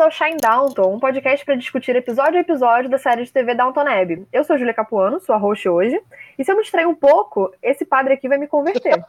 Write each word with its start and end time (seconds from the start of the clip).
Bem-vindos 0.00 0.18
ao 0.18 0.28
Shine 0.28 0.40
Downton, 0.40 0.94
um 0.94 0.98
podcast 0.98 1.44
para 1.44 1.56
discutir 1.56 1.94
episódio 1.94 2.38
a 2.38 2.40
episódio 2.40 2.88
da 2.88 2.96
série 2.96 3.22
de 3.22 3.30
TV 3.30 3.54
Downton 3.54 3.80
Abbey. 3.80 4.26
Eu 4.32 4.42
sou 4.44 4.56
a 4.56 4.58
Julia 4.58 4.72
Capuano, 4.72 5.20
sua 5.20 5.36
host 5.36 5.68
hoje, 5.68 6.00
e 6.38 6.44
se 6.44 6.50
eu 6.50 6.56
me 6.56 6.62
distrair 6.62 6.86
um 6.86 6.94
pouco, 6.94 7.52
esse 7.62 7.84
padre 7.84 8.14
aqui 8.14 8.26
vai 8.26 8.38
me 8.38 8.46
converter. 8.46 9.04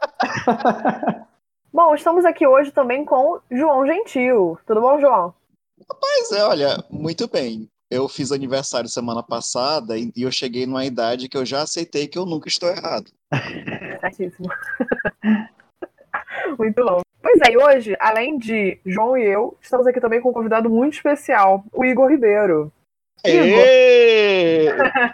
bom, 1.72 1.94
estamos 1.94 2.26
aqui 2.26 2.46
hoje 2.46 2.70
também 2.72 3.06
com 3.06 3.40
João 3.50 3.86
Gentil. 3.86 4.58
Tudo 4.66 4.82
bom, 4.82 5.00
João? 5.00 5.34
Rapaz, 5.88 6.32
é, 6.32 6.44
olha, 6.44 6.84
muito 6.90 7.26
bem. 7.26 7.70
Eu 7.90 8.06
fiz 8.06 8.30
aniversário 8.30 8.88
semana 8.88 9.22
passada 9.22 9.96
e 9.96 10.12
eu 10.14 10.30
cheguei 10.30 10.66
numa 10.66 10.84
idade 10.84 11.26
que 11.26 11.38
eu 11.38 11.46
já 11.46 11.62
aceitei 11.62 12.06
que 12.06 12.18
eu 12.18 12.26
nunca 12.26 12.48
estou 12.48 12.68
errado. 12.68 13.10
Certíssimo. 14.02 14.48
muito 16.58 16.84
bom. 16.84 17.00
Pois 17.22 17.38
é, 17.46 17.52
e 17.52 17.56
hoje, 17.56 17.96
além 18.00 18.38
de 18.38 18.78
João 18.84 19.16
e 19.16 19.24
eu, 19.24 19.56
estamos 19.60 19.86
aqui 19.86 20.00
também 20.00 20.20
com 20.20 20.30
um 20.30 20.32
convidado 20.32 20.68
muito 20.68 20.94
especial, 20.94 21.64
o 21.72 21.84
Igor 21.84 22.10
Ribeiro. 22.10 22.72
Igor. 23.24 23.64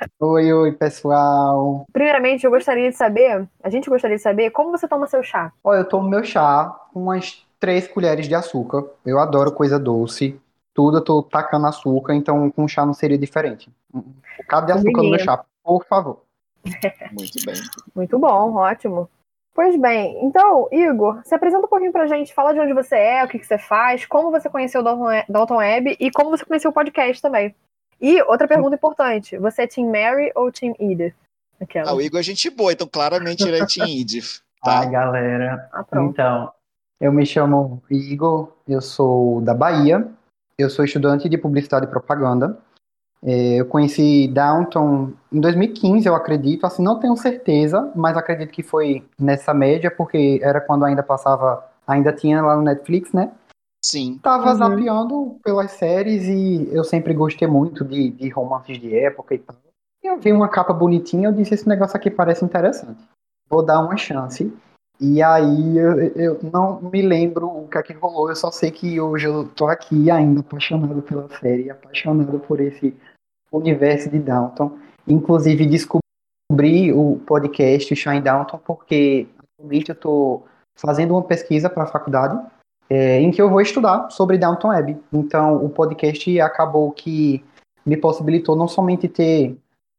oi, 0.18 0.52
oi, 0.52 0.72
pessoal. 0.72 1.84
Primeiramente, 1.92 2.44
eu 2.44 2.50
gostaria 2.50 2.90
de 2.90 2.96
saber, 2.96 3.46
a 3.62 3.68
gente 3.68 3.90
gostaria 3.90 4.16
de 4.16 4.22
saber 4.22 4.50
como 4.50 4.70
você 4.70 4.88
toma 4.88 5.06
seu 5.06 5.22
chá. 5.22 5.52
Olha, 5.62 5.80
eu 5.80 5.84
tomo 5.84 6.08
meu 6.08 6.24
chá 6.24 6.74
com 6.92 7.02
umas 7.02 7.46
três 7.60 7.86
colheres 7.86 8.26
de 8.26 8.34
açúcar. 8.34 8.84
Eu 9.04 9.18
adoro 9.18 9.52
coisa 9.52 9.78
doce. 9.78 10.40
Tudo 10.72 10.98
eu 10.98 11.04
tô 11.04 11.22
tacando 11.22 11.66
açúcar, 11.66 12.14
então 12.14 12.50
com 12.50 12.68
chá 12.68 12.86
não 12.86 12.94
seria 12.94 13.18
diferente. 13.18 13.70
Cadê 14.48 14.72
açúcar 14.72 15.02
no 15.02 15.10
meu 15.10 15.18
chá, 15.18 15.44
por 15.62 15.84
favor? 15.84 16.22
Muito 17.12 17.44
bem. 17.44 17.54
Muito 17.94 18.18
bom, 18.18 18.54
ótimo. 18.54 19.08
Pois 19.58 19.76
bem, 19.76 20.24
então, 20.24 20.68
Igor, 20.70 21.20
se 21.24 21.34
apresenta 21.34 21.66
um 21.66 21.68
pouquinho 21.68 21.90
pra 21.90 22.06
gente, 22.06 22.32
fala 22.32 22.54
de 22.54 22.60
onde 22.60 22.72
você 22.72 22.94
é, 22.94 23.24
o 23.24 23.28
que, 23.28 23.40
que 23.40 23.44
você 23.44 23.58
faz, 23.58 24.06
como 24.06 24.30
você 24.30 24.48
conheceu 24.48 24.82
o 24.82 24.84
Dalton 25.28 25.56
Web 25.56 25.96
e 25.98 26.12
como 26.12 26.30
você 26.30 26.44
conheceu 26.44 26.70
o 26.70 26.72
podcast 26.72 27.20
também. 27.20 27.52
E 28.00 28.22
outra 28.22 28.46
pergunta 28.46 28.76
importante, 28.76 29.36
você 29.36 29.62
é 29.62 29.66
Team 29.66 29.90
Mary 29.90 30.30
ou 30.36 30.52
Team 30.52 30.76
Edith? 30.78 31.12
Aquela. 31.60 31.90
Ah, 31.90 31.94
o 31.94 32.00
Igor 32.00 32.20
é 32.20 32.22
gente 32.22 32.48
boa, 32.50 32.72
então 32.72 32.86
claramente 32.86 33.42
ele 33.42 33.58
é 33.58 33.66
Team 33.66 33.88
Edith. 33.88 34.40
Tá? 34.62 34.78
Ai, 34.78 34.90
galera. 34.90 35.68
Ah, 35.72 35.84
então, 36.04 36.52
eu 37.00 37.12
me 37.12 37.26
chamo 37.26 37.82
Igor, 37.90 38.52
eu 38.68 38.80
sou 38.80 39.40
da 39.40 39.54
Bahia, 39.54 40.08
eu 40.56 40.70
sou 40.70 40.84
estudante 40.84 41.28
de 41.28 41.36
publicidade 41.36 41.86
e 41.86 41.88
propaganda. 41.88 42.56
É, 43.22 43.56
eu 43.60 43.66
conheci 43.66 44.28
Downton 44.28 45.12
em 45.32 45.40
2015, 45.40 46.06
eu 46.06 46.14
acredito, 46.14 46.64
assim, 46.64 46.82
não 46.82 47.00
tenho 47.00 47.16
certeza, 47.16 47.90
mas 47.94 48.16
acredito 48.16 48.52
que 48.52 48.62
foi 48.62 49.04
nessa 49.18 49.52
média, 49.52 49.90
porque 49.90 50.38
era 50.42 50.60
quando 50.60 50.84
ainda 50.84 51.02
passava, 51.02 51.64
ainda 51.86 52.12
tinha 52.12 52.40
lá 52.40 52.56
no 52.56 52.62
Netflix, 52.62 53.12
né? 53.12 53.32
Sim. 53.84 54.18
Tava 54.22 54.50
uhum. 54.50 54.56
zapeando 54.56 55.38
pelas 55.42 55.72
séries 55.72 56.24
e 56.24 56.68
eu 56.72 56.84
sempre 56.84 57.14
gostei 57.14 57.48
muito 57.48 57.84
de, 57.84 58.10
de 58.10 58.28
romances 58.28 58.78
de 58.78 58.96
época 58.96 59.34
e 59.34 59.38
tal. 59.38 59.56
E 60.02 60.06
eu 60.06 60.18
vi 60.18 60.32
uma 60.32 60.48
capa 60.48 60.72
bonitinha, 60.72 61.28
eu 61.28 61.32
disse, 61.32 61.54
esse 61.54 61.68
negócio 61.68 61.96
aqui 61.96 62.10
parece 62.10 62.44
interessante. 62.44 63.02
Vou 63.48 63.64
dar 63.64 63.80
uma 63.80 63.96
chance. 63.96 64.52
E 65.00 65.22
aí 65.22 65.78
eu, 65.78 66.00
eu 66.16 66.40
não 66.52 66.80
me 66.82 67.00
lembro 67.02 67.46
o 67.46 67.68
que 67.68 67.78
é 67.78 67.82
que 67.82 67.92
rolou, 67.92 68.28
eu 68.28 68.34
só 68.34 68.50
sei 68.50 68.72
que 68.72 69.00
hoje 69.00 69.28
eu 69.28 69.48
tô 69.48 69.68
aqui 69.68 70.10
ainda 70.10 70.40
apaixonado 70.40 71.00
pela 71.02 71.28
série, 71.38 71.70
apaixonado 71.70 72.38
por 72.40 72.60
esse 72.60 72.96
universo 73.50 74.10
de 74.10 74.18
Downton. 74.18 74.78
Inclusive 75.06 75.66
descobri 75.66 76.92
o 76.92 77.20
podcast 77.26 77.94
Shine 77.94 78.20
Downton 78.20 78.58
porque 78.58 79.26
atualmente 79.38 79.90
eu 79.90 79.94
tô 79.94 80.42
fazendo 80.78 81.12
uma 81.14 81.22
pesquisa 81.22 81.68
para 81.68 81.84
a 81.84 81.86
faculdade 81.86 82.38
é, 82.90 83.20
em 83.20 83.30
que 83.30 83.40
eu 83.40 83.50
vou 83.50 83.60
estudar 83.60 84.10
sobre 84.10 84.38
Downton 84.38 84.70
Abbey. 84.70 84.96
Então 85.12 85.64
o 85.64 85.68
podcast 85.68 86.40
acabou 86.40 86.90
que 86.92 87.44
me 87.84 87.96
possibilitou 87.96 88.56
não 88.56 88.68
somente 88.68 89.08
ter 89.08 89.56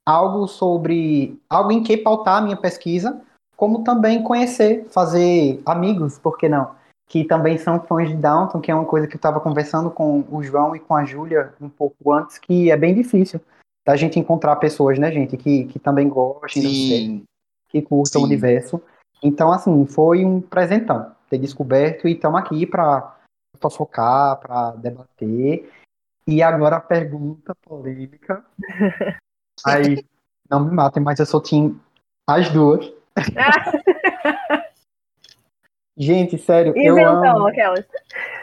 algo 0.08 0.48
sobre 0.48 1.40
algo 1.50 1.72
em 1.72 1.84
que 1.84 1.98
pautar 1.98 2.38
a 2.38 2.42
minha 2.42 2.58
pesquisa, 2.58 3.22
como 3.56 3.84
também 3.84 4.24
conhecer, 4.24 4.88
fazer 4.90 5.62
amigos, 5.66 6.18
por 6.18 6.38
que 6.38 6.50
não? 6.50 6.79
Que 7.10 7.26
também 7.26 7.58
são 7.58 7.82
fãs 7.82 8.08
de 8.08 8.16
Downton, 8.16 8.62
que 8.62 8.72
é 8.72 8.76
uma 8.76 8.86
coisa 8.86 9.08
que 9.08 9.16
eu 9.16 9.18
estava 9.18 9.42
conversando 9.42 9.90
com 9.90 10.24
o 10.32 10.42
João 10.42 10.76
e 10.76 10.80
com 10.80 10.96
a 10.96 11.04
Júlia 11.04 11.54
um 11.60 11.68
pouco 11.68 12.14
antes, 12.14 12.38
que 12.38 12.72
é 12.72 12.78
bem 12.78 12.94
difícil 12.94 13.42
da 13.86 13.96
gente 13.96 14.20
encontrar 14.20 14.56
pessoas, 14.58 15.00
né, 15.00 15.12
gente, 15.12 15.36
que, 15.36 15.66
que 15.66 15.80
também 15.80 16.08
gostem, 16.08 16.62
Sim. 16.62 17.24
que 17.70 17.82
curtam 17.82 18.22
o 18.22 18.26
universo. 18.26 18.80
Então, 19.24 19.52
assim, 19.52 19.86
foi 19.88 20.24
um 20.24 20.40
presentão 20.40 21.12
ter 21.28 21.40
descoberto 21.40 22.08
e 22.08 22.14
estamos 22.14 22.40
aqui 22.40 22.66
para 22.68 23.16
focar, 23.72 24.38
para 24.38 24.72
debater. 24.72 25.72
E 26.28 26.44
agora 26.44 26.76
a 26.76 26.82
pergunta 26.82 27.56
polêmica. 27.56 28.46
Aí, 29.66 30.06
não 30.50 30.64
me 30.64 30.72
matem, 30.72 31.02
mas 31.02 31.20
eu 31.20 31.26
sou 31.26 31.42
team 31.42 31.80
as 32.28 32.50
duas. 32.50 32.94
Gente, 36.00 36.38
sério, 36.38 36.72
eu 36.78 36.98
amo... 37.06 37.48
aquelas. 37.48 37.86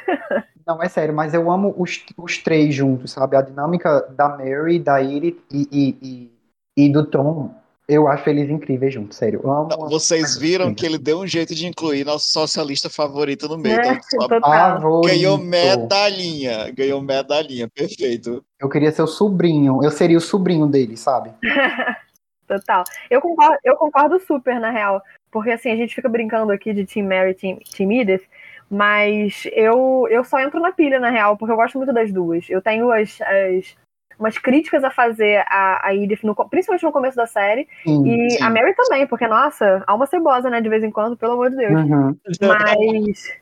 Não, 0.66 0.82
é 0.82 0.88
sério, 0.88 1.14
mas 1.14 1.32
eu 1.32 1.50
amo 1.50 1.74
os, 1.78 2.04
os 2.18 2.38
três 2.38 2.74
juntos, 2.74 3.12
sabe? 3.12 3.36
A 3.36 3.40
dinâmica 3.40 4.00
da 4.10 4.28
Mary, 4.28 4.78
da 4.78 5.02
Edith 5.02 5.38
e, 5.50 5.68
e, 5.72 5.98
e, 6.02 6.84
e 6.84 6.92
do 6.92 7.06
Tom, 7.06 7.54
eu 7.88 8.08
acho 8.08 8.28
eles 8.28 8.50
incríveis 8.50 8.92
juntos, 8.92 9.16
sério. 9.16 9.40
Eu 9.42 9.50
amo 9.50 9.68
Não, 9.70 9.88
vocês 9.88 10.36
viram 10.36 10.74
que 10.74 10.84
ele 10.84 10.98
deu 10.98 11.20
um 11.20 11.26
jeito 11.26 11.54
de 11.54 11.66
incluir 11.66 12.04
nosso 12.04 12.28
socialista 12.30 12.90
favorito 12.90 13.48
no 13.48 13.56
meio. 13.56 13.80
É, 13.80 14.00
então, 14.12 15.00
ganhou 15.02 15.38
medalhinha, 15.38 16.70
ganhou 16.72 17.00
medalhinha, 17.00 17.68
perfeito. 17.68 18.44
Eu 18.60 18.68
queria 18.68 18.90
ser 18.90 19.02
o 19.02 19.06
sobrinho, 19.06 19.82
eu 19.84 19.90
seria 19.90 20.18
o 20.18 20.20
sobrinho 20.20 20.66
dele, 20.66 20.96
sabe? 20.96 21.32
Total. 22.46 22.84
Eu 23.10 23.20
concordo, 23.20 23.56
eu 23.64 23.76
concordo 23.76 24.20
super, 24.20 24.60
na 24.60 24.70
real. 24.70 25.00
Porque 25.36 25.50
assim, 25.50 25.70
a 25.70 25.76
gente 25.76 25.94
fica 25.94 26.08
brincando 26.08 26.50
aqui 26.50 26.72
de 26.72 26.86
Team 26.86 27.06
Mary 27.06 27.32
e 27.32 27.34
Team, 27.34 27.58
Team 27.76 27.92
Edith, 27.92 28.22
mas 28.70 29.46
eu, 29.52 30.08
eu 30.08 30.24
só 30.24 30.40
entro 30.40 30.58
na 30.58 30.72
pilha, 30.72 30.98
na 30.98 31.10
real, 31.10 31.36
porque 31.36 31.52
eu 31.52 31.56
gosto 31.56 31.76
muito 31.76 31.92
das 31.92 32.10
duas. 32.10 32.48
Eu 32.48 32.62
tenho 32.62 32.90
as, 32.90 33.20
as 33.20 33.76
umas 34.18 34.38
críticas 34.38 34.82
a 34.82 34.90
fazer 34.90 35.44
a, 35.46 35.88
a 35.88 35.94
Edith, 35.94 36.24
no, 36.24 36.34
principalmente 36.48 36.84
no 36.84 36.90
começo 36.90 37.18
da 37.18 37.26
série. 37.26 37.68
Sim, 37.84 38.08
e 38.08 38.30
sim. 38.30 38.42
a 38.42 38.48
Mary 38.48 38.74
também, 38.74 39.06
porque, 39.06 39.28
nossa, 39.28 39.84
alma 39.86 40.06
cebosa, 40.06 40.48
né, 40.48 40.58
de 40.62 40.70
vez 40.70 40.82
em 40.82 40.90
quando, 40.90 41.18
pelo 41.18 41.34
amor 41.34 41.50
de 41.50 41.56
Deus. 41.56 41.82
Uhum. 41.82 42.16
Mas. 42.40 43.38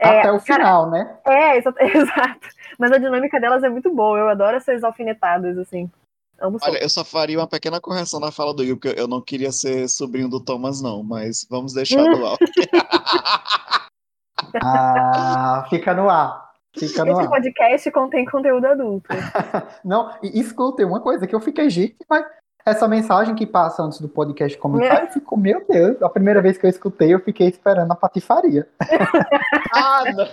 É, 0.00 0.18
Até 0.18 0.32
o 0.32 0.40
final, 0.40 0.90
cara, 0.90 1.04
né? 1.04 1.16
É, 1.28 1.58
exato. 1.96 2.48
Mas 2.76 2.90
a 2.90 2.98
dinâmica 2.98 3.38
delas 3.38 3.62
é 3.62 3.68
muito 3.68 3.94
boa. 3.94 4.18
Eu 4.18 4.28
adoro 4.28 4.56
essas 4.56 4.82
alfinetadas, 4.82 5.56
assim. 5.56 5.88
Amo 6.40 6.58
Olha, 6.62 6.82
eu 6.82 6.88
só 6.88 7.04
faria 7.04 7.38
uma 7.38 7.46
pequena 7.46 7.80
correção 7.80 8.20
na 8.20 8.30
fala 8.30 8.52
do 8.52 8.62
Will, 8.62 8.76
porque 8.76 8.98
eu 8.98 9.08
não 9.08 9.20
queria 9.20 9.50
ser 9.50 9.88
sobrinho 9.88 10.28
do 10.28 10.40
Thomas, 10.40 10.82
não, 10.82 11.02
mas 11.02 11.46
vamos 11.48 11.72
deixar 11.72 12.02
no 12.02 12.26
ar. 12.26 12.36
ah, 14.62 15.66
fica 15.70 15.94
no 15.94 16.10
ar. 16.10 16.46
Fica 16.78 17.04
no 17.04 17.12
Esse 17.12 17.22
ar. 17.22 17.28
podcast 17.28 17.90
contém 17.90 18.26
conteúdo 18.26 18.66
adulto. 18.66 19.08
não, 19.82 20.10
escutem 20.22 20.84
uma 20.84 21.00
coisa 21.00 21.26
que 21.26 21.34
eu 21.34 21.40
fiquei 21.40 21.70
gente, 21.70 21.96
mas 22.08 22.26
essa 22.66 22.86
mensagem 22.86 23.34
que 23.34 23.46
passa 23.46 23.82
antes 23.82 24.00
do 24.00 24.08
podcast 24.08 24.58
comentar, 24.58 25.04
é. 25.04 25.06
ficou, 25.06 25.38
meu 25.38 25.64
Deus, 25.66 26.02
a 26.02 26.08
primeira 26.08 26.42
vez 26.42 26.58
que 26.58 26.66
eu 26.66 26.70
escutei, 26.70 27.14
eu 27.14 27.20
fiquei 27.20 27.48
esperando 27.48 27.92
a 27.92 27.94
patifaria. 27.94 28.68
ah, 29.72 30.02
não. 30.14 30.28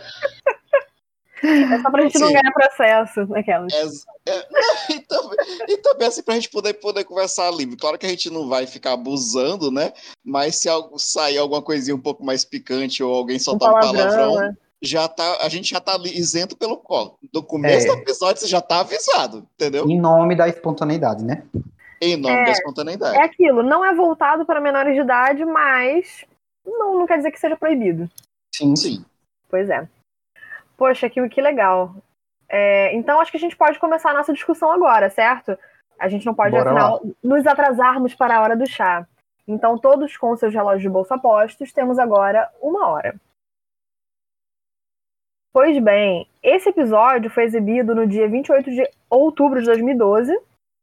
É 1.43 1.81
só 1.81 1.91
pra 1.91 2.03
gente 2.03 2.17
Sim. 2.17 2.23
não 2.23 2.31
ganhar 2.31 2.53
processo 2.53 3.25
naquelas. 3.27 3.73
É, 3.73 4.31
é, 4.31 4.47
e, 4.93 4.99
também, 5.01 5.37
e 5.67 5.77
também 5.77 6.07
assim, 6.07 6.23
pra 6.23 6.35
gente 6.35 6.49
poder, 6.49 6.73
poder 6.75 7.03
conversar 7.03 7.51
livre. 7.51 7.75
Claro 7.75 7.97
que 7.97 8.05
a 8.05 8.09
gente 8.09 8.29
não 8.29 8.47
vai 8.47 8.65
ficar 8.65 8.93
abusando, 8.93 9.69
né? 9.69 9.91
Mas 10.23 10.55
se 10.55 10.69
algo, 10.69 10.97
sair 10.97 11.37
alguma 11.37 11.61
coisinha 11.61 11.95
um 11.95 12.01
pouco 12.01 12.23
mais 12.23 12.45
picante 12.45 13.03
ou 13.03 13.13
alguém 13.13 13.37
soltar 13.37 13.73
um, 13.73 13.77
um 13.77 13.79
palavrão, 13.79 14.35
né? 14.35 14.55
já 14.81 15.07
tá, 15.07 15.37
a 15.41 15.49
gente 15.49 15.71
já 15.71 15.79
tá 15.79 15.97
isento 16.05 16.57
pelo 16.57 16.77
colo. 16.77 17.17
Do 17.31 17.41
começo 17.41 17.87
é. 17.87 17.89
do 17.89 18.01
episódio 18.01 18.41
você 18.41 18.47
já 18.47 18.61
tá 18.61 18.81
avisado, 18.81 19.47
entendeu? 19.55 19.85
Em 19.89 19.99
nome 19.99 20.35
da 20.35 20.47
espontaneidade, 20.47 21.23
né? 21.23 21.43
Em 22.01 22.17
nome 22.17 22.35
é, 22.35 22.45
da 22.45 22.51
espontaneidade. 22.51 23.17
É 23.17 23.23
aquilo, 23.23 23.63
não 23.63 23.83
é 23.83 23.93
voltado 23.93 24.45
para 24.45 24.59
menores 24.59 24.93
de 24.93 25.01
idade, 25.01 25.45
mas 25.45 26.25
não, 26.65 26.99
não 26.99 27.05
quer 27.05 27.17
dizer 27.17 27.31
que 27.31 27.39
seja 27.39 27.55
proibido. 27.55 28.09
Sim. 28.53 28.75
Sim. 28.75 29.05
Pois 29.49 29.69
é. 29.69 29.87
Poxa, 30.77 31.09
que, 31.09 31.29
que 31.29 31.41
legal. 31.41 31.95
É, 32.49 32.93
então 32.95 33.19
acho 33.19 33.31
que 33.31 33.37
a 33.37 33.39
gente 33.39 33.55
pode 33.57 33.79
começar 33.79 34.11
a 34.11 34.13
nossa 34.13 34.33
discussão 34.33 34.71
agora, 34.71 35.09
certo? 35.09 35.57
A 35.99 36.07
gente 36.07 36.25
não 36.25 36.33
pode, 36.33 36.55
afinal, 36.55 37.01
nos 37.23 37.47
atrasarmos 37.47 38.13
para 38.13 38.37
a 38.37 38.41
hora 38.41 38.55
do 38.55 38.67
chá. 38.67 39.07
Então, 39.47 39.77
todos 39.77 40.15
com 40.17 40.35
seus 40.35 40.53
relógios 40.53 40.81
de 40.81 40.89
bolso 40.89 41.13
apostos, 41.13 41.71
temos 41.71 41.99
agora 41.99 42.49
uma 42.61 42.87
hora. 42.87 43.15
Pois 45.51 45.77
bem, 45.79 46.27
esse 46.41 46.69
episódio 46.69 47.29
foi 47.29 47.43
exibido 47.43 47.93
no 47.93 48.07
dia 48.07 48.27
28 48.27 48.71
de 48.71 48.89
outubro 49.09 49.59
de 49.59 49.65
2012. 49.67 50.35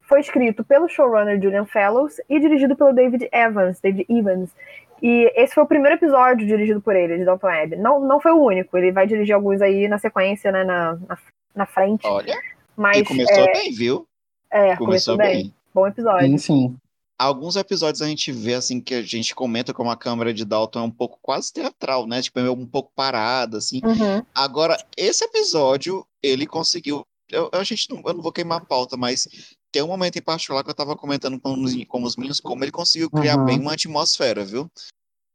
Foi 0.02 0.20
escrito 0.20 0.64
pelo 0.64 0.88
showrunner 0.88 1.40
Julian 1.40 1.66
Fellows 1.66 2.20
e 2.28 2.38
dirigido 2.38 2.76
pelo 2.76 2.92
David 2.92 3.28
Evans, 3.32 3.80
David 3.80 4.06
Evans. 4.08 4.54
E 5.02 5.32
esse 5.36 5.54
foi 5.54 5.64
o 5.64 5.66
primeiro 5.66 5.96
episódio 5.96 6.46
dirigido 6.46 6.80
por 6.80 6.94
ele, 6.94 7.18
de 7.18 7.24
Dalton 7.24 7.46
Web. 7.46 7.76
Não, 7.76 8.00
não 8.00 8.20
foi 8.20 8.32
o 8.32 8.42
único, 8.42 8.76
ele 8.76 8.92
vai 8.92 9.06
dirigir 9.06 9.34
alguns 9.34 9.60
aí 9.60 9.88
na 9.88 9.98
sequência, 9.98 10.52
né, 10.52 10.64
na, 10.64 10.94
na, 10.94 11.18
na 11.54 11.66
frente. 11.66 12.06
Olha, 12.06 12.38
Mas 12.76 12.98
e 12.98 13.04
começou 13.04 13.44
é, 13.44 13.52
bem, 13.52 13.72
viu? 13.72 14.06
é, 14.50 14.76
Começou 14.76 15.16
bem. 15.16 15.54
Bom 15.72 15.86
episódio. 15.86 16.26
Sim, 16.26 16.38
sim. 16.38 16.76
Alguns 17.18 17.54
episódios 17.54 18.00
a 18.00 18.06
gente 18.06 18.32
vê, 18.32 18.54
assim, 18.54 18.80
que 18.80 18.94
a 18.94 19.02
gente 19.02 19.34
comenta 19.34 19.74
como 19.74 19.90
a 19.90 19.96
câmera 19.96 20.32
de 20.32 20.44
Dalton 20.44 20.80
é 20.80 20.82
um 20.82 20.90
pouco 20.90 21.18
quase 21.20 21.52
teatral, 21.52 22.06
né? 22.06 22.22
Tipo, 22.22 22.40
é 22.40 22.50
um 22.50 22.66
pouco 22.66 22.90
parada, 22.96 23.58
assim. 23.58 23.80
Uhum. 23.84 24.24
Agora, 24.34 24.76
esse 24.96 25.22
episódio, 25.24 26.04
ele 26.22 26.46
conseguiu. 26.46 27.04
Eu, 27.30 27.50
a 27.52 27.62
gente 27.62 27.90
não, 27.90 28.02
eu 28.06 28.14
não 28.14 28.22
vou 28.22 28.32
queimar 28.32 28.58
a 28.58 28.64
pauta, 28.64 28.96
mas 28.96 29.28
tem 29.72 29.82
um 29.82 29.86
momento 29.88 30.16
em 30.18 30.22
particular 30.22 30.62
que 30.64 30.70
eu 30.70 30.74
tava 30.74 30.96
comentando 30.96 31.40
com 31.40 31.52
os, 31.62 31.84
com 31.86 32.02
os 32.02 32.16
meninos 32.16 32.40
como 32.40 32.64
ele 32.64 32.72
conseguiu 32.72 33.10
criar 33.10 33.36
Uhum. 33.38 33.44
bem 33.44 33.60
uma 33.60 33.74
atmosfera, 33.74 34.44
viu? 34.44 34.68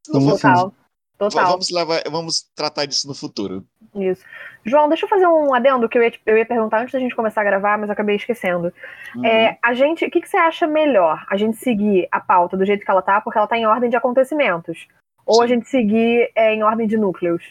Sim, 0.05 0.19
vou- 0.19 0.31
Total. 0.31 0.69
v- 0.69 0.75
Total. 1.17 1.47
Vamos, 1.51 1.69
levar, 1.69 2.03
vamos 2.11 2.41
tratar 2.53 2.85
disso 2.85 3.07
no 3.07 3.15
futuro. 3.15 3.65
Isso. 3.95 4.21
João, 4.65 4.89
deixa 4.89 5.05
eu 5.05 5.09
fazer 5.09 5.25
um 5.27 5.53
adendo 5.53 5.87
que 5.87 5.97
eu 5.97 6.03
ia, 6.03 6.13
eu 6.25 6.37
ia 6.37 6.45
perguntar 6.45 6.81
antes 6.81 6.91
da 6.91 6.99
gente 6.99 7.15
começar 7.15 7.39
a 7.39 7.43
gravar, 7.45 7.77
mas 7.77 7.87
eu 7.87 7.93
acabei 7.93 8.17
esquecendo. 8.17 8.73
Uhum. 9.15 9.25
É, 9.25 9.57
a 9.63 9.73
gente, 9.73 10.03
o 10.03 10.11
que, 10.11 10.19
que 10.19 10.27
você 10.27 10.35
acha 10.35 10.67
melhor? 10.67 11.25
A 11.29 11.37
gente 11.37 11.55
seguir 11.55 12.05
a 12.11 12.19
pauta 12.19 12.57
do 12.57 12.65
jeito 12.65 12.83
que 12.83 12.91
ela 12.91 13.01
tá, 13.01 13.21
porque 13.21 13.37
ela 13.37 13.47
tá 13.47 13.57
em 13.57 13.65
ordem 13.65 13.89
de 13.89 13.95
acontecimentos? 13.95 14.87
Ou 15.25 15.41
a 15.41 15.47
Sim. 15.47 15.53
gente 15.53 15.69
seguir 15.69 16.29
é, 16.35 16.53
em 16.53 16.63
ordem 16.63 16.85
de 16.85 16.97
núcleos? 16.97 17.41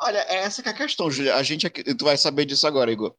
Olha, 0.00 0.18
é 0.28 0.36
essa 0.36 0.62
que 0.62 0.68
é 0.70 0.72
a 0.72 0.76
questão, 0.76 1.10
Julia. 1.10 1.36
A 1.36 1.42
gente 1.42 1.68
tu 1.68 2.04
vai 2.06 2.16
saber 2.16 2.46
disso 2.46 2.66
agora, 2.66 2.90
Igor. 2.90 3.14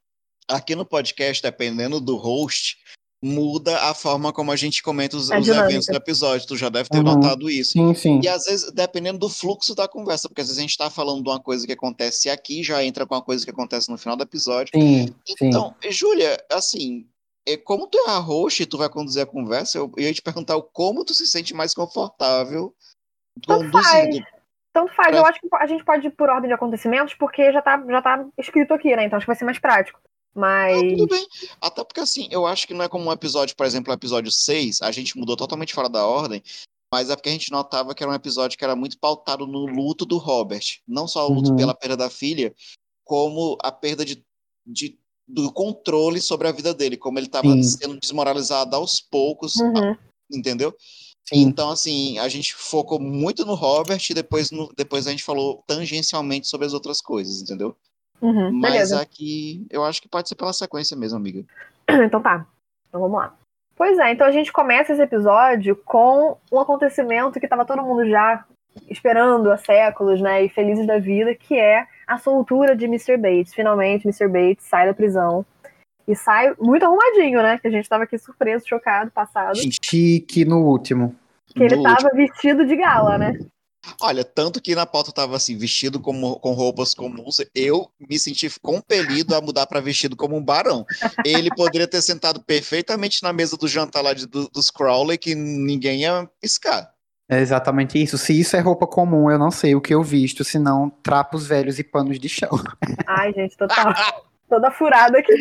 Aqui 0.50 0.75
no 0.75 0.86
podcast, 0.86 1.42
dependendo 1.44 2.01
do 2.01 2.18
host, 2.18 2.77
muda 3.23 3.79
a 3.89 3.93
forma 3.93 4.33
como 4.33 4.51
a 4.51 4.55
gente 4.57 4.83
comenta 4.83 5.15
os, 5.15 5.31
A 5.31 5.39
os 5.39 5.47
eventos 5.47 5.87
do 5.87 5.95
episódio. 5.95 6.45
Tu 6.45 6.57
já 6.57 6.67
deve 6.67 6.89
ter 6.89 6.97
Uhum. 6.97 7.03
notado 7.03 7.49
isso. 7.49 7.71
Sim, 7.71 7.93
sim. 7.93 8.19
E 8.21 8.27
às 8.27 8.43
vezes, 8.45 8.69
dependendo 8.73 9.17
do 9.19 9.29
fluxo 9.29 9.73
da 9.73 9.87
conversa, 9.87 10.27
porque 10.27 10.41
às 10.41 10.47
vezes 10.47 10.59
a 10.59 10.61
gente 10.61 10.77
tá 10.77 10.89
falando 10.89 11.23
de 11.23 11.29
uma 11.29 11.39
coisa 11.39 11.65
que 11.65 11.71
acontece 11.71 12.29
aqui, 12.29 12.61
já 12.61 12.83
entra 12.83 13.05
com 13.05 13.15
uma 13.15 13.21
coisa 13.21 13.45
que 13.45 13.51
acontece 13.51 13.89
no 13.89 13.97
final 13.97 14.17
do 14.17 14.23
episódio. 14.23 14.71
Sim, 14.75 15.07
sim. 15.25 15.47
Então, 15.47 15.73
Júlia, 15.89 16.37
assim, 16.51 17.07
é, 17.47 17.55
como 17.55 17.87
tu 17.87 17.97
é 17.97 18.09
a 18.11 18.17
host 18.17 18.61
e 18.61 18.65
tu 18.65 18.77
vai 18.77 18.89
conduzir 18.89 19.23
a 19.23 19.25
conversa, 19.25 19.77
eu 19.77 19.89
ia 19.97 20.13
te 20.13 20.21
perguntar 20.21 20.57
o 20.57 20.63
como 20.63 21.05
tu 21.05 21.13
se 21.13 21.25
sente 21.25 21.53
mais 21.53 21.73
confortável 21.73 22.73
Tanto 23.47 23.71
conduzindo. 23.71 24.25
Tanto 24.73 24.93
faz, 24.95 25.15
É. 25.15 25.19
eu 25.19 25.25
acho 25.25 25.39
que 25.39 25.47
a 25.55 25.67
gente 25.67 25.85
pode 25.85 26.07
ir 26.07 26.11
por 26.11 26.29
ordem 26.29 26.47
de 26.49 26.53
acontecimentos, 26.53 27.13
porque 27.13 27.51
já 27.53 27.61
tá, 27.61 27.81
já 27.87 28.01
tá 28.01 28.25
escrito 28.37 28.73
aqui, 28.73 28.95
né? 28.95 29.05
Então 29.05 29.17
acho 29.17 29.25
que 29.25 29.29
vai 29.29 29.35
ser 29.35 29.45
mais 29.45 29.59
prático. 29.59 29.99
Mas. 30.35 30.75
Ah, 30.77 30.89
tudo 30.89 31.07
bem. 31.07 31.27
Até 31.62 31.83
porque, 31.83 32.00
assim, 32.00 32.27
eu 32.31 32.45
acho 32.47 32.65
que 32.68 32.74
não 32.74 32.83
é 32.83 32.89
como 32.89 33.06
um 33.09 33.12
episódio, 33.12 33.56
por 33.56 33.65
exemplo, 33.65 33.91
o 33.91 33.95
episódio 33.95 34.31
6, 34.31 34.81
a 34.81 34.91
gente 34.91 35.18
mudou 35.18 35.35
totalmente 35.35 35.74
fora 35.74 35.88
da 35.89 36.06
ordem, 36.07 36.41
mas 36.91 37.09
é 37.09 37.15
porque 37.15 37.30
a 37.30 37.31
gente 37.33 37.51
notava 37.51 37.94
que 37.94 38.03
era 38.03 38.12
um 38.12 38.15
episódio 38.15 38.57
que 38.57 38.63
era 38.63 38.75
muito 38.75 38.97
pautado 39.00 39.45
no 39.45 39.65
luto 39.65 40.06
do 40.06 40.18
Robert. 40.18 40.80
Não 40.88 41.07
só 41.07 41.27
o 41.30 41.33
luto 41.33 41.51
Uhum. 41.51 41.56
pela 41.56 41.74
perda 41.75 41.95
da 41.97 42.09
filha, 42.09 42.53
como 43.06 43.57
a 43.62 43.71
perda 43.71 44.03
de, 44.06 44.24
de- 44.65 44.97
do 45.27 45.51
controle 45.51 46.19
sobre 46.19 46.47
a 46.47 46.51
vida 46.51 46.74
dele, 46.74 46.97
como 46.97 47.18
ele 47.19 47.27
estava 47.27 47.47
sendo 47.63 48.00
desmoralizado 48.00 48.75
aos 48.75 49.00
poucos, 49.00 49.56
Uhum. 49.57 49.95
entendeu? 50.31 50.75
Sim. 51.25 51.39
Então, 51.41 51.69
assim, 51.69 52.18
a 52.19 52.27
gente 52.27 52.53
focou 52.53 53.00
muito 53.00 53.45
no 53.45 53.53
Robert 53.56 54.01
e 54.09 54.13
depois, 54.13 54.51
no- 54.51 54.71
depois 54.75 55.07
a 55.07 55.12
gente 55.12 55.24
falou 55.24 55.63
tangencialmente 55.65 56.47
sobre 56.47 56.68
as 56.68 56.74
outras 56.74 57.00
coisas, 57.01 57.41
entendeu? 57.41 57.75
Uhum, 58.21 58.51
Mas 58.54 58.71
beleza. 58.74 59.01
aqui, 59.01 59.65
eu 59.69 59.83
acho 59.83 60.01
que 60.01 60.07
pode 60.07 60.30
ser 60.30 60.36
pela 60.36 60.54
sequência 60.54 60.95
mesmo, 60.95 61.18
amiga. 61.18 61.44
Então 62.06 62.21
tá. 62.21 62.45
Então 62.88 63.01
vamos 63.01 63.18
lá. 63.18 63.33
Pois 63.75 63.98
é, 64.00 64.12
então 64.12 64.25
a 64.25 64.31
gente 64.31 64.51
começa 64.54 64.94
esse 64.94 65.01
episódio 65.01 65.75
com 65.75 66.38
um 66.51 66.60
acontecimento 66.60 67.39
que 67.39 67.48
tava 67.48 67.65
todo 67.65 67.81
mundo 67.81 68.07
já 68.07 68.45
esperando 68.89 69.51
há 69.51 69.57
séculos, 69.57 70.21
né? 70.21 70.44
E 70.44 70.50
felizes 70.50 70.86
da 70.86 71.00
vida, 71.00 71.33
que 71.36 71.56
é 71.60 71.86
a 72.07 72.18
soltura 72.18 72.75
de 72.75 72.86
Mr. 72.86 73.18
Bates. 73.18 73.54
Finalmente, 73.54 74.07
Mr. 74.07 74.27
Bates 74.27 74.65
sai 74.65 74.88
da 74.88 74.94
prisão. 74.94 75.45
E 76.07 76.15
sai 76.15 76.54
muito 76.60 76.83
arrumadinho, 76.86 77.42
né? 77.42 77.57
Que 77.57 77.68
a 77.68 77.71
gente 77.71 77.88
tava 77.88 78.04
aqui 78.04 78.18
surpreso, 78.18 78.68
chocado, 78.68 79.10
passado. 79.12 79.57
Chique 79.83 80.45
no 80.45 80.60
último. 80.65 81.15
Que 81.48 81.63
ele 81.63 81.77
No 81.77 81.83
tava 81.83 82.10
vestido 82.13 82.65
de 82.65 82.75
gala, 82.75 83.18
né? 83.18 83.39
Olha, 84.01 84.24
tanto 84.24 84.62
que 84.62 84.75
na 84.75 84.85
pauta 84.85 85.12
tava 85.12 85.35
assim, 85.35 85.57
vestido 85.57 86.00
como, 86.00 86.39
com 86.39 86.53
roupas 86.53 86.94
comuns, 86.94 87.38
eu 87.53 87.89
me 88.00 88.18
senti 88.18 88.50
compelido 88.62 89.35
a 89.35 89.41
mudar 89.41 89.68
para 89.68 89.80
vestido 89.81 90.15
como 90.15 90.35
um 90.38 90.44
barão. 90.44 90.85
Ele 91.24 91.51
poderia 91.51 91.88
ter 91.88 92.01
sentado 92.01 92.41
perfeitamente 92.41 93.21
na 93.24 93.33
mesa 93.33 93.57
do 93.57 93.68
jantar 93.68 94.01
lá 94.01 94.13
de- 94.13 94.25
do- 94.27 94.50
dos 94.50 94.69
Crowley, 94.71 95.18
que 95.18 95.35
ninguém 95.35 96.01
ia 96.01 96.30
piscar. 96.39 96.91
É 97.30 97.39
exatamente 97.39 98.01
isso. 98.01 98.18
Se 98.18 98.38
isso 98.38 98.56
é 98.56 98.59
roupa 98.59 98.85
comum, 98.85 99.30
eu 99.31 99.39
não 99.39 99.51
sei 99.51 99.75
o 99.75 99.81
que 99.81 99.94
eu 99.94 100.03
visto, 100.03 100.44
senão 100.44 100.89
trapos 100.89 101.47
velhos 101.47 101.79
e 101.79 101.83
panos 101.83 102.19
de 102.19 102.29
chão. 102.29 102.50
Ai, 103.07 103.33
gente, 103.33 103.57
total. 103.57 103.94
Toda 104.50 104.69
furada 104.71 105.18
aqui. 105.18 105.33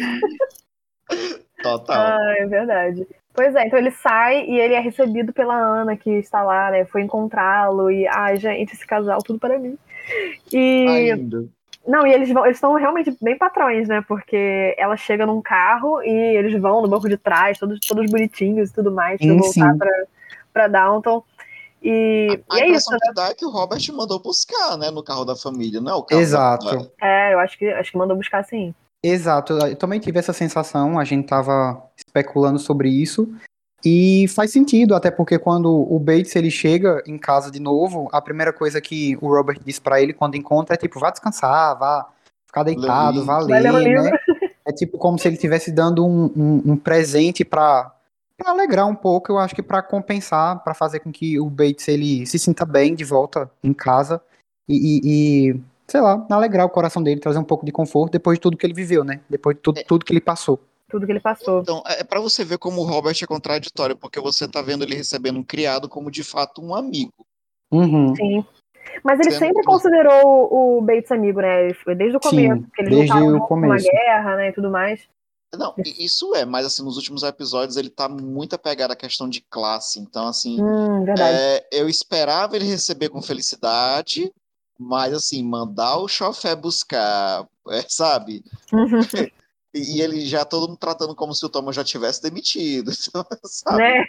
Total. 1.63 2.07
Ah, 2.19 2.35
é 2.39 2.47
verdade. 2.47 3.07
Pois 3.35 3.55
é, 3.55 3.67
então 3.67 3.79
ele 3.79 3.91
sai 3.91 4.45
e 4.45 4.59
ele 4.59 4.75
é 4.75 4.81
recebido 4.81 5.33
pela 5.33 5.55
Ana, 5.55 5.97
que 5.97 6.11
está 6.11 6.43
lá, 6.43 6.71
né? 6.71 6.85
Foi 6.85 7.03
encontrá-lo 7.03 7.91
e, 7.91 8.07
ai, 8.07 8.37
gente, 8.37 8.75
esse 8.75 8.87
casal, 8.87 9.19
tudo 9.23 9.39
para 9.39 9.59
mim. 9.59 9.79
E. 10.53 10.87
Ainda. 10.89 11.45
Não, 11.87 12.07
e 12.07 12.13
eles 12.13 12.31
vão, 12.31 12.45
eles 12.45 12.59
estão 12.59 12.75
realmente 12.75 13.17
bem 13.21 13.37
patrões, 13.37 13.89
né? 13.89 14.05
Porque 14.07 14.75
ela 14.79 14.97
chega 14.97 15.27
num 15.27 15.43
carro 15.43 16.01
e 16.03 16.11
eles 16.11 16.61
vão 16.61 16.81
no 16.81 16.89
banco 16.89 17.09
de 17.09 17.17
trás, 17.17 17.59
todos, 17.59 17.81
todos 17.81 18.09
bonitinhos 18.09 18.71
e 18.71 18.73
tudo 18.75 18.93
mais, 18.93 19.19
pra 19.19 19.35
voltar 19.35 19.51
sim. 19.53 19.79
pra, 19.79 19.91
pra 20.53 20.69
Downton. 20.69 21.25
E, 21.83 22.41
A 22.49 22.59
e 22.59 22.61
é 22.61 22.67
isso, 22.67 22.69
impressão 22.69 22.93
né? 22.93 22.99
que 23.03 23.15
dá 23.15 23.29
é 23.31 23.35
que 23.35 23.45
o 23.45 23.51
Robert 23.51 23.81
mandou 23.93 24.23
buscar, 24.23 24.79
né, 24.79 24.91
no 24.93 25.03
carro 25.03 25.25
da 25.25 25.35
família, 25.35 25.81
não 25.81 25.91
é 25.91 25.95
o 25.97 26.05
carro 26.05 26.21
da- 26.21 26.25
Exato. 26.25 26.93
É, 27.01 27.35
eu 27.35 27.41
acho 27.41 27.59
que 27.59 27.69
acho 27.69 27.91
que 27.91 27.99
mandou 27.99 28.17
buscar 28.17 28.45
sim. 28.45 28.73
Exato, 29.03 29.53
eu 29.55 29.77
também 29.77 29.99
tive 29.99 30.19
essa 30.19 30.33
sensação, 30.33 30.99
a 30.99 31.05
gente 31.05 31.27
tava 31.27 31.83
especulando 31.97 32.59
sobre 32.59 32.89
isso, 32.89 33.29
e 33.85 34.27
faz 34.29 34.53
sentido, 34.53 34.95
até 34.95 35.11
porque 35.11 35.39
quando 35.41 35.69
o 35.69 35.99
Bates 35.99 36.37
ele 36.37 36.51
chega 36.53 37.03
em 37.07 37.19
casa 37.19 37.51
de 37.51 37.59
novo, 37.59 38.09
a 38.13 38.21
primeira 38.23 38.53
coisa 38.53 38.81
que 38.81 39.17
o 39.21 39.27
Robert 39.29 39.59
diz 39.65 39.81
pra 39.81 40.01
ele 40.01 40.13
quando 40.13 40.37
encontra 40.37 40.75
é 40.75 40.79
tipo, 40.79 41.01
vá 41.01 41.11
descansar, 41.11 41.77
vá 41.77 42.07
ficar 42.47 42.63
deitado, 42.63 43.25
vá 43.25 43.39
ler 43.39 43.63
né? 44.03 44.19
É 44.65 44.73
tipo 44.73 44.97
como 44.99 45.19
se 45.19 45.27
ele 45.27 45.35
estivesse 45.35 45.73
dando 45.73 46.07
um, 46.07 46.27
um, 46.37 46.63
um 46.73 46.77
presente 46.77 47.45
pra, 47.45 47.93
pra 48.39 48.53
alegrar 48.53 48.87
um 48.87 48.95
pouco, 48.95 49.33
eu 49.33 49.39
acho 49.39 49.53
que 49.53 49.63
pra 49.65 49.83
compensar, 49.83 50.63
pra 50.63 50.75
fazer 50.75 51.01
com 51.01 51.11
que 51.11 51.41
o 51.41 51.51
Bates 51.51 51.89
ele 51.89 52.25
se 52.25 52.39
sinta 52.39 52.65
bem 52.65 52.95
de 52.95 53.03
volta 53.05 53.51
em 53.65 53.73
casa 53.73 54.23
e, 54.69 54.77
e- 54.77 55.01
e, 55.51 55.61
sei 55.93 56.01
lá, 56.01 56.27
alegrar 56.31 56.65
o 56.65 56.71
coração 56.71 57.03
dele, 57.03 57.21
trazer 57.21 57.39
um 57.39 57.45
pouco 57.45 57.67
de 57.67 57.71
conforto 57.71 58.13
depois 58.13 58.39
de 58.39 58.41
tudo 58.41 58.57
que 58.57 58.65
ele 58.65 58.73
viveu, 58.73 59.05
né? 59.05 59.21
Depois 59.29 59.55
de 59.55 59.61
tudo, 59.63 59.83
tudo 59.87 60.07
que 60.07 60.13
ele 60.15 60.23
passou. 60.23 60.59
Tudo 60.89 61.05
que 61.05 61.13
ele 61.13 61.21
passou. 61.21 61.61
Então, 61.61 61.83
é 61.87 62.03
para 62.03 62.19
você 62.19 62.43
ver 62.47 62.57
como 62.57 62.81
o 62.81 62.85
Robert 62.85 63.15
é 63.23 63.27
contraditório, 63.27 63.95
porque 63.95 64.19
você 64.19 64.49
tá 64.49 64.63
vendo 64.63 64.85
ele 64.85 64.95
recebendo 64.95 65.39
um 65.39 65.43
criado 65.45 65.91
como 65.91 66.11
de 66.11 66.25
fato 66.25 66.63
um 66.65 66.75
amigo. 66.75 67.13
Uhum. 67.71 68.17
Sim. 68.17 68.43
Mas 69.05 69.21
ele 69.21 69.33
Sendo 69.33 69.39
sempre 69.41 69.61
que- 69.63 69.67
considerou 69.67 70.49
o 70.51 70.81
Bates 70.81 71.13
amigo, 71.13 71.41
né? 71.43 71.69
Desde 71.95 72.17
o 72.17 72.21
começo. 72.21 72.55
Sim, 72.55 72.63
porque 72.63 72.83
eles 72.83 72.91
desde 72.95 73.19
o 73.23 73.41
começo. 73.43 73.87
guerra, 73.87 74.37
né? 74.37 74.49
E 74.49 74.53
tudo 74.53 74.71
mais. 74.71 75.03
Não, 75.55 75.75
isso 75.99 76.35
é, 76.35 76.47
mas 76.47 76.65
assim, 76.65 76.83
nos 76.83 76.97
últimos 76.97 77.23
episódios 77.23 77.77
ele 77.77 77.91
tá 77.91 78.09
muito 78.09 78.55
apegado 78.55 78.93
à 78.93 78.97
questão 78.97 79.29
de 79.29 79.43
classe. 79.51 80.01
Então, 80.01 80.27
assim, 80.27 80.59
Hum, 80.59 81.05
verdade. 81.05 81.37
é, 81.39 81.67
eu 81.71 81.87
esperava 81.91 82.57
ele 82.57 82.65
receber 82.65 83.11
com 83.11 83.21
felicidade, 83.21 84.33
mas 84.79 85.13
assim, 85.13 85.43
mandar 85.43 85.99
o 85.99 86.09
chofé 86.09 86.55
buscar, 86.57 87.47
é, 87.69 87.83
sabe? 87.89 88.45
Uhum. 88.73 89.01
E, 89.75 89.97
e 89.97 90.01
ele 90.03 90.27
já 90.27 90.45
todo 90.45 90.69
mundo 90.69 90.79
tratando 90.79 91.15
como 91.15 91.35
se 91.35 91.45
o 91.47 91.49
Thomas 91.49 91.75
já 91.77 91.85
tivesse 91.85 92.23
demitido, 92.23 92.91
sabe? 93.45 93.79
né? 93.79 94.05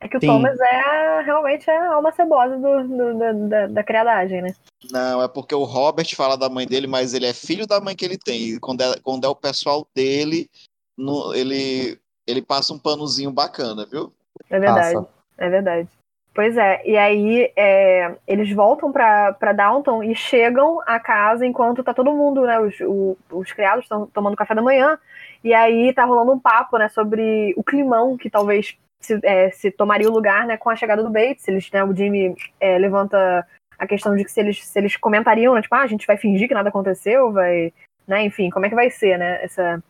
É 0.00 0.08
que 0.08 0.16
o 0.16 0.20
Sim. 0.20 0.26
Thomas 0.26 0.58
é 0.60 1.22
realmente 1.22 1.70
a 1.70 1.94
alma 1.94 2.12
cebosa 2.12 2.56
do, 2.58 2.86
do- 2.86 3.18
da, 3.18 3.32
da, 3.32 3.66
da 3.68 3.84
criadagem, 3.84 4.42
né? 4.42 4.54
Não, 4.90 5.22
é 5.22 5.28
porque 5.28 5.54
o 5.54 5.64
Robert 5.64 6.14
fala 6.14 6.36
da 6.36 6.48
mãe 6.50 6.66
dele, 6.66 6.86
mas 6.86 7.14
ele 7.14 7.24
é 7.26 7.32
filho 7.32 7.66
da 7.66 7.80
mãe 7.80 7.96
que 7.96 8.04
ele 8.04 8.18
tem. 8.18 8.50
E 8.50 8.60
quando 8.60 8.82
é, 8.82 9.00
quando 9.00 9.24
é 9.24 9.28
o 9.28 9.34
pessoal 9.34 9.86
dele, 9.94 10.50
no- 10.96 11.34
ele, 11.34 11.98
ele 12.26 12.42
passa 12.42 12.74
um 12.74 12.78
panozinho 12.78 13.32
bacana, 13.32 13.86
viu? 13.86 14.12
É 14.50 14.60
verdade. 14.60 14.94
Passa. 14.94 15.08
É 15.38 15.48
verdade. 15.48 15.88
Pois 16.36 16.54
é, 16.58 16.82
e 16.84 16.98
aí 16.98 17.50
é, 17.56 18.14
eles 18.28 18.52
voltam 18.52 18.92
pra, 18.92 19.32
pra 19.32 19.54
Downton 19.54 20.02
e 20.02 20.14
chegam 20.14 20.82
à 20.86 21.00
casa 21.00 21.46
enquanto 21.46 21.82
tá 21.82 21.94
todo 21.94 22.12
mundo, 22.12 22.42
né? 22.42 22.60
Os, 22.60 22.78
o, 22.80 23.16
os 23.32 23.50
criados 23.54 23.84
estão 23.84 24.06
tomando 24.08 24.36
café 24.36 24.54
da 24.54 24.60
manhã, 24.60 24.98
e 25.42 25.54
aí 25.54 25.94
tá 25.94 26.04
rolando 26.04 26.32
um 26.32 26.38
papo, 26.38 26.76
né, 26.76 26.90
sobre 26.90 27.54
o 27.56 27.64
climão 27.64 28.18
que 28.18 28.28
talvez 28.28 28.76
se, 29.00 29.18
é, 29.22 29.50
se 29.50 29.70
tomaria 29.70 30.10
o 30.10 30.12
lugar, 30.12 30.46
né, 30.46 30.58
com 30.58 30.68
a 30.68 30.76
chegada 30.76 31.02
do 31.02 31.08
Bates. 31.08 31.48
Eles, 31.48 31.70
né, 31.70 31.82
o 31.82 31.96
Jimmy 31.96 32.36
é, 32.60 32.76
levanta 32.76 33.46
a 33.78 33.86
questão 33.86 34.14
de 34.14 34.22
que 34.22 34.30
se 34.30 34.38
eles, 34.38 34.62
se 34.62 34.78
eles 34.78 34.94
comentariam, 34.94 35.54
né, 35.54 35.62
tipo, 35.62 35.74
ah, 35.74 35.80
a 35.80 35.86
gente 35.86 36.06
vai 36.06 36.18
fingir 36.18 36.48
que 36.48 36.54
nada 36.54 36.68
aconteceu, 36.68 37.32
vai, 37.32 37.72
né, 38.06 38.22
enfim, 38.24 38.50
como 38.50 38.66
é 38.66 38.68
que 38.68 38.74
vai 38.74 38.90
ser, 38.90 39.18
né, 39.18 39.42
essa, 39.42 39.82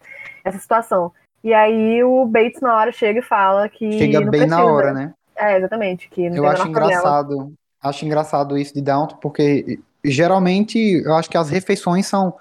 essa 0.44 0.58
situação. 0.60 1.10
E 1.42 1.52
aí 1.52 2.04
o 2.04 2.24
Bates 2.24 2.60
na 2.60 2.76
hora 2.76 2.92
chega 2.92 3.18
e 3.18 3.22
fala 3.22 3.68
que. 3.68 3.98
Chega 3.98 4.20
bem 4.20 4.30
precisa. 4.30 4.56
na 4.56 4.64
hora, 4.64 4.92
né? 4.92 5.12
É, 5.36 5.58
exatamente. 5.58 6.08
Que 6.08 6.28
não 6.28 6.36
eu 6.36 6.46
acho 6.46 6.66
engraçado, 6.66 7.28
problema. 7.28 7.52
acho 7.82 8.04
engraçado 8.04 8.58
isso 8.58 8.74
de 8.74 8.80
Downton, 8.80 9.16
porque 9.16 9.78
geralmente 10.04 10.78
eu 10.78 11.14
acho 11.14 11.28
que 11.28 11.36
as 11.36 11.50
refeições 11.50 12.06
são, 12.06 12.34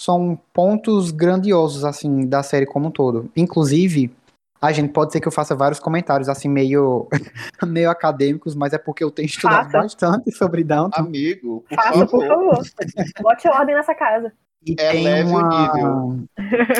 são 0.00 0.38
pontos 0.52 1.10
grandiosos, 1.10 1.84
assim, 1.84 2.26
da 2.26 2.42
série 2.42 2.66
como 2.66 2.88
um 2.88 2.90
todo. 2.90 3.30
Inclusive, 3.36 4.14
a 4.60 4.70
gente 4.70 4.92
pode 4.92 5.12
ser 5.12 5.20
que 5.20 5.26
eu 5.26 5.32
faça 5.32 5.56
vários 5.56 5.80
comentários, 5.80 6.28
assim, 6.28 6.48
meio, 6.48 7.08
meio 7.66 7.90
acadêmicos, 7.90 8.54
mas 8.54 8.72
é 8.72 8.78
porque 8.78 9.02
eu 9.02 9.10
tenho 9.10 9.26
estudado 9.26 9.70
Faça. 9.70 9.78
bastante 9.78 10.30
sobre 10.30 10.62
Downton. 10.62 11.00
Amigo, 11.00 11.64
por 11.68 11.74
Faça, 11.74 12.06
favor. 12.06 12.08
por 12.08 12.26
favor. 12.28 12.62
Bote 13.22 13.48
ordem 13.48 13.74
nessa 13.74 13.94
casa. 13.94 14.32
E 14.64 14.76
é 14.78 14.92
tem 14.92 15.24
uma, 15.24 16.24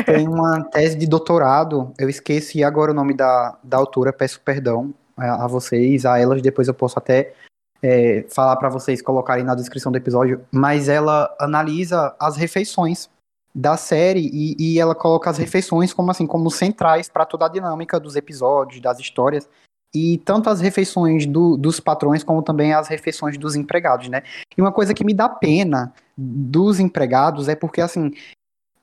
tem 0.07 0.29
uma 0.29 0.63
tese 0.71 0.97
de 0.97 1.05
doutorado, 1.05 1.93
eu 1.99 2.09
esqueci 2.09 2.63
agora 2.63 2.93
o 2.93 2.95
nome 2.95 3.13
da, 3.13 3.59
da 3.65 3.77
autora, 3.77 4.13
peço 4.13 4.41
perdão 4.41 4.95
a, 5.17 5.47
vocês, 5.47 6.05
a 6.05 6.19
elas, 6.19 6.43
depois 6.43 6.69
eu 6.69 6.75
posso 6.75 6.99
até 6.99 7.35
é, 7.83 8.25
falar 8.29 8.57
para 8.57 8.69
vocês 8.69 9.03
colocarem 9.03 9.45
na 9.45 9.55
descrição 9.55 9.91
do 9.91 9.99
episódio, 9.99 10.45
mas 10.51 10.89
ela 10.89 11.35
analisa 11.41 12.15
as 12.19 12.37
refeições 12.37 13.11
da 13.55 13.77
série 13.77 14.31
e, 14.33 14.57
e 14.59 14.81
ela 14.81 14.95
coloca 14.95 15.29
as 15.29 15.37
refeições 15.37 15.93
como 15.93 16.11
assim 16.11 16.27
como 16.27 16.51
centrais 16.51 17.09
para 17.09 17.27
toda 17.27 17.47
a 17.47 17.49
dinâmica 17.49 18.01
dos 18.01 18.17
episódios, 18.17 18.81
das 18.81 18.99
histórias. 18.99 19.49
E 19.95 20.17
tanto 20.25 20.49
as 20.49 20.61
refeições 20.61 21.27
do, 21.27 21.55
dos 21.55 21.79
patrões 21.79 22.25
como 22.25 22.43
também 22.43 22.73
as 22.73 22.89
refeições 22.89 23.37
dos 23.37 23.55
empregados, 23.55 24.09
né? 24.09 24.23
E 24.57 24.61
uma 24.61 24.73
coisa 24.73 24.95
que 24.95 25.05
me 25.05 25.13
dá 25.13 25.29
pena 25.29 25.93
dos 26.17 26.81
empregados 26.81 27.47
é 27.47 27.55
porque, 27.55 27.83
assim, 27.83 28.11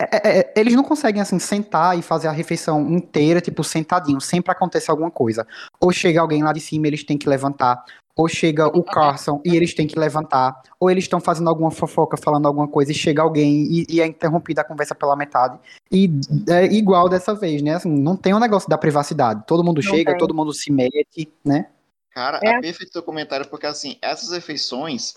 é, 0.02 0.06
é, 0.16 0.40
é, 0.40 0.54
eles 0.56 0.74
não 0.74 0.84
conseguem, 0.84 1.22
assim, 1.22 1.38
sentar 1.40 1.98
e 1.98 2.02
fazer 2.02 2.30
a 2.30 2.32
refeição 2.32 2.90
inteira, 2.90 3.42
tipo, 3.42 3.64
sentadinho, 3.64 4.22
sempre 4.22 4.52
acontece 4.52 4.90
alguma 4.90 5.12
coisa. 5.12 5.46
Ou 5.80 5.92
chega 5.92 6.22
alguém 6.22 6.42
lá 6.42 6.54
de 6.54 6.62
cima, 6.62 6.88
eles 6.88 7.04
têm 7.04 7.18
que 7.18 7.28
levantar, 7.28 7.84
ou 8.16 8.28
chega 8.30 8.68
o 8.68 8.82
Carson 8.82 9.42
e 9.46 9.56
eles 9.56 9.74
têm 9.74 9.88
que 9.88 10.00
levantar, 10.00 10.62
ou 10.80 10.90
eles 10.90 11.04
estão 11.04 11.20
fazendo 11.20 11.50
alguma 11.50 11.70
fofoca, 11.70 12.16
falando 12.16 12.48
alguma 12.48 12.68
coisa, 12.68 12.92
e 12.92 12.96
chega 12.96 13.22
alguém 13.22 13.66
e, 13.70 13.86
e, 13.90 14.02
é 14.02 14.06
interrompida 14.06 14.62
a 14.62 14.64
conversa 14.64 14.96
pela 14.96 15.18
metade. 15.18 15.60
E 15.92 16.10
é 16.50 16.66
igual 16.66 17.10
dessa 17.10 17.36
vez, 17.36 17.62
né? 17.62 17.76
Assim, 17.76 17.90
não 17.90 18.16
tem 18.16 18.34
o 18.34 18.38
um 18.38 18.40
negócio 18.40 18.70
da 18.70 18.78
privacidade. 18.78 19.44
Todo 19.46 19.64
mundo 19.64 19.82
não 19.82 19.92
chega, 19.92 20.12
tem. 20.12 20.18
todo 20.18 20.34
mundo 20.34 20.54
se 20.54 20.72
mete, 20.72 21.30
né? 21.44 21.68
Cara, 22.12 22.40
é. 22.44 22.50
é 22.50 22.62
perfeito 22.62 23.00
o 23.00 23.04
comentário, 23.04 23.48
porque 23.48 23.66
assim, 23.66 23.98
essas 24.02 24.32
refeições 24.32 25.14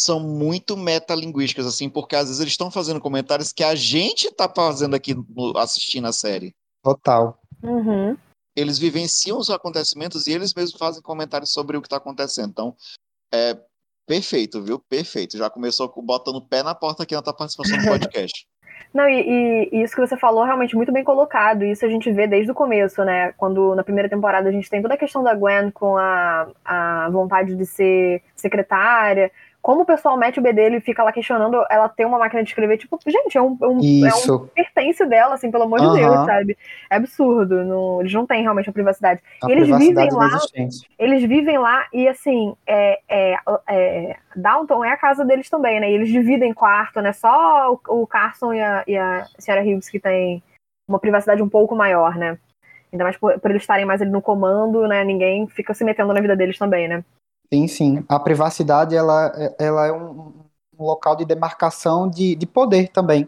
são 0.00 0.20
muito 0.20 0.76
metalinguísticas, 0.76 1.66
assim, 1.66 1.88
porque 1.88 2.14
às 2.14 2.26
vezes 2.26 2.40
eles 2.40 2.52
estão 2.52 2.70
fazendo 2.70 3.00
comentários 3.00 3.52
que 3.52 3.64
a 3.64 3.74
gente 3.74 4.30
tá 4.32 4.48
fazendo 4.48 4.94
aqui 4.94 5.14
no, 5.14 5.56
assistindo 5.58 6.06
a 6.06 6.12
série. 6.12 6.54
Total. 6.82 7.38
Uhum 7.62 8.16
eles 8.58 8.78
vivenciam 8.78 9.38
os 9.38 9.50
acontecimentos 9.50 10.26
e 10.26 10.32
eles 10.32 10.52
mesmos 10.52 10.78
fazem 10.78 11.00
comentários 11.00 11.52
sobre 11.52 11.76
o 11.76 11.80
que 11.80 11.86
está 11.86 11.98
acontecendo. 11.98 12.50
Então, 12.50 12.74
é 13.32 13.56
perfeito, 14.04 14.60
viu? 14.60 14.80
Perfeito. 14.80 15.38
Já 15.38 15.48
começou 15.48 15.92
botando 16.02 16.36
o 16.36 16.46
pé 16.46 16.64
na 16.64 16.74
porta 16.74 17.04
aqui 17.04 17.14
na 17.14 17.22
tua 17.22 17.34
participação 17.34 17.76
no 17.76 17.84
podcast. 17.86 18.46
Não, 18.92 19.08
e, 19.08 19.68
e, 19.70 19.82
isso 19.82 19.94
que 19.94 20.00
você 20.00 20.16
falou 20.16 20.44
realmente 20.44 20.74
muito 20.74 20.90
bem 20.90 21.04
colocado. 21.04 21.62
Isso 21.62 21.84
a 21.84 21.88
gente 21.88 22.10
vê 22.10 22.26
desde 22.26 22.50
o 22.50 22.54
começo, 22.54 23.04
né? 23.04 23.32
Quando 23.36 23.74
na 23.76 23.84
primeira 23.84 24.08
temporada 24.08 24.48
a 24.48 24.52
gente 24.52 24.70
tem 24.70 24.82
toda 24.82 24.94
a 24.94 24.98
questão 24.98 25.22
da 25.22 25.34
Gwen 25.34 25.70
com 25.70 25.96
a, 25.96 26.48
a 26.64 27.10
vontade 27.10 27.54
de 27.54 27.66
ser 27.66 28.22
secretária 28.34 29.30
como 29.68 29.82
o 29.82 29.84
pessoal 29.84 30.16
mete 30.16 30.38
o 30.38 30.42
B 30.42 30.50
dele 30.50 30.78
e 30.78 30.80
fica 30.80 31.04
lá 31.04 31.12
questionando 31.12 31.62
ela 31.68 31.90
ter 31.90 32.06
uma 32.06 32.18
máquina 32.18 32.42
de 32.42 32.48
escrever, 32.48 32.78
tipo, 32.78 32.98
gente, 33.06 33.36
é 33.36 33.42
um, 33.42 33.54
é 33.60 33.66
um, 33.66 34.06
é 34.06 34.32
um 34.32 34.46
pertence 34.46 35.04
dela, 35.04 35.34
assim, 35.34 35.50
pelo 35.50 35.64
amor 35.64 35.78
de 35.78 36.00
Deus, 36.00 36.24
sabe? 36.24 36.56
É 36.88 36.96
absurdo. 36.96 37.62
No, 37.62 38.00
eles 38.00 38.14
não 38.14 38.26
têm 38.26 38.40
realmente 38.40 38.70
a 38.70 38.72
privacidade. 38.72 39.20
A 39.42 39.46
e 39.46 39.52
eles 39.52 39.68
vivem 39.68 40.10
lá. 40.10 40.30
Eles 40.98 41.22
vivem 41.22 41.58
lá 41.58 41.86
e 41.92 42.08
assim, 42.08 42.56
é, 42.66 42.98
é, 43.06 43.36
é, 43.68 44.16
Downton 44.34 44.82
é 44.86 44.92
a 44.92 44.96
casa 44.96 45.22
deles 45.22 45.50
também, 45.50 45.78
né? 45.80 45.90
E 45.90 45.94
eles 45.96 46.08
dividem 46.08 46.54
quarto, 46.54 47.02
né? 47.02 47.12
Só 47.12 47.74
o, 47.74 48.00
o 48.00 48.06
Carson 48.06 48.54
e 48.54 48.62
a, 48.62 48.84
e 48.86 48.96
a 48.96 49.26
senhora 49.38 49.62
Hughes 49.62 49.90
que 49.90 50.00
tem 50.00 50.42
uma 50.88 50.98
privacidade 50.98 51.42
um 51.42 51.48
pouco 51.48 51.76
maior, 51.76 52.16
né? 52.16 52.38
Ainda 52.90 53.04
mais 53.04 53.18
por, 53.18 53.38
por 53.38 53.50
eles 53.50 53.64
estarem 53.64 53.84
mais 53.84 54.00
ali 54.00 54.10
no 54.10 54.22
comando, 54.22 54.88
né? 54.88 55.04
Ninguém 55.04 55.46
fica 55.46 55.74
se 55.74 55.84
metendo 55.84 56.14
na 56.14 56.22
vida 56.22 56.34
deles 56.34 56.56
também, 56.56 56.88
né? 56.88 57.04
Sim, 57.52 57.66
sim. 57.66 58.04
A 58.08 58.18
privacidade 58.18 58.94
ela, 58.94 59.32
ela 59.58 59.86
é 59.86 59.92
um, 59.92 60.32
um 60.78 60.84
local 60.84 61.16
de 61.16 61.24
demarcação 61.24 62.08
de, 62.08 62.34
de 62.34 62.46
poder 62.46 62.88
também. 62.88 63.26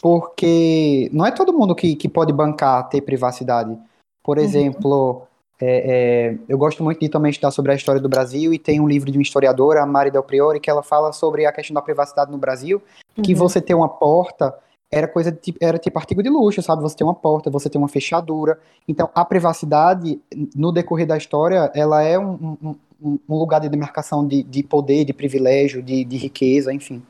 Porque 0.00 1.10
não 1.12 1.26
é 1.26 1.30
todo 1.30 1.52
mundo 1.52 1.74
que, 1.74 1.96
que 1.96 2.08
pode 2.08 2.32
bancar 2.32 2.88
ter 2.88 3.00
privacidade. 3.00 3.76
Por 4.22 4.38
uhum. 4.38 4.44
exemplo, 4.44 5.22
é, 5.60 6.30
é, 6.30 6.38
eu 6.48 6.56
gosto 6.56 6.84
muito 6.84 7.00
de 7.00 7.08
também 7.08 7.30
estudar 7.30 7.50
sobre 7.50 7.72
a 7.72 7.74
história 7.74 8.00
do 8.00 8.08
Brasil 8.08 8.54
e 8.54 8.58
tem 8.58 8.80
um 8.80 8.88
livro 8.88 9.10
de 9.10 9.18
uma 9.18 9.22
historiadora, 9.22 9.82
a 9.82 9.86
Mari 9.86 10.10
Del 10.10 10.22
Priori, 10.22 10.60
que 10.60 10.70
ela 10.70 10.82
fala 10.82 11.12
sobre 11.12 11.46
a 11.46 11.52
questão 11.52 11.74
da 11.74 11.82
privacidade 11.82 12.30
no 12.30 12.38
Brasil, 12.38 12.80
uhum. 13.16 13.22
que 13.22 13.34
você 13.34 13.60
ter 13.60 13.74
uma 13.74 13.88
porta 13.88 14.54
era 14.90 15.06
coisa 15.06 15.30
de, 15.30 15.54
era 15.60 15.78
tipo 15.78 15.98
artigo 15.98 16.22
de 16.22 16.30
luxo, 16.30 16.62
sabe? 16.62 16.82
Você 16.82 16.96
tem 16.96 17.06
uma 17.06 17.14
porta, 17.14 17.50
você 17.50 17.68
tem 17.68 17.80
uma 17.80 17.88
fechadura. 17.88 18.58
Então, 18.86 19.10
a 19.14 19.24
privacidade, 19.24 20.20
no 20.56 20.72
decorrer 20.72 21.06
da 21.06 21.16
história, 21.16 21.70
ela 21.74 22.02
é 22.02 22.18
um, 22.18 22.56
um, 23.00 23.18
um 23.28 23.36
lugar 23.36 23.60
de 23.60 23.68
demarcação 23.68 24.26
de, 24.26 24.42
de 24.42 24.62
poder, 24.62 25.04
de 25.04 25.12
privilégio, 25.12 25.82
de, 25.82 26.04
de 26.04 26.16
riqueza, 26.16 26.72
enfim. 26.72 27.02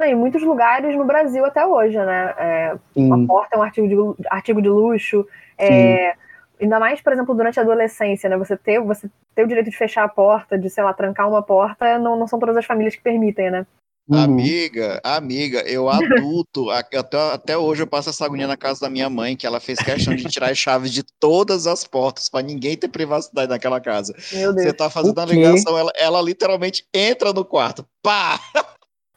em 0.00 0.14
muitos 0.14 0.42
lugares 0.42 0.96
no 0.96 1.04
Brasil 1.04 1.44
até 1.44 1.66
hoje, 1.66 1.96
né? 1.96 2.34
É, 2.38 2.76
uma 2.96 3.26
porta 3.26 3.56
é 3.56 3.58
um 3.58 3.62
artigo 3.62 4.16
de, 4.18 4.26
artigo 4.28 4.62
de 4.62 4.68
luxo. 4.68 5.26
É, 5.58 6.14
ainda 6.60 6.78
mais, 6.78 7.00
por 7.00 7.12
exemplo, 7.12 7.34
durante 7.34 7.58
a 7.58 7.62
adolescência, 7.62 8.28
né? 8.28 8.36
Você 8.36 8.56
ter, 8.56 8.80
você 8.80 9.10
ter 9.34 9.44
o 9.44 9.48
direito 9.48 9.70
de 9.70 9.76
fechar 9.76 10.04
a 10.04 10.08
porta, 10.08 10.58
de, 10.58 10.70
sei 10.70 10.84
lá, 10.84 10.92
trancar 10.92 11.28
uma 11.28 11.42
porta, 11.42 11.98
não, 11.98 12.16
não 12.16 12.26
são 12.26 12.38
todas 12.38 12.56
as 12.56 12.64
famílias 12.64 12.94
que 12.94 13.02
permitem, 13.02 13.50
né? 13.50 13.66
Uhum. 14.06 14.18
Amiga, 14.18 15.00
amiga, 15.02 15.60
eu 15.60 15.88
adulto, 15.88 16.68
até, 16.70 16.98
até 17.32 17.56
hoje 17.56 17.82
eu 17.82 17.86
passo 17.86 18.10
essa 18.10 18.26
agonia 18.26 18.46
na 18.46 18.56
casa 18.56 18.80
da 18.80 18.90
minha 18.90 19.08
mãe, 19.08 19.34
que 19.34 19.46
ela 19.46 19.60
fez 19.60 19.78
questão 19.78 20.14
de 20.14 20.24
tirar 20.24 20.50
as 20.50 20.58
chaves 20.58 20.92
de 20.92 21.02
todas 21.18 21.66
as 21.66 21.84
portas, 21.84 22.28
para 22.28 22.44
ninguém 22.44 22.76
ter 22.76 22.88
privacidade 22.88 23.48
naquela 23.48 23.80
casa. 23.80 24.14
Meu 24.30 24.52
Deus. 24.52 24.66
Você 24.66 24.72
tá 24.74 24.90
fazendo 24.90 25.18
a 25.18 25.24
ligação, 25.24 25.78
ela, 25.78 25.90
ela 25.96 26.20
literalmente 26.20 26.86
entra 26.92 27.32
no 27.32 27.46
quarto. 27.46 27.86
Pá! 28.02 28.38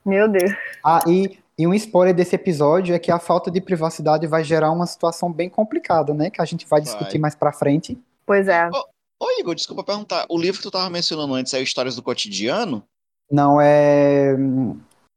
Meu 0.06 0.30
Deus. 0.30 0.52
Ah, 0.82 1.04
e, 1.06 1.38
e 1.58 1.68
um 1.68 1.74
spoiler 1.74 2.16
desse 2.16 2.34
episódio 2.34 2.96
é 2.96 3.00
que 3.00 3.12
a 3.12 3.20
falta 3.20 3.52
de 3.52 3.60
privacidade 3.60 4.26
vai 4.26 4.42
gerar 4.42 4.72
uma 4.72 4.86
situação 4.86 5.30
bem 5.30 5.50
complicada, 5.50 6.14
né? 6.14 6.30
Que 6.30 6.42
a 6.42 6.46
gente 6.46 6.66
vai 6.66 6.80
discutir 6.80 7.14
vai. 7.14 7.20
mais 7.20 7.36
pra 7.36 7.52
frente. 7.52 7.98
Pois 8.26 8.48
é. 8.48 8.70
Ô, 8.70 9.26
ô, 9.26 9.32
Igor, 9.38 9.54
desculpa 9.54 9.84
perguntar. 9.84 10.26
O 10.30 10.40
livro 10.40 10.60
que 10.60 10.64
tu 10.64 10.72
tava 10.72 10.90
mencionando 10.90 11.34
antes 11.34 11.54
é 11.54 11.62
Histórias 11.62 11.98
do 11.98 12.02
Cotidiano? 12.02 12.82
Não, 13.30 13.60
é. 13.60 14.36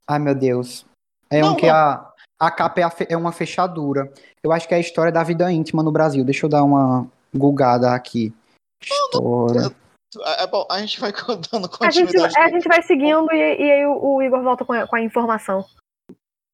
Ai, 0.08 0.18
meu 0.18 0.34
Deus. 0.34 0.84
É 1.30 1.40
não, 1.40 1.52
um 1.52 1.56
que 1.56 1.68
a, 1.68 2.12
a 2.38 2.50
capa 2.50 2.80
é, 2.80 2.84
a, 2.84 2.92
é, 3.10 3.16
uma 3.16 3.32
fechadura. 3.32 4.12
Eu 4.42 4.52
acho 4.52 4.66
que 4.66 4.74
é 4.74 4.78
a 4.78 4.80
história 4.80 5.12
da 5.12 5.22
vida 5.22 5.50
íntima 5.52 5.82
no 5.82 5.92
Brasil. 5.92 6.24
Deixa 6.24 6.46
eu 6.46 6.50
dar 6.50 6.64
uma 6.64 7.06
gulgada 7.34 7.94
aqui. 7.94 8.34
História. 8.82 9.74
É, 10.18 10.42
é 10.42 10.46
bom, 10.46 10.66
a 10.70 10.80
gente 10.80 10.98
vai 10.98 11.12
contando 11.14 11.68
continuidade. 11.68 12.16
A 12.16 12.28
gente, 12.28 12.38
a 12.38 12.48
gente 12.48 12.68
vai 12.68 12.82
seguindo 12.82 13.30
e, 13.32 13.36
e 13.36 13.70
aí 13.70 13.86
o, 13.86 14.16
o, 14.16 14.22
Igor 14.22 14.42
volta 14.42 14.64
com 14.64 14.72
a, 14.72 14.86
com 14.86 14.96
a 14.96 15.02
informação. 15.02 15.64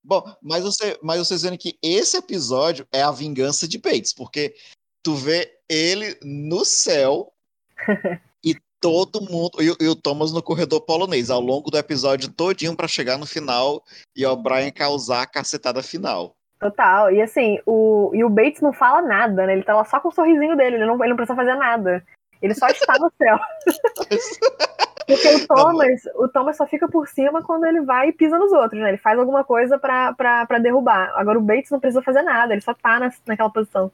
Bom, 0.05 0.23
mas 0.41 0.63
você, 0.63 0.99
mas 1.03 1.19
você 1.19 1.35
dizendo 1.35 1.59
que 1.59 1.77
esse 1.83 2.17
episódio 2.17 2.87
é 2.93 3.03
a 3.03 3.11
vingança 3.11 3.67
de 3.67 3.79
Bates, 3.79 4.13
porque 4.13 4.55
tu 5.03 5.15
vê 5.15 5.59
ele 5.69 6.17
no 6.23 6.65
céu 6.65 7.33
todo 8.81 9.21
mundo. 9.21 9.59
E, 9.61 9.85
e, 9.85 9.89
o 9.89 9.97
Thomas 9.97 10.33
no 10.33 10.43
corredor 10.43 10.81
polonês, 10.81 11.31
ao 11.31 11.41
longo 11.41 11.71
do 11.71 11.79
episódio 11.79 12.33
todinho 12.33 12.77
para 12.77 12.89
chegar 12.89 13.19
no 13.19 13.27
final 13.27 13.83
e 14.17 14.25
o 14.25 14.37
Brian 14.37 14.71
causar 14.71 15.23
a 15.23 15.27
cacetada 15.27 15.83
final. 15.83 16.35
Total. 16.59 17.13
E 17.13 17.21
assim, 17.21 17.59
o, 17.67 18.11
e 18.15 18.25
o 18.25 18.31
Bates 18.31 18.63
não 18.63 18.73
fala 18.73 19.03
nada, 19.03 19.47
né? 19.47 19.53
Ele 19.53 19.63
tá 19.63 19.75
lá 19.75 19.85
só 19.85 20.01
com 20.01 20.09
o 20.09 20.13
sorrisinho 20.13 20.57
dele, 20.57 20.77
ele 20.77 20.87
não, 20.87 20.95
ele 21.01 21.11
não 21.11 21.17
precisa 21.17 21.37
fazer 21.37 21.55
nada. 21.55 22.05
Ele 22.41 22.55
só 22.55 22.67
está 22.69 22.95
no 22.99 23.11
céu. 23.19 23.39
Porque 25.07 25.29
o 25.29 25.47
Thomas, 25.47 26.01
o 26.17 26.29
Thomas 26.29 26.57
só 26.57 26.67
fica 26.67 26.89
por 26.89 27.07
cima 27.07 27.41
quando 27.41 27.65
ele 27.65 27.81
vai 27.83 28.09
e 28.09 28.13
pisa 28.13 28.39
nos 28.39 28.51
outros, 28.51 28.81
né? 28.81 28.89
Ele 28.89 28.99
faz 28.99 29.19
alguma 29.19 29.45
coisa 29.45 29.79
para 29.79 30.59
derrubar. 30.61 31.13
Agora 31.15 31.39
o 31.39 31.43
Bates 31.43 31.71
não 31.71 31.79
precisa 31.79 32.03
fazer 32.03 32.23
nada, 32.23 32.53
ele 32.53 32.61
só 32.61 32.75
tá 32.75 32.99
na, 32.99 33.13
naquela 33.25 33.51
posição. 33.51 33.91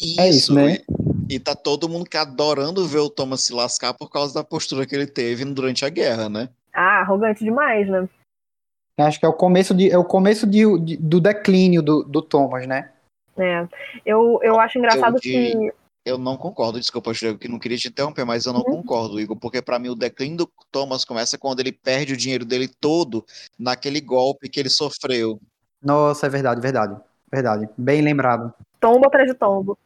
Isso, 0.00 0.20
é 0.20 0.28
isso 0.28 0.54
né? 0.54 0.78
E, 1.28 1.38
tá 1.38 1.54
todo 1.54 1.88
mundo 1.88 2.08
adorando 2.16 2.86
ver 2.86 2.98
o 2.98 3.10
Thomas 3.10 3.42
se 3.42 3.52
lascar 3.52 3.94
por 3.94 4.10
causa 4.10 4.34
da 4.34 4.44
postura 4.44 4.86
que 4.86 4.94
ele 4.94 5.06
teve 5.06 5.44
durante 5.44 5.84
a 5.84 5.88
guerra, 5.88 6.28
né? 6.28 6.48
Ah, 6.72 7.00
arrogante 7.00 7.42
demais, 7.42 7.88
né? 7.88 8.08
Acho 8.98 9.20
que 9.20 9.26
é 9.26 9.28
o 9.28 9.32
começo, 9.32 9.74
de, 9.74 9.90
é 9.90 9.98
o 9.98 10.04
começo 10.04 10.46
de, 10.46 10.64
de 10.80 10.96
do 10.96 11.20
declínio 11.20 11.82
do, 11.82 12.02
do 12.02 12.22
Thomas, 12.22 12.66
né? 12.66 12.90
É. 13.36 13.66
Eu, 14.04 14.40
eu 14.42 14.58
acho 14.58 14.78
engraçado 14.78 15.16
eu, 15.16 15.20
que. 15.20 15.72
Eu 16.04 16.16
não 16.16 16.36
concordo, 16.36 16.78
desculpa, 16.78 17.12
Diego, 17.12 17.38
que 17.38 17.48
não 17.48 17.58
queria 17.58 17.76
te 17.76 17.88
interromper, 17.88 18.24
mas 18.24 18.46
eu 18.46 18.52
não 18.52 18.60
uhum. 18.60 18.76
concordo, 18.76 19.20
Igor, 19.20 19.36
porque 19.36 19.60
para 19.60 19.78
mim 19.78 19.88
o 19.88 19.94
declínio 19.94 20.38
do 20.38 20.50
Thomas 20.70 21.04
começa 21.04 21.36
quando 21.36 21.60
ele 21.60 21.72
perde 21.72 22.12
o 22.12 22.16
dinheiro 22.16 22.44
dele 22.44 22.68
todo 22.68 23.24
naquele 23.58 24.00
golpe 24.00 24.48
que 24.48 24.60
ele 24.60 24.70
sofreu. 24.70 25.40
Nossa, 25.82 26.26
é 26.26 26.30
verdade, 26.30 26.60
verdade. 26.60 26.96
Verdade. 27.30 27.68
Bem 27.76 28.00
lembrado. 28.02 28.54
Tombo 28.80 29.06
atrás 29.06 29.26
de 29.26 29.34
tombo. 29.34 29.76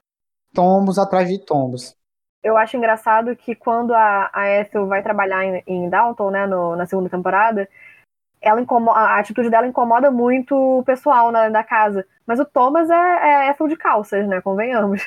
Tombos 0.53 0.99
atrás 0.99 1.29
de 1.29 1.39
tombos. 1.39 1.97
Eu 2.43 2.57
acho 2.57 2.77
engraçado 2.77 3.37
que 3.37 3.55
quando 3.55 3.95
a, 3.95 4.31
a 4.33 4.49
Ethel 4.49 4.87
vai 4.87 5.03
trabalhar 5.03 5.45
em, 5.45 5.63
em 5.67 5.89
Dalton, 5.89 6.31
né, 6.31 6.47
no, 6.47 6.75
na 6.75 6.87
segunda 6.87 7.11
temporada, 7.11 7.69
ela 8.41 8.61
incomoda, 8.61 8.99
a 8.99 9.19
atitude 9.19 9.51
dela 9.51 9.67
incomoda 9.67 10.11
muito 10.11 10.55
o 10.57 10.83
pessoal 10.83 11.31
na, 11.31 11.49
da 11.51 11.63
casa. 11.63 12.07
Mas 12.27 12.41
o 12.41 12.45
Thomas 12.45 12.89
é, 12.89 12.95
é 12.95 13.51
Ethel 13.51 13.69
de 13.69 13.77
calças, 13.77 14.27
né? 14.27 14.41
Convenhamos. 14.41 15.07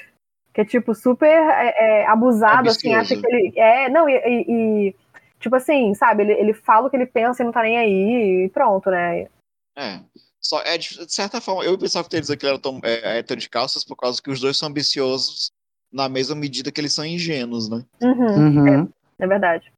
Que 0.53 0.61
é, 0.61 0.65
tipo, 0.65 0.93
super 0.93 1.25
é, 1.25 2.01
é, 2.01 2.07
abusado, 2.07 2.69
assim, 2.69 2.93
acha 2.93 3.17
que 3.17 3.25
ele. 3.25 3.53
É, 3.57 3.89
não, 3.89 4.07
e, 4.07 4.13
e, 4.13 4.45
e, 4.87 4.95
tipo 5.39 5.55
assim, 5.55 5.95
sabe, 5.95 6.21
ele, 6.21 6.33
ele 6.33 6.53
fala 6.53 6.85
o 6.85 6.89
que 6.91 6.95
ele 6.95 7.07
pensa 7.07 7.41
e 7.41 7.45
não 7.45 7.51
tá 7.51 7.63
nem 7.63 7.75
aí, 7.75 8.45
e 8.45 8.49
pronto, 8.49 8.91
né? 8.91 9.27
É. 9.75 9.99
Só, 10.45 10.61
é, 10.61 10.77
de 10.77 11.05
certa 11.07 11.39
forma, 11.39 11.63
eu 11.63 11.77
pensava 11.77 12.07
que 12.07 12.15
eles 12.15 12.27
dizer 12.27 12.37
que 12.37 12.45
ele 12.45 12.53
era 12.53 12.59
tom, 12.59 12.79
é, 12.83 13.19
hétero 13.19 13.39
de 13.39 13.49
calças 13.49 13.83
por 13.83 13.95
causa 13.95 14.21
que 14.21 14.29
os 14.29 14.41
dois 14.41 14.57
são 14.57 14.67
ambiciosos 14.67 15.51
na 15.91 16.09
mesma 16.09 16.35
medida 16.35 16.71
que 16.71 16.81
eles 16.81 16.93
são 16.93 17.05
ingênuos, 17.05 17.69
né? 17.69 17.85
Uhum, 18.01 18.61
uhum. 18.61 18.83
É, 19.19 19.23
é, 19.23 19.27
verdade. 19.27 19.71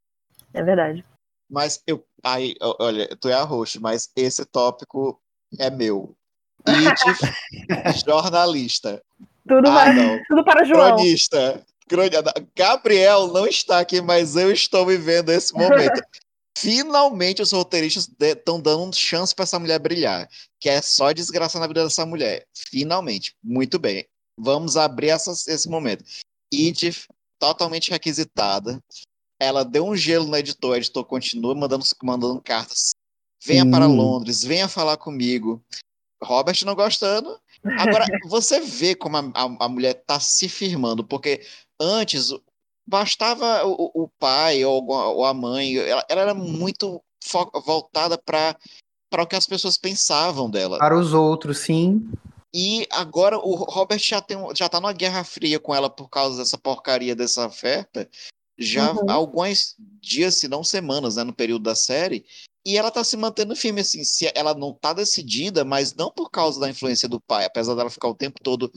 É 0.53 0.63
verdade. 0.63 1.05
Mas 1.49 1.81
eu. 1.85 2.03
Aí, 2.23 2.55
olha, 2.79 3.07
tu 3.19 3.29
é 3.29 3.33
a 3.33 3.43
host, 3.43 3.79
mas 3.79 4.09
esse 4.15 4.43
tópico 4.45 5.21
é 5.59 5.69
meu. 5.69 6.15
It, 6.67 6.99
jornalista. 8.07 9.03
Tudo, 9.47 9.69
ah, 9.69 9.73
para, 9.73 10.23
tudo 10.27 10.43
para 10.43 10.63
João. 10.63 10.95
Cronista. 10.95 11.63
Gabriel 12.55 13.27
não 13.27 13.45
está 13.45 13.79
aqui, 13.79 14.01
mas 14.01 14.35
eu 14.35 14.51
estou 14.51 14.87
vivendo 14.87 15.29
esse 15.29 15.53
momento. 15.53 16.01
Finalmente 16.57 17.41
os 17.41 17.51
roteiristas 17.51 18.09
estão 18.19 18.59
dando 18.61 18.95
chance 18.95 19.35
para 19.35 19.43
essa 19.43 19.59
mulher 19.59 19.77
brilhar, 19.77 20.29
que 20.59 20.69
é 20.69 20.81
só 20.81 21.11
desgraça 21.11 21.59
na 21.59 21.67
vida 21.67 21.83
dessa 21.83 22.05
mulher. 22.05 22.47
Finalmente, 22.53 23.35
muito 23.43 23.77
bem. 23.77 24.07
Vamos 24.39 24.77
abrir 24.77 25.09
esse 25.09 25.69
momento. 25.69 26.03
Edith, 26.51 27.07
totalmente 27.37 27.91
requisitada. 27.91 28.81
Ela 29.39 29.63
deu 29.63 29.85
um 29.85 29.95
gelo 29.95 30.27
no 30.27 30.37
editor, 30.37 30.71
o 30.71 30.75
editor 30.75 31.03
continua 31.03 31.53
mandando, 31.53 31.85
mandando 32.01 32.41
cartas. 32.41 32.91
Venha 33.43 33.65
hum. 33.65 33.71
para 33.71 33.85
Londres, 33.85 34.43
venha 34.43 34.69
falar 34.69 34.97
comigo. 34.97 35.61
Robert 36.23 36.57
não 36.65 36.73
gostando. 36.73 37.37
Agora, 37.77 38.05
você 38.27 38.61
vê 38.61 38.95
como 38.95 39.17
a, 39.17 39.31
a, 39.33 39.65
a 39.65 39.69
mulher 39.69 39.97
está 39.97 40.19
se 40.19 40.47
firmando, 40.47 41.03
porque 41.03 41.45
antes 41.79 42.29
bastava 42.85 43.65
o, 43.65 44.03
o 44.03 44.09
pai 44.19 44.63
ou, 44.63 44.85
ou, 44.87 45.25
a 45.25 45.33
mãe, 45.33 45.75
ela, 45.77 46.05
ela 46.09 46.21
era 46.21 46.33
muito 46.33 47.01
voltada 47.65 48.17
para 48.17 48.55
para 49.09 49.23
o 49.23 49.27
que 49.27 49.35
as 49.35 49.47
pessoas 49.47 49.77
pensavam 49.77 50.49
dela. 50.49 50.77
Para 50.77 50.97
os 50.97 51.13
outros, 51.13 51.59
sim. 51.59 52.09
E 52.53 52.85
agora 52.91 53.37
o 53.37 53.55
Robert 53.55 53.99
já, 53.99 54.19
tem, 54.19 54.37
já 54.55 54.67
tá 54.67 54.81
numa 54.81 54.91
guerra 54.91 55.23
fria 55.23 55.59
com 55.59 55.73
ela 55.73 55.89
por 55.89 56.09
causa 56.09 56.37
dessa 56.37 56.57
porcaria 56.57 57.15
dessa 57.15 57.47
oferta. 57.47 58.09
Já 58.57 58.91
uhum. 58.91 59.09
há 59.09 59.13
alguns 59.13 59.75
dias, 60.01 60.35
se 60.35 60.47
não 60.47 60.63
semanas, 60.63 61.15
né, 61.15 61.23
no 61.23 61.33
período 61.33 61.63
da 61.63 61.75
série. 61.75 62.25
E 62.65 62.77
ela 62.77 62.89
tá 62.89 63.03
se 63.03 63.15
mantendo 63.15 63.55
firme, 63.55 63.81
assim. 63.81 64.03
Se 64.03 64.31
ela 64.33 64.53
não 64.53 64.73
tá 64.73 64.91
decidida, 64.91 65.63
mas 65.63 65.93
não 65.93 66.11
por 66.11 66.29
causa 66.29 66.59
da 66.59 66.69
influência 66.69 67.07
do 67.07 67.21
pai, 67.21 67.45
apesar 67.45 67.75
dela 67.75 67.89
ficar 67.89 68.07
o 68.07 68.15
tempo 68.15 68.39
todo 68.41 68.71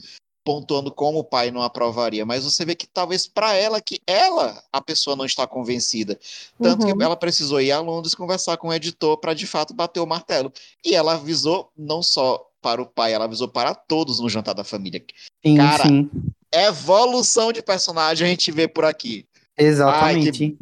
pontuando 0.49 0.89
como 0.89 1.19
o 1.19 1.23
pai 1.23 1.51
não 1.51 1.61
aprovaria, 1.61 2.25
mas 2.25 2.43
você 2.43 2.65
vê 2.65 2.73
que 2.73 2.87
talvez 2.87 3.27
para 3.27 3.53
ela 3.53 3.79
que 3.79 4.01
ela 4.07 4.59
a 4.73 4.81
pessoa 4.81 5.15
não 5.15 5.23
está 5.23 5.45
convencida, 5.45 6.17
tanto 6.59 6.87
uhum. 6.87 6.97
que 6.97 7.03
ela 7.03 7.15
precisou 7.15 7.61
ir 7.61 7.71
a 7.71 7.79
Londres 7.79 8.15
conversar 8.15 8.57
com 8.57 8.69
o 8.69 8.73
editor 8.73 9.15
para 9.17 9.35
de 9.35 9.45
fato 9.45 9.75
bater 9.75 9.99
o 9.99 10.07
martelo. 10.07 10.51
E 10.83 10.95
ela 10.95 11.13
avisou 11.13 11.71
não 11.77 12.01
só 12.01 12.43
para 12.63 12.81
o 12.81 12.85
pai, 12.87 13.13
ela 13.13 13.25
avisou 13.25 13.47
para 13.47 13.75
todos 13.75 14.19
no 14.19 14.27
jantar 14.27 14.55
da 14.55 14.63
família. 14.63 15.03
Sim, 15.45 15.55
Cara, 15.55 15.83
sim. 15.83 16.09
evolução 16.51 17.53
de 17.53 17.61
personagem 17.61 18.25
a 18.25 18.29
gente 18.31 18.51
vê 18.51 18.67
por 18.67 18.85
aqui. 18.85 19.27
Exatamente. 19.55 20.29
Ai, 20.29 20.31
que... 20.31 20.57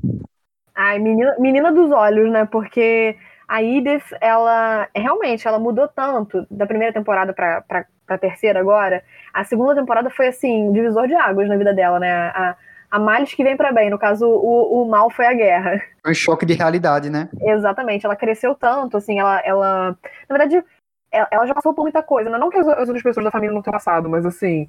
Ai 0.76 1.00
menina, 1.00 1.34
menina 1.40 1.72
dos 1.72 1.92
olhos, 1.92 2.30
né? 2.30 2.46
Porque 2.46 3.16
a 3.48 3.64
Edith, 3.64 4.04
ela 4.20 4.90
realmente 4.94 5.48
ela 5.48 5.60
mudou 5.60 5.88
tanto 5.88 6.46
da 6.52 6.68
primeira 6.68 6.94
temporada 6.94 7.32
para 7.32 7.88
pra 8.08 8.18
terceira 8.18 8.60
agora, 8.62 9.04
a 9.38 9.43
segunda 9.43 9.76
temporada 9.76 10.10
foi 10.10 10.28
assim, 10.28 10.63
um 10.63 10.71
divisor 10.71 11.08
de 11.08 11.13
águas 11.13 11.47
na 11.47 11.56
vida 11.56 11.71
dela, 11.71 12.00
né? 12.00 12.12
A, 12.12 12.58
a 12.89 13.00
males 13.00 13.32
que 13.36 13.43
vem 13.43 13.56
para 13.56 13.71
bem, 13.71 13.88
no 13.88 14.00
caso, 14.00 14.28
o, 14.28 14.82
o 14.82 14.89
mal 14.89 15.12
foi 15.12 15.28
a 15.28 15.34
guerra. 15.34 15.80
Foi 16.02 16.12
um 16.12 16.15
choque 16.15 16.43
de 16.43 16.56
realidade, 16.56 17.08
né? 17.08 17.30
Exatamente, 17.39 18.04
ela 18.04 18.15
cresceu 18.15 18.56
tanto, 18.56 18.97
assim, 18.97 19.19
ela. 19.19 19.39
ela 19.45 19.95
na 20.28 20.38
verdade, 20.38 20.65
ela 21.12 21.45
já 21.45 21.54
passou 21.54 21.71
por 21.71 21.84
muita 21.84 22.02
coisa, 22.02 22.32
né? 22.32 22.38
Não 22.39 22.50
que 22.50 22.58
as, 22.58 22.67
as 22.67 22.88
outras 22.88 23.04
pessoas 23.04 23.26
da 23.26 23.32
família 23.32 23.54
não 23.54 23.62
tenham 23.62 23.73
passado, 23.73 24.10
mas 24.10 24.26
assim. 24.26 24.67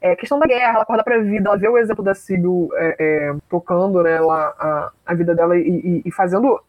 É, 0.00 0.14
questão 0.14 0.38
da 0.38 0.46
guerra, 0.46 0.74
ela 0.74 0.82
acorda 0.84 1.02
pra 1.02 1.18
vida, 1.18 1.48
ela 1.48 1.58
vê 1.58 1.68
o 1.68 1.76
exemplo 1.76 2.04
da 2.04 2.14
Sibyl 2.14 2.68
é, 2.76 2.96
é, 3.00 3.34
tocando 3.50 4.00
né, 4.00 4.20
lá, 4.20 4.54
a, 4.56 4.92
a 5.04 5.14
vida 5.14 5.34
dela 5.34 5.58
e, 5.58 5.68
e, 5.68 6.02
e 6.06 6.12
fazendo 6.12 6.62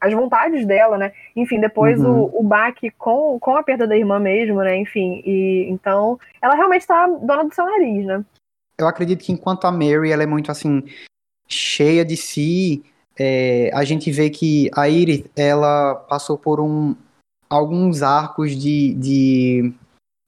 as 0.00 0.12
vontades 0.12 0.66
dela, 0.66 0.98
né? 0.98 1.12
Enfim, 1.34 1.60
depois 1.60 2.00
uhum. 2.00 2.24
o, 2.24 2.40
o 2.40 2.42
baque 2.42 2.90
com, 2.90 3.38
com 3.38 3.56
a 3.56 3.62
perda 3.62 3.86
da 3.86 3.96
irmã 3.96 4.18
mesmo, 4.18 4.60
né? 4.60 4.76
Enfim, 4.76 5.22
e 5.24 5.66
então 5.70 6.18
ela 6.42 6.54
realmente 6.54 6.86
tá 6.86 7.06
dona 7.06 7.44
do 7.44 7.54
seu 7.54 7.64
nariz, 7.64 8.04
né? 8.06 8.24
Eu 8.78 8.88
acredito 8.88 9.24
que 9.24 9.32
enquanto 9.32 9.66
a 9.66 9.72
Mary 9.72 10.10
ela 10.10 10.22
é 10.22 10.26
muito 10.26 10.50
assim 10.50 10.82
cheia 11.48 12.04
de 12.04 12.16
si, 12.16 12.84
é, 13.18 13.70
a 13.72 13.84
gente 13.84 14.10
vê 14.10 14.30
que 14.30 14.68
a 14.74 14.88
Iris 14.88 15.24
ela 15.36 15.94
passou 15.94 16.36
por 16.36 16.60
um 16.60 16.94
alguns 17.48 18.02
arcos 18.02 18.56
de, 18.56 18.94
de 18.94 19.72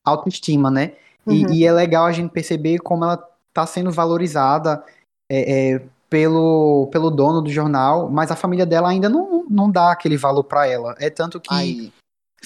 autoestima, 0.05 0.70
né? 0.70 0.92
E, 1.26 1.44
uhum. 1.44 1.52
e, 1.52 1.66
é 1.66 1.72
legal 1.72 2.07
a 2.07 2.12
gente 2.12 2.31
perceber 2.31 2.79
como 2.79 3.05
ela 3.05 3.16
tá 3.52 3.66
sendo 3.66 3.90
valorizada 3.90 4.85
é, 5.29 5.74
é, 5.74 5.83
pelo, 6.09 6.88
pelo 6.92 7.11
dono 7.11 7.42
do 7.42 7.51
jornal, 7.51 8.09
mas 8.11 8.31
a 8.31 8.37
família 8.37 8.64
dela 8.64 8.88
ainda 8.88 9.09
não, 9.09 9.45
não 9.49 9.71
dá 9.71 9.90
aquele 9.90 10.16
valor 10.16 10.45
para 10.45 10.66
ela. 10.66 10.95
É 10.99 11.11
tanto 11.11 11.40
que 11.40 11.53
Ai. 11.53 11.92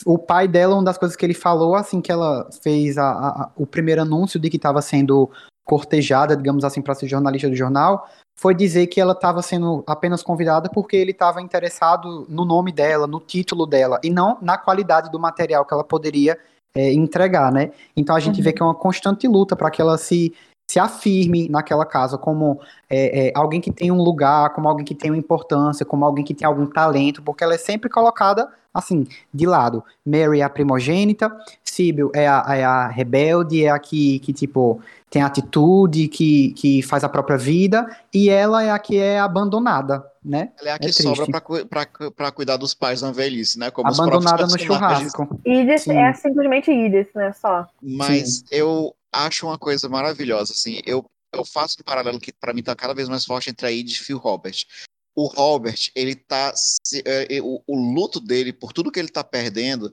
o 0.06 0.18
pai 0.18 0.48
dela, 0.48 0.74
uma 0.74 0.84
das 0.84 0.98
coisas 0.98 1.16
que 1.16 1.24
ele 1.24 1.34
falou 1.34 1.74
assim 1.74 2.00
que 2.00 2.10
ela 2.10 2.48
fez 2.62 2.96
a, 2.96 3.10
a, 3.10 3.50
o 3.56 3.66
primeiro 3.66 4.02
anúncio 4.02 4.40
de 4.40 4.48
que 4.48 4.56
estava 4.56 4.80
sendo 4.80 5.30
cortejada, 5.64 6.36
digamos 6.36 6.64
assim, 6.64 6.82
para 6.82 6.94
ser 6.94 7.06
jornalista 7.06 7.48
do 7.48 7.54
jornal, 7.54 8.08
foi 8.36 8.54
dizer 8.54 8.86
que 8.86 9.00
ela 9.00 9.12
estava 9.12 9.42
sendo 9.42 9.84
apenas 9.86 10.22
convidada 10.22 10.68
porque 10.68 10.96
ele 10.96 11.10
estava 11.10 11.42
interessado 11.42 12.26
no 12.28 12.44
nome 12.44 12.72
dela, 12.72 13.06
no 13.06 13.20
título 13.20 13.66
dela, 13.66 14.00
e 14.02 14.10
não 14.10 14.38
na 14.40 14.56
qualidade 14.56 15.10
do 15.10 15.20
material 15.20 15.64
que 15.64 15.74
ela 15.74 15.84
poderia 15.84 16.38
é, 16.74 16.92
entregar, 16.92 17.52
né? 17.52 17.70
Então 17.96 18.16
a 18.16 18.20
gente 18.20 18.38
uhum. 18.38 18.44
vê 18.44 18.52
que 18.52 18.62
é 18.62 18.64
uma 18.64 18.74
constante 18.74 19.28
luta 19.28 19.54
para 19.54 19.70
que 19.70 19.82
ela 19.82 19.98
se 19.98 20.32
se 20.70 20.78
afirme 20.78 21.48
naquela 21.48 21.84
casa 21.84 22.16
como 22.16 22.60
é, 22.88 23.26
é, 23.26 23.32
alguém 23.34 23.60
que 23.60 23.72
tem 23.72 23.90
um 23.90 24.00
lugar, 24.00 24.50
como 24.50 24.68
alguém 24.68 24.84
que 24.84 24.94
tem 24.94 25.10
uma 25.10 25.18
importância, 25.18 25.84
como 25.84 26.04
alguém 26.04 26.24
que 26.24 26.32
tem 26.32 26.46
algum 26.46 26.64
talento, 26.64 27.20
porque 27.22 27.42
ela 27.42 27.54
é 27.54 27.58
sempre 27.58 27.90
colocada 27.90 28.48
assim, 28.72 29.04
de 29.34 29.46
lado. 29.48 29.82
Mary 30.06 30.38
é 30.38 30.44
a 30.44 30.48
primogênita, 30.48 31.28
Sibyl 31.64 32.12
é 32.14 32.28
a, 32.28 32.44
é 32.50 32.62
a 32.62 32.86
rebelde, 32.86 33.64
é 33.64 33.68
a 33.68 33.80
que, 33.80 34.20
que, 34.20 34.32
tipo, 34.32 34.80
tem 35.10 35.22
atitude, 35.22 36.06
que, 36.06 36.52
que 36.52 36.80
faz 36.82 37.02
a 37.02 37.08
própria 37.08 37.36
vida, 37.36 37.84
e 38.14 38.30
ela 38.30 38.62
é 38.62 38.70
a 38.70 38.78
que 38.78 38.96
é 38.96 39.18
abandonada, 39.18 40.06
né? 40.24 40.50
Ela 40.60 40.70
é 40.70 40.72
a 40.74 40.78
que 40.78 40.86
é 40.86 40.92
sobra 40.92 41.26
para 42.14 42.30
cuidar 42.30 42.56
dos 42.56 42.72
pais 42.72 43.02
na 43.02 43.10
velhice, 43.10 43.58
né? 43.58 43.72
Como 43.72 43.88
abandonada 43.88 44.46
no 44.46 44.56
churrasco. 44.56 45.40
Edith 45.44 45.90
é 45.90 46.12
simplesmente 46.12 46.70
Edith, 46.70 47.10
né? 47.12 47.32
Só. 47.32 47.66
Mas 47.82 48.36
Sim. 48.36 48.44
eu 48.52 48.94
acho 49.12 49.46
uma 49.46 49.58
coisa 49.58 49.88
maravilhosa, 49.88 50.52
assim, 50.52 50.80
eu, 50.86 51.04
eu 51.32 51.44
faço 51.44 51.78
um 51.80 51.84
paralelo 51.84 52.20
que 52.20 52.32
para 52.32 52.52
mim 52.52 52.62
tá 52.62 52.74
cada 52.74 52.94
vez 52.94 53.08
mais 53.08 53.24
forte 53.24 53.50
entre 53.50 53.66
a 53.66 53.72
Edith 53.72 54.08
e 54.08 54.14
o 54.14 54.18
Robert. 54.18 54.64
O 55.14 55.26
Robert, 55.26 55.90
ele 55.94 56.14
tá, 56.14 56.54
é, 57.04 57.40
o, 57.42 57.62
o 57.66 57.76
luto 57.76 58.20
dele, 58.20 58.52
por 58.52 58.72
tudo 58.72 58.92
que 58.92 58.98
ele 58.98 59.08
tá 59.08 59.24
perdendo, 59.24 59.92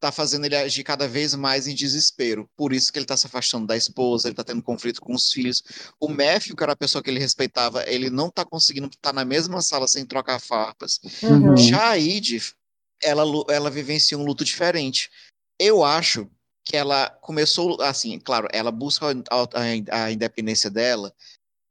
tá 0.00 0.12
fazendo 0.12 0.44
ele 0.44 0.56
agir 0.56 0.84
cada 0.84 1.08
vez 1.08 1.34
mais 1.34 1.66
em 1.66 1.74
desespero. 1.74 2.48
Por 2.56 2.72
isso 2.72 2.92
que 2.92 2.98
ele 2.98 3.06
tá 3.06 3.16
se 3.16 3.26
afastando 3.26 3.66
da 3.66 3.76
esposa, 3.76 4.28
ele 4.28 4.34
tá 4.34 4.44
tendo 4.44 4.62
conflito 4.62 5.00
com 5.00 5.14
os 5.14 5.30
filhos. 5.30 5.62
O 5.98 6.08
Matthew, 6.08 6.56
que 6.56 6.62
era 6.62 6.72
a 6.72 6.76
pessoa 6.76 7.02
que 7.02 7.10
ele 7.10 7.20
respeitava, 7.20 7.88
ele 7.88 8.10
não 8.10 8.30
tá 8.30 8.44
conseguindo 8.44 8.88
estar 8.88 9.12
na 9.12 9.24
mesma 9.24 9.62
sala 9.62 9.88
sem 9.88 10.04
trocar 10.04 10.40
farpas. 10.40 11.00
Uhum. 11.22 11.56
Já 11.56 11.90
a 11.90 11.98
Edith, 11.98 12.54
ela, 13.02 13.24
ela 13.48 13.70
vivencia 13.70 14.18
um 14.18 14.24
luto 14.24 14.44
diferente. 14.44 15.10
Eu 15.58 15.82
acho 15.82 16.30
que 16.66 16.76
ela 16.76 17.08
começou, 17.20 17.80
assim, 17.80 18.18
claro, 18.18 18.48
ela 18.52 18.72
busca 18.72 19.06
a, 19.30 20.02
a 20.02 20.10
independência 20.10 20.68
dela 20.68 21.14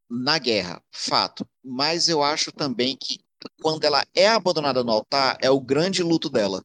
na 0.10 0.40
guerra, 0.40 0.82
fato. 0.90 1.46
Mas 1.62 2.08
eu 2.08 2.24
acho 2.24 2.50
também 2.54 2.96
que 2.96 3.20
quando 3.62 3.84
ela 3.84 4.06
é 4.16 4.28
abandonada 4.28 4.84
no 4.84 4.92
altar, 4.94 5.38
é 5.42 5.52
o 5.52 5.60
grande 5.60 6.02
luto 6.02 6.30
dela. 6.30 6.64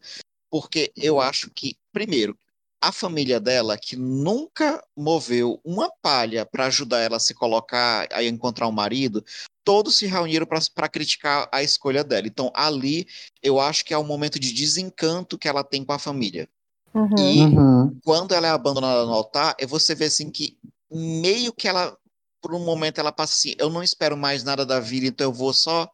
Porque 0.49 0.93
eu 0.97 1.21
acho 1.21 1.51
que, 1.51 1.77
primeiro, 1.93 2.38
a 2.81 2.93
família 2.93 3.40
dela, 3.40 3.77
que 3.77 3.97
nunca 3.97 4.83
moveu 4.97 5.61
uma 5.64 5.90
palha 6.01 6.47
para 6.47 6.66
ajudar 6.66 7.01
ela 7.01 7.16
a 7.16 7.21
se 7.21 7.35
colocar, 7.35 8.07
a 8.12 8.23
encontrar 8.23 8.69
um 8.69 8.73
marido, 8.73 9.25
todos 9.64 9.97
se 9.97 10.07
reuniram 10.07 10.47
para 10.47 10.88
criticar 10.88 11.49
a 11.53 11.64
escolha 11.64 12.05
dela. 12.05 12.29
Então, 12.29 12.53
ali, 12.55 13.09
eu 13.43 13.59
acho 13.59 13.85
que 13.85 13.93
é 13.93 13.99
o 13.99 14.03
um 14.03 14.07
momento 14.07 14.38
de 14.38 14.53
desencanto 14.53 15.37
que 15.37 15.49
ela 15.49 15.64
tem 15.64 15.85
com 15.85 15.93
a 15.93 15.99
família. 15.99 16.49
Uhum. 16.94 17.18
E 17.18 17.40
uhum. 17.42 18.00
quando 18.05 18.33
ela 18.33 18.48
é 18.48 18.50
abandonada 18.50 19.05
no 19.05 19.12
altar, 19.12 19.55
é 19.59 19.66
você 19.66 19.94
vê 19.94 20.07
assim 20.07 20.31
que 20.31 20.59
meio 20.90 21.53
que 21.53 21.68
ela, 21.68 21.96
por 22.42 22.55
um 22.55 22.64
momento, 22.64 22.98
ela 22.98 23.12
passa 23.12 23.35
assim: 23.35 23.55
eu 23.59 23.70
não 23.70 23.83
espero 23.83 24.16
mais 24.16 24.42
nada 24.42 24.66
da 24.66 24.81
vida, 24.81 25.07
então 25.07 25.26
eu 25.26 25.33
vou 25.33 25.53
só 25.53 25.88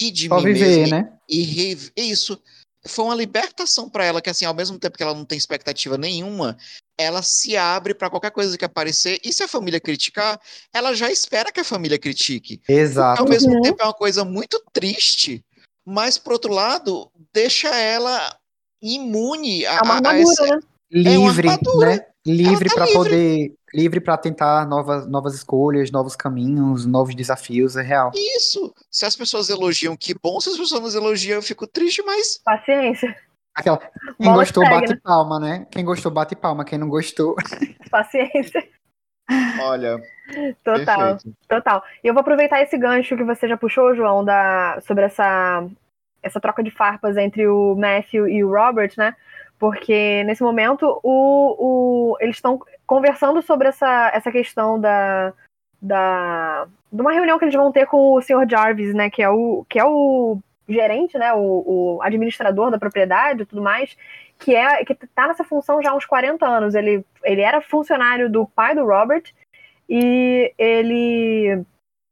ir 0.00 0.10
de 0.10 0.28
só 0.28 0.36
mim 0.36 0.52
viver, 0.52 0.78
mesmo. 0.78 0.96
Né? 0.96 1.12
E, 1.28 1.76
e 1.96 2.10
isso 2.10 2.40
foi 2.86 3.04
uma 3.04 3.14
libertação 3.14 3.88
para 3.88 4.04
ela, 4.04 4.22
que 4.22 4.30
assim, 4.30 4.44
ao 4.44 4.54
mesmo 4.54 4.78
tempo 4.78 4.96
que 4.96 5.02
ela 5.02 5.14
não 5.14 5.24
tem 5.24 5.36
expectativa 5.36 5.98
nenhuma, 5.98 6.56
ela 6.96 7.22
se 7.22 7.56
abre 7.56 7.94
para 7.94 8.10
qualquer 8.10 8.30
coisa 8.30 8.56
que 8.56 8.64
aparecer, 8.64 9.20
e 9.24 9.32
se 9.32 9.42
a 9.42 9.48
família 9.48 9.80
criticar, 9.80 10.40
ela 10.72 10.94
já 10.94 11.10
espera 11.10 11.52
que 11.52 11.60
a 11.60 11.64
família 11.64 11.98
critique. 11.98 12.60
Exato. 12.68 13.22
ao 13.22 13.28
mesmo 13.28 13.52
uhum. 13.54 13.62
tempo 13.62 13.82
é 13.82 13.84
uma 13.84 13.94
coisa 13.94 14.24
muito 14.24 14.62
triste, 14.72 15.44
mas 15.84 16.18
por 16.18 16.34
outro 16.34 16.52
lado, 16.52 17.10
deixa 17.32 17.68
ela 17.74 18.37
imune 18.82 19.66
a, 19.66 19.74
é 19.74 19.80
uma 19.82 19.94
armadura, 19.94 20.12
a 20.12 20.20
essa... 20.20 20.46
né? 20.46 20.60
livre, 20.90 21.48
é 21.48 21.86
né? 21.86 22.06
Livre 22.26 22.68
tá 22.68 22.74
para 22.74 22.86
poder 22.92 23.58
livre 23.72 24.00
para 24.00 24.16
tentar 24.16 24.66
novas, 24.66 25.06
novas 25.06 25.34
escolhas, 25.34 25.90
novos 25.90 26.16
caminhos, 26.16 26.86
novos 26.86 27.14
desafios, 27.14 27.76
é 27.76 27.82
real. 27.82 28.10
Isso. 28.14 28.74
Se 28.90 29.04
as 29.04 29.14
pessoas 29.14 29.48
elogiam, 29.48 29.96
que 29.96 30.14
bom. 30.14 30.40
Se 30.40 30.50
as 30.50 30.56
pessoas 30.56 30.94
não 30.94 31.02
elogiam, 31.02 31.36
eu 31.36 31.42
fico 31.42 31.66
triste, 31.66 32.02
mas. 32.02 32.40
Paciência. 32.44 33.14
Aquela. 33.54 33.78
Quem 33.78 33.90
Bola 34.20 34.38
gostou, 34.38 34.64
segue, 34.64 34.74
bate 34.74 34.92
né? 34.94 35.00
palma, 35.02 35.40
né? 35.40 35.66
Quem 35.70 35.84
gostou, 35.84 36.12
bate 36.12 36.36
palma. 36.36 36.64
Quem 36.64 36.78
não 36.78 36.88
gostou. 36.88 37.34
Paciência. 37.90 38.66
Olha. 39.60 40.00
Total, 40.64 41.16
perfeito. 41.16 41.36
total. 41.48 41.82
E 42.02 42.06
eu 42.06 42.14
vou 42.14 42.20
aproveitar 42.20 42.62
esse 42.62 42.78
gancho 42.78 43.16
que 43.16 43.24
você 43.24 43.48
já 43.48 43.56
puxou, 43.56 43.94
João, 43.94 44.24
da, 44.24 44.80
sobre 44.86 45.04
essa, 45.04 45.66
essa 46.22 46.40
troca 46.40 46.62
de 46.62 46.70
farpas 46.70 47.16
entre 47.16 47.46
o 47.46 47.74
Matthew 47.76 48.28
e 48.28 48.44
o 48.44 48.50
Robert, 48.50 48.92
né? 48.96 49.14
Porque 49.58 50.22
nesse 50.24 50.42
momento 50.42 51.00
o, 51.02 52.12
o, 52.12 52.16
eles 52.20 52.36
estão 52.36 52.60
conversando 52.86 53.42
sobre 53.42 53.68
essa, 53.68 54.10
essa 54.14 54.30
questão 54.30 54.80
da, 54.80 55.32
da 55.82 56.68
de 56.92 57.00
uma 57.00 57.12
reunião 57.12 57.38
que 57.38 57.44
eles 57.44 57.54
vão 57.54 57.70
ter 57.72 57.86
com 57.86 58.14
o 58.14 58.22
Sr. 58.22 58.48
Jarvis, 58.48 58.94
né, 58.94 59.10
que 59.10 59.22
é 59.22 59.28
o 59.28 59.64
que 59.68 59.78
é 59.78 59.84
o 59.84 60.38
gerente, 60.68 61.18
né, 61.18 61.32
o, 61.32 61.96
o 61.96 62.02
administrador 62.02 62.70
da 62.70 62.78
propriedade 62.78 63.42
e 63.42 63.46
tudo 63.46 63.62
mais, 63.62 63.96
que 64.38 64.54
é 64.54 64.84
que 64.84 64.94
tá 64.94 65.28
nessa 65.28 65.44
função 65.44 65.82
já 65.82 65.90
há 65.90 65.94
uns 65.94 66.06
40 66.06 66.46
anos. 66.46 66.74
Ele 66.74 67.04
ele 67.24 67.40
era 67.40 67.60
funcionário 67.60 68.30
do 68.30 68.46
pai 68.46 68.74
do 68.74 68.86
Robert 68.86 69.24
e 69.88 70.52
ele 70.56 71.64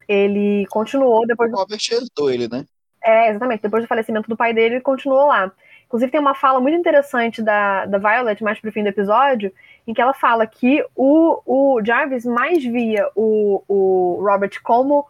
ele 0.09 0.66
continuou 0.66 1.27
depois 1.27 1.53
O 1.53 1.57
Robert 1.57 1.81
herdou 1.90 2.31
ele, 2.31 2.49
né? 2.49 2.64
É, 3.07 3.31
exatamente. 3.31 3.62
Depois 3.62 3.85
do 3.85 3.87
falecimento 3.87 4.29
do 4.29 4.37
pai 4.37 4.53
dele, 4.53 4.77
ele 4.77 4.83
continuou 4.83 5.29
lá. 5.29 5.53
Inclusive, 5.87 6.11
tem 6.11 6.21
uma 6.21 6.35
fala 6.35 6.61
muito 6.61 6.77
interessante 6.77 7.40
da, 7.40 7.87
da 7.87 7.99
Violet, 7.99 8.42
mais 8.42 8.59
pro 8.59 8.73
fim 8.73 8.83
do 8.83 8.88
episódio, 8.88 9.53
em 9.87 9.95
que 9.95 10.03
ela 10.03 10.12
fala 10.12 10.45
que 10.45 10.85
o, 10.97 11.40
o 11.47 11.85
Jarvis 11.85 12.25
mais 12.25 12.64
via 12.64 13.09
o, 13.14 13.62
o 13.69 14.19
Robert 14.21 14.61
como 14.64 15.07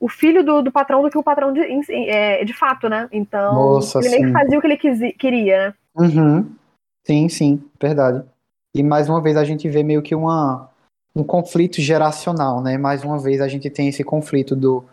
o 0.00 0.08
filho 0.08 0.42
do, 0.42 0.62
do 0.62 0.72
patrão 0.72 1.02
do 1.02 1.10
que 1.10 1.18
o 1.18 1.22
patrão 1.22 1.52
de, 1.52 1.60
é, 1.90 2.42
de 2.44 2.54
fato, 2.54 2.88
né? 2.88 3.06
Então, 3.12 3.54
Nossa, 3.54 3.98
ele 3.98 4.08
meio 4.08 4.26
que 4.26 4.32
fazia 4.32 4.58
o 4.58 4.60
que 4.62 4.66
ele 4.66 5.12
queria, 5.12 5.68
né? 5.68 5.74
Uhum. 5.96 6.50
Sim, 7.06 7.28
sim, 7.28 7.62
verdade. 7.80 8.24
E 8.74 8.82
mais 8.82 9.08
uma 9.08 9.20
vez 9.20 9.36
a 9.36 9.44
gente 9.44 9.68
vê 9.68 9.82
meio 9.82 10.02
que 10.02 10.14
uma, 10.14 10.70
um 11.14 11.22
conflito 11.22 11.80
geracional, 11.80 12.62
né? 12.62 12.78
Mais 12.78 13.04
uma 13.04 13.18
vez 13.18 13.40
a 13.40 13.48
gente 13.48 13.68
tem 13.68 13.88
esse 13.88 14.02
conflito 14.02 14.56
do, 14.56 14.84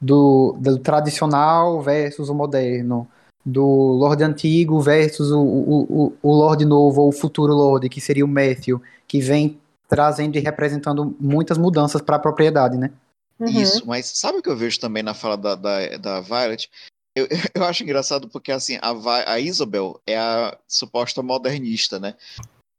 do, 0.00 0.56
do 0.58 0.78
tradicional 0.78 1.82
versus 1.82 2.28
o 2.28 2.34
moderno 2.34 3.06
do 3.44 3.64
Lorde 3.64 4.22
Antigo 4.22 4.80
versus 4.80 5.30
o, 5.30 5.40
o, 5.40 6.16
o, 6.22 6.32
Lorde 6.32 6.64
Novo, 6.64 7.02
ou 7.02 7.08
o 7.08 7.12
futuro 7.12 7.54
Lorde, 7.54 7.88
que 7.88 8.00
seria 8.00 8.24
o 8.24 8.28
Matthew, 8.28 8.80
que 9.06 9.20
vem 9.20 9.58
trazendo 9.88 10.36
e 10.36 10.40
representando 10.40 11.16
muitas 11.18 11.58
mudanças 11.58 12.00
para 12.00 12.16
a 12.16 12.20
propriedade, 12.20 12.76
né? 12.76 12.90
Uhum. 13.38 13.48
Isso, 13.48 13.86
mas 13.86 14.06
sabe 14.06 14.38
o 14.38 14.42
que 14.42 14.50
eu 14.50 14.56
vejo 14.56 14.78
também 14.78 15.02
na 15.02 15.14
fala 15.14 15.36
da, 15.36 15.54
da, 15.54 15.96
da 15.96 16.20
Violet? 16.20 16.70
Eu, 17.16 17.26
eu 17.54 17.64
acho 17.64 17.82
engraçado 17.82 18.28
porque, 18.28 18.52
assim, 18.52 18.78
a, 18.80 19.32
a 19.32 19.40
Isabel 19.40 20.00
é 20.06 20.18
a 20.18 20.56
suposta 20.68 21.22
modernista, 21.22 21.98
né? 21.98 22.14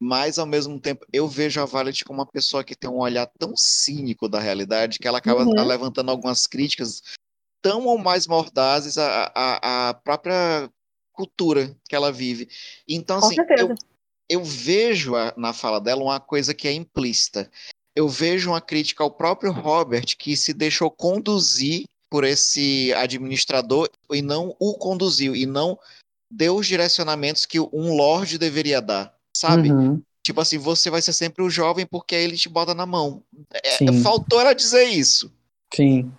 Mas, 0.04 0.40
ao 0.40 0.48
mesmo 0.48 0.80
tempo, 0.80 1.06
eu 1.14 1.28
vejo 1.28 1.62
a 1.62 1.66
Violet 1.66 2.04
como 2.04 2.22
uma 2.22 2.26
pessoa 2.26 2.64
que 2.64 2.76
tem 2.76 2.90
um 2.90 2.98
olhar 2.98 3.28
tão 3.38 3.56
cínico 3.56 4.28
da 4.28 4.40
realidade 4.40 4.98
que 4.98 5.08
ela 5.08 5.20
acaba 5.20 5.44
uhum. 5.44 5.64
levantando 5.64 6.10
algumas 6.10 6.48
críticas 6.48 7.04
tão 7.62 7.86
ou 7.86 8.00
mais 8.00 8.26
mordazes 8.26 8.98
à, 8.98 9.32
à, 9.36 9.90
à 9.90 9.94
própria 9.94 10.68
cultura 11.14 11.78
que 11.88 11.96
ela 11.96 12.12
vive. 12.12 12.50
Então, 12.88 13.20
assim, 13.20 13.36
eu, 13.60 13.76
eu 14.28 14.44
vejo 14.44 15.16
a, 15.16 15.36
na 15.38 15.54
fala 15.54 15.80
dela 15.80 16.02
uma 16.02 16.20
coisa 16.20 16.52
que 16.52 16.68
é 16.68 16.74
implícita. 16.74 17.52
Eu 17.96 18.10
vejo 18.10 18.50
uma 18.50 18.62
crítica 18.62 19.04
ao 19.04 19.12
próprio 19.12 19.52
Robert, 19.52 20.18
que 20.18 20.36
se 20.36 20.52
deixou 20.52 20.90
conduzir 20.90 21.86
por 22.10 22.24
esse 22.24 22.92
administrador 22.94 23.88
e 24.12 24.24
não 24.24 24.56
o 24.60 24.74
conduziu, 24.74 25.36
e 25.36 25.46
não 25.46 25.78
deu 26.32 26.56
os 26.56 26.66
direcionamentos 26.66 27.46
que 27.46 27.60
um 27.60 27.96
lord 27.96 28.38
deveria 28.40 28.82
dar, 28.82 29.16
sabe? 29.42 29.72
Uhum. 29.72 30.02
Tipo 30.24 30.40
assim, 30.40 30.60
você 30.60 30.92
vai 30.92 31.02
ser 31.02 31.14
sempre 31.14 31.44
o 31.44 31.50
jovem 31.50 31.86
porque 31.86 32.14
ele 32.14 32.38
te 32.38 32.48
bota 32.48 32.76
na 32.76 32.86
mão. 32.86 33.24
É, 33.52 33.92
faltou 34.04 34.40
ela 34.40 34.54
dizer 34.54 34.84
isso. 34.84 35.34
Sim. 35.74 36.12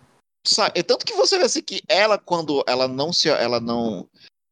Sabe? 0.44 0.80
É 0.80 0.82
tanto 0.82 1.06
que 1.06 1.14
você 1.14 1.38
vê 1.38 1.44
assim 1.44 1.62
que 1.62 1.80
ela, 1.88 2.18
quando 2.18 2.64
ela 2.66 2.88
não 2.88 3.12
se 3.12 3.28
ela 3.28 3.60
não 3.60 4.08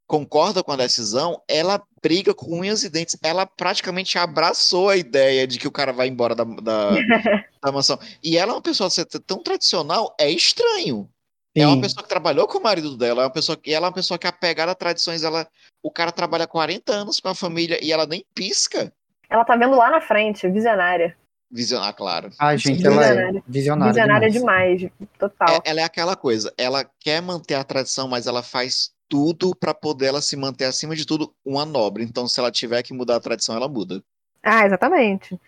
concorda 0.06 0.62
com 0.62 0.70
a 0.70 0.76
decisão, 0.76 1.40
ela 1.48 1.82
briga 2.00 2.32
com 2.32 2.60
unhas 2.60 2.84
e 2.84 2.88
dentes. 2.88 3.16
Ela 3.22 3.44
praticamente 3.44 4.16
abraçou 4.18 4.88
a 4.88 4.96
ideia 4.96 5.48
de 5.48 5.58
que 5.58 5.66
o 5.66 5.72
cara 5.72 5.92
vai 5.92 6.06
embora 6.06 6.34
da, 6.34 6.44
da, 6.44 6.90
da 7.60 7.72
mansão. 7.72 7.98
E 8.22 8.38
ela 8.38 8.52
é 8.52 8.54
uma 8.54 8.62
pessoa 8.62 8.88
tão 9.26 9.42
tradicional, 9.42 10.14
é 10.18 10.30
estranho. 10.30 11.08
Sim. 11.56 11.64
É 11.64 11.66
uma 11.66 11.80
pessoa 11.80 12.02
que 12.02 12.08
trabalhou 12.08 12.46
com 12.46 12.58
o 12.58 12.62
marido 12.62 12.96
dela, 12.96 13.22
é 13.22 13.24
uma 13.24 13.32
pessoa 13.32 13.56
que 13.56 13.72
ela 13.72 13.86
é 13.86 13.88
uma 13.88 13.94
pessoa 13.94 14.18
que 14.18 14.26
é 14.26 14.30
apegada 14.30 14.70
a 14.70 14.74
tradições, 14.74 15.24
ela 15.24 15.48
o 15.82 15.90
cara 15.90 16.12
trabalha 16.12 16.46
40 16.46 16.92
anos 16.92 17.18
com 17.18 17.28
a 17.28 17.34
família 17.34 17.78
e 17.82 17.92
ela 17.92 18.06
nem 18.06 18.24
pisca. 18.34 18.92
Ela 19.28 19.44
tá 19.44 19.56
vendo 19.56 19.76
lá 19.76 19.90
na 19.90 20.00
frente, 20.00 20.48
visionária. 20.48 21.16
Visionar, 21.50 21.92
claro. 21.94 22.30
Ah, 22.38 22.54
gente, 22.54 22.86
ela 22.86 23.04
é 23.04 23.42
visionária. 23.46 23.92
Visionária 23.92 24.30
demais, 24.30 24.78
demais 24.78 24.92
total. 25.18 25.56
É, 25.56 25.70
ela 25.70 25.80
é 25.80 25.84
aquela 25.84 26.14
coisa, 26.14 26.52
ela 26.56 26.88
quer 27.00 27.20
manter 27.20 27.54
a 27.54 27.64
tradição, 27.64 28.06
mas 28.06 28.28
ela 28.28 28.42
faz 28.42 28.92
tudo 29.08 29.52
para 29.56 29.74
poder 29.74 30.06
ela 30.06 30.22
se 30.22 30.36
manter 30.36 30.66
acima 30.66 30.94
de 30.94 31.04
tudo 31.04 31.34
uma 31.44 31.66
nobre. 31.66 32.04
Então, 32.04 32.28
se 32.28 32.38
ela 32.38 32.52
tiver 32.52 32.80
que 32.84 32.94
mudar 32.94 33.16
a 33.16 33.20
tradição, 33.20 33.56
ela 33.56 33.68
muda. 33.68 34.00
Ah, 34.40 34.64
exatamente. 34.64 35.38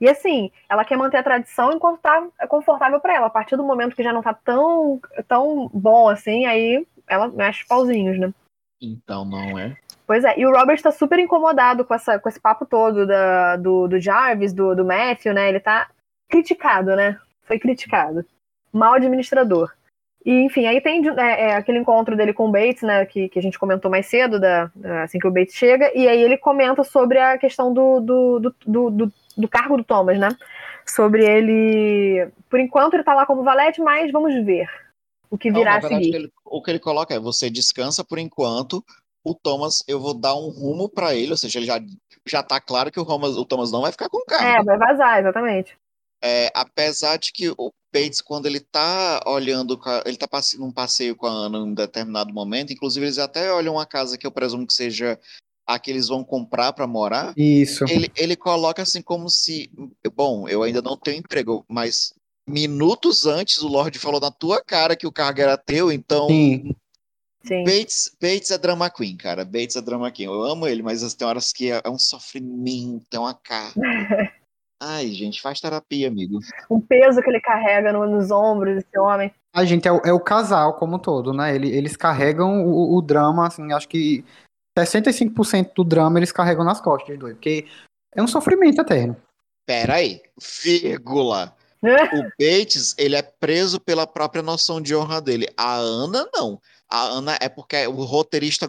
E 0.00 0.08
assim, 0.08 0.50
ela 0.68 0.84
quer 0.84 0.96
manter 0.96 1.18
a 1.18 1.22
tradição 1.22 1.72
enquanto 1.72 2.00
tá 2.00 2.26
confortável 2.48 3.00
para 3.00 3.14
ela. 3.14 3.26
A 3.26 3.30
partir 3.30 3.56
do 3.56 3.64
momento 3.64 3.96
que 3.96 4.02
já 4.02 4.12
não 4.12 4.22
tá 4.22 4.34
tão, 4.34 5.00
tão 5.26 5.70
bom 5.72 6.08
assim, 6.08 6.46
aí 6.46 6.86
ela 7.06 7.28
mexe 7.28 7.62
os 7.62 7.68
pauzinhos, 7.68 8.18
né? 8.18 8.32
Então 8.80 9.24
não 9.24 9.58
é. 9.58 9.76
Pois 10.06 10.24
é, 10.24 10.38
e 10.38 10.46
o 10.46 10.52
Robert 10.52 10.80
tá 10.80 10.92
super 10.92 11.18
incomodado 11.18 11.84
com, 11.84 11.92
essa, 11.92 12.18
com 12.18 12.28
esse 12.28 12.38
papo 12.38 12.64
todo 12.64 13.06
da, 13.06 13.56
do, 13.56 13.88
do 13.88 13.98
Jarvis, 13.98 14.52
do, 14.52 14.74
do 14.74 14.84
Matthew, 14.84 15.34
né? 15.34 15.48
Ele 15.48 15.58
tá 15.58 15.88
criticado, 16.28 16.94
né? 16.94 17.18
Foi 17.42 17.58
criticado. 17.58 18.24
Mal 18.72 18.94
administrador. 18.94 19.72
E, 20.24 20.42
enfim, 20.42 20.66
aí 20.66 20.80
tem 20.80 21.02
é, 21.08 21.50
é, 21.50 21.54
aquele 21.54 21.78
encontro 21.78 22.16
dele 22.16 22.32
com 22.32 22.48
o 22.48 22.50
Bates, 22.50 22.82
né? 22.82 23.04
Que, 23.06 23.28
que 23.28 23.38
a 23.38 23.42
gente 23.42 23.58
comentou 23.58 23.90
mais 23.90 24.06
cedo, 24.06 24.38
da, 24.38 24.70
da, 24.74 25.02
assim 25.02 25.18
que 25.18 25.26
o 25.26 25.30
Bates 25.30 25.54
chega, 25.54 25.90
e 25.96 26.06
aí 26.06 26.20
ele 26.20 26.36
comenta 26.36 26.84
sobre 26.84 27.18
a 27.18 27.38
questão 27.38 27.72
do, 27.72 28.00
do, 28.00 28.40
do, 28.40 28.90
do, 28.90 29.12
do, 29.36 29.48
cargo 29.48 29.76
do 29.76 29.84
Thomas, 29.84 30.18
né? 30.18 30.28
Sobre 30.86 31.24
ele. 31.24 32.30
Por 32.48 32.60
enquanto 32.60 32.94
ele 32.94 33.04
tá 33.04 33.14
lá 33.14 33.26
como 33.26 33.42
valete, 33.42 33.80
mas 33.80 34.10
vamos 34.12 34.34
ver 34.44 34.68
o 35.30 35.36
que 35.36 35.50
virá 35.50 35.80
Não, 35.80 35.86
a 35.86 35.88
seguir. 35.88 36.14
Ele, 36.14 36.32
o 36.44 36.62
que 36.62 36.70
ele 36.70 36.78
coloca 36.78 37.14
é: 37.14 37.18
você 37.18 37.50
descansa 37.50 38.04
por 38.04 38.18
enquanto, 38.18 38.84
o 39.24 39.34
Thomas, 39.34 39.82
eu 39.88 40.00
vou 40.00 40.14
dar 40.14 40.34
um 40.34 40.48
rumo 40.48 40.88
para 40.88 41.14
ele, 41.14 41.32
ou 41.32 41.36
seja, 41.36 41.58
ele 41.58 41.66
já, 41.66 41.80
já 42.24 42.42
tá 42.42 42.60
claro 42.60 42.90
que 42.90 43.00
o, 43.00 43.04
Thomas, 43.04 43.36
o 43.36 43.44
Thomas 43.44 43.72
não 43.72 43.82
vai 43.82 43.92
ficar 43.92 44.08
com 44.08 44.18
o 44.18 44.24
carro. 44.24 44.46
É, 44.46 44.62
vai 44.62 44.78
vazar, 44.78 45.18
exatamente. 45.18 45.76
É, 46.22 46.50
apesar 46.54 47.18
de 47.18 47.32
que 47.32 47.50
o 47.50 47.70
Bates, 47.92 48.20
quando 48.20 48.46
ele 48.46 48.60
tá 48.60 49.22
olhando, 49.26 49.78
ele 50.04 50.16
tá 50.16 50.28
num 50.58 50.72
passeio 50.72 51.14
com 51.14 51.26
a 51.26 51.30
Ana 51.30 51.58
em 51.58 51.62
um 51.62 51.74
determinado 51.74 52.32
momento, 52.32 52.72
inclusive 52.72 53.04
eles 53.04 53.18
até 53.18 53.52
olham 53.52 53.74
uma 53.74 53.86
casa 53.86 54.16
que 54.16 54.26
eu 54.26 54.32
presumo 54.32 54.66
que 54.66 54.72
seja 54.72 55.18
a 55.66 55.78
que 55.78 55.90
eles 55.90 56.08
vão 56.08 56.22
comprar 56.22 56.72
para 56.72 56.86
morar, 56.86 57.32
Isso. 57.36 57.84
ele, 57.88 58.10
ele 58.16 58.36
coloca 58.36 58.82
assim 58.82 59.02
como 59.02 59.28
se. 59.28 59.70
Bom, 60.14 60.48
eu 60.48 60.62
ainda 60.62 60.80
não 60.80 60.96
tenho 60.96 61.18
emprego, 61.18 61.64
mas 61.68 62.12
minutos 62.48 63.26
antes 63.26 63.60
o 63.62 63.68
Lorde 63.68 63.98
falou 63.98 64.20
na 64.20 64.30
tua 64.30 64.62
cara 64.64 64.94
que 64.94 65.06
o 65.06 65.12
cargo 65.12 65.40
era 65.40 65.56
teu, 65.56 65.90
então. 65.90 66.28
Sim. 66.28 66.74
Sim. 67.44 67.62
Bates, 67.62 68.10
Bates 68.20 68.50
é 68.50 68.58
drama 68.58 68.90
queen, 68.90 69.16
cara. 69.16 69.44
Bates 69.44 69.76
é 69.76 69.80
drama 69.80 70.10
queen. 70.10 70.26
Eu 70.26 70.42
amo 70.42 70.66
ele, 70.66 70.82
mas 70.82 71.14
tem 71.14 71.26
horas 71.28 71.52
que 71.52 71.70
é, 71.70 71.80
é 71.84 71.88
um 71.88 71.98
sofrimento, 71.98 73.06
é 73.14 73.18
uma 73.20 73.34
cara. 73.34 73.72
Ai, 74.82 75.08
gente, 75.12 75.40
faz 75.40 75.60
terapia, 75.60 76.08
amigo. 76.08 76.38
Um 76.70 76.80
peso 76.80 77.22
que 77.22 77.30
ele 77.30 77.40
carrega 77.40 77.92
no- 77.92 78.06
nos 78.06 78.30
ombros, 78.30 78.76
esse 78.78 78.98
homem. 78.98 79.32
A 79.54 79.64
gente 79.64 79.88
é 79.88 79.92
o, 79.92 79.98
é 80.04 80.12
o 80.12 80.20
casal 80.20 80.74
como 80.74 80.96
um 80.96 80.98
todo, 80.98 81.32
né? 81.32 81.54
Ele- 81.54 81.70
Eles 81.70 81.96
carregam 81.96 82.66
o, 82.66 82.96
o 82.96 83.00
drama, 83.00 83.46
assim, 83.46 83.72
acho 83.72 83.88
que 83.88 84.22
65% 84.76 85.70
do 85.74 85.84
drama 85.84 86.18
eles 86.18 86.32
carregam 86.32 86.64
nas 86.64 86.80
costas 86.80 87.18
dois, 87.18 87.34
porque 87.34 87.66
é 88.14 88.22
um 88.22 88.26
sofrimento 88.28 88.80
eterno. 88.80 89.16
Pera 89.66 89.94
aí, 89.94 90.20
vírgula. 90.62 91.52
O 91.82 91.86
Bates, 92.40 92.94
ele 92.98 93.16
é 93.16 93.22
preso 93.22 93.80
pela 93.80 94.06
própria 94.06 94.42
noção 94.42 94.80
de 94.80 94.94
honra 94.94 95.20
dele. 95.20 95.48
A 95.56 95.74
Ana, 95.76 96.26
não. 96.34 96.60
A 96.88 97.02
Ana 97.02 97.36
é 97.40 97.48
porque 97.48 97.84
o 97.86 98.04
roteirista 98.04 98.68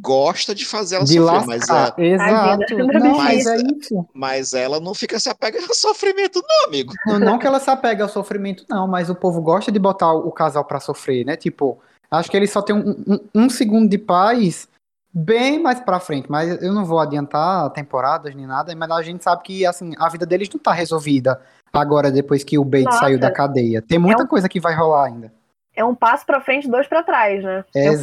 gosta 0.00 0.54
de 0.54 0.64
fazer 0.64 0.96
ela 0.96 1.04
De 1.04 1.14
sofrer, 1.14 1.46
mas, 1.46 1.68
lascar. 1.68 1.94
é- 1.98 2.06
Exato. 2.06 2.58
Tadinha, 2.76 3.00
Não, 3.00 3.16
mas 3.16 3.46
é 3.46 3.56
isso. 3.56 4.06
mas 4.14 4.52
ela 4.54 4.78
não 4.78 4.94
fica 4.94 5.18
se 5.18 5.28
apegando 5.28 5.66
ao 5.68 5.74
sofrimento, 5.74 6.40
não, 6.48 6.66
amigo. 6.68 6.92
Não, 7.06 7.18
não 7.18 7.38
que 7.38 7.46
ela 7.46 7.58
se 7.58 7.68
apegue 7.68 8.02
ao 8.02 8.08
sofrimento, 8.08 8.64
não, 8.70 8.86
mas 8.86 9.10
o 9.10 9.16
povo 9.16 9.42
gosta 9.42 9.72
de 9.72 9.78
botar 9.80 10.12
o, 10.12 10.30
casal 10.30 10.64
pra 10.64 10.78
sofrer, 10.78 11.26
né? 11.26 11.36
Tipo, 11.36 11.76
acho 12.08 12.30
que 12.30 12.36
ele 12.36 12.46
só 12.46 12.62
tem 12.62 12.74
um, 12.76 12.90
um- 13.06 13.20
um 13.34 13.50
segundo 13.50 13.88
de 13.90 13.98
paz 13.98 14.68
bem 15.16 15.58
mais 15.62 15.80
pra 15.80 15.98
frente, 15.98 16.30
mas 16.30 16.60
eu 16.62 16.74
não 16.74 16.84
vou 16.84 16.98
adiantar 17.00 17.70
temporadas 17.70 18.34
nem 18.34 18.46
nada, 18.46 18.74
mas 18.76 18.90
a 18.90 19.02
gente 19.02 19.24
sabe 19.24 19.42
que, 19.42 19.64
assim, 19.64 19.92
a 19.98 20.08
vida 20.10 20.26
deles 20.26 20.50
não 20.52 20.60
tá 20.60 20.72
resolvida 20.72 21.40
agora, 21.72 22.10
depois 22.12 22.44
que 22.44 22.58
o 22.58 22.64
Bates 22.64 22.84
Nossa. 22.84 22.98
saiu 22.98 23.18
da 23.18 23.30
cadeia. 23.30 23.80
Tem 23.80 23.98
muita 23.98 24.22
É 24.22 24.24
um- 24.24 24.28
coisa 24.28 24.48
que 24.48 24.60
vai 24.60 24.74
rolar 24.74 25.06
ainda. 25.06 25.32
É 25.74 25.84
um 25.84 25.94
passo 25.94 26.26
pra 26.26 26.40
frente, 26.40 26.68
dois 26.68 26.86
pra 26.86 27.02
trás, 27.02 27.42
né? 27.42 27.64
É, 27.74 27.88
Eu 27.88 28.00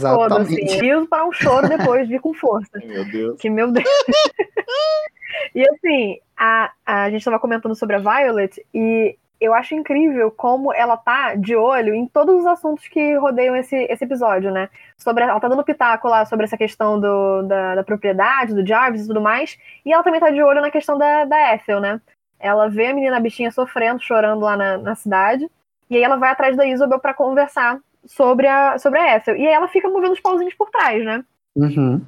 todo, 0.00 0.38
assim. 0.38 0.54
exatamente. 0.54 0.80
Riso 0.80 1.06
para 1.06 1.26
um 1.26 1.32
choro 1.32 1.68
depois, 1.68 2.08
vir 2.08 2.20
com 2.20 2.32
força. 2.34 2.70
Meu 2.84 3.04
Deus. 3.10 3.40
Que 3.40 3.50
meu 3.50 3.70
Deus. 3.72 3.84
e 5.54 5.62
assim, 5.68 6.18
a, 6.36 6.72
a 6.86 7.10
gente 7.10 7.20
estava 7.20 7.38
comentando 7.38 7.74
sobre 7.74 7.96
a 7.96 7.98
Violet 7.98 8.64
e 8.72 9.16
eu 9.40 9.54
acho 9.54 9.74
incrível 9.74 10.30
como 10.30 10.72
ela 10.72 10.98
tá 10.98 11.34
de 11.34 11.56
olho 11.56 11.94
em 11.94 12.06
todos 12.06 12.40
os 12.40 12.46
assuntos 12.46 12.86
que 12.86 13.16
rodeiam 13.16 13.56
esse, 13.56 13.74
esse 13.74 14.04
episódio, 14.04 14.50
né? 14.50 14.68
Sobre, 14.98 15.24
ela 15.24 15.40
tá 15.40 15.48
dando 15.48 15.64
pitaco 15.64 16.08
lá 16.08 16.26
sobre 16.26 16.44
essa 16.44 16.58
questão 16.58 17.00
do, 17.00 17.42
da, 17.44 17.76
da 17.76 17.82
propriedade, 17.82 18.54
do 18.54 18.66
Jarvis 18.66 19.04
e 19.04 19.06
tudo 19.06 19.20
mais. 19.20 19.58
E 19.84 19.92
ela 19.92 20.02
também 20.02 20.20
tá 20.20 20.30
de 20.30 20.42
olho 20.42 20.60
na 20.60 20.70
questão 20.70 20.98
da, 20.98 21.24
da 21.24 21.54
Ethel, 21.54 21.80
né? 21.80 22.00
Ela 22.38 22.68
vê 22.68 22.88
a 22.88 22.94
menina 22.94 23.18
bichinha 23.18 23.50
sofrendo, 23.50 24.02
chorando 24.02 24.42
lá 24.42 24.56
na, 24.56 24.76
na 24.76 24.94
cidade. 24.94 25.50
E 25.88 25.96
aí 25.96 26.02
ela 26.02 26.16
vai 26.16 26.30
atrás 26.30 26.54
da 26.54 26.66
Isabel 26.66 27.00
para 27.00 27.14
conversar 27.14 27.80
sobre 28.06 28.46
a, 28.46 28.78
sobre 28.78 28.98
a 28.98 29.16
Ethel. 29.16 29.36
E 29.36 29.46
aí 29.46 29.52
ela 29.52 29.68
fica 29.68 29.88
movendo 29.88 30.12
os 30.12 30.20
pauzinhos 30.20 30.54
por 30.54 30.70
trás, 30.70 31.02
né? 31.02 31.24
Uhum. 31.56 32.04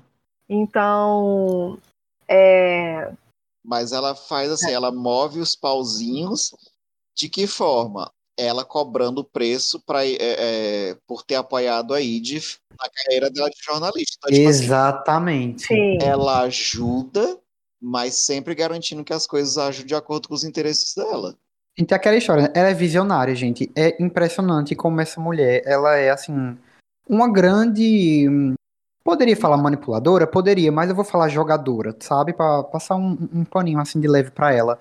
Então. 0.48 1.78
É, 2.28 3.10
Mas 3.64 3.92
ela 3.92 4.14
faz 4.14 4.50
assim, 4.50 4.70
ela 4.70 4.92
move 4.92 5.40
os 5.40 5.56
pauzinhos. 5.56 6.54
De 7.14 7.28
que 7.28 7.46
forma? 7.46 8.10
Ela 8.36 8.64
cobrando 8.64 9.20
o 9.20 9.24
preço 9.24 9.80
pra, 9.80 10.06
é, 10.06 10.16
é, 10.18 10.96
por 11.06 11.22
ter 11.22 11.34
apoiado 11.34 11.92
a 11.92 12.00
Edith 12.00 12.58
na 12.80 12.88
carreira 12.88 13.30
dela 13.30 13.50
de 13.50 13.62
jornalista. 13.62 14.16
Então, 14.18 14.32
tipo 14.32 14.48
assim, 14.48 14.64
Exatamente. 14.64 15.66
sim. 15.66 15.98
ela 16.00 16.42
ajuda, 16.42 17.38
mas 17.80 18.14
sempre 18.14 18.54
garantindo 18.54 19.04
que 19.04 19.12
as 19.12 19.26
coisas 19.26 19.58
ajudem 19.58 19.86
de 19.86 19.94
acordo 19.94 20.28
com 20.28 20.34
os 20.34 20.44
interesses 20.44 20.94
dela. 20.94 21.36
Gente, 21.76 21.92
é 21.92 21.96
aquela 21.96 22.16
história, 22.16 22.44
né? 22.44 22.52
ela 22.54 22.68
é 22.68 22.74
visionária, 22.74 23.34
gente. 23.34 23.70
É 23.74 24.02
impressionante 24.02 24.74
como 24.74 25.00
essa 25.00 25.20
mulher, 25.20 25.62
ela 25.64 25.96
é, 25.96 26.10
assim, 26.10 26.56
uma 27.08 27.30
grande. 27.30 28.26
Poderia 29.04 29.36
falar 29.36 29.56
manipuladora? 29.56 30.26
Poderia, 30.26 30.70
mas 30.70 30.88
eu 30.88 30.94
vou 30.94 31.04
falar 31.04 31.28
jogadora, 31.28 31.96
sabe? 32.00 32.32
Pra 32.32 32.62
passar 32.62 32.94
um, 32.96 33.16
um 33.32 33.44
paninho, 33.44 33.80
assim, 33.80 34.00
de 34.00 34.06
leve 34.06 34.30
pra 34.30 34.52
ela. 34.52 34.78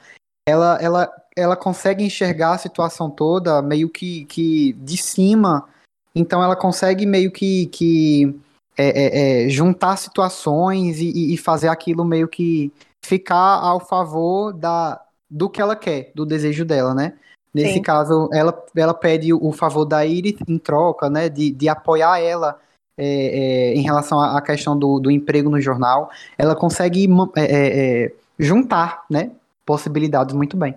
Ela, 0.47 0.77
ela, 0.81 1.11
ela 1.35 1.55
consegue 1.55 2.03
enxergar 2.03 2.53
a 2.53 2.57
situação 2.57 3.09
toda 3.09 3.61
meio 3.61 3.89
que, 3.89 4.25
que 4.25 4.73
de 4.73 4.97
cima. 4.97 5.67
Então 6.13 6.43
ela 6.43 6.55
consegue 6.55 7.05
meio 7.05 7.31
que, 7.31 7.67
que 7.67 8.35
é, 8.77 8.87
é, 8.87 9.45
é, 9.45 9.49
juntar 9.49 9.97
situações 9.97 10.99
e, 10.99 11.33
e- 11.33 11.37
fazer 11.37 11.69
aquilo 11.69 12.03
meio 12.03 12.27
que 12.27 12.71
ficar 13.03 13.59
ao 13.59 13.79
favor 13.79 14.51
da, 14.53 15.01
do 15.29 15.49
que 15.49 15.61
ela 15.61 15.75
quer, 15.75 16.11
do 16.13 16.25
desejo 16.25 16.65
dela, 16.65 16.93
né? 16.93 17.13
Nesse 17.53 17.73
Sim. 17.73 17.81
caso, 17.81 18.29
ela, 18.31 18.65
ela 18.75 18.93
pede 18.93 19.33
o 19.33 19.51
favor 19.51 19.83
da 19.85 20.05
Iris 20.05 20.35
em 20.47 20.57
troca, 20.57 21.09
né? 21.09 21.27
De, 21.27 21.51
de 21.51 21.67
apoiar 21.67 22.19
ela 22.19 22.59
é, 22.97 23.05
é, 23.05 23.73
em 23.73 23.81
relação 23.81 24.19
à 24.19 24.41
questão 24.41 24.77
do, 24.77 24.99
do 24.99 25.11
emprego 25.11 25.49
no 25.49 25.59
jornal. 25.59 26.11
Ela 26.37 26.55
consegue 26.55 27.07
é, 27.35 27.43
é, 27.43 28.03
é, 28.05 28.13
juntar, 28.39 29.03
né? 29.09 29.31
Possibilidades 29.65 30.33
muito 30.33 30.55
bem. 30.55 30.75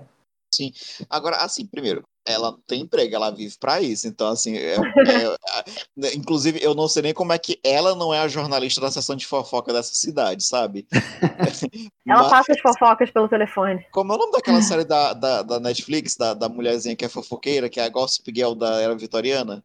Agora, 1.09 1.37
assim, 1.37 1.67
primeiro, 1.67 2.03
ela 2.27 2.57
tem 2.67 2.81
emprego, 2.83 3.15
ela 3.15 3.31
vive 3.31 3.55
pra 3.61 3.81
isso. 3.83 4.07
Então, 4.09 4.29
assim, 4.29 4.57
é- 4.57 4.75
é- 4.77 5.37
a- 5.51 5.65
inclusive, 6.17 6.59
eu 6.63 6.75
não 6.75 6.89
sei 6.89 7.03
nem 7.03 7.15
como 7.15 7.33
é 7.33 7.39
que 7.39 7.59
ela 7.63 7.95
não 7.95 8.13
é 8.15 8.19
a 8.21 8.29
jornalista 8.29 8.81
da 8.81 8.91
sessão 8.91 9.15
de 9.15 9.27
fofoca 9.27 9.73
dessa 9.73 9.95
cidade, 9.95 10.43
sabe? 10.45 10.87
Ela 12.07 12.23
Mas- 12.23 12.31
passa 12.31 12.53
as 12.53 12.61
fofocas 12.61 13.11
pelo 13.11 13.29
telefone. 13.29 13.85
Como 13.93 14.13
é 14.13 14.17
o 14.17 14.19
nome 14.19 14.33
daquela 14.33 14.63
série 14.63 14.85
da, 14.85 15.13
da, 15.13 15.43
da 15.43 15.61
Netflix, 15.61 16.17
da, 16.17 16.35
da 16.35 16.49
mulherzinha 16.49 16.97
que 16.97 17.05
é 17.05 17.09
fofoqueira, 17.09 17.69
que 17.69 17.81
é 17.81 17.85
a 17.85 17.89
Gossip 17.89 18.31
Girl 18.35 18.55
da 18.55 18.81
era 18.81 18.95
vitoriana? 18.97 19.63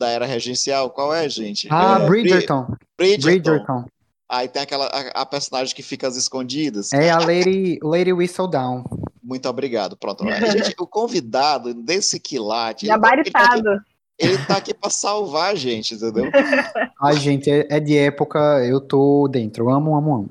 Da 0.00 0.08
era 0.10 0.26
regencial? 0.26 0.90
Qual 0.90 1.12
é, 1.14 1.28
gente? 1.28 1.66
Ah, 1.70 1.98
É, 2.00 2.06
Bridgerton. 2.06 2.66
Bridgerton. 2.96 3.50
Bridgerton. 3.50 3.84
Aí 4.30 4.46
tem 4.46 4.62
aquela 4.62 4.86
a, 4.86 5.22
a 5.22 5.26
personagem 5.26 5.74
que 5.74 5.82
fica 5.82 6.06
às 6.06 6.14
escondidas. 6.16 6.92
É 6.92 7.10
a 7.10 7.18
Lady, 7.18 7.78
Lady 7.82 8.12
Whistledown. 8.12 8.84
Muito 9.28 9.46
obrigado. 9.48 9.94
Pronto. 9.96 10.24
Gente, 10.24 10.74
o 10.78 10.86
convidado 10.86 11.74
desse 11.74 12.18
quilate. 12.18 12.86
ele 12.86 12.92
tá- 12.92 12.98
Gabaritado. 12.98 13.80
Ele 14.18 14.38
tá 14.46 14.56
aqui 14.56 14.72
pra 14.74 14.88
salvar 14.90 15.52
a 15.52 15.54
gente, 15.54 15.94
entendeu? 15.94 16.24
Ai, 17.00 17.16
gente, 17.18 17.48
é, 17.50 17.66
é 17.70 17.78
de 17.78 17.96
época, 17.96 18.38
eu 18.64 18.80
tô 18.80 19.28
dentro. 19.28 19.68
Amo, 19.70 19.94
amo, 19.96 20.14
amo. 20.16 20.30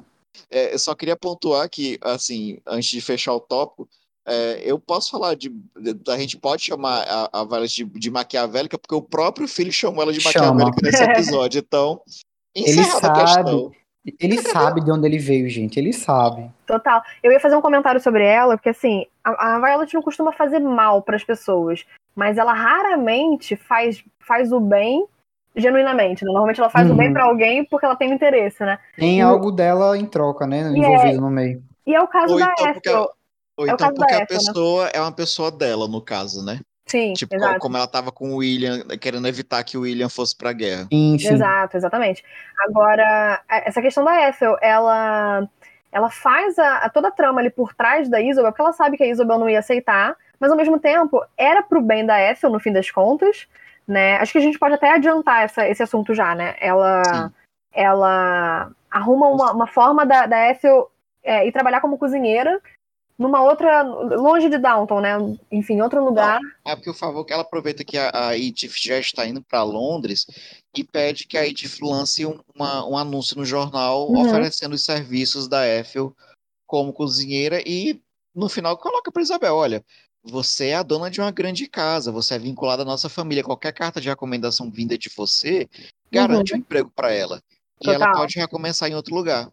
É, 0.52 0.74
eu 0.74 0.80
só 0.80 0.94
queria 0.96 1.16
pontuar 1.16 1.70
que, 1.70 1.98
assim, 2.02 2.58
antes 2.66 2.90
de 2.90 3.00
fechar 3.00 3.34
o 3.34 3.40
tópico, 3.40 3.88
é, 4.28 4.62
eu 4.66 4.78
posso 4.78 5.12
falar 5.12 5.36
de, 5.36 5.50
de- 5.50 6.12
A 6.12 6.18
gente 6.18 6.36
pode 6.38 6.64
chamar 6.64 7.06
a, 7.08 7.30
a 7.42 7.44
Violet 7.46 7.74
de, 7.74 7.86
de 7.86 8.12
maquiavélica, 8.12 8.78
porque 8.78 8.96
o 8.96 9.02
próprio 9.02 9.48
filho 9.48 9.72
chamou 9.72 10.02
ela 10.04 10.12
de 10.12 10.20
Chama. 10.20 10.54
maquiavélica 10.66 10.82
nesse 10.84 11.04
episódio. 11.40 11.60
Então, 11.60 12.02
Ele 12.54 12.70
encerrada 12.82 13.12
a 13.12 13.28
sabe. 13.28 13.44
questão. 13.52 13.72
Ele 14.20 14.38
sabe 14.42 14.82
de 14.82 14.92
onde 14.92 15.06
ele 15.08 15.18
veio, 15.18 15.50
gente. 15.50 15.78
Ele 15.80 15.92
sabe. 15.94 16.50
Total. 16.66 17.02
Eu 17.22 17.32
ia 17.32 17.40
fazer 17.40 17.56
um 17.56 17.62
comentário 17.62 18.00
sobre 18.00 18.24
ela, 18.26 18.56
porque 18.58 18.70
assim, 18.70 19.06
a, 19.24 19.56
a 19.56 19.60
Violet 19.60 19.94
não 19.94 20.02
costuma 20.02 20.32
fazer 20.32 20.60
mal 20.60 21.02
pras 21.02 21.24
pessoas, 21.24 21.86
mas 22.16 22.38
ela 22.38 22.54
raramente 22.54 23.56
faz, 23.56 24.04
faz 24.20 24.52
o 24.52 24.60
bem 24.60 25.06
genuinamente. 25.56 26.24
né? 26.24 26.28
Normalmente 26.32 26.60
ela 26.60 26.70
faz 26.70 26.90
o 26.90 26.96
bem 26.96 27.08
Uhum. 27.08 27.14
pra 27.14 27.24
alguém 27.26 27.66
porque 27.66 27.86
ela 27.86 27.96
tem 27.96 28.12
um 28.12 28.14
interesse, 28.16 28.64
né? 28.64 28.78
Tem 28.96 29.20
E- 29.20 29.22
algo 29.22 29.52
dela 29.52 29.98
em 29.98 30.06
troca, 30.06 30.46
né? 30.48 30.60
Envolvido 30.76 31.20
no 31.22 31.30
meio. 31.30 31.64
E 31.86 31.96
é 31.96 32.02
o 32.02 32.08
caso 32.08 32.34
Ou 32.34 32.40
da 32.40 32.54
então 32.60 32.70
Ethel. 32.70 33.10
ou 33.58 33.68
É 33.68 33.72
então 33.72 33.94
porque 33.94 34.14
a 34.14 34.20
né? 34.20 34.26
pessoa 34.26 34.88
é 34.90 35.02
uma 35.02 35.12
pessoa 35.12 35.50
dela, 35.52 35.88
no 35.88 36.00
caso, 36.02 36.46
né? 36.46 36.60
Sim, 36.88 37.14
Tipo, 37.14 37.36
exato. 37.36 37.60
como 37.60 37.76
ela 37.78 37.88
tava 37.88 38.12
com 38.12 38.32
o 38.32 38.38
William, 38.38 38.84
querendo 39.00 39.28
evitar 39.28 39.64
que 39.64 39.78
o 39.78 39.82
William 39.82 40.10
fosse 40.10 40.36
pra 40.36 40.54
guerra. 40.54 40.88
Sim, 40.92 41.18
sim. 41.20 41.34
Exato, 41.34 41.76
exatamente. 41.76 42.24
Agora, 42.60 43.42
a- 43.50 43.58
essa 43.66 43.82
questão 43.82 44.04
da 44.06 44.30
Ethel, 44.30 44.58
ela, 44.62 45.48
ela 45.92 46.10
faz 46.10 46.58
a, 46.58 46.78
a- 46.78 46.90
toda 46.90 47.10
a 47.10 47.12
trama 47.12 47.42
ali 47.42 47.50
por 47.50 47.74
trás 47.74 48.08
da 48.10 48.22
Isabel, 48.22 48.52
porque 48.52 48.62
ela 48.62 48.72
sabe 48.74 48.96
que 48.98 49.04
a 49.04 49.08
Isabel 49.08 49.38
não 49.38 49.50
ia 49.50 49.60
aceitar, 49.60 50.16
mas 50.40 50.50
ao 50.50 50.58
mesmo 50.58 50.80
tempo 50.80 51.22
era 51.38 51.62
pro 51.62 51.82
bem 51.82 52.06
da 52.06 52.20
Ethel, 52.22 52.50
no 52.50 52.60
fim 52.60 52.72
das 52.72 52.90
contas, 52.90 53.48
né? 53.88 54.18
Acho 54.18 54.32
que 54.32 54.38
a 54.38 54.42
gente 54.42 54.58
pode 54.60 54.76
até 54.76 54.92
adiantar 54.94 55.44
essa- 55.44 55.68
esse 55.68 55.84
assunto 55.84 56.14
já, 56.14 56.34
né? 56.36 56.56
Ela, 56.62 57.04
Sim. 57.04 57.32
ela 57.74 58.72
arruma 58.90 59.28
uma, 59.28 59.52
uma 59.52 59.68
forma 59.68 60.06
da, 60.06 60.26
da 60.26 60.50
Ethel 60.50 60.90
é, 61.24 61.46
ir 61.46 61.52
trabalhar 61.52 61.82
como 61.82 61.98
cozinheira 61.98 62.62
numa 63.18 63.42
outra, 63.42 63.82
longe 63.82 64.50
de 64.50 64.58
Downton, 64.58 65.02
né? 65.02 65.12
Enfim, 65.52 65.82
outro 65.82 66.04
lugar. 66.04 66.40
É 66.66 66.76
porque 66.76 66.90
o 66.90 66.94
favor 66.94 67.26
que 67.26 67.34
ela 67.34 67.42
aproveita 67.42 67.84
que 67.84 67.98
a, 67.98 68.12
a 68.30 68.38
Edith 68.38 68.74
já 68.78 69.00
está 69.00 69.26
indo 69.26 69.42
para 69.42 69.64
Londres 69.64 70.28
e 70.76 70.84
pede 70.84 71.26
que 71.26 71.38
a 71.38 71.46
Edith 71.48 71.80
lance 71.82 72.26
um, 72.26 72.40
uma- 72.56 72.86
um 72.88 72.98
anúncio 72.98 73.36
no 73.38 73.46
jornal 73.46 74.08
Uhum. 74.10 74.22
oferecendo 74.22 74.74
os 74.74 74.84
serviços 74.84 75.48
da 75.48 75.66
Ethel 75.68 76.16
como 76.68 76.94
cozinheira 76.94 77.62
e 77.66 78.00
no 78.36 78.48
final 78.50 78.78
coloca 78.78 79.12
para 79.12 79.22
Isabel, 79.24 79.56
olha, 79.56 79.84
você 80.24 80.68
é 80.68 80.76
a 80.76 80.84
dona 80.84 81.10
de 81.10 81.20
uma 81.20 81.32
grande 81.32 81.68
casa, 81.68 82.12
você 82.12 82.36
é 82.36 82.40
vinculada 82.40 82.84
à 82.84 82.86
nossa 82.86 83.10
família, 83.10 83.44
qualquer 83.44 83.72
carta 83.74 84.00
de 84.00 84.10
recomendação 84.10 84.70
vinda 84.70 84.96
de 84.98 85.10
você 85.16 85.68
garante 86.12 86.54
um 86.54 86.58
emprego 86.58 86.92
para 86.94 87.12
ela. 87.12 87.42
E 87.82 87.90
ela 87.90 88.06
Total. 88.06 88.22
pode 88.22 88.38
recomeçar 88.38 88.90
em 88.90 88.96
outro 88.96 89.16
lugar. 89.16 89.50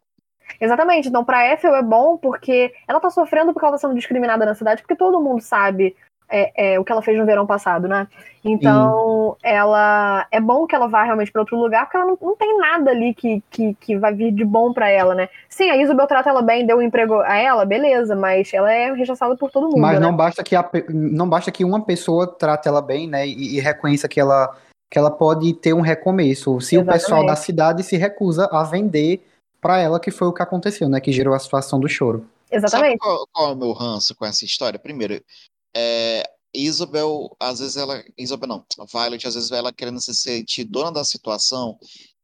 Exatamente. 0.60 1.08
Então, 1.08 1.24
pra 1.24 1.52
Ethel 1.52 1.74
é 1.74 1.82
bom 1.82 2.16
porque 2.16 2.72
ela 2.86 3.00
tá 3.00 3.10
sofrendo 3.10 3.52
porque 3.52 3.64
ela 3.64 3.72
tá 3.72 3.78
sendo 3.78 3.94
discriminada 3.94 4.44
na 4.44 4.54
cidade, 4.54 4.82
porque 4.82 4.96
todo 4.96 5.20
mundo 5.20 5.40
sabe 5.40 5.94
é, 6.28 6.72
é, 6.72 6.80
o 6.80 6.84
que 6.84 6.90
ela 6.90 7.02
fez 7.02 7.18
no 7.18 7.26
verão 7.26 7.46
passado, 7.46 7.86
né? 7.86 8.08
Então, 8.44 9.36
ela 9.42 10.26
é 10.30 10.40
bom 10.40 10.66
que 10.66 10.74
ela 10.74 10.88
vá 10.88 11.02
realmente 11.02 11.30
para 11.30 11.42
outro 11.42 11.56
lugar, 11.56 11.84
porque 11.84 11.96
ela 11.96 12.06
não, 12.06 12.18
não 12.20 12.36
tem 12.36 12.58
nada 12.58 12.90
ali 12.90 13.14
que, 13.14 13.42
que, 13.50 13.74
que 13.74 13.96
vai 13.96 14.12
vir 14.12 14.32
de 14.32 14.44
bom 14.44 14.72
para 14.72 14.88
ela, 14.90 15.14
né? 15.14 15.28
Sim, 15.48 15.70
a 15.70 15.76
Isabel 15.76 16.06
trata 16.06 16.30
ela 16.30 16.42
bem, 16.42 16.66
deu 16.66 16.78
um 16.78 16.82
emprego 16.82 17.20
a 17.20 17.36
ela, 17.36 17.64
beleza, 17.64 18.16
mas 18.16 18.52
ela 18.52 18.72
é 18.72 18.92
rechaçada 18.92 19.36
por 19.36 19.50
todo 19.50 19.64
mundo. 19.64 19.78
Mas 19.78 20.00
né? 20.00 20.06
não 20.06 20.14
basta 20.14 20.42
que 20.42 20.56
a, 20.56 20.68
não 20.88 21.28
basta 21.28 21.50
que 21.50 21.64
uma 21.64 21.82
pessoa 21.82 22.26
trate 22.26 22.68
ela 22.68 22.82
bem, 22.82 23.08
né? 23.08 23.26
E, 23.26 23.56
e 23.56 23.60
reconheça 23.60 24.08
que 24.08 24.20
ela 24.20 24.54
que 24.90 24.98
ela 24.98 25.10
pode 25.10 25.52
ter 25.54 25.72
um 25.72 25.80
recomeço. 25.80 26.60
Se 26.60 26.76
Exatamente. 26.76 26.88
o 26.88 26.92
pessoal 26.92 27.26
da 27.26 27.34
cidade 27.34 27.82
se 27.82 27.96
recusa 27.96 28.48
a 28.52 28.62
vender 28.62 29.24
para 29.64 29.80
ela, 29.80 29.98
que 29.98 30.10
foi 30.10 30.28
o 30.28 30.32
que 30.34 30.42
aconteceu, 30.42 30.90
né? 30.90 31.00
Que 31.00 31.10
gerou 31.10 31.32
a 31.32 31.38
situação 31.38 31.80
do 31.80 31.88
choro. 31.88 32.28
Exatamente. 32.52 32.98
Sabe 32.98 32.98
qual, 32.98 33.26
qual, 33.32 33.48
é 33.48 33.52
o 33.54 33.56
meu 33.56 33.72
ranço 33.72 34.14
com 34.14 34.26
essa 34.26 34.44
história? 34.44 34.78
Primeiro, 34.78 35.24
é, 35.74 36.22
Isabel, 36.54 37.34
às 37.40 37.60
vezes 37.60 37.78
ela. 37.78 38.04
Isabel 38.18 38.46
não, 38.46 38.66
a 38.78 38.84
Violet, 38.84 39.26
às 39.26 39.34
vezes 39.34 39.50
ela 39.50 39.72
querendo 39.72 40.02
se 40.02 40.14
sentir 40.14 40.64
dona 40.64 40.92
da 40.92 41.02
situação, 41.02 41.78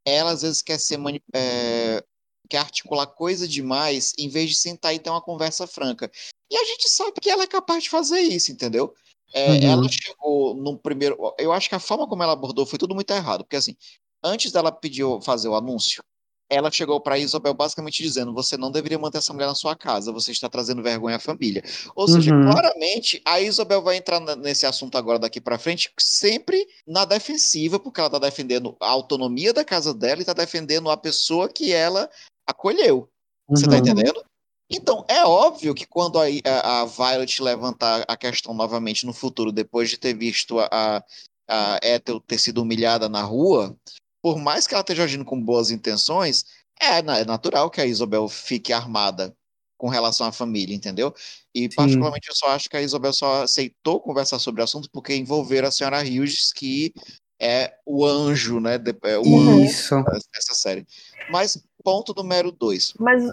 ela 0.05 0.33
às 0.33 0.43
vezes 0.43 0.61
quer 0.61 0.79
ser 0.79 0.99
é, 1.35 2.05
quer 2.47 2.59
articular 2.59 3.07
coisa 3.07 3.49
demais 3.49 4.13
em 4.19 4.29
vez 4.29 4.51
de 4.51 4.57
sentar 4.57 4.95
e 4.95 4.99
ter 4.99 5.09
uma 5.09 5.23
conversa 5.23 5.67
franca. 5.67 6.11
E 6.51 6.57
a 6.59 6.65
gente 6.65 6.91
sabe 6.91 7.23
que 7.23 7.31
ela 7.31 7.45
é 7.45 7.47
capaz 7.47 7.85
de 7.85 7.89
fazer 7.89 8.21
isso, 8.21 8.53
entendeu? 8.53 8.93
É, 9.33 9.49
uhum. 9.49 9.63
Ela 9.63 9.89
chegou 9.89 10.55
no 10.57 10.77
primeiro. 10.77 11.17
Eu 11.39 11.53
acho 11.53 11.71
que 11.71 11.75
a 11.75 11.81
forma 11.81 12.07
como 12.07 12.23
ela 12.23 12.35
abordou 12.35 12.67
foi 12.67 12.79
tudo 12.79 12.95
muito 12.95 13.11
errado, 13.11 13.45
porque 13.45 13.57
assim, 13.57 13.75
antes 14.23 14.53
dela 14.53 14.71
pedir 14.71 15.07
fazer 15.23 15.49
o 15.49 15.55
anúncio, 15.55 16.03
ela 16.51 16.71
chegou 16.71 17.01
para 17.01 17.19
Isabel 17.19 17.55
basicamente 17.55 18.03
dizendo: 18.03 18.35
você 18.35 18.57
não 18.57 18.71
deveria 18.71 18.99
manter 18.99 19.19
essa 19.19 19.33
mulher 19.33 19.47
na 19.47 19.55
sua 19.55 19.77
casa, 19.77 20.13
você 20.13 20.33
está 20.33 20.49
trazendo 20.49 20.83
vergonha 20.83 21.17
à 21.17 21.21
família. 21.21 21.63
Ou 21.95 22.09
seja, 22.09 22.35
uhum. 22.35 22.51
claramente 22.51 23.23
a 23.25 23.41
Isabel 23.41 23.81
vai 23.81 23.97
entrar 23.97 24.21
nesse 24.37 24.67
assunto 24.67 24.99
agora 24.99 25.19
daqui 25.19 25.41
para 25.41 25.59
frente 25.59 25.91
sempre 25.99 26.67
na 26.87 27.05
defensiva, 27.05 27.79
porque 27.79 28.01
ela 28.01 28.09
está 28.09 28.19
defendendo 28.19 28.77
a 28.81 28.89
autonomia 28.89 29.53
da 29.53 29.65
casa 29.65 29.95
dela 29.95 30.19
e 30.19 30.23
está 30.23 30.33
defendendo 30.33 30.91
a 30.91 30.97
pessoa 30.97 31.49
que 31.49 31.73
ela 31.73 32.11
acolheu. 32.47 33.09
Você 33.49 33.65
está 33.65 33.77
uhum. 33.77 33.83
entendendo? 33.83 34.25
Então, 34.73 35.05
é 35.09 35.25
óbvio 35.25 35.75
que 35.75 35.85
quando 35.85 36.19
a, 36.21 36.27
a, 36.45 36.83
a, 36.83 36.85
Violet 36.85 37.43
levantar 37.43 38.05
a 38.07 38.17
questão 38.17 38.55
novamente 38.55 39.05
no 39.05 39.13
futuro, 39.13 39.51
depois 39.51 39.91
de 39.91 39.99
ter 39.99 40.15
visto 40.15 40.61
a, 40.61 41.05
a 41.49 41.81
Ethel 41.83 42.21
ter 42.21 42.39
sido 42.39 42.63
humilhada 42.63 43.09
na 43.09 43.23
rua, 43.23 43.77
por 44.23 44.39
mais 44.39 44.67
que 44.67 44.75
ela 44.75 44.83
esteja 44.83 45.05
agindo 45.05 45.25
com 45.25 45.41
boas 45.41 45.71
intenções, 45.71 46.45
é, 46.81 46.99
é 46.99 47.25
natural 47.25 47.71
que 47.71 47.81
a 47.81 47.87
Isabel 47.87 48.29
fique 48.29 48.73
armada 48.73 49.35
com 49.77 49.89
relação 49.89 50.27
à 50.27 50.33
família, 50.33 50.75
entendeu? 50.75 51.15
E 51.55 51.63
Sim. 51.63 51.75
particularmente 51.75 52.29
eu 52.29 52.35
só 52.35 52.49
acho 52.49 52.69
que 52.69 52.77
a 52.77 52.83
Isabel 52.83 53.13
só 53.13 53.45
aceitou 53.45 54.01
conversar 54.01 54.39
sobre 54.39 54.61
o 54.61 54.65
assunto 54.65 54.91
porque 54.93 55.15
envolver 55.15 55.65
a 55.65 55.71
senhora 55.71 56.01
Hughes, 56.03 56.53
que 56.53 56.93
é 57.41 57.75
o 57.87 58.05
anjo, 58.05 58.61
né? 58.61 58.75
É 59.05 59.19
o 59.19 59.65
Isso. 59.65 59.95
anjo 59.95 60.05
dessa 60.35 60.55
série. 60.55 60.87
Mas 61.31 61.63
ponto 61.83 62.15
número 62.15 62.53
dois. 62.53 62.93
Mas 62.99 63.33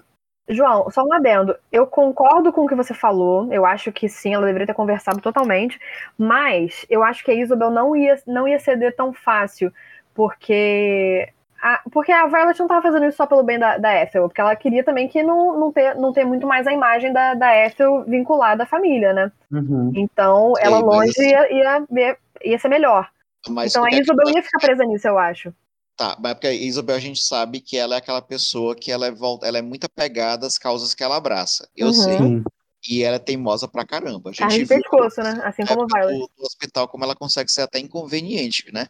João, 0.50 0.90
só 0.90 1.04
um 1.04 1.12
adendo. 1.12 1.58
Eu 1.70 1.86
concordo 1.86 2.54
com 2.54 2.64
o 2.64 2.68
que 2.68 2.76
você 2.76 2.94
falou. 2.94 3.52
Eu 3.52 3.66
acho 3.66 3.92
que 3.92 4.08
sim, 4.08 4.34
ela 4.34 4.46
deveria 4.46 4.68
ter 4.68 4.74
conversado 4.74 5.20
totalmente. 5.20 5.78
Mas 6.18 6.86
eu 6.90 7.04
acho 7.04 7.24
que 7.26 7.32
a 7.32 7.34
Isabel 7.34 7.70
não 7.70 7.94
ia, 7.96 8.22
não 8.26 8.48
ia 8.48 8.58
ceder 8.58 8.96
tão 8.96 9.12
fácil. 9.12 9.74
Porque. 10.18 11.32
A, 11.62 11.82
porque 11.92 12.12
a 12.12 12.26
Violet 12.28 12.58
não 12.58 12.66
estava 12.66 12.82
fazendo 12.82 13.06
isso 13.06 13.18
só 13.18 13.28
pelo 13.28 13.44
bem 13.44 13.60
da, 13.60 13.78
da 13.78 14.02
Ethel, 14.02 14.28
porque 14.28 14.42
ela 14.42 14.56
queria 14.56 14.84
também 14.84 15.08
que 15.08 15.22
não, 15.24 15.60
não, 15.60 15.72
ter, 15.72 15.96
não 15.96 16.12
ter 16.12 16.24
muito 16.24 16.46
mais 16.46 16.66
a 16.68 16.74
imagem 16.74 17.14
da, 17.14 17.34
da 17.36 17.56
Ethel 17.56 18.04
vinculada 18.06 18.64
à 18.64 18.66
família, 18.66 19.14
né? 19.14 19.32
Uhum. 19.52 19.92
Então, 19.96 20.54
ela 20.60 20.80
longe 20.80 21.10
assim... 21.10 21.30
ia, 21.30 21.88
ia, 21.92 22.18
ia 22.44 22.60
ser 22.60 22.68
melhor. 22.68 23.10
Mas 23.48 23.72
então 23.72 23.86
a 23.86 23.92
Isabel 23.92 24.30
ia 24.30 24.44
ficar 24.44 24.60
presa 24.60 24.84
nisso, 24.86 25.08
eu 25.08 25.18
acho. 25.18 25.54
Tá, 25.96 26.16
mas 26.20 26.34
porque 26.34 26.48
a 26.48 26.54
Isabel 26.54 26.96
a 26.96 27.00
gente 27.00 27.22
sabe 27.22 27.60
que 27.60 27.76
ela 27.78 27.96
é 27.96 27.98
aquela 27.98 28.22
pessoa 28.22 28.76
que 28.76 28.92
ela 28.92 29.08
é, 29.08 29.14
ela 29.44 29.58
é 29.58 29.62
muito 29.62 29.86
apegada 29.86 30.46
às 30.46 30.58
causas 30.58 30.94
que 30.94 31.04
ela 31.04 31.18
abraça. 31.18 31.68
Eu 31.76 31.88
uhum. 31.88 31.94
sei. 31.94 32.44
E 32.88 33.04
ela 33.04 33.16
é 33.16 33.20
teimosa 33.20 33.68
pra 33.68 33.86
caramba. 33.86 34.30
A 34.30 34.34
gente 34.34 34.40
Carne 34.40 34.60
de 34.60 34.68
pescoço, 34.68 35.22
né? 35.22 35.42
Assim 35.44 35.66
como 35.66 35.84
o 35.84 35.88
Violet. 35.88 36.20
Do, 36.20 36.30
do 36.38 36.44
hospital, 36.44 36.88
como 36.88 37.04
ela 37.04 37.16
consegue 37.16 37.52
ser 37.52 37.62
até 37.62 37.80
inconveniente, 37.80 38.72
né? 38.72 38.88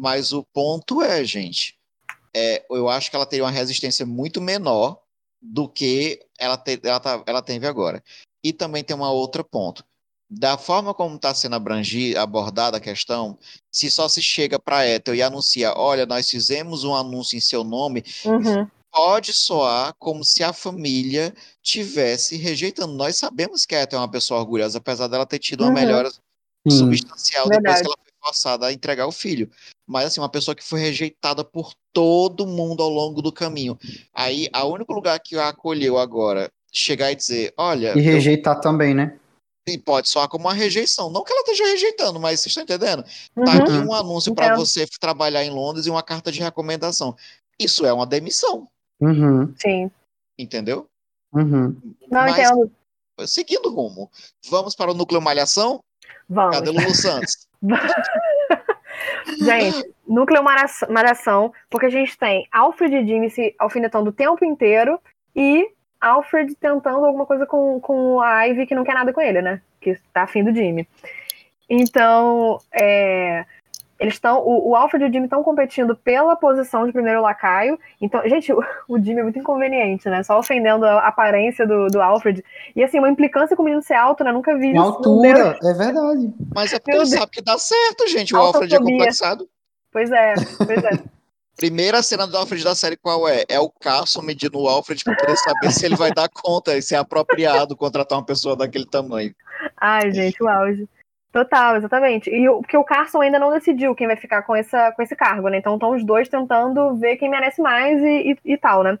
Mas 0.00 0.32
o 0.32 0.42
ponto 0.42 1.02
é, 1.02 1.22
gente, 1.22 1.78
é, 2.34 2.64
eu 2.70 2.88
acho 2.88 3.10
que 3.10 3.16
ela 3.16 3.26
teria 3.26 3.44
uma 3.44 3.50
resistência 3.50 4.06
muito 4.06 4.40
menor 4.40 4.98
do 5.42 5.68
que 5.68 6.18
ela, 6.38 6.56
te, 6.56 6.80
ela, 6.82 6.98
tá, 6.98 7.22
ela 7.26 7.42
teve 7.42 7.66
agora. 7.66 8.02
E 8.42 8.50
também 8.50 8.82
tem 8.82 8.96
um 8.96 9.02
outro 9.02 9.44
ponto 9.44 9.84
da 10.30 10.56
forma 10.56 10.94
como 10.94 11.16
está 11.16 11.34
sendo 11.34 11.56
abrangida, 11.56 12.22
abordada 12.22 12.76
a 12.76 12.80
questão, 12.80 13.36
se 13.70 13.90
só 13.90 14.08
se 14.08 14.22
chega 14.22 14.58
para 14.60 14.78
a 14.78 14.88
Ethel 14.88 15.14
e 15.14 15.22
anuncia, 15.22 15.74
olha, 15.76 16.06
nós 16.06 16.30
fizemos 16.30 16.84
um 16.84 16.94
anúncio 16.94 17.36
em 17.36 17.40
seu 17.40 17.64
nome, 17.64 18.04
uhum. 18.24 18.66
pode 18.92 19.32
soar 19.32 19.92
como 19.98 20.24
se 20.24 20.44
a 20.44 20.52
família 20.52 21.34
tivesse 21.60 22.36
rejeitando. 22.36 22.94
Nós 22.94 23.16
sabemos 23.16 23.66
que 23.66 23.74
a 23.74 23.82
Ethel 23.82 23.98
é 23.98 24.02
uma 24.02 24.10
pessoa 24.10 24.38
orgulhosa, 24.38 24.78
apesar 24.78 25.08
dela 25.08 25.26
ter 25.26 25.40
tido 25.40 25.62
uma 25.62 25.68
uhum. 25.68 25.74
melhora 25.74 26.10
Sim. 26.10 26.78
substancial 26.78 27.48
Verdade. 27.48 27.62
depois 27.62 27.80
que 27.80 27.86
ela 27.86 27.96
foi 28.04 28.09
forçada 28.22 28.66
a 28.66 28.72
entregar 28.72 29.06
o 29.06 29.12
filho. 29.12 29.50
Mas 29.86 30.06
assim, 30.06 30.20
uma 30.20 30.28
pessoa 30.28 30.54
que 30.54 30.62
foi 30.62 30.80
rejeitada 30.80 31.44
por 31.44 31.72
todo 31.92 32.46
mundo 32.46 32.82
ao 32.82 32.88
longo 32.88 33.20
do 33.20 33.32
caminho. 33.32 33.78
Aí, 34.14 34.48
o 34.54 34.66
único 34.66 34.92
lugar 34.92 35.18
que 35.20 35.36
a 35.36 35.48
acolheu 35.48 35.98
agora, 35.98 36.50
chegar 36.72 37.10
e 37.10 37.16
dizer, 37.16 37.52
olha... 37.56 37.96
E 37.96 38.00
rejeitar 38.00 38.56
eu... 38.56 38.60
também, 38.60 38.94
né? 38.94 39.18
E 39.66 39.78
pode 39.78 40.08
soar 40.08 40.28
como 40.28 40.46
uma 40.46 40.54
rejeição. 40.54 41.10
Não 41.10 41.22
que 41.22 41.32
ela 41.32 41.42
esteja 41.42 41.64
rejeitando, 41.64 42.18
mas 42.18 42.40
vocês 42.40 42.56
estão 42.56 42.62
entendendo? 42.62 43.04
Uhum. 43.36 43.44
Tá 43.44 43.52
aqui 43.54 43.72
um 43.72 43.94
anúncio 43.94 44.34
para 44.34 44.56
você 44.56 44.86
trabalhar 44.98 45.44
em 45.44 45.50
Londres 45.50 45.86
e 45.86 45.90
uma 45.90 46.02
carta 46.02 46.32
de 46.32 46.40
recomendação. 46.40 47.14
Isso 47.58 47.84
é 47.84 47.92
uma 47.92 48.06
demissão. 48.06 48.66
Uhum. 49.00 49.54
Sim. 49.60 49.90
Entendeu? 50.38 50.88
Uhum. 51.32 51.76
Não 52.10 52.22
mas, 52.22 52.38
entendo. 52.38 52.70
Seguindo 53.26 53.66
o 53.66 53.74
rumo. 53.74 54.10
Vamos 54.48 54.74
para 54.74 54.90
o 54.90 54.94
núcleo 54.94 55.20
Malhação? 55.20 55.82
Vamos. 56.28 56.56
Cadê 56.56 56.70
Lulu 56.70 56.94
Santos? 56.94 57.46
gente, 59.38 59.94
núcleo 60.06 60.42
Malhação, 60.42 61.52
porque 61.68 61.86
a 61.86 61.90
gente 61.90 62.18
tem 62.18 62.46
Alfred 62.50 62.96
e 62.96 63.06
Jimmy 63.06 63.30
se 63.30 63.54
alfinetando 63.58 64.10
o 64.10 64.12
tempo 64.12 64.44
inteiro 64.44 65.00
e 65.34 65.68
Alfred 66.00 66.54
tentando 66.54 67.04
alguma 67.04 67.26
coisa 67.26 67.46
com, 67.46 67.80
com 67.80 68.20
a 68.20 68.44
Ivy 68.44 68.66
que 68.66 68.74
não 68.74 68.84
quer 68.84 68.94
nada 68.94 69.12
com 69.12 69.20
ele, 69.20 69.42
né? 69.42 69.60
Que 69.80 69.96
tá 70.12 70.22
afim 70.22 70.42
do 70.42 70.54
Jimmy. 70.54 70.88
Então, 71.68 72.58
é, 72.72 73.44
eles 74.00 74.14
estão. 74.14 74.40
O, 74.40 74.70
o, 74.70 74.74
Alfred 74.74 75.04
e 75.04 75.08
o 75.08 75.12
Jimmy 75.12 75.26
estão 75.26 75.42
competindo 75.42 75.94
pela 75.94 76.34
posição 76.34 76.86
de 76.86 76.92
primeiro 76.92 77.20
lacaio. 77.20 77.78
Então, 78.00 78.26
gente, 78.26 78.50
o, 78.52 78.64
o 78.88 78.98
Jimmy 78.98 79.20
é 79.20 79.22
muito 79.22 79.38
inconveniente, 79.38 80.08
né? 80.08 80.22
Só 80.22 80.38
ofendendo 80.38 80.86
a 80.86 81.06
aparência 81.06 81.66
do, 81.66 81.86
do 81.88 82.00
Alfred. 82.00 82.42
E 82.74 82.82
assim, 82.82 82.98
uma 82.98 83.10
implicância 83.10 83.54
com 83.54 83.62
o 83.62 83.64
menino 83.66 83.82
ser 83.82 83.94
alto, 83.94 84.24
né? 84.24 84.32
Nunca 84.32 84.56
vi 84.56 84.70
isso. 84.70 84.80
altura, 84.80 85.58
é 85.62 85.74
verdade. 85.74 86.32
Mas 86.54 86.72
é 86.72 86.78
porque 86.78 86.96
ele 86.96 87.06
sabe 87.06 87.30
que 87.30 87.42
dá 87.42 87.58
certo, 87.58 88.08
gente. 88.08 88.34
O 88.34 88.38
Alfred 88.38 88.74
é 88.74 88.78
complexado. 88.78 89.46
Pois 89.92 90.10
é, 90.10 90.34
pois 90.66 90.82
é. 90.82 90.90
Primeira 91.56 92.02
cena 92.02 92.26
do 92.26 92.38
Alfred 92.38 92.64
da 92.64 92.74
série 92.74 92.96
qual 92.96 93.28
é? 93.28 93.44
É 93.46 93.60
o 93.60 93.68
Carson 93.68 94.22
medindo 94.22 94.58
o 94.58 94.66
Alfred 94.66 95.04
para 95.04 95.14
poder 95.14 95.36
saber 95.36 95.70
se 95.70 95.84
ele 95.84 95.94
vai 95.94 96.10
dar 96.10 96.26
conta 96.30 96.74
e 96.74 96.80
se 96.80 96.94
é 96.94 96.98
apropriado 96.98 97.76
contratar 97.76 98.16
uma 98.16 98.24
pessoa 98.24 98.56
daquele 98.56 98.86
tamanho. 98.86 99.34
Ai, 99.76 100.10
gente, 100.10 100.42
o 100.42 100.48
auge. 100.48 100.88
Total, 101.32 101.76
exatamente. 101.76 102.28
E 102.28 102.48
o, 102.48 102.60
porque 102.60 102.76
o 102.76 102.82
Carson 102.82 103.20
ainda 103.20 103.38
não 103.38 103.52
decidiu 103.52 103.94
quem 103.94 104.08
vai 104.08 104.16
ficar 104.16 104.42
com, 104.42 104.54
essa, 104.54 104.90
com 104.92 105.00
esse 105.00 105.14
cargo, 105.14 105.48
né? 105.48 105.58
Então 105.58 105.74
estão 105.74 105.94
os 105.94 106.04
dois 106.04 106.28
tentando 106.28 106.96
ver 106.96 107.16
quem 107.16 107.30
merece 107.30 107.62
mais 107.62 108.02
e, 108.02 108.32
e, 108.32 108.52
e, 108.52 108.56
tal, 108.56 108.82
né? 108.82 108.98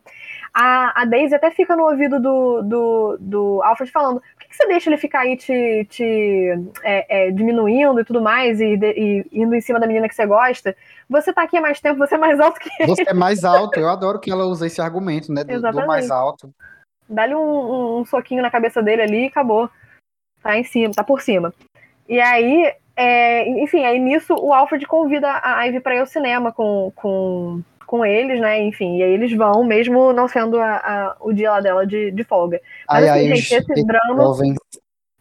A, 0.54 1.02
a 1.02 1.04
Daisy 1.04 1.34
até 1.34 1.50
fica 1.50 1.74
no 1.74 1.84
ouvido 1.88 2.20
do, 2.20 2.62
do, 2.62 3.16
do 3.18 3.62
Alfred 3.64 3.90
falando: 3.90 4.20
por 4.20 4.38
que, 4.38 4.48
que 4.48 4.56
você 4.56 4.66
deixa 4.68 4.88
ele 4.88 4.96
ficar 4.96 5.20
aí 5.20 5.36
te, 5.36 5.84
te 5.90 6.54
é, 6.84 7.26
é, 7.26 7.30
diminuindo 7.32 8.00
e 8.00 8.04
tudo 8.04 8.22
mais 8.22 8.60
e, 8.60 8.76
de, 8.76 8.92
e 8.92 9.26
indo 9.32 9.54
em 9.54 9.60
cima 9.60 9.80
da 9.80 9.86
menina 9.86 10.08
que 10.08 10.14
você 10.14 10.26
gosta? 10.26 10.76
você 11.10 11.32
tá 11.32 11.42
aqui 11.42 11.56
há 11.56 11.60
mais 11.60 11.80
tempo, 11.80 11.98
você 11.98 12.14
é 12.14 12.18
mais 12.18 12.38
alto 12.38 12.60
que 12.60 12.70
ele. 12.78 12.86
Você 12.86 13.02
é 13.04 13.12
mais 13.12 13.44
alto, 13.44 13.80
eu 13.80 13.88
adoro 13.88 14.20
que 14.20 14.30
ela 14.30 14.44
usa 14.44 14.68
esse 14.68 14.80
argumento, 14.80 15.32
né? 15.32 15.42
Do, 15.42 15.60
do 15.60 15.86
mais 15.86 16.08
alto. 16.08 16.54
Dá-lhe 17.08 17.34
um, 17.34 17.40
um, 17.40 17.98
um, 17.98 18.04
soquinho 18.04 18.40
na 18.40 18.50
cabeça 18.50 18.80
dele 18.80 19.02
ali 19.02 19.24
e 19.24 19.26
acabou. 19.26 19.68
Tá 20.40 20.56
em 20.56 20.62
cima, 20.62 20.94
tá 20.94 21.02
por 21.02 21.20
cima. 21.20 21.52
E 22.10 22.20
aí, 22.20 22.74
é, 22.96 23.48
enfim, 23.62 23.84
aí 23.84 24.00
nisso 24.00 24.34
o 24.34 24.52
Alfred 24.52 24.84
convida 24.84 25.28
a 25.44 25.64
Ivy 25.64 25.78
pra 25.78 25.94
ir 25.94 26.00
ao 26.00 26.06
cinema 26.06 26.52
com, 26.52 26.92
com, 26.96 27.62
com 27.86 28.04
eles, 28.04 28.40
né? 28.40 28.60
Enfim, 28.64 28.98
e 28.98 29.02
aí 29.04 29.12
eles 29.12 29.32
vão, 29.32 29.62
mesmo 29.62 30.12
não 30.12 30.26
sendo 30.26 30.58
a, 30.58 30.76
a, 30.78 31.16
o 31.20 31.32
dia 31.32 31.52
lá 31.52 31.60
dela 31.60 31.86
de, 31.86 32.10
de 32.10 32.24
folga. 32.24 32.60
Mas 32.88 33.04
ai, 33.04 33.10
assim, 33.10 33.30
ai, 33.30 33.36
gente, 33.36 33.54
esse 33.54 33.86
drama. 33.86 34.22
Jovens... 34.24 34.56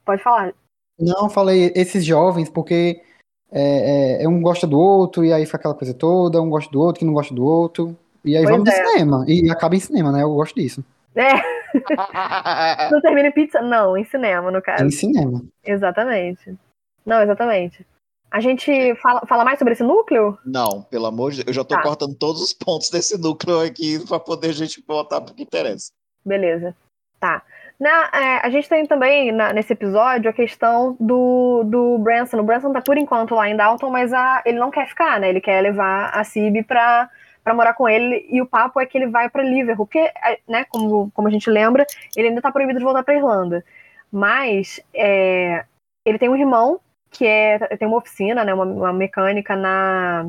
Pode 0.04 0.24
falar. 0.24 0.52
Não, 1.00 1.30
falei 1.30 1.72
esses 1.76 2.04
jovens, 2.04 2.50
porque 2.50 3.04
é, 3.52 4.24
é, 4.24 4.28
um 4.28 4.42
gosta 4.42 4.66
do 4.66 4.80
outro, 4.80 5.24
e 5.24 5.32
aí 5.32 5.46
fica 5.46 5.58
aquela 5.58 5.76
coisa 5.76 5.94
toda, 5.94 6.42
um 6.42 6.50
gosta 6.50 6.72
do 6.72 6.82
outro, 6.82 7.00
que 7.00 7.06
não 7.06 7.14
gosta 7.14 7.36
do 7.36 7.46
outro. 7.46 7.96
E 8.26 8.36
aí 8.36 8.44
pois 8.44 8.56
vamos 8.56 8.68
é. 8.68 8.82
no 8.82 8.90
cinema. 8.90 9.26
E 9.28 9.52
acaba 9.52 9.76
em 9.76 9.80
cinema, 9.80 10.12
né? 10.12 10.24
Eu 10.24 10.34
gosto 10.34 10.56
disso. 10.56 10.84
É. 11.16 11.34
não 12.92 13.00
termina 13.00 13.28
em 13.28 13.32
pizza? 13.32 13.62
Não, 13.62 13.96
em 13.96 14.04
cinema, 14.06 14.50
no 14.50 14.60
caso. 14.60 14.84
Em 14.84 14.90
cinema. 14.90 15.44
Exatamente. 15.64 16.58
Não, 17.06 17.22
exatamente. 17.22 17.86
A 18.32 18.40
gente 18.40 18.96
fala, 18.96 19.22
fala 19.28 19.44
mais 19.44 19.58
sobre 19.58 19.74
esse 19.74 19.84
núcleo? 19.84 20.38
Não, 20.46 20.84
pelo 20.84 21.08
amor 21.08 21.32
de 21.32 21.38
Deus. 21.38 21.48
Eu 21.48 21.54
já 21.54 21.64
tô 21.64 21.76
tá. 21.76 21.82
cortando 21.82 22.16
todos 22.16 22.42
os 22.42 22.54
pontos 22.54 22.90
desse 22.90 23.20
núcleo 23.20 23.60
aqui 23.60 24.06
para 24.08 24.20
poder 24.20 24.50
a 24.50 24.54
gente 24.54 24.84
botar 24.86 25.22
pro 25.22 25.34
que 25.34 25.44
interessa. 25.44 25.92
Beleza. 26.24 26.76
Tá. 27.20 27.42
Na, 27.80 28.10
é, 28.14 28.46
a 28.46 28.50
gente 28.50 28.70
tem 28.70 28.86
também 28.86 29.32
na, 29.32 29.52
nesse 29.54 29.74
episódio 29.74 30.30
a 30.30 30.34
questão 30.34 30.96
do, 31.00 31.64
do 31.66 31.98
Branson. 31.98 32.38
O 32.38 32.44
Branson 32.44 32.72
tá 32.72 32.82
por 32.82 32.98
enquanto 32.98 33.34
lá 33.34 33.50
em 33.50 33.56
Dalton, 33.56 33.90
mas 33.90 34.14
a, 34.14 34.44
ele 34.46 34.60
não 34.60 34.70
quer 34.70 34.88
ficar, 34.88 35.20
né? 35.20 35.30
Ele 35.30 35.42
quer 35.42 35.62
levar 35.62 36.10
a 36.10 36.24
Cib 36.24 36.64
pra, 36.64 37.10
pra 37.44 37.54
morar 37.54 37.74
com 37.74 37.90
ele. 37.90 38.28
E 38.30 38.42
o 38.42 38.46
papo 38.46 38.80
é 38.80 38.86
que 38.86 38.98
ele 38.98 39.08
vai 39.08 39.30
pra 39.30 39.42
Liverpool, 39.42 39.88
porque, 39.88 40.00
é, 40.00 40.40
né, 40.48 40.66
como, 40.66 41.10
como 41.12 41.28
a 41.28 41.32
gente 41.32 41.50
lembra, 41.50 41.86
ele 42.16 42.28
ainda 42.28 42.42
tá 42.42 42.52
proibido 42.52 42.78
de 42.78 42.86
voltar 42.86 43.02
pra 43.02 43.16
Irlanda. 43.16 43.64
Mas 44.12 44.82
é, 44.94 45.66
ele 46.06 46.20
tem 46.20 46.30
um 46.30 46.36
irmão 46.36 46.80
que 47.12 47.26
é, 47.26 47.60
tem 47.78 47.88
uma 47.88 47.98
oficina, 47.98 48.44
né, 48.44 48.54
uma, 48.54 48.66
uma 48.66 48.94
mecânica 48.94 49.56
na, 49.56 50.28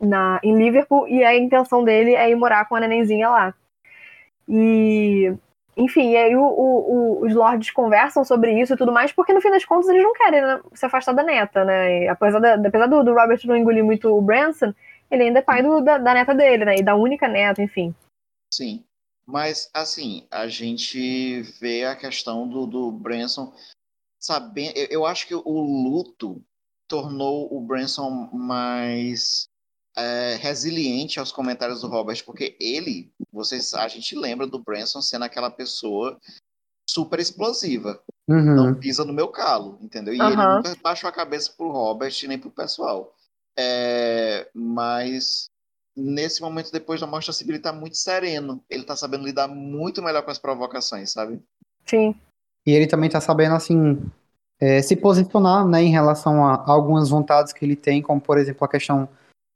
na, 0.00 0.40
em 0.42 0.56
Liverpool, 0.56 1.08
e 1.08 1.24
a 1.24 1.36
intenção 1.36 1.84
dele 1.84 2.14
é 2.14 2.30
ir 2.30 2.34
morar 2.34 2.66
com 2.68 2.76
a 2.76 2.80
nenenzinha 2.80 3.28
lá. 3.28 3.54
E 4.48 5.32
enfim, 5.78 6.10
e 6.10 6.16
aí 6.16 6.34
o, 6.34 6.42
o, 6.42 7.20
o, 7.20 7.26
os 7.26 7.32
lords 7.32 7.70
conversam 7.70 8.24
sobre 8.24 8.60
isso 8.60 8.74
e 8.74 8.76
tudo 8.76 8.90
mais, 8.90 9.12
porque 9.12 9.32
no 9.32 9.40
fim 9.40 9.48
das 9.48 9.64
contas 9.64 9.88
eles 9.88 10.02
não 10.02 10.12
querem 10.12 10.42
né, 10.42 10.60
se 10.74 10.84
afastar 10.84 11.12
da 11.12 11.22
neta, 11.22 11.64
né? 11.64 12.02
E 12.02 12.08
apesar, 12.08 12.40
da, 12.40 12.54
apesar 12.54 12.86
do, 12.88 13.04
do, 13.04 13.14
Robert 13.14 13.38
não 13.44 13.56
engolir 13.56 13.84
muito 13.84 14.08
o 14.08 14.20
Branson, 14.20 14.74
ele 15.08 15.22
ainda 15.22 15.38
é 15.38 15.42
pai 15.42 15.62
do, 15.62 15.80
da, 15.80 15.96
da, 15.96 16.14
neta 16.14 16.34
dele, 16.34 16.64
né? 16.64 16.78
E 16.78 16.82
da 16.82 16.96
única 16.96 17.28
neta, 17.28 17.62
enfim. 17.62 17.94
Sim. 18.52 18.82
Mas, 19.24 19.70
assim, 19.72 20.26
a 20.32 20.48
gente 20.48 21.42
vê 21.60 21.84
a 21.84 21.94
questão 21.94 22.48
do, 22.48 22.66
do 22.66 22.90
Branson 22.90 23.52
sabendo. 24.18 24.76
Eu, 24.76 24.86
eu 24.90 25.06
acho 25.06 25.26
que 25.26 25.34
o 25.34 25.60
luto 25.60 26.42
tornou 26.86 27.54
o 27.54 27.60
Branson 27.60 28.30
mais 28.32 29.48
é, 29.96 30.36
resiliente 30.36 31.18
aos 31.18 31.32
comentários 31.32 31.82
do 31.82 31.88
Robert, 31.88 32.24
porque 32.24 32.56
ele, 32.60 33.12
vocês, 33.32 33.74
a 33.74 33.86
gente 33.88 34.16
lembra 34.16 34.46
do 34.46 34.62
Branson 34.62 35.02
sendo 35.02 35.24
aquela 35.24 35.50
pessoa 35.50 36.18
super 36.88 37.20
explosiva. 37.20 38.00
Uhum. 38.26 38.54
Não 38.54 38.74
pisa 38.74 39.04
no 39.04 39.12
meu 39.12 39.28
calo, 39.28 39.78
entendeu? 39.80 40.14
E 40.14 40.20
uhum. 40.20 40.26
ele 40.26 40.36
nunca 40.36 40.76
baixou 40.82 41.08
a 41.08 41.12
cabeça 41.12 41.52
pro 41.56 41.70
Robert 41.70 42.12
nem 42.26 42.38
pro 42.38 42.50
pessoal. 42.50 43.14
É, 43.58 44.48
mas 44.54 45.50
nesse 45.96 46.40
momento, 46.40 46.70
depois 46.70 47.00
da 47.00 47.06
morte 47.06 47.26
da 47.26 47.32
Sibyl, 47.32 47.56
ele 47.56 47.62
tá 47.62 47.72
muito 47.72 47.96
sereno. 47.96 48.64
Ele 48.70 48.84
tá 48.84 48.94
sabendo 48.94 49.24
lidar 49.24 49.48
muito 49.48 50.02
melhor 50.02 50.22
com 50.22 50.30
as 50.30 50.38
provocações, 50.38 51.10
sabe? 51.10 51.42
Sim. 51.84 52.14
E 52.66 52.72
ele 52.72 52.86
também 52.86 53.08
tá 53.08 53.20
sabendo, 53.20 53.54
assim, 53.54 53.98
é, 54.60 54.82
se 54.82 54.96
posicionar, 54.96 55.66
né, 55.66 55.82
em 55.82 55.90
relação 55.90 56.44
a 56.44 56.64
algumas 56.66 57.08
vontades 57.08 57.52
que 57.52 57.64
ele 57.64 57.76
tem, 57.76 58.02
como, 58.02 58.20
por 58.20 58.38
exemplo, 58.38 58.64
a 58.64 58.68
questão 58.68 59.08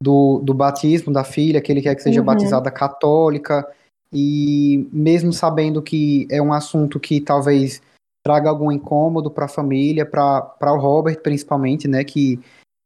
do, 0.02 0.38
do 0.40 0.54
batismo 0.54 1.12
da 1.12 1.24
filha, 1.24 1.60
que 1.60 1.70
ele 1.70 1.82
quer 1.82 1.94
que 1.94 2.02
seja 2.02 2.20
uhum. 2.20 2.26
batizada 2.26 2.70
católica, 2.70 3.66
e 4.12 4.88
mesmo 4.92 5.32
sabendo 5.32 5.80
que 5.80 6.26
é 6.30 6.40
um 6.42 6.52
assunto 6.52 7.00
que 7.00 7.20
talvez 7.20 7.80
traga 8.22 8.48
algum 8.48 8.70
incômodo 8.70 9.30
para 9.30 9.46
a 9.46 9.48
família, 9.48 10.06
para 10.06 10.72
o 10.72 10.78
Robert 10.78 11.20
principalmente, 11.22 11.88
né, 11.88 12.04
que, 12.04 12.38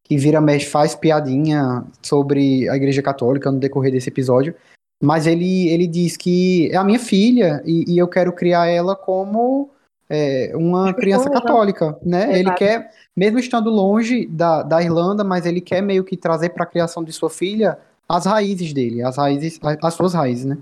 que 0.05 0.17
vira 0.17 0.41
mexe, 0.41 0.67
faz 0.67 0.95
piadinha 0.95 1.85
sobre 2.01 2.69
a 2.69 2.77
Igreja 2.77 3.03
Católica 3.03 3.51
no 3.51 3.59
decorrer 3.59 3.93
desse 3.93 4.09
episódio, 4.09 4.55
mas 5.03 5.27
ele, 5.27 5.69
ele 5.69 5.87
diz 5.87 6.17
que 6.17 6.71
é 6.71 6.77
a 6.77 6.85
minha 6.85 6.99
filha 6.99 7.63
e, 7.67 7.95
e 7.95 7.99
eu 7.99 8.09
quero 8.09 8.33
criar 8.33 8.67
ela 8.69 8.97
como 8.97 9.69
é, 10.09 10.53
uma 10.55 10.95
criança 10.95 11.29
católica, 11.31 11.99
né? 12.03 12.39
Ele 12.39 12.53
quer, 12.53 12.91
mesmo 13.17 13.39
estando 13.39 13.71
longe 13.71 14.27
da, 14.27 14.63
da 14.63 14.83
Irlanda, 14.83 15.25
mas 15.25 15.47
ele 15.47 15.61
quer 15.61 15.83
meio 15.83 16.05
que 16.05 16.17
trazer 16.17 16.51
para 16.51 16.65
a 16.65 16.67
criação 16.67 17.03
de 17.03 17.13
sua 17.13 17.31
filha 17.31 17.79
as 18.09 18.25
raízes 18.25 18.73
dele, 18.73 19.03
as 19.03 19.17
raízes, 19.17 19.59
as 19.83 19.95
suas 19.95 20.15
raízes, 20.15 20.45
né? 20.45 20.59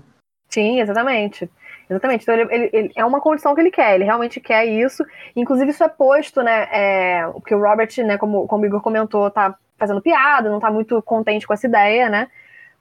Sim, 0.49 0.79
exatamente. 0.79 1.49
Exatamente. 1.89 2.23
Então 2.23 2.33
ele, 2.33 2.53
ele, 2.53 2.69
ele, 2.73 2.91
é 2.95 3.05
uma 3.05 3.21
condição 3.21 3.53
que 3.53 3.61
ele 3.61 3.71
quer, 3.71 3.95
ele 3.95 4.03
realmente 4.03 4.39
quer 4.39 4.65
isso. 4.65 5.05
Inclusive, 5.35 5.69
isso 5.69 5.83
é 5.83 5.87
posto, 5.87 6.41
né? 6.41 6.67
É, 6.71 7.27
porque 7.33 7.53
o 7.53 7.61
Robert, 7.61 7.89
né, 7.99 8.17
como, 8.17 8.47
como 8.47 8.63
o 8.63 8.65
Igor 8.65 8.81
comentou, 8.81 9.29
tá 9.29 9.55
fazendo 9.77 10.01
piada, 10.01 10.49
não 10.49 10.59
tá 10.59 10.71
muito 10.71 11.01
contente 11.03 11.45
com 11.45 11.53
essa 11.53 11.67
ideia, 11.67 12.09
né? 12.09 12.27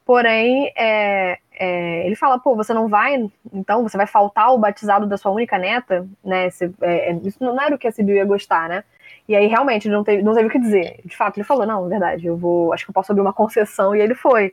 Porém, 0.06 0.72
é, 0.76 1.38
é, 1.54 2.06
ele 2.06 2.16
fala, 2.16 2.38
pô, 2.38 2.56
você 2.56 2.74
não 2.74 2.88
vai, 2.88 3.30
então 3.52 3.82
você 3.82 3.96
vai 3.96 4.06
faltar 4.06 4.52
o 4.52 4.58
batizado 4.58 5.06
da 5.06 5.16
sua 5.16 5.32
única 5.32 5.56
neta, 5.58 6.06
né? 6.24 6.48
é, 6.82 7.10
é 7.10 7.20
isso 7.24 7.42
não 7.42 7.60
era 7.60 7.74
o 7.74 7.78
que 7.78 7.86
a 7.86 7.92
Sibyl 7.92 8.16
ia 8.16 8.24
gostar, 8.24 8.68
né? 8.68 8.84
E 9.28 9.34
aí 9.34 9.46
realmente 9.46 9.88
ele 9.88 9.94
não 9.94 10.04
teve, 10.04 10.22
não 10.22 10.34
teve 10.34 10.48
o 10.48 10.50
que 10.50 10.58
dizer. 10.58 11.00
De 11.04 11.16
fato, 11.16 11.38
ele 11.38 11.46
falou, 11.46 11.66
não, 11.66 11.88
verdade, 11.88 12.26
eu 12.26 12.36
vou, 12.36 12.72
acho 12.72 12.84
que 12.84 12.90
eu 12.90 12.94
posso 12.94 13.12
abrir 13.12 13.22
uma 13.22 13.32
concessão, 13.34 13.94
e 13.94 14.00
ele 14.00 14.14
foi. 14.14 14.52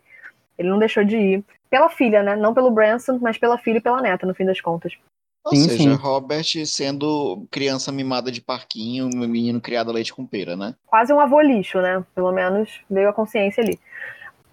Ele 0.58 0.70
não 0.70 0.80
deixou 0.80 1.04
de 1.04 1.18
ir. 1.18 1.44
Pela 1.70 1.90
filha, 1.90 2.22
né? 2.22 2.36
Não 2.36 2.54
pelo 2.54 2.70
Branson, 2.70 3.18
mas 3.22 3.38
pela 3.38 3.58
filha 3.58 3.78
e 3.78 3.82
pela 3.82 4.02
neta, 4.02 4.26
no 4.26 4.36
fim 4.36 4.46
das 4.46 4.60
contas. 4.60 4.94
Ou 5.44 5.56
sim, 5.56 5.64
seja, 5.64 5.78
sim. 5.78 5.94
Robert 5.94 6.66
sendo 6.66 7.48
criança 7.50 7.92
mimada 7.92 8.32
de 8.32 8.42
parquinho, 8.42 9.10
menino 9.10 9.60
criado 9.60 9.90
a 9.90 9.94
leite 9.94 10.14
com 10.14 10.26
pera, 10.26 10.56
né? 10.56 10.76
Quase 10.86 11.12
um 11.12 11.20
avô 11.20 11.42
lixo, 11.42 11.82
né? 11.82 12.04
Pelo 12.14 12.32
menos 12.32 12.82
veio 12.90 13.10
a 13.10 13.14
consciência 13.14 13.64
ali. 13.64 13.80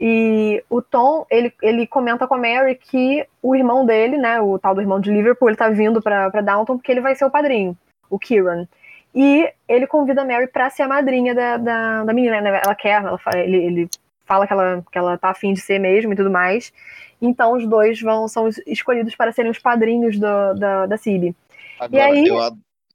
E 0.00 0.62
o 0.70 0.80
Tom, 0.80 1.26
ele, 1.28 1.52
ele 1.60 1.86
comenta 1.86 2.26
com 2.26 2.34
a 2.34 2.38
Mary 2.38 2.76
que 2.76 3.26
o 3.42 3.56
irmão 3.56 3.84
dele, 3.84 4.16
né, 4.16 4.40
o 4.40 4.58
tal 4.58 4.74
do 4.74 4.80
irmão 4.80 5.00
de 5.00 5.10
Liverpool, 5.10 5.48
ele 5.48 5.56
tá 5.56 5.68
vindo 5.68 6.00
pra, 6.00 6.30
pra 6.30 6.40
Downton 6.40 6.76
porque 6.76 6.92
ele 6.92 7.00
vai 7.00 7.16
ser 7.16 7.24
o 7.24 7.30
padrinho, 7.30 7.76
o 8.08 8.18
Kieran. 8.18 8.66
E 9.14 9.50
ele 9.66 9.86
convida 9.86 10.22
a 10.22 10.24
Mary 10.24 10.46
pra 10.46 10.70
ser 10.70 10.82
a 10.82 10.88
madrinha 10.88 11.34
da, 11.34 11.56
da, 11.56 12.04
da 12.04 12.12
menina, 12.12 12.40
né? 12.40 12.60
Ela 12.64 12.74
quer, 12.74 13.02
ela 13.02 13.18
fala, 13.18 13.38
ele, 13.38 13.56
ele 13.56 13.88
fala 14.24 14.46
que 14.46 14.52
ela, 14.52 14.84
que 14.92 14.98
ela 14.98 15.18
tá 15.18 15.30
afim 15.30 15.52
de 15.52 15.60
ser 15.60 15.80
mesmo 15.80 16.12
e 16.12 16.16
tudo 16.16 16.30
mais. 16.30 16.72
Então 17.20 17.54
os 17.54 17.66
dois 17.66 18.00
vão 18.00 18.28
são 18.28 18.48
escolhidos 18.66 19.16
para 19.16 19.32
serem 19.32 19.50
os 19.50 19.58
padrinhos 19.58 20.16
do, 20.18 20.54
da, 20.54 20.86
da 20.86 20.96
Cib. 20.96 21.34
Agora, 21.80 21.96
e 21.96 22.00
aí, 22.00 22.28
eu, 22.28 22.36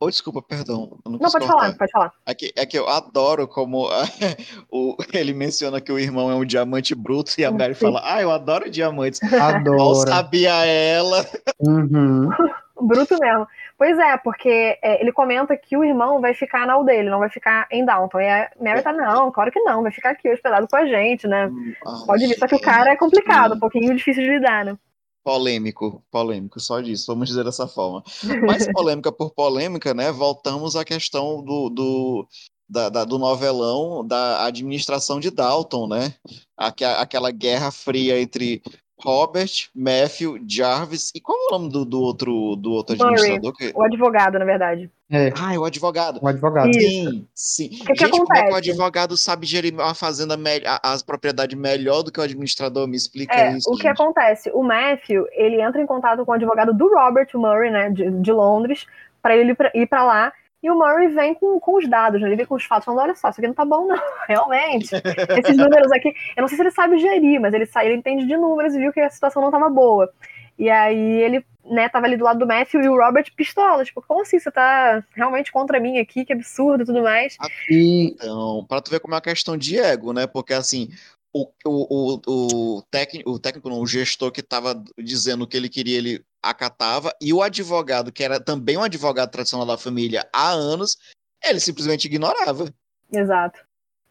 Oh, 0.04 0.10
desculpa, 0.10 0.41
perdão. 0.41 0.97
não, 1.06 1.14
não 1.14 1.32
pode 1.32 1.47
falar, 1.47 1.78
pode 1.78 1.91
falar. 1.91 2.12
É 2.26 2.36
que, 2.36 2.51
é 2.58 2.66
que 2.66 2.78
eu 2.78 2.89
adoro 2.89 3.47
como 3.47 3.88
o, 4.70 4.97
ele 5.14 5.34
menciona 5.34 5.80
que 5.80 5.93
o 5.93 5.97
irmão 5.97 6.30
é 6.30 6.36
um 6.36 6.43
diamante 6.43 6.93
bruto 6.93 7.32
e 7.38 7.45
a 7.45 7.49
hum, 7.49 7.58
Mary 7.58 7.74
Sim. 7.74 7.86
fala, 7.86 8.01
ah, 8.04 8.22
eu 8.22 8.30
adoro 8.30 8.70
diamantes. 8.70 9.24
Adoro. 9.34 9.78
Mal 9.78 9.95
sabia 9.95 10.66
ela. 10.66 11.26
Uhum. 11.58 12.30
bruto 12.82 13.18
mesmo. 13.18 13.47
Pois 13.78 13.97
é, 13.97 14.18
porque 14.18 14.78
é, 14.82 15.01
ele 15.01 15.14
comenta 15.14 15.56
que 15.56 15.78
o 15.78 15.86
irmão 15.86 16.20
vai 16.20 16.34
ficar 16.34 16.68
na 16.68 16.74
aldeia, 16.74 16.99
ele 16.99 17.10
não 17.10 17.20
vai 17.20 17.30
ficar 17.30 17.66
em 17.72 17.86
Downton. 17.86 18.20
E 18.20 18.28
a 18.28 18.51
Mary 18.60 18.82
tá, 18.82 18.91
não, 18.91 19.32
claro 19.32 19.51
que 19.51 19.60
não, 19.62 19.84
vai 19.84 19.91
ficar 19.91 20.10
aqui 20.10 20.30
hospedado 20.30 20.68
com 20.68 20.76
a 20.76 20.86
gente, 20.86 21.28
né? 21.28 21.47
Hum, 21.47 21.74
Pode 22.06 22.28
vir, 22.28 22.38
só 22.38 22.45
que 22.45 22.56
o 22.56 22.62
cara 22.62 22.91
é 22.91 22.97
complicado, 22.97 23.56
um 23.56 23.60
pouquinho 23.60 23.95
difícil 23.95 24.24
de 24.24 24.30
lidar, 24.30 24.66
né? 24.66 24.76
Polêmico, 25.24 26.03
polêmico, 26.11 26.59
só 26.59 26.82
disso, 26.82 27.05
vamos 27.07 27.30
dizer 27.30 27.45
dessa 27.45 27.67
forma. 27.67 28.03
Mas 28.45 28.67
polêmica 28.74 29.11
por 29.11 29.32
polêmica, 29.32 29.93
né? 29.93 30.11
Voltamos 30.11 30.76
à 30.76 30.84
questão 30.84 31.41
do, 31.41 31.69
do, 31.69 32.28
da, 32.67 32.89
da, 32.89 33.05
do 33.05 33.17
novelão 33.17 34.05
da 34.05 34.45
administração 34.45 35.19
de 35.19 35.32
Dalton, 35.32 35.88
né? 35.88 36.13
Aquela 36.57 37.32
guerra 37.32 37.71
fria 37.71 38.21
entre 38.21 38.61
Robert, 39.04 39.70
Matthew, 39.76 40.39
Jarvis. 40.47 41.12
E 41.14 41.20
qual 41.20 41.38
é 41.38 41.47
o 41.47 41.60
nome 41.60 41.72
do, 41.72 41.86
do 41.86 42.01
outro, 42.01 42.56
do 42.56 42.72
outro 42.72 42.95
administrador? 42.95 43.54
Que... 43.54 43.72
O 43.76 43.84
advogado, 43.84 44.39
na 44.39 44.45
verdade. 44.45 44.89
É. 45.12 45.32
Ah, 45.39 45.54
é 45.54 45.60
o 45.60 45.66
advogado. 45.66 46.20
O 46.22 46.28
advogado. 46.28 46.74
Sim, 46.74 47.28
sim. 47.36 47.66
O 47.66 47.70
que 47.70 47.95
Gente, 47.95 48.06
que 48.06 48.10
como 48.10 48.36
é 48.36 48.43
que 48.45 48.54
o 48.54 48.56
advogado 48.56 49.18
sabe 49.18 49.45
gerir 49.45 49.74
uma 49.74 49.93
fazenda, 49.93 50.36
as 50.82 51.04
propriedades 51.04 51.58
melhor 51.58 52.01
do 52.01 52.12
que 52.12 52.20
o 52.20 52.24
administrador? 52.24 52.88
Me 52.88 52.95
explica 52.95 53.36
é, 53.36 53.58
isso. 53.58 53.72
O 53.72 53.78
que 53.78 53.88
acontece? 53.88 54.49
O 54.54 54.64
Matthew, 54.64 55.28
ele 55.32 55.62
entra 55.62 55.82
em 55.82 55.86
contato 55.86 56.26
com 56.26 56.32
o 56.32 56.36
advogado 56.36 56.74
do 56.74 56.88
Robert 56.88 57.28
Murray, 57.36 57.70
né, 57.70 57.89
de, 57.89 58.10
de 58.10 58.32
Londres, 58.32 58.86
para 59.22 59.36
ele 59.36 59.56
ir 59.76 59.88
para 59.88 60.04
lá 60.04 60.34
e 60.64 60.72
o 60.72 60.76
Murray 60.76 61.09
vem 61.09 61.36
com, 61.36 61.59
com 61.59 61.78
os 61.78 61.89
dados, 61.89 62.22
né? 62.22 62.30
ele 62.30 62.38
vem 62.38 62.45
com 62.45 62.55
os 62.55 62.64
fatos, 62.64 62.86
falando: 62.86 63.01
olha 63.01 63.16
só, 63.16 63.30
isso 63.30 63.41
aqui 63.41 63.47
não 63.47 63.53
tá 63.53 63.66
bom, 63.66 63.86
não, 63.86 64.01
realmente. 64.26 64.95
Esses 65.38 65.57
números 65.57 65.91
aqui, 65.91 66.14
eu 66.38 66.41
não 66.41 66.47
sei 66.47 66.55
se 66.55 66.64
ele 66.64 66.72
sabe 66.72 66.97
gerir, 66.97 67.41
mas 67.41 67.53
ele, 67.53 67.70
ele 67.84 67.95
entende 67.95 68.26
de 68.26 68.38
números 68.38 68.74
e 68.74 68.80
viu 68.80 68.93
que 68.93 69.01
a 69.01 69.09
situação 69.09 69.41
não 69.41 69.51
tava 69.51 69.70
boa. 69.70 70.09
E 70.57 70.70
aí 70.70 71.22
ele, 71.22 71.45
né, 71.66 71.89
tava 71.89 72.05
ali 72.05 72.16
do 72.16 72.24
lado 72.24 72.39
do 72.39 72.47
Matthew 72.47 72.82
e 72.82 72.88
o 72.88 72.95
Robert 72.95 73.26
pistola, 73.36 73.84
tipo, 73.84 74.01
como 74.07 74.22
assim? 74.22 74.39
Você 74.39 74.49
tá 74.51 75.03
realmente 75.14 75.51
contra 75.51 75.80
mim 75.82 75.97
aqui? 75.97 76.24
Que 76.24 76.32
absurdo 76.32 76.84
e 76.84 76.86
tudo 76.86 77.01
mais. 77.01 77.36
Então, 77.70 78.66
pra 78.70 78.80
tu 78.80 78.89
ver 78.89 79.01
como 79.01 79.14
é 79.14 79.18
uma 79.18 79.22
questão 79.22 79.57
de 79.57 79.78
ego, 79.78 80.14
né? 80.14 80.28
Porque 80.28 80.53
assim, 80.53 80.89
o, 81.34 81.49
o, 81.66 82.22
o, 82.26 82.78
o, 82.78 82.82
técnico, 82.84 83.30
o 83.32 83.39
técnico, 83.39 83.70
não, 83.70 83.82
o 83.82 83.88
gestor 83.88 84.32
que 84.32 84.39
estava 84.39 84.82
dizendo 84.97 85.43
o 85.43 85.47
que 85.47 85.57
ele 85.57 85.68
queria, 85.68 85.97
ele 85.97 86.24
acatava, 86.44 87.14
e 87.22 87.34
o 87.34 87.41
advogado, 87.41 88.12
que 88.12 88.24
era 88.24 88.39
também 88.39 88.78
um 88.78 88.84
advogado 88.84 89.32
tradicional 89.32 89.66
da 89.66 89.78
família 89.78 90.28
há 90.34 90.52
anos, 90.52 90.98
ele 91.44 91.60
simplesmente 91.60 92.06
ignorava. 92.06 92.66
Exato. 93.12 93.60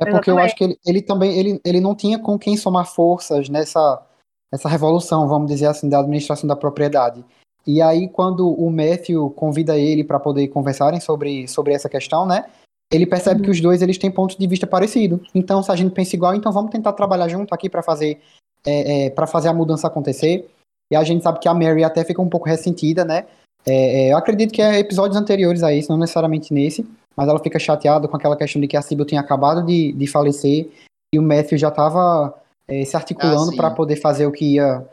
É 0.01 0.05
porque 0.07 0.31
Exatamente. 0.31 0.31
eu 0.31 0.39
acho 0.39 0.57
que 0.57 0.65
ele, 0.65 0.79
ele 0.87 1.03
também 1.03 1.39
ele, 1.39 1.61
ele 1.65 1.81
não 1.81 1.95
tinha 1.95 2.19
com 2.19 2.39
quem 2.39 2.57
somar 2.57 2.87
forças 2.87 3.49
nessa, 3.49 4.03
nessa 4.51 4.69
revolução, 4.69 5.29
vamos 5.29 5.51
dizer 5.51 5.67
assim, 5.67 5.89
da 5.89 6.01
administração 6.01 6.49
da 6.49 6.57
propriedade. 6.57 7.25
E 7.67 7.81
aí, 7.81 8.09
quando 8.09 8.49
o 8.49 8.71
Matthew 8.71 9.31
convida 9.31 9.79
ele 9.79 10.03
para 10.03 10.19
poder 10.19 10.49
conversarem 10.49 10.99
sobre, 10.99 11.47
sobre 11.47 11.73
essa 11.73 11.89
questão, 11.89 12.27
né? 12.27 12.47
Ele 12.93 13.07
percebe 13.07 13.41
uhum. 13.41 13.45
que 13.45 13.51
os 13.51 13.61
dois 13.61 13.81
eles 13.81 13.97
têm 13.97 14.11
pontos 14.11 14.37
de 14.37 14.47
vista 14.47 14.67
parecidos. 14.67 15.21
Então, 15.35 15.63
se 15.63 15.71
a 15.71 15.77
gente 15.77 15.95
pensa 15.95 16.17
igual, 16.17 16.35
então 16.35 16.51
vamos 16.51 16.73
tentar 16.73 16.93
trabalhar 16.93 17.29
junto 17.29 17.55
aqui 17.55 17.71
para 17.71 17.83
fazer 17.83 18.21
é, 18.65 19.07
é, 19.07 19.11
para 19.11 19.27
fazer 19.27 19.49
a 19.49 19.55
mudança 19.55 19.87
acontecer. 19.87 20.49
E 20.93 20.97
a 20.97 21.03
gente 21.03 21.23
sabe 21.23 21.41
que 21.41 21.49
a 21.49 21.55
Mary 21.55 21.83
até 21.83 22.05
fica 22.05 22.21
um 22.21 22.29
pouco 22.29 22.47
ressentida, 22.47 23.03
né? 23.03 23.25
É, 23.67 24.09
é 24.09 24.13
eu 24.13 24.17
acredito 24.19 24.53
que 24.53 24.61
é 24.61 24.79
episódios 24.79 25.17
anteriores 25.17 25.63
a 25.63 25.73
esse, 25.73 25.89
não 25.89 25.97
necessariamente 25.97 26.53
nesse, 26.53 26.87
mas 27.17 27.29
ela 27.29 27.39
fica 27.39 27.59
chateada 27.59 28.07
com 28.07 28.17
aquela 28.17 28.37
questão 28.37 28.61
de 28.61 28.69
que 28.69 28.77
a 28.77 28.83
Sybil 28.83 29.07
tinha 29.07 29.21
acabado 29.21 29.65
de, 29.65 29.93
de 29.93 30.07
falecer 30.07 30.69
e 31.15 31.19
o 31.19 31.23
Matthew 31.23 31.57
já 31.57 31.69
estava 31.69 32.35
é, 32.69 32.85
se 32.85 32.95
articulando 32.95 33.53
ah, 33.53 33.57
para 33.57 33.71
poder 33.71 33.97
fazer 33.97 34.27
o 34.27 34.33
que 34.33 34.57
ia 34.57 34.85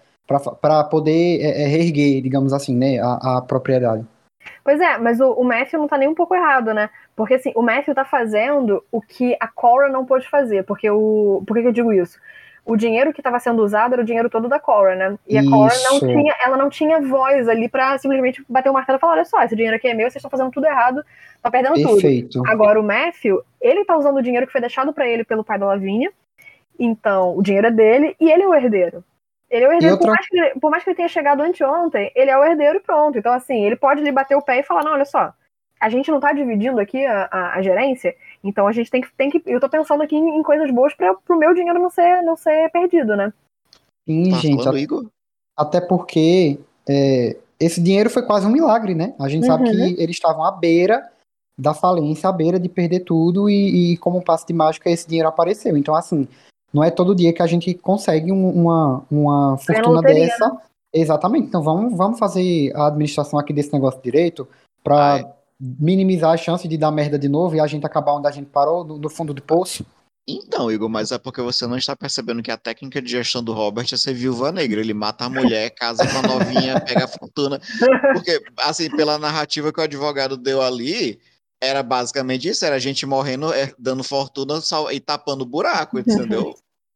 para 0.61 0.83
poder 0.83 1.41
é, 1.41 1.63
é, 1.63 1.67
reerguer, 1.67 2.21
digamos 2.21 2.53
assim, 2.53 2.75
né, 2.75 2.99
a, 2.99 3.37
a 3.37 3.41
propriedade. 3.41 4.05
Pois 4.63 4.79
é, 4.79 4.97
mas 4.97 5.19
o, 5.19 5.33
o, 5.33 5.43
Matthew 5.43 5.79
não 5.79 5.87
tá 5.87 5.97
nem 5.97 6.07
um 6.07 6.15
pouco 6.15 6.35
errado, 6.35 6.73
né? 6.73 6.89
Porque 7.15 7.33
assim, 7.33 7.51
o 7.55 7.61
Matthew 7.61 7.95
tá 7.95 8.05
fazendo 8.05 8.83
o 8.91 9.01
que 9.01 9.35
a 9.39 9.47
Cora 9.47 9.89
não 9.89 10.05
pôde 10.05 10.29
fazer. 10.29 10.63
Porque 10.63 10.89
o. 10.89 11.43
Por 11.45 11.55
que, 11.55 11.63
que 11.63 11.67
eu 11.67 11.73
digo 11.73 11.91
isso? 11.91 12.19
O 12.69 12.77
dinheiro 12.77 13.11
que 13.11 13.19
estava 13.19 13.39
sendo 13.39 13.63
usado 13.63 13.93
era 13.93 14.01
o 14.03 14.05
dinheiro 14.05 14.29
todo 14.29 14.47
da 14.47 14.59
Cora, 14.59 14.95
né? 14.95 15.17
E 15.27 15.35
a 15.39 15.43
Cora 15.43 15.73
não 15.89 15.99
tinha, 15.99 16.35
ela 16.45 16.55
não 16.55 16.69
tinha 16.69 17.01
voz 17.01 17.49
ali 17.49 17.67
para 17.67 17.97
simplesmente 17.97 18.45
bater 18.47 18.69
o 18.69 18.73
martelo 18.73 18.97
e 18.97 18.99
falar: 18.99 19.13
olha 19.13 19.25
só, 19.25 19.41
esse 19.41 19.55
dinheiro 19.55 19.75
aqui 19.75 19.87
é 19.87 19.93
meu, 19.95 20.05
vocês 20.05 20.17
estão 20.17 20.29
fazendo 20.29 20.51
tudo 20.51 20.67
errado, 20.67 21.03
tá 21.41 21.49
perdendo 21.49 21.73
Perfeito. 21.73 22.33
tudo. 22.33 22.47
Agora 22.47 22.79
o 22.79 22.83
Matthew, 22.83 23.41
ele 23.59 23.83
tá 23.85 23.97
usando 23.97 24.17
o 24.17 24.21
dinheiro 24.21 24.45
que 24.45 24.51
foi 24.51 24.61
deixado 24.61 24.93
para 24.93 25.07
ele 25.07 25.23
pelo 25.23 25.43
pai 25.43 25.57
da 25.57 25.65
Lavínia. 25.65 26.11
Então, 26.77 27.35
o 27.35 27.41
dinheiro 27.41 27.65
é 27.65 27.71
dele 27.71 28.15
e 28.19 28.31
ele 28.31 28.43
é 28.43 28.47
o 28.47 28.53
herdeiro. 28.53 29.03
Ele 29.49 29.65
é 29.65 29.67
o 29.67 29.73
herdeiro, 29.73 29.95
outra... 29.95 30.05
por, 30.05 30.13
mais 30.13 30.27
que, 30.27 30.59
por 30.59 30.69
mais 30.69 30.83
que 30.83 30.89
ele 30.91 30.97
tenha 30.97 31.09
chegado 31.09 31.41
anteontem, 31.41 32.11
ele 32.15 32.29
é 32.29 32.37
o 32.37 32.43
herdeiro 32.43 32.77
e 32.77 32.81
pronto. 32.81 33.17
Então, 33.17 33.33
assim, 33.33 33.65
ele 33.65 33.75
pode 33.75 34.03
lhe 34.03 34.11
bater 34.11 34.35
o 34.35 34.43
pé 34.43 34.59
e 34.59 34.63
falar: 34.63 34.83
não, 34.83 34.91
olha 34.91 35.05
só, 35.05 35.33
a 35.79 35.89
gente 35.89 36.11
não 36.11 36.19
tá 36.19 36.33
dividindo 36.33 36.79
aqui 36.79 37.03
a, 37.03 37.27
a, 37.31 37.55
a 37.55 37.61
gerência, 37.63 38.15
então 38.43 38.67
a 38.67 38.71
gente 38.71 38.89
tem 38.89 39.01
que. 39.01 39.11
Tem 39.15 39.29
que 39.29 39.41
eu 39.45 39.59
tô 39.59 39.69
pensando 39.69 40.03
aqui 40.03 40.15
em, 40.15 40.39
em 40.39 40.43
coisas 40.43 40.71
boas 40.71 40.93
para 40.93 41.13
pro 41.15 41.37
meu 41.37 41.53
dinheiro 41.53 41.79
não 41.79 41.89
ser, 41.89 42.21
não 42.23 42.35
ser 42.35 42.69
perdido, 42.71 43.15
né? 43.15 43.33
Sim, 44.07 44.31
tá 44.31 44.37
gente. 44.37 44.67
A, 44.67 45.63
até 45.63 45.81
porque 45.81 46.59
é, 46.87 47.37
esse 47.59 47.81
dinheiro 47.81 48.09
foi 48.09 48.23
quase 48.23 48.47
um 48.47 48.51
milagre, 48.51 48.95
né? 48.95 49.13
A 49.19 49.27
gente 49.27 49.43
uhum. 49.43 49.49
sabe 49.49 49.69
que 49.69 50.01
eles 50.01 50.15
estavam 50.15 50.43
à 50.43 50.51
beira 50.51 51.09
da 51.57 51.73
falência, 51.73 52.29
à 52.29 52.31
beira 52.31 52.57
de 52.57 52.69
perder 52.69 53.01
tudo, 53.01 53.49
e, 53.49 53.93
e 53.93 53.97
como 53.97 54.17
um 54.17 54.23
passo 54.23 54.47
de 54.47 54.53
mágica 54.53 54.89
esse 54.89 55.07
dinheiro 55.07 55.27
apareceu. 55.27 55.75
Então, 55.75 55.93
assim, 55.93 56.25
não 56.73 56.83
é 56.83 56.89
todo 56.89 57.15
dia 57.15 57.33
que 57.33 57.41
a 57.41 57.47
gente 57.47 57.73
consegue 57.73 58.31
um, 58.31 58.49
uma, 58.49 59.03
uma 59.11 59.57
fortuna 59.57 59.97
loteria, 59.97 60.27
dessa. 60.27 60.47
Né? 60.47 60.57
Exatamente. 60.93 61.47
Então 61.47 61.61
vamos, 61.61 61.95
vamos 61.95 62.19
fazer 62.19 62.75
a 62.75 62.87
administração 62.87 63.37
aqui 63.37 63.53
desse 63.53 63.73
negócio 63.73 64.01
direito 64.01 64.47
para 64.83 65.29
minimizar 65.59 66.31
a 66.31 66.37
chance 66.37 66.67
de 66.67 66.77
dar 66.77 66.91
merda 66.91 67.19
de 67.19 67.27
novo 67.27 67.55
e 67.55 67.59
a 67.59 67.67
gente 67.67 67.85
acabar 67.85 68.13
onde 68.13 68.27
a 68.27 68.31
gente 68.31 68.47
parou, 68.47 68.83
no, 68.83 68.97
no, 68.97 69.09
fundo 69.09 69.33
do 69.33 69.41
poço. 69.41 69.85
Então, 70.27 70.71
Igor, 70.71 70.89
mas 70.89 71.11
é 71.11 71.17
porque 71.17 71.41
você 71.41 71.65
não 71.65 71.75
está 71.75 71.95
percebendo 71.95 72.43
que 72.43 72.51
a 72.51 72.57
técnica 72.57 73.01
de 73.01 73.09
gestão 73.09 73.43
do 73.43 73.51
Robert 73.51 73.87
é 73.91 73.97
ser 73.97 74.13
viúva 74.13 74.51
negra. 74.51 74.79
Ele 74.79 74.93
mata 74.93 75.25
a 75.25 75.29
mulher, 75.29 75.71
casa 75.75 76.07
com 76.07 76.17
a 76.19 76.21
novinha, 76.21 76.79
pega 76.79 77.05
a 77.05 77.07
fortuna. 77.07 77.59
Porque, 78.13 78.41
assim, 78.59 78.89
pela 78.95 79.17
narrativa 79.17 79.73
que 79.73 79.79
o 79.79 79.83
advogado 79.83 80.37
deu 80.37 80.61
ali, 80.61 81.19
era 81.61 81.83
basicamente 81.83 82.47
isso, 82.47 82.63
era 82.63 82.75
a 82.75 82.79
gente 82.79 83.05
morrendo, 83.05 83.51
é, 83.53 83.73
dando 83.77 84.03
fortuna 84.03 84.59
e 84.91 84.99
tapando 84.99 85.45
buraco, 85.45 85.99
entendeu? 85.99 86.53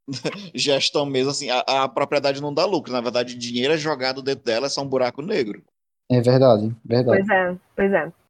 Gestão 0.53 1.05
mesmo, 1.05 1.32
assim, 1.32 1.49
a, 1.49 1.59
a, 1.59 1.89
propriedade 1.89 2.41
não 2.41 2.53
dá 2.53 2.66
lucro, 2.66 2.91
na 2.91 3.01
verdade, 3.01 3.36
dinheiro 3.36 3.74
é 3.74 3.78
jogado 3.78 4.22
dentro 4.22 4.43
dela, 4.43 4.68
é 4.68 4.70
só 4.70 4.82
um 4.82 4.88
buraco 4.88 5.22
negro. 5.22 5.64
É 6.09 6.22
verdade, 6.22 6.76
verdade. 6.86 7.26
Pois 7.26 7.30
é, 7.30 7.57
pois 7.76 7.93
é. 7.93 8.22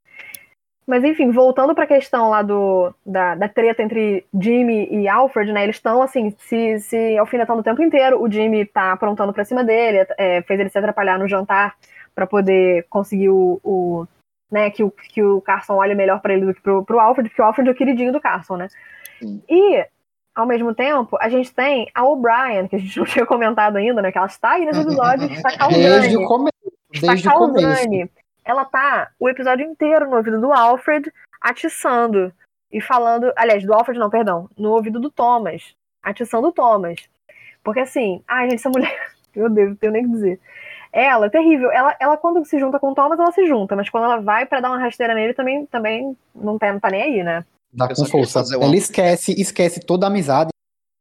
Mas 0.86 1.03
enfim, 1.03 1.31
voltando 1.31 1.73
para 1.73 1.86
a 1.86 1.88
questão 1.88 2.29
lá 2.29 2.41
do, 2.41 2.93
da, 3.05 3.36
da 3.36 3.47
treta 3.47 3.81
entre 3.81 4.25
Jimmy 4.34 4.88
e 4.91 5.07
Alfred, 5.07 5.51
né? 5.51 5.63
Eles 5.63 5.77
estão 5.77 6.01
assim, 6.01 6.36
se, 6.39 6.79
se 6.79 7.17
alfinetando 7.17 7.61
o 7.61 7.63
tempo 7.63 7.81
inteiro. 7.81 8.21
O 8.21 8.29
Jimmy 8.29 8.65
tá 8.65 8.91
aprontando 8.91 9.31
para 9.31 9.45
cima 9.45 9.63
dele, 9.63 10.05
é, 10.17 10.41
fez 10.41 10.59
ele 10.59 10.69
se 10.69 10.77
atrapalhar 10.77 11.17
no 11.17 11.27
jantar 11.27 11.75
para 12.13 12.27
poder 12.27 12.86
conseguir 12.89 13.29
o, 13.29 13.59
o, 13.63 14.05
né, 14.51 14.69
que 14.69 14.84
o, 14.84 14.91
que 14.91 15.23
o 15.23 15.41
Carson 15.41 15.75
olhe 15.75 15.95
melhor 15.95 16.21
para 16.21 16.34
ele 16.34 16.45
do 16.45 16.53
que 16.53 16.61
pro, 16.61 16.84
pro 16.84 16.99
Alfred, 16.99 17.29
porque 17.29 17.41
o 17.41 17.45
Alfred 17.45 17.69
é 17.69 17.71
o 17.71 17.75
queridinho 17.75 18.11
do 18.11 18.21
Carson, 18.21 18.57
né? 18.57 18.67
Sim. 19.19 19.41
E, 19.49 19.86
ao 20.36 20.45
mesmo 20.45 20.75
tempo, 20.75 21.17
a 21.19 21.29
gente 21.29 21.53
tem 21.53 21.89
a 21.95 22.05
O'Brien, 22.05 22.67
que 22.67 22.75
a 22.75 22.79
gente 22.79 22.95
não 22.99 23.05
tinha 23.05 23.25
comentado 23.25 23.77
ainda, 23.77 24.01
né? 24.01 24.11
Que 24.11 24.17
ela 24.17 24.27
está 24.27 24.51
aí 24.51 24.65
nesse 24.65 24.81
episódio, 24.81 25.31
está 25.31 25.57
causando. 25.57 25.81
Desde 25.81 26.17
o 26.17 26.25
começo. 26.25 26.53
Desde 26.91 27.15
está 27.15 27.31
causando. 27.31 28.09
Ela 28.45 28.65
tá 28.65 29.11
o 29.19 29.29
episódio 29.29 29.65
inteiro 29.65 30.09
no 30.09 30.17
ouvido 30.17 30.39
do 30.39 30.51
Alfred, 30.51 31.11
atiçando 31.41 32.33
e 32.71 32.81
falando. 32.81 33.31
Aliás, 33.35 33.63
do 33.63 33.73
Alfred, 33.73 33.99
não, 33.99 34.09
perdão. 34.09 34.49
No 34.57 34.71
ouvido 34.71 34.99
do 34.99 35.09
Thomas. 35.09 35.75
Atiçando 36.01 36.47
o 36.47 36.51
Thomas. 36.51 36.99
Porque 37.63 37.79
assim, 37.79 38.21
ai, 38.27 38.49
gente, 38.49 38.59
essa 38.59 38.69
mulher. 38.69 39.11
Meu 39.35 39.49
Deus, 39.49 39.69
não 39.69 39.75
tenho 39.75 39.93
nem 39.93 40.03
o 40.03 40.05
que 40.05 40.11
dizer. 40.13 40.39
Ela 40.91 41.25
é 41.25 41.29
terrível. 41.29 41.71
Ela, 41.71 41.95
ela, 41.99 42.17
quando 42.17 42.45
se 42.45 42.59
junta 42.59 42.79
com 42.79 42.91
o 42.91 42.95
Thomas, 42.95 43.17
ela 43.17 43.31
se 43.31 43.47
junta, 43.47 43.75
mas 43.75 43.89
quando 43.89 44.03
ela 44.03 44.21
vai 44.21 44.45
para 44.45 44.59
dar 44.59 44.69
uma 44.69 44.79
rasteira 44.79 45.15
nele, 45.15 45.33
também, 45.33 45.65
também 45.65 46.15
não, 46.35 46.59
tá, 46.59 46.71
não 46.71 46.79
tá 46.79 46.89
nem 46.89 47.01
aí, 47.01 47.23
né? 47.23 47.43
Dá 47.73 47.87
com 47.87 48.05
força. 48.05 48.43
Ela 48.53 48.75
esquece, 48.75 49.33
esquece 49.41 49.79
toda 49.79 50.05
a 50.05 50.09
amizade, 50.09 50.52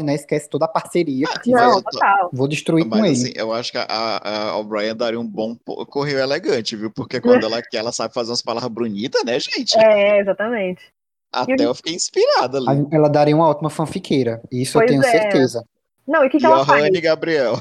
né? 0.03 0.15
Esquece 0.15 0.49
toda 0.49 0.65
a 0.65 0.69
parceria 0.69 1.27
tiver. 1.43 1.61
Não, 1.61 1.83
total. 1.83 2.31
Vou 2.33 2.49
destruir 2.49 2.87
mas, 2.87 3.01
com 3.01 3.07
assim, 3.07 3.31
ele. 3.31 3.41
Eu 3.41 3.53
acho 3.53 3.73
que 3.73 3.79
a, 3.79 3.87
a, 3.89 4.57
O'Brien 4.57 4.95
daria 4.95 5.21
um 5.21 5.27
bom 5.27 5.57
correio 5.65 6.19
elegante, 6.19 6.77
viu? 6.77 6.91
Porque 6.91 7.21
quando 7.21 7.45
ela 7.45 7.63
quer, 7.63 7.79
ela 7.79 7.93
sabe 7.93 8.15
fazer 8.15 8.31
umas 8.31 8.43
palavras 8.43 8.73
bonitas, 8.73 9.25
né, 9.25 9.39
gente? 9.39 9.79
É, 9.79 10.21
exatamente. 10.21 10.83
Até 11.33 11.65
eu 11.65 11.75
fiquei 11.75 11.95
inspirada 11.95 12.59
ali. 12.59 12.87
Ela 12.91 13.09
daria 13.09 13.35
uma 13.35 13.49
ótima 13.49 13.71
fanfiqueira. 13.71 14.43
Isso 14.51 14.79
pois 14.79 14.91
eu 14.91 15.01
tenho 15.01 15.07
é. 15.07 15.21
certeza. 15.21 15.65
Não, 16.07 16.25
e 16.25 16.27
o 16.27 16.31
que, 16.31 16.39
que 16.39 16.47
ela 16.47 16.67
faz? 16.67 16.85
e 16.85 17.01
Gabriel. 17.01 17.55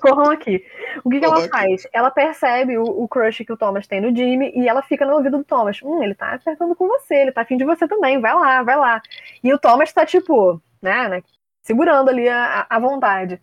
Corram 0.00 0.30
aqui. 0.30 0.64
O 1.04 1.10
que, 1.10 1.20
que 1.20 1.24
ela 1.24 1.46
faz? 1.48 1.86
Ela 1.92 2.10
percebe 2.10 2.78
o, 2.78 2.82
o, 2.82 3.06
crush 3.06 3.44
que 3.44 3.52
o 3.52 3.56
Thomas 3.56 3.86
tem 3.86 4.00
no 4.00 4.14
Jimmy 4.14 4.52
e 4.54 4.66
ela 4.66 4.82
fica 4.82 5.04
no 5.04 5.14
ouvido 5.14 5.38
do 5.38 5.44
Thomas. 5.44 5.80
Hum, 5.82 6.02
ele 6.02 6.14
tá 6.14 6.32
acertando 6.32 6.74
com 6.74 6.88
você, 6.88 7.14
ele 7.14 7.32
tá 7.32 7.42
afim 7.42 7.56
de 7.56 7.64
você 7.64 7.86
também, 7.86 8.20
vai 8.20 8.34
lá, 8.34 8.62
vai 8.62 8.76
lá. 8.76 9.02
E 9.42 9.52
o 9.52 9.58
Thomas 9.58 9.92
tá, 9.92 10.06
tipo, 10.06 10.60
né, 10.80 11.08
né 11.08 11.22
segurando 11.64 12.10
ali 12.10 12.28
a, 12.28 12.66
a 12.70 12.78
vontade. 12.78 13.40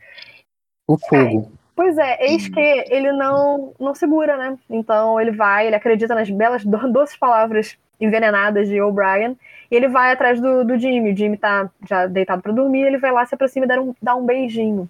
O 0.88 0.98
fogo. 0.98 1.52
É, 1.54 1.58
pois 1.76 1.98
é, 1.98 2.26
eis 2.26 2.48
que 2.48 2.86
ele 2.90 3.12
não, 3.12 3.74
não 3.80 3.94
segura, 3.94 4.38
né? 4.38 4.58
Então 4.70 5.20
ele 5.20 5.32
vai, 5.32 5.68
ele 5.68 5.76
acredita 5.76 6.16
nas 6.16 6.30
belas, 6.30 6.64
doces 6.64 7.18
palavras 7.18 7.78
envenenadas 8.00 8.68
de 8.68 8.82
O'Brien 8.82 9.38
e 9.70 9.76
ele 9.76 9.88
vai 9.88 10.12
atrás 10.12 10.40
do, 10.40 10.64
do 10.64 10.78
Jimmy. 10.78 11.12
O 11.12 11.18
Jimmy 11.18 11.38
tá 11.38 11.70
já 11.88 12.08
deitado 12.08 12.42
para 12.42 12.54
dormir, 12.54 12.84
ele 12.84 12.98
vai 12.98 13.12
lá, 13.12 13.26
se 13.26 13.36
aproxima 13.36 13.66
e 13.66 13.68
dá 13.68 13.82
um, 13.82 13.96
dá 14.02 14.16
um 14.16 14.26
beijinho. 14.26 14.90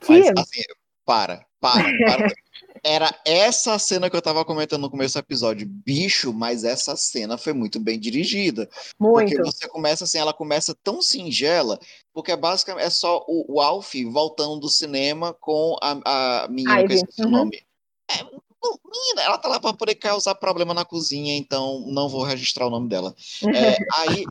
Que... 0.00 0.18
Mas, 0.18 0.32
assim, 0.38 0.62
para, 1.04 1.40
para, 1.60 1.82
para. 1.82 2.26
Era 2.84 3.18
essa 3.24 3.78
cena 3.78 4.10
que 4.10 4.16
eu 4.16 4.20
tava 4.20 4.44
comentando 4.44 4.82
no 4.82 4.90
começo 4.90 5.14
do 5.14 5.20
episódio. 5.20 5.66
Bicho, 5.66 6.32
mas 6.34 6.64
essa 6.64 6.94
cena 6.96 7.38
foi 7.38 7.54
muito 7.54 7.80
bem 7.80 7.98
dirigida. 7.98 8.68
Muito. 9.00 9.30
Porque 9.30 9.42
você 9.42 9.66
começa 9.66 10.04
assim, 10.04 10.18
ela 10.18 10.34
começa 10.34 10.76
tão 10.82 11.00
singela, 11.00 11.80
porque 12.12 12.30
é 12.30 12.36
basicamente 12.36 12.84
é 12.84 12.90
só 12.90 13.24
o, 13.26 13.54
o 13.54 13.60
Alf 13.60 13.94
voltando 14.10 14.60
do 14.60 14.68
cinema 14.68 15.32
com 15.32 15.76
a, 15.82 16.42
a 16.44 16.48
menina 16.48 16.80
Ivy. 16.80 16.86
que 16.86 16.92
eu 16.92 16.96
esqueci 16.96 17.22
uhum. 17.22 17.28
o 17.28 17.30
nome. 17.30 17.62
É, 18.10 18.22
menina, 18.94 19.22
ela 19.22 19.38
tá 19.38 19.48
lá 19.48 19.58
para 19.58 19.74
poder 19.74 19.94
causar 19.94 20.34
problema 20.34 20.72
na 20.72 20.84
cozinha, 20.84 21.36
então 21.36 21.80
não 21.86 22.08
vou 22.08 22.22
registrar 22.22 22.66
o 22.66 22.70
nome 22.70 22.88
dela. 22.88 23.14
É, 23.54 23.76
aí, 24.00 24.24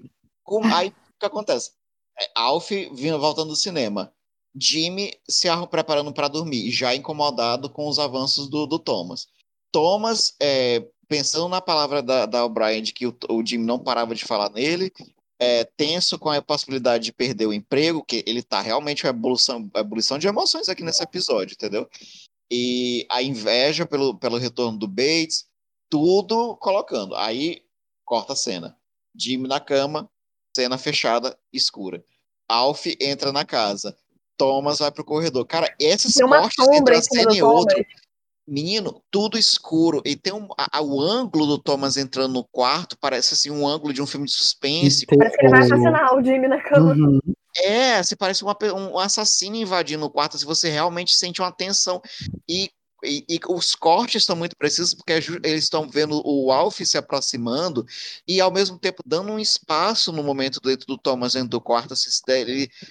com, 0.43 0.63
aí, 0.65 0.89
o 0.89 1.19
que 1.19 1.25
acontece? 1.25 1.71
É, 2.19 2.29
Alf 2.35 2.69
vindo, 2.69 3.19
voltando 3.19 3.49
do 3.49 3.55
cinema. 3.55 4.13
Jimmy 4.59 5.13
se 5.27 5.47
preparando 5.69 6.13
para 6.13 6.27
dormir, 6.27 6.71
já 6.71 6.95
incomodado 6.95 7.69
com 7.69 7.87
os 7.87 7.99
avanços 7.99 8.49
do, 8.49 8.65
do 8.65 8.79
Thomas. 8.79 9.27
Thomas, 9.71 10.35
é, 10.39 10.85
pensando 11.07 11.49
na 11.49 11.61
palavra 11.61 12.01
da, 12.03 12.25
da 12.25 12.45
O'Brien 12.45 12.81
de 12.81 12.93
que 12.93 13.07
o, 13.07 13.17
o 13.29 13.45
Jimmy 13.45 13.65
não 13.65 13.79
parava 13.79 14.13
de 14.13 14.23
falar 14.23 14.49
nele, 14.51 14.91
é, 15.39 15.63
tenso 15.63 16.19
com 16.19 16.29
a 16.29 16.41
possibilidade 16.41 17.05
de 17.05 17.13
perder 17.13 17.47
o 17.47 17.53
emprego, 17.53 18.05
que 18.05 18.23
ele 18.27 18.43
tá 18.43 18.61
realmente 18.61 19.03
uma 19.05 19.09
evolução, 19.09 19.69
ebulição 19.75 20.17
de 20.17 20.27
emoções 20.27 20.69
aqui 20.69 20.83
nesse 20.83 21.03
episódio, 21.03 21.53
entendeu? 21.53 21.89
e 22.55 23.07
a 23.09 23.23
inveja 23.23 23.83
pelo, 23.83 24.15
pelo 24.15 24.37
retorno 24.37 24.77
do 24.77 24.87
Bates, 24.87 25.47
tudo 25.89 26.55
colocando. 26.57 27.15
Aí 27.15 27.65
corta 28.05 28.33
a 28.33 28.35
cena. 28.35 28.77
Jimmy 29.15 29.47
na 29.47 29.59
cama, 29.59 30.07
cena 30.55 30.77
fechada, 30.77 31.35
escura. 31.51 32.05
Alf 32.47 32.85
entra 32.99 33.31
na 33.31 33.43
casa. 33.43 33.97
Thomas 34.37 34.79
vai 34.79 34.91
pro 34.91 35.03
corredor. 35.03 35.45
Cara, 35.45 35.73
esses 35.79 36.15
cortes 36.15 36.67
entre 36.69 36.95
a 36.95 37.01
cena 37.01 37.33
e 37.33 37.41
outro. 37.41 37.83
Menino, 38.45 39.01
tudo 39.09 39.37
escuro. 39.37 40.01
E 40.03 40.17
tem 40.17 40.33
um, 40.33 40.49
a, 40.57 40.81
o 40.81 40.99
ângulo 40.99 41.45
do 41.45 41.57
Thomas 41.57 41.95
entrando 41.95 42.33
no 42.33 42.43
quarto, 42.43 42.97
parece 42.99 43.33
assim 43.33 43.49
um 43.49 43.65
ângulo 43.65 43.93
de 43.93 44.01
um 44.01 44.05
filme 44.05 44.25
de 44.25 44.33
suspense. 44.33 45.05
Parece 45.05 45.37
que 45.37 45.45
ele 45.45 45.49
vai 45.49 45.61
assassinar 45.61 46.15
o 46.15 46.21
Jimmy 46.21 46.47
na 46.49 46.61
cama. 46.61 46.93
Uhum. 46.93 47.19
É, 47.55 48.03
se 48.03 48.15
parece 48.15 48.43
uma, 48.43 48.57
um 48.75 48.99
assassino 48.99 49.55
invadindo 49.55 50.05
o 50.05 50.09
quarto, 50.09 50.37
se 50.37 50.45
você 50.45 50.69
realmente 50.69 51.15
sente 51.15 51.41
uma 51.41 51.51
tensão. 51.51 52.01
E 52.49 52.69
e, 53.03 53.25
e, 53.29 53.39
os 53.49 53.75
cortes 53.75 54.23
estão 54.23 54.35
muito 54.35 54.55
precisos 54.55 54.93
porque 54.93 55.13
eles 55.13 55.63
estão 55.63 55.89
vendo 55.89 56.21
o 56.25 56.51
Alf 56.51 56.79
se 56.81 56.97
aproximando 56.97 57.85
e 58.27 58.39
ao 58.39 58.51
mesmo 58.51 58.77
tempo 58.77 59.03
dando 59.05 59.31
um 59.31 59.39
espaço 59.39 60.11
no 60.11 60.23
momento 60.23 60.59
dentro 60.59 60.87
do 60.87 60.97
Thomas 60.97 61.33
dentro 61.33 61.49
do 61.49 61.61
quarto 61.61 61.93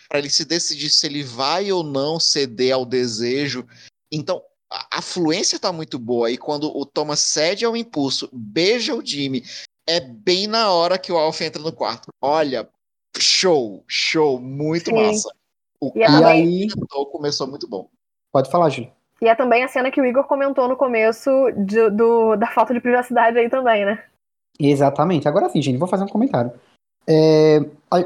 para 0.08 0.18
ele 0.18 0.30
se 0.30 0.44
decidir 0.44 0.90
se 0.90 1.06
ele 1.06 1.22
vai 1.22 1.72
ou 1.72 1.82
não 1.82 2.20
ceder 2.20 2.74
ao 2.74 2.84
desejo. 2.84 3.66
Então 4.10 4.42
a, 4.70 4.98
a 4.98 5.02
fluência 5.02 5.56
está 5.56 5.72
muito 5.72 5.98
boa 5.98 6.30
e 6.30 6.38
quando 6.38 6.74
o 6.76 6.86
Thomas 6.86 7.20
cede 7.20 7.64
ao 7.64 7.76
impulso, 7.76 8.28
beija 8.32 8.94
o 8.94 9.04
Jimmy, 9.04 9.44
é 9.86 10.00
bem 10.00 10.46
na 10.46 10.70
hora 10.70 10.98
que 10.98 11.12
o 11.12 11.18
Alf 11.18 11.40
entra 11.40 11.60
no 11.60 11.72
quarto. 11.72 12.08
Olha, 12.20 12.68
show, 13.18 13.84
show, 13.86 14.40
muito 14.40 14.86
Sim. 14.86 14.94
massa. 14.94 15.28
O 15.80 15.92
e 15.96 16.00
cara 16.00 16.28
aí... 16.28 16.68
começou 17.10 17.46
muito 17.46 17.68
bom. 17.68 17.90
Pode 18.30 18.50
falar, 18.50 18.70
Júlio. 18.70 18.92
E 19.22 19.28
é 19.28 19.36
também 19.36 19.62
a 19.62 19.68
cena 19.68 19.88
que 19.88 20.00
o 20.00 20.04
Igor 20.04 20.24
comentou 20.24 20.66
no 20.66 20.76
começo 20.76 21.30
de, 21.56 21.90
do, 21.90 22.34
da 22.34 22.48
falta 22.48 22.74
de 22.74 22.80
privacidade 22.80 23.38
aí 23.38 23.48
também, 23.48 23.86
né? 23.86 24.02
Exatamente. 24.58 25.28
Agora 25.28 25.48
sim, 25.48 25.62
gente, 25.62 25.78
vou 25.78 25.86
fazer 25.86 26.02
um 26.02 26.08
comentário. 26.08 26.50
É, 27.06 27.60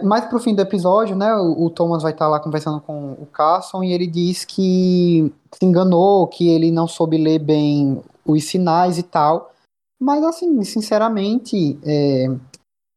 mais 0.05 0.27
pro 0.27 0.39
fim 0.39 0.55
do 0.55 0.61
episódio, 0.61 1.17
né, 1.17 1.35
o, 1.35 1.65
o 1.65 1.71
Thomas 1.71 2.03
vai 2.03 2.13
estar 2.13 2.27
tá 2.27 2.31
lá 2.31 2.39
conversando 2.41 2.81
com 2.83 3.13
o 3.13 3.27
Carson 3.27 3.83
e 3.83 3.93
ele 3.93 4.07
diz 4.07 4.45
que 4.45 5.33
se 5.55 5.65
enganou, 5.65 6.27
que 6.27 6.49
ele 6.49 6.71
não 6.71 6.87
soube 6.87 7.17
ler 7.17 7.39
bem 7.39 8.03
os 8.25 8.45
sinais 8.45 8.99
e 8.99 9.03
tal. 9.03 9.53
Mas, 9.99 10.23
assim, 10.23 10.63
sinceramente, 10.65 11.79
é, 11.83 12.27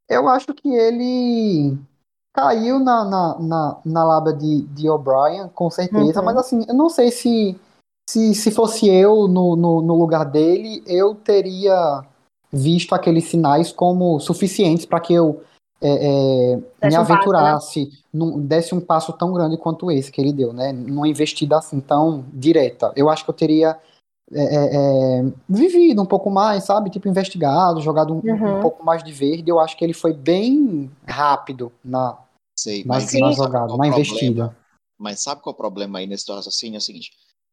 eu 0.10 0.28
acho 0.28 0.54
que 0.54 0.70
ele 0.70 1.78
caiu 2.36 2.80
na, 2.80 3.06
na, 3.06 3.40
na, 3.40 3.78
na 3.86 4.04
lábia 4.04 4.34
de, 4.34 4.64
de 4.64 4.90
O'Brien, 4.90 5.48
com 5.56 5.70
certeza. 5.70 6.20
Uhum. 6.20 6.26
Mas, 6.26 6.36
assim, 6.36 6.66
eu 6.68 6.74
não 6.74 6.90
sei 6.90 7.12
se 7.12 7.58
se, 8.10 8.34
se 8.34 8.50
fosse 8.50 8.90
eu 8.90 9.28
no, 9.28 9.56
no, 9.56 9.84
no 9.84 9.94
lugar 9.94 10.26
dele, 10.26 10.82
eu 10.88 11.14
teria 11.14 12.04
visto 12.52 12.96
aqueles 12.96 13.26
sinais 13.26 13.72
como 13.72 14.20
suficientes 14.20 14.84
para 14.84 15.00
que 15.00 15.14
eu 15.14 15.44
é, 15.80 16.56
é, 16.82 16.88
me 16.90 16.96
aventurasse, 16.96 17.82
um 17.82 17.86
passo, 17.86 17.98
né? 17.98 18.04
num, 18.12 18.40
desse 18.40 18.74
um 18.74 18.82
passo 18.82 19.14
tão 19.14 19.32
grande 19.32 19.58
quanto 19.58 19.92
esse 19.92 20.12
que 20.12 20.20
ele 20.20 20.34
deu, 20.34 20.52
né? 20.52 20.74
Numa 20.74 21.08
investida 21.08 21.60
assim 21.60 21.80
tão 21.80 22.26
direta. 22.34 22.92
Eu 22.96 23.12
acho 23.12 23.24
que 23.24 23.30
eu 23.30 23.36
teria 23.36 23.80
é, 24.34 24.42
é, 24.42 25.20
é 25.20 25.32
vivido 25.48 26.02
um 26.02 26.06
pouco 26.08 26.32
mais, 26.32 26.64
sabe? 26.64 26.90
Tipo, 26.90 27.08
investigado, 27.08 27.80
jogado 27.80 28.16
um, 28.16 28.22
uhum. 28.24 28.58
um, 28.58 28.62
pouco 28.62 28.84
mais 28.84 29.04
de 29.04 29.12
verde. 29.12 29.52
Eu 29.52 29.60
acho 29.60 29.78
que 29.78 29.86
ele 29.86 29.94
foi 29.94 30.14
bem 30.14 30.90
rápido 31.08 31.72
na, 31.86 32.18
Sei, 32.60 32.84
na, 32.84 32.96
na 32.96 33.32
jogada, 33.34 33.78
na 33.78 33.88
investida. 33.88 34.58
Mas 34.98 35.22
sabe 35.22 35.42
qual 35.42 35.54
é 35.54 35.56
o 35.56 35.58
problema 35.58 36.00
aí 36.00 36.08
nesse 36.08 36.30
raciocínio? 36.30 36.78
É 36.78 36.80
o 36.80 36.82
seguinte 36.82 37.12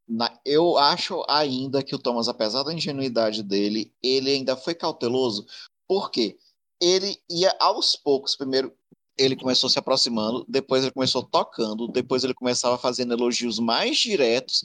na, 0.09 0.39
eu 0.45 0.79
acho 0.79 1.25
ainda 1.29 1.83
que 1.83 1.95
o 1.95 1.99
Thomas, 1.99 2.29
apesar 2.29 2.63
da 2.63 2.73
ingenuidade 2.73 3.43
dele, 3.43 3.93
ele 4.03 4.31
ainda 4.31 4.57
foi 4.57 4.75
cauteloso, 4.75 5.47
porque 5.89 6.39
ele 6.81 7.19
ia 7.31 7.55
aos 7.59 7.97
poucos. 7.97 8.37
Primeiro, 8.37 8.73
ele 9.19 9.35
começou 9.35 9.69
se 9.69 9.79
aproximando, 9.79 10.45
depois 10.49 10.83
ele 10.83 10.93
começou 10.93 11.23
tocando, 11.23 11.89
depois 11.89 12.23
ele 12.23 12.35
começava 12.35 12.79
fazendo 12.79 13.15
elogios 13.15 13.59
mais 13.59 13.99
diretos. 13.99 14.65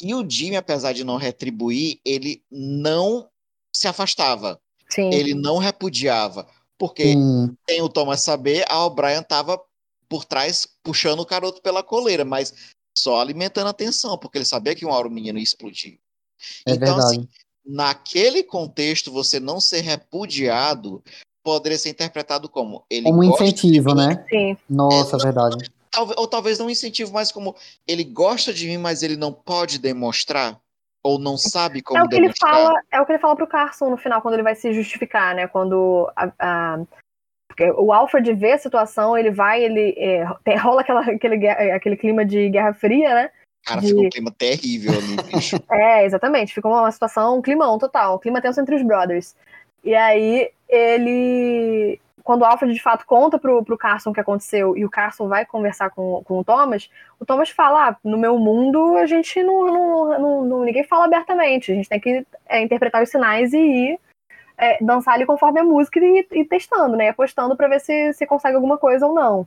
E 0.00 0.14
o 0.14 0.28
Jimmy, 0.28 0.56
apesar 0.56 0.92
de 0.92 1.04
não 1.04 1.16
retribuir, 1.16 2.00
ele 2.04 2.42
não 2.50 3.28
se 3.74 3.88
afastava. 3.88 4.60
Sim. 4.88 5.12
Ele 5.12 5.34
não 5.34 5.58
repudiava. 5.58 6.46
Porque, 6.78 7.16
hum. 7.16 7.54
sem 7.68 7.82
o 7.82 7.88
Thomas 7.88 8.22
saber, 8.22 8.64
a 8.68 8.86
O'Brien 8.86 9.20
estava 9.20 9.60
por 10.08 10.24
trás 10.24 10.66
puxando 10.82 11.20
o 11.20 11.26
garoto 11.26 11.60
pela 11.60 11.82
coleira, 11.82 12.24
mas 12.24 12.54
só 12.98 13.20
alimentando 13.20 13.68
a 13.68 13.72
tensão, 13.72 14.18
porque 14.18 14.38
ele 14.38 14.44
sabia 14.44 14.74
que 14.74 14.84
um 14.84 14.90
hora 14.90 15.08
o 15.08 15.10
menino 15.10 15.38
ia 15.38 15.44
explodir. 15.44 15.98
É 16.66 16.72
então, 16.72 16.96
assim, 16.96 17.18
verdade. 17.18 17.28
assim, 17.28 17.28
naquele 17.64 18.42
contexto, 18.42 19.12
você 19.12 19.38
não 19.38 19.60
ser 19.60 19.80
repudiado 19.80 21.02
poderia 21.42 21.78
ser 21.78 21.90
interpretado 21.90 22.48
como 22.48 22.84
ele 22.90 23.04
como 23.04 23.24
incentivo, 23.24 23.94
né? 23.94 24.24
Sim. 24.28 24.56
Nossa, 24.68 25.16
é, 25.16 25.20
verdade. 25.20 25.70
ou 26.16 26.26
talvez 26.26 26.58
não 26.58 26.66
um 26.66 26.70
incentivo, 26.70 27.12
mas 27.12 27.32
como 27.32 27.56
ele 27.86 28.04
gosta 28.04 28.52
de 28.52 28.66
mim, 28.66 28.76
mas 28.76 29.02
ele 29.02 29.16
não 29.16 29.32
pode 29.32 29.78
demonstrar 29.78 30.60
ou 31.02 31.18
não 31.18 31.38
sabe 31.38 31.80
como 31.80 32.00
é 32.00 32.02
o 32.02 32.08
que 32.08 32.16
demonstrar. 32.16 32.54
Ele 32.54 32.66
fala, 32.66 32.80
é 32.92 33.00
o 33.00 33.06
que 33.06 33.12
ele 33.12 33.18
fala 33.18 33.36
pro 33.36 33.46
Carson 33.46 33.88
no 33.88 33.96
final, 33.96 34.20
quando 34.20 34.34
ele 34.34 34.42
vai 34.42 34.54
se 34.54 34.72
justificar, 34.74 35.34
né? 35.34 35.46
Quando 35.46 36.10
a, 36.14 36.32
a, 36.38 36.80
o 37.76 37.92
Alfred 37.92 38.32
vê 38.34 38.52
a 38.52 38.58
situação, 38.58 39.16
ele 39.16 39.30
vai, 39.30 39.62
ele 39.62 39.94
é, 39.96 40.24
rola 40.56 40.82
aquela, 40.82 41.00
aquele, 41.00 41.48
aquele 41.48 41.96
clima 41.96 42.24
de 42.24 42.48
Guerra 42.48 42.72
Fria, 42.72 43.14
né? 43.14 43.30
Cara, 43.64 43.80
de... 43.80 43.88
fica 43.88 44.00
um 44.00 44.10
clima 44.10 44.30
terrível 44.30 44.92
ali, 44.92 45.16
bicho. 45.32 45.56
é, 45.70 46.04
exatamente. 46.04 46.54
Fica 46.54 46.68
uma 46.68 46.90
situação, 46.90 47.38
um 47.38 47.42
climão 47.42 47.78
total, 47.78 48.16
um 48.16 48.18
clima 48.18 48.40
tenso 48.40 48.60
entre 48.60 48.74
os 48.74 48.82
brothers. 48.82 49.36
E 49.84 49.94
aí, 49.94 50.50
ele. 50.68 52.00
Quando 52.22 52.42
o 52.42 52.44
Alfred 52.44 52.74
de 52.74 52.82
fato 52.82 53.06
conta 53.06 53.38
pro, 53.38 53.64
pro 53.64 53.78
Carson 53.78 54.10
o 54.10 54.12
que 54.12 54.20
aconteceu 54.20 54.76
e 54.76 54.84
o 54.84 54.90
Carson 54.90 55.28
vai 55.28 55.46
conversar 55.46 55.88
com, 55.88 56.22
com 56.24 56.38
o 56.38 56.44
Thomas, 56.44 56.90
o 57.18 57.24
Thomas 57.24 57.48
fala: 57.48 57.88
ah, 57.88 57.96
no 58.04 58.18
meu 58.18 58.38
mundo 58.38 58.98
a 58.98 59.06
gente 59.06 59.42
não, 59.42 59.64
não, 59.66 60.18
não, 60.18 60.44
não, 60.44 60.64
ninguém 60.64 60.84
fala 60.84 61.06
abertamente, 61.06 61.72
a 61.72 61.74
gente 61.74 61.88
tem 61.88 61.98
que 61.98 62.26
é, 62.46 62.60
interpretar 62.60 63.02
os 63.02 63.08
sinais 63.08 63.54
e 63.54 63.58
ir 63.58 64.00
é, 64.58 64.82
dançar 64.82 65.14
ali 65.14 65.24
conforme 65.24 65.60
a 65.60 65.64
música 65.64 66.00
e, 66.00 66.26
e 66.32 66.44
testando, 66.44 66.96
né? 66.96 67.10
Apostando 67.10 67.56
para 67.56 67.68
ver 67.68 67.80
se, 67.80 68.12
se 68.12 68.26
consegue 68.26 68.56
alguma 68.56 68.76
coisa 68.76 69.06
ou 69.06 69.14
não. 69.14 69.46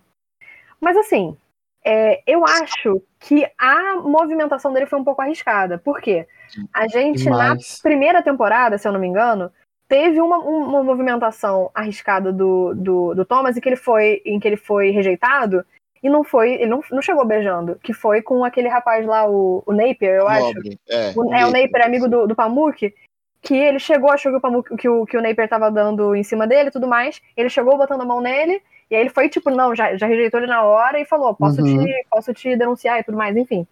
Mas 0.80 0.96
assim, 0.98 1.38
é, 1.84 2.22
eu 2.26 2.46
acho 2.46 3.02
que 3.20 3.46
a 3.58 3.98
movimentação 3.98 4.72
dele 4.72 4.86
foi 4.86 5.00
um 5.00 5.04
pouco 5.04 5.22
arriscada. 5.22 5.78
Por 5.78 6.00
quê? 6.00 6.28
A 6.74 6.88
gente, 6.88 7.30
na 7.30 7.56
primeira 7.82 8.24
temporada, 8.24 8.78
se 8.78 8.88
eu 8.88 8.92
não 8.92 9.00
me 9.00 9.08
engano, 9.08 9.52
teve 9.88 10.22
uma, 10.22 10.38
uma 10.38 10.84
movimentação 10.84 11.70
arriscada 11.74 12.32
do, 12.32 12.74
do, 12.74 13.14
do, 13.14 13.26
Thomas 13.26 13.58
em 13.58 13.62
que 13.62 13.68
ele 13.68 13.76
foi, 13.76 14.22
em 14.26 14.40
que 14.40 14.48
ele 14.48 14.58
foi 14.58 14.90
rejeitado 14.92 15.66
e 16.02 16.10
não 16.10 16.24
foi, 16.24 16.54
ele 16.54 16.68
não, 16.68 16.82
não 16.92 17.02
chegou 17.02 17.26
beijando, 17.26 17.78
que 17.84 17.94
foi 17.94 18.22
com 18.22 18.44
aquele 18.44 18.68
rapaz 18.68 19.06
lá, 19.06 19.30
o, 19.30 19.62
o 19.66 19.74
Napier, 19.74 20.20
eu 20.20 20.28
acho. 20.28 20.54
É, 20.90 21.12
o, 21.16 21.34
é, 21.34 21.46
o 21.46 21.52
Napier, 21.52 21.86
amigo 21.86 22.08
do, 22.08 22.26
do 22.26 22.36
Pamuk, 22.36 22.94
que 23.42 23.56
ele 23.56 23.80
chegou, 23.80 24.12
achou 24.12 24.32
que 24.32 24.38
o, 24.38 24.42
Pamuk, 24.42 24.76
que 24.78 24.88
o, 24.88 25.06
que 25.06 25.18
o 25.18 25.22
Napier 25.22 25.50
tava 25.50 25.72
dando 25.72 26.16
em 26.16 26.24
cima 26.24 26.46
dele 26.46 26.70
e 26.70 26.72
tudo 26.72 26.88
mais. 26.88 27.22
Ele 27.36 27.50
chegou 27.50 27.78
botando 27.78 28.02
a 28.02 28.06
mão 28.06 28.22
nele, 28.22 28.62
e 28.90 28.96
aí 28.96 29.02
ele 29.02 29.10
foi, 29.10 29.30
tipo, 29.30 29.50
não, 29.50 29.74
já, 29.74 29.96
já 29.96 30.06
rejeitou 30.06 30.40
ele 30.40 30.48
na 30.48 30.64
hora 30.64 31.00
e 31.00 31.06
falou, 31.06 31.34
posso, 31.34 31.62
uhum. 31.62 31.84
te, 31.84 32.06
posso 32.10 32.34
te 32.34 32.56
denunciar 32.56 33.00
e 33.00 33.04
tudo 33.04 33.18
mais, 33.18 33.36
enfim. 33.36 33.66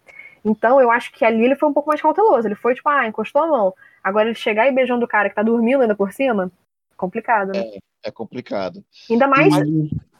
Então 0.44 0.80
eu 0.80 0.90
acho 0.90 1.12
que 1.12 1.24
ali 1.24 1.44
ele 1.44 1.56
foi 1.56 1.68
um 1.68 1.72
pouco 1.72 1.88
mais 1.88 2.00
cauteloso. 2.00 2.48
Ele 2.48 2.54
foi, 2.54 2.74
tipo, 2.74 2.88
ah, 2.88 3.06
encostou 3.06 3.42
a 3.42 3.46
mão. 3.46 3.74
Agora 4.02 4.26
ele 4.26 4.34
chegar 4.34 4.66
e 4.66 4.72
beijando 4.72 5.04
o 5.04 5.08
cara 5.08 5.28
que 5.28 5.34
tá 5.34 5.42
dormindo 5.42 5.82
ainda 5.82 5.94
por 5.94 6.12
cima, 6.12 6.50
complicado, 6.96 7.52
né? 7.52 7.60
É, 7.60 8.08
é 8.08 8.10
complicado. 8.10 8.82
Ainda 9.10 9.28
mais 9.28 9.54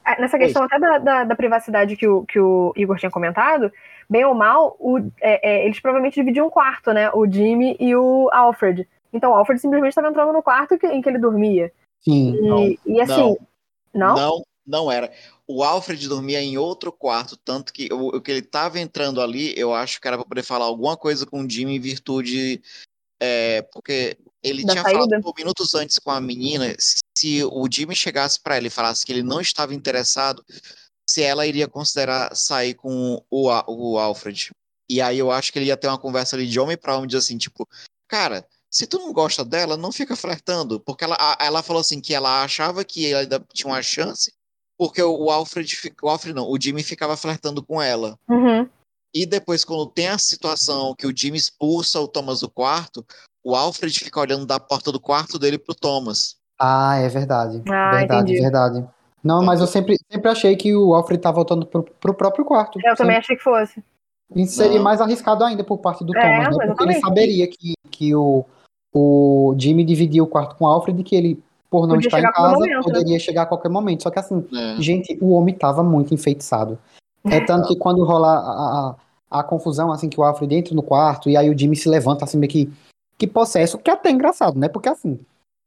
é, 0.07 0.21
nessa 0.21 0.39
questão 0.39 0.63
até 0.65 0.79
da, 0.79 0.99
da, 0.99 1.25
da, 1.25 1.37
privacidade 1.37 1.97
que 1.97 2.07
o, 2.07 2.25
que 2.25 2.39
o 2.39 2.73
Igor 2.77 2.99
tinha 2.99 3.11
comentado, 3.11 3.73
bem 4.09 4.25
ou 4.25 4.35
mal, 4.35 4.77
o, 4.79 4.99
é, 5.21 5.51
é, 5.51 5.67
eles 5.67 5.81
provavelmente 5.81 6.15
dividiam 6.15 6.47
um 6.47 6.51
quarto, 6.51 6.93
né? 6.93 7.11
O 7.13 7.27
Jimmy 7.27 7.77
e 7.79 7.95
o 7.95 8.29
Alfred. 8.33 8.87
Então 9.13 9.33
o 9.33 9.35
Alfred 9.35 9.61
simplesmente 9.61 9.91
estava 9.91 10.09
entrando 10.09 10.33
no 10.33 10.43
quarto 10.43 10.79
que, 10.79 10.87
em 10.87 11.01
que 11.03 11.09
ele 11.09 11.19
dormia. 11.19 11.73
Sim. 12.01 12.35
E, 12.35 12.41
não, 12.43 12.77
e 12.87 13.01
assim. 13.01 13.37
Não, 13.93 14.15
não? 14.15 14.43
Não, 14.67 14.93
era. 14.93 15.13
O 15.47 15.65
Alfred 15.65 16.07
dormia 16.07 16.41
em 16.41 16.57
outro 16.57 16.93
quarto, 16.93 17.37
tanto 17.37 17.73
que 17.73 17.93
o, 17.93 18.17
o 18.17 18.21
que 18.21 18.31
ele 18.31 18.41
estava 18.41 18.79
entrando 18.79 19.21
ali, 19.21 19.53
eu 19.59 19.75
acho 19.75 20.01
que 20.01 20.07
era 20.07 20.17
para 20.17 20.27
poder 20.27 20.45
falar 20.45 20.67
alguma 20.67 20.97
coisa 20.97 21.27
com 21.27 21.43
o 21.43 21.51
Jimmy 21.51 21.77
em 21.77 21.81
virtude. 21.81 22.63
É, 23.23 23.63
porque 23.73 24.17
ele 24.43 24.65
da 24.65 24.73
tinha 24.73 24.83
saída. 24.83 25.01
falado 25.01 25.23
por 25.23 25.35
minutos 25.37 25.75
antes 25.75 25.99
com 25.99 26.11
a 26.11 26.21
menina, 26.21 26.75
se 27.17 27.45
o 27.45 27.69
Jimmy 27.71 27.95
chegasse 27.95 28.41
para 28.41 28.57
ele 28.57 28.69
e 28.69 28.71
falasse 28.71 29.05
que 29.05 29.13
ele 29.13 29.23
não 29.23 29.41
estava 29.41 29.75
interessado, 29.75 30.45
se 31.09 31.23
ela 31.23 31.47
iria 31.47 31.69
considerar 31.69 32.35
sair 32.35 32.75
com 32.75 33.23
o, 33.29 33.49
o 33.67 33.99
Alfred. 33.99 34.51
E 34.89 35.01
aí 35.01 35.19
eu 35.19 35.31
acho 35.31 35.53
que 35.53 35.59
ele 35.59 35.67
ia 35.67 35.77
ter 35.77 35.89
uma 35.89 35.99
conversa 35.99 36.37
ali 36.37 36.47
de 36.47 36.59
homem 36.59 36.77
para 36.77 36.97
homem, 36.97 37.09
de 37.09 37.17
assim, 37.17 37.37
tipo, 37.37 37.69
cara, 38.09 38.47
se 38.71 38.87
tu 38.87 38.99
não 38.99 39.13
gosta 39.13 39.45
dela, 39.45 39.77
não 39.77 39.91
fica 39.91 40.15
flertando. 40.15 40.79
Porque 40.79 41.05
ela, 41.05 41.17
ela 41.41 41.63
falou 41.63 41.81
assim 41.81 42.01
que 42.01 42.15
ela 42.15 42.45
achava 42.45 42.85
que 42.85 43.05
ele 43.05 43.15
ainda 43.17 43.45
tinha 43.53 43.73
uma 43.73 43.83
chance, 43.83 44.33
porque 44.79 45.03
o 45.03 45.31
Alfred, 45.31 45.77
o 46.01 46.09
Alfred 46.09 46.35
não, 46.35 46.49
o 46.49 46.59
Jimmy 46.61 46.83
ficava 46.83 47.17
flertando 47.17 47.63
com 47.63 47.83
ela. 47.83 48.17
Uhum. 48.29 48.69
E 49.13 49.27
depois, 49.27 49.65
quando 49.65 49.87
tem 49.87 50.09
a 50.09 50.19
situação 50.19 50.95
que 50.95 51.07
o 51.07 51.15
Jimmy 51.15 51.37
expulsa 51.37 52.01
o 52.01 52.07
Thomas 52.07 52.41
do 52.41 52.49
quarto, 52.49 53.05
o 53.43 53.57
Alfred 53.57 53.99
fica 53.99 54.21
olhando 54.21 54.47
da 54.47 54.61
porta 54.61 54.93
do 54.93 55.01
quarto 55.01 55.39
dele 55.39 55.59
pro 55.59 55.75
Thomas. 55.75 56.37
Ah, 56.59 56.97
é 56.97 57.09
verdade. 57.09 57.63
Ah, 57.69 57.91
verdade, 57.91 58.33
entendi. 58.33 58.41
verdade. 58.41 58.89
Não, 59.23 59.43
mas 59.43 59.61
eu 59.61 59.67
sempre, 59.67 59.97
sempre 60.11 60.31
achei 60.31 60.57
que 60.57 60.75
o 60.75 60.95
Alfred 60.95 61.21
tá 61.21 61.31
voltando 61.31 61.67
pro, 61.67 61.83
pro 61.83 62.15
próprio 62.15 62.45
quarto. 62.45 62.79
Eu 62.79 62.83
sempre. 62.83 62.97
também 62.97 63.17
achei 63.17 63.37
que 63.37 63.43
fosse. 63.43 63.83
Isso 64.35 64.55
seria 64.55 64.77
não. 64.77 64.85
mais 64.85 65.01
arriscado 65.01 65.45
ainda 65.45 65.65
por 65.65 65.79
parte 65.79 66.05
do 66.05 66.17
é, 66.17 66.21
Thomas, 66.21 66.57
né? 66.57 66.67
Porque 66.69 66.85
ele 66.85 67.01
saberia 67.01 67.49
que, 67.49 67.75
que 67.91 68.15
o, 68.15 68.45
o 68.93 69.55
Jimmy 69.59 69.85
dividia 69.85 70.23
o 70.23 70.27
quarto 70.27 70.57
com 70.57 70.65
o 70.65 70.69
Alfred, 70.69 71.03
que 71.03 71.15
ele, 71.15 71.43
por 71.71 71.87
não 71.87 71.95
Podia 71.95 72.09
estar 72.09 72.21
em 72.21 72.33
casa, 72.33 72.55
momento, 72.55 72.77
né? 72.77 72.83
poderia 72.83 73.15
né? 73.15 73.19
chegar 73.19 73.43
a 73.43 73.47
qualquer 73.47 73.69
momento. 73.69 74.03
Só 74.03 74.11
que 74.11 74.19
assim, 74.19 74.45
é. 74.55 74.81
gente, 74.81 75.17
o 75.21 75.31
homem 75.31 75.55
tava 75.55 75.83
muito 75.83 76.15
enfeitiçado. 76.15 76.79
É 77.25 77.41
tanto 77.41 77.69
que 77.69 77.77
quando 77.77 78.03
rola 78.03 78.29
a, 78.29 78.95
a, 79.31 79.41
a, 79.41 79.43
confusão, 79.43 79.93
assim, 79.93 80.09
que 80.09 80.19
o 80.19 80.23
Alfred 80.23 80.55
entra 80.55 80.75
no 80.75 80.83
quarto 80.83 81.29
e 81.29 81.37
aí 81.37 81.51
o 81.51 81.59
Jimmy 81.59 81.77
se 81.77 81.89
levanta, 81.89 82.25
assim, 82.25 82.39
meio 82.39 82.51
que 82.51 82.73
que 83.21 83.27
possesso, 83.27 83.77
que 83.77 83.91
é 83.91 83.93
até 83.93 84.11
engraçado, 84.11 84.59
né? 84.59 84.67
Porque 84.67 84.89
assim, 84.89 85.19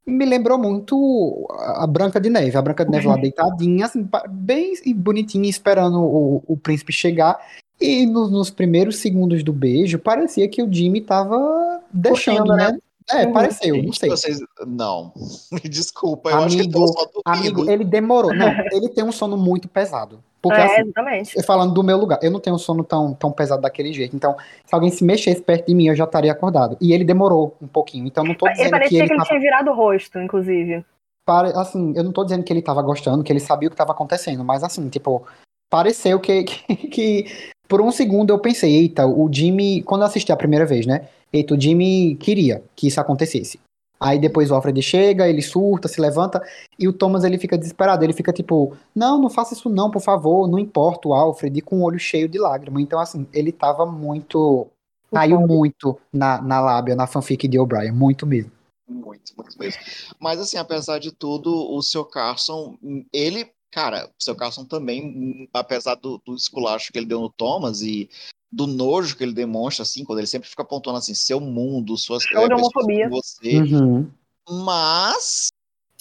me 0.07 0.25
lembrou 0.25 0.57
muito 0.57 1.47
a 1.59 1.85
Branca 1.85 2.19
de 2.19 2.27
Neve. 2.27 2.57
A 2.57 2.61
Branca 2.61 2.83
de 2.83 2.89
Neve 2.89 3.07
lá 3.07 3.15
deitadinha, 3.15 3.85
assim, 3.85 4.09
bem 4.27 4.73
bonitinha, 4.95 5.47
esperando 5.47 6.01
o, 6.01 6.43
o 6.47 6.57
príncipe 6.57 6.91
chegar. 6.91 7.39
E 7.79 8.07
nos, 8.07 8.31
nos, 8.31 8.49
primeiros 8.49 8.97
segundos 8.97 9.43
do 9.43 9.53
beijo, 9.53 9.99
parecia 9.99 10.47
que 10.47 10.63
o 10.63 10.71
Jimmy 10.71 11.01
tava 11.01 11.81
deixando, 11.91 12.55
né? 12.55 12.71
né? 12.71 12.79
É, 13.11 13.25
uhum. 13.25 13.33
pareceu, 13.33 13.81
não 13.83 13.93
sei. 13.93 14.09
Vocês... 14.09 14.39
Não, 14.65 15.13
me 15.51 15.59
desculpa, 15.69 16.29
eu 16.29 16.37
amigo, 16.37 16.83
acho 16.83 17.11
que 17.11 17.21
Amigo, 17.25 17.69
ele 17.69 17.83
demorou. 17.83 18.33
Não, 18.33 18.49
ele 18.71 18.89
tem 18.89 19.03
um 19.03 19.11
sono 19.11 19.37
muito 19.37 19.67
pesado. 19.67 20.23
Porque, 20.41 20.59
é, 20.59 20.65
assim, 20.65 20.81
exatamente. 20.81 21.43
Falando 21.43 21.73
do 21.73 21.81
meu 21.81 21.97
lugar, 21.97 22.19
eu 22.21 22.29
não 22.29 22.39
tenho 22.39 22.57
um 22.57 22.59
sono 22.59 22.83
tão, 22.83 23.13
tão 23.13 23.31
pesado 23.31 23.61
daquele 23.61 23.93
jeito. 23.93 24.13
Então, 24.13 24.35
se 24.65 24.75
alguém 24.75 24.91
se 24.91 25.01
mexesse 25.03 25.41
perto 25.41 25.67
de 25.67 25.73
mim, 25.73 25.87
eu 25.87 25.95
já 25.95 26.03
estaria 26.03 26.33
acordado. 26.33 26.77
E 26.81 26.91
ele 26.91 27.05
demorou 27.05 27.55
um 27.61 27.67
pouquinho. 27.67 28.05
Então, 28.05 28.25
não 28.25 28.35
tô 28.35 28.49
dizendo 28.49 28.65
ele 28.65 28.71
parecia 28.71 28.89
que 28.89 28.95
ele, 28.95 29.07
que 29.07 29.13
ele 29.13 29.17
tava... 29.19 29.29
tinha 29.29 29.39
virado 29.39 29.71
o 29.71 29.73
rosto, 29.73 30.19
inclusive. 30.19 30.85
Para, 31.25 31.57
assim, 31.59 31.93
eu 31.95 32.03
não 32.03 32.11
tô 32.11 32.25
dizendo 32.25 32.43
que 32.43 32.51
ele 32.51 32.61
tava 32.61 32.81
gostando, 32.81 33.23
que 33.23 33.31
ele 33.31 33.39
sabia 33.39 33.69
o 33.69 33.71
que 33.71 33.77
tava 33.77 33.93
acontecendo, 33.93 34.43
mas 34.43 34.65
assim, 34.65 34.89
tipo, 34.89 35.25
pareceu 35.69 36.19
que, 36.19 36.43
que, 36.43 36.75
que 36.75 37.25
por 37.67 37.79
um 37.79 37.91
segundo 37.91 38.31
eu 38.31 38.39
pensei, 38.39 38.75
eita, 38.75 39.07
o 39.07 39.31
Jimmy, 39.31 39.81
quando 39.83 40.01
eu 40.01 40.07
assisti 40.07 40.31
a 40.31 40.37
primeira 40.37 40.65
vez, 40.65 40.85
né? 40.85 41.07
Eita, 41.33 41.55
o 41.55 41.59
Jimmy 41.59 42.15
queria 42.15 42.63
que 42.75 42.87
isso 42.87 43.01
acontecesse. 43.01 43.59
Aí 43.99 44.19
depois 44.19 44.51
o 44.51 44.55
Alfred 44.55 44.81
chega, 44.81 45.29
ele 45.29 45.41
surta, 45.41 45.87
se 45.87 45.99
levanta, 46.01 46.45
e 46.77 46.87
o 46.89 46.93
Thomas 46.93 47.23
ele 47.23 47.37
fica 47.37 47.57
desesperado, 47.57 48.03
ele 48.03 48.11
fica 48.11 48.33
tipo, 48.33 48.75
não, 48.93 49.19
não 49.19 49.29
faça 49.29 49.53
isso 49.53 49.69
não, 49.69 49.89
por 49.89 50.01
favor, 50.01 50.47
não 50.47 50.59
importa 50.59 51.07
o 51.07 51.13
Alfred, 51.13 51.61
com 51.61 51.77
o 51.77 51.83
olho 51.83 51.97
cheio 51.97 52.27
de 52.27 52.37
lágrimas. 52.37 52.83
Então, 52.83 52.99
assim, 52.99 53.25
ele 53.33 53.51
tava 53.51 53.85
muito. 53.85 54.67
Caiu 55.11 55.39
muito 55.39 55.97
na, 56.11 56.41
na 56.41 56.59
lábia, 56.59 56.95
na 56.95 57.05
fanfic 57.05 57.47
de 57.47 57.59
O'Brien, 57.59 57.91
muito 57.91 58.25
mesmo. 58.25 58.51
Muito, 58.89 59.31
muito 59.37 59.57
mesmo. 59.59 59.79
Mas, 60.19 60.39
assim, 60.39 60.57
apesar 60.57 60.99
de 60.99 61.11
tudo, 61.11 61.51
o 61.71 61.81
seu 61.83 62.03
Carson, 62.03 62.75
ele 63.13 63.47
cara, 63.73 64.07
o 64.07 64.23
seu 64.23 64.35
Carson 64.35 64.65
também, 64.65 65.49
apesar 65.51 65.95
do, 65.95 66.21
do 66.23 66.35
esculacho 66.35 66.91
que 66.91 66.99
ele 66.99 67.07
deu 67.07 67.19
no 67.19 67.29
Thomas 67.29 67.81
e 67.81 68.07
do 68.53 68.67
nojo 68.67 69.17
que 69.17 69.23
ele 69.23 69.33
demonstra, 69.33 69.81
assim, 69.81 70.05
quando 70.05 70.19
ele 70.19 70.27
sempre 70.27 70.47
fica 70.47 70.61
apontando 70.61 70.97
assim, 70.97 71.15
seu 71.15 71.39
mundo, 71.39 71.97
suas 71.97 72.23
é, 72.31 72.39
homofobia. 72.39 73.09
você. 73.09 73.57
Uhum. 73.57 74.11
Mas, 74.47 75.47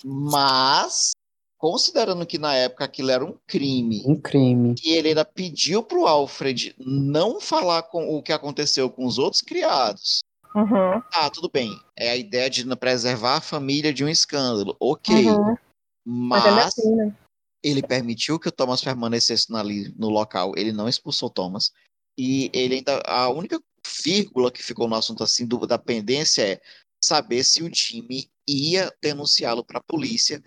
mas, 0.05 1.13
considerando 1.57 2.27
que 2.27 2.37
na 2.37 2.55
época 2.55 2.85
aquilo 2.85 3.11
era 3.11 3.25
um 3.25 3.35
crime. 3.47 4.03
Um 4.05 4.21
crime. 4.21 4.75
E 4.85 4.93
ele 4.93 5.09
ainda 5.09 5.25
pediu 5.25 5.83
pro 5.83 6.07
Alfred 6.07 6.75
não 6.79 7.41
falar 7.41 7.85
com 7.85 8.15
o 8.15 8.23
que 8.23 8.33
aconteceu 8.33 8.91
com 8.91 9.07
os 9.07 9.19
outros 9.19 9.41
criados. 9.41 10.21
Uhum. 10.55 11.03
Ah, 11.15 11.31
tudo 11.31 11.49
bem. 11.51 11.75
É 11.97 12.11
a 12.11 12.17
ideia 12.17 12.51
de 12.51 12.65
preservar 12.77 13.37
a 13.37 13.41
família 13.41 13.95
de 13.95 14.05
um 14.05 14.09
escândalo. 14.09 14.77
Ok. 14.79 15.27
Uhum. 15.27 15.57
Mas, 16.05 16.45
mas 16.45 16.67
assim, 16.67 16.97
né? 16.97 17.17
ele 17.63 17.81
permitiu 17.81 18.39
que 18.39 18.49
o 18.49 18.53
Thomas 18.53 18.83
permanecesse 18.83 19.47
ali 19.57 19.95
no 19.97 20.11
local. 20.11 20.53
Ele 20.55 20.73
não 20.73 20.87
expulsou 20.87 21.31
Thomas. 21.31 21.73
E 22.17 22.51
ele 22.53 22.77
ainda. 22.77 23.03
A 23.07 23.29
única 23.29 23.61
vírgula 24.05 24.51
que 24.51 24.63
ficou 24.63 24.89
no 24.89 24.95
assunto 24.95 25.23
assim 25.23 25.47
do, 25.47 25.67
da 25.67 25.79
pendência 25.79 26.43
é 26.43 26.61
saber 27.03 27.43
se 27.43 27.63
o 27.63 27.71
Jimmy 27.73 28.31
ia 28.49 28.91
denunciá-lo 29.03 29.65
para 29.65 29.79
a 29.79 29.83
polícia. 29.83 30.41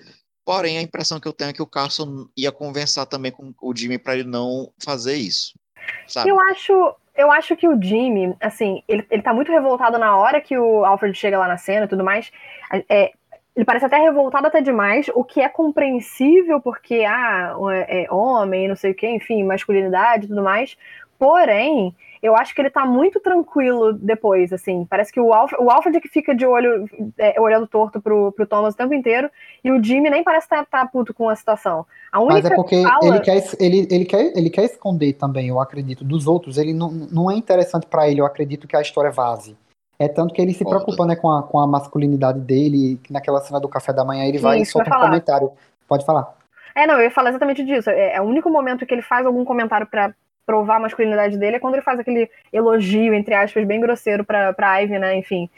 Porém, 0.45 0.77
a 0.77 0.81
impressão 0.81 1.19
que 1.19 1.27
eu 1.27 1.33
tenho 1.33 1.49
é 1.49 1.53
que 1.53 1.61
o 1.61 1.67
Carson 1.67 2.27
ia 2.37 2.51
conversar 2.51 3.05
também 3.07 3.31
com 3.31 3.53
o 3.61 3.75
Jimmy 3.75 3.97
para 3.97 4.15
ele 4.15 4.29
não 4.29 4.71
fazer 4.83 5.15
isso. 5.15 5.57
Sabe? 6.07 6.29
Eu 6.29 6.39
acho, 6.39 6.95
eu 7.15 7.31
acho 7.31 7.55
que 7.55 7.67
o 7.67 7.81
Jimmy, 7.81 8.35
assim, 8.39 8.83
ele, 8.87 9.05
ele 9.09 9.21
tá 9.21 9.33
muito 9.33 9.51
revoltado 9.51 9.97
na 9.97 10.15
hora 10.15 10.39
que 10.39 10.57
o 10.57 10.85
Alfred 10.85 11.17
chega 11.17 11.39
lá 11.39 11.47
na 11.47 11.57
cena 11.57 11.85
e 11.85 11.89
tudo 11.89 12.03
mais. 12.03 12.31
É, 12.89 13.11
ele 13.55 13.65
parece 13.65 13.85
até 13.85 13.97
revoltado 13.97 14.47
até 14.47 14.61
demais, 14.61 15.09
o 15.15 15.23
que 15.23 15.41
é 15.41 15.47
compreensível 15.47 16.59
porque, 16.59 17.05
ah, 17.05 17.55
é, 17.71 18.03
é 18.03 18.11
homem, 18.11 18.67
não 18.67 18.75
sei 18.75 18.91
o 18.91 18.95
que, 18.95 19.07
enfim, 19.07 19.43
masculinidade 19.43 20.25
e 20.25 20.27
tudo 20.27 20.43
mais. 20.43 20.77
Porém, 21.17 21.95
eu 22.21 22.35
acho 22.35 22.53
que 22.53 22.61
ele 22.61 22.69
tá 22.69 22.85
muito 22.85 23.19
tranquilo 23.19 23.93
depois, 23.93 24.51
assim. 24.51 24.85
Parece 24.89 25.11
que 25.11 25.19
o 25.19 25.31
Alfred, 25.31 25.63
o 25.63 25.69
Alfred 25.69 25.97
é 25.97 26.01
que 26.01 26.07
fica 26.07 26.33
de 26.33 26.45
olho, 26.45 26.89
é, 27.17 27.39
olhando 27.39 27.67
torto 27.67 28.01
pro, 28.01 28.31
pro 28.31 28.47
Thomas 28.47 28.73
o 28.73 28.77
tempo 28.77 28.93
inteiro, 28.93 29.29
e 29.63 29.71
o 29.71 29.81
Jimmy 29.83 30.09
nem 30.09 30.23
parece 30.23 30.45
estar 30.45 30.65
tá, 30.65 30.81
tá 30.81 30.87
puto 30.87 31.13
com 31.13 31.29
a 31.29 31.35
situação. 31.35 31.85
A 32.11 32.19
única 32.19 32.33
Mas 32.33 32.51
é 32.51 32.55
porque 32.55 32.81
fala... 32.81 32.99
ele, 33.05 33.19
quer, 33.19 33.43
ele, 33.59 33.87
ele, 33.91 34.05
quer, 34.05 34.37
ele 34.37 34.49
quer 34.49 34.63
esconder 34.65 35.13
também, 35.13 35.49
eu 35.49 35.59
acredito, 35.59 36.03
dos 36.03 36.27
outros. 36.27 36.57
Ele 36.57 36.73
não, 36.73 36.89
não 36.89 37.29
é 37.29 37.35
interessante 37.35 37.85
para 37.85 38.09
ele, 38.09 38.21
eu 38.21 38.25
acredito 38.25 38.67
que 38.67 38.75
a 38.75 38.81
história 38.81 39.11
vaze. 39.11 39.55
É 39.97 40.09
tanto 40.09 40.33
que 40.33 40.41
ele 40.41 40.53
se 40.53 40.65
preocupa 40.65 41.05
né, 41.05 41.15
com, 41.15 41.31
a, 41.31 41.43
com 41.43 41.57
a 41.57 41.65
masculinidade 41.65 42.39
dele, 42.39 42.99
que 43.01 43.13
naquela 43.13 43.39
cena 43.39 43.61
do 43.61 43.69
café 43.69 43.93
da 43.93 44.03
manhã 44.03 44.25
ele 44.25 44.39
Sim, 44.39 44.43
vai 44.43 44.59
e 44.59 44.65
solta 44.65 44.89
um 44.89 45.01
comentário. 45.01 45.51
Pode 45.87 46.05
falar. 46.05 46.35
É, 46.75 46.85
não, 46.85 46.95
eu 46.95 47.03
ia 47.03 47.11
falar 47.11 47.29
exatamente 47.29 47.63
disso. 47.63 47.89
É, 47.89 48.15
é 48.15 48.21
o 48.21 48.25
único 48.25 48.49
momento 48.49 48.85
que 48.85 48.93
ele 48.93 49.01
faz 49.01 49.25
algum 49.25 49.45
comentário 49.45 49.87
para 49.87 50.13
provar 50.45 50.77
a 50.77 50.79
masculinidade 50.79 51.37
dele 51.37 51.57
é 51.57 51.59
quando 51.59 51.75
ele 51.75 51.83
faz 51.83 51.99
aquele 51.99 52.29
elogio, 52.53 53.13
entre 53.13 53.33
aspas, 53.33 53.65
bem 53.65 53.81
grosseiro 53.81 54.23
pra, 54.23 54.53
pra 54.53 54.79
Ivy, 54.81 54.99
né? 54.99 55.17
Enfim. 55.17 55.49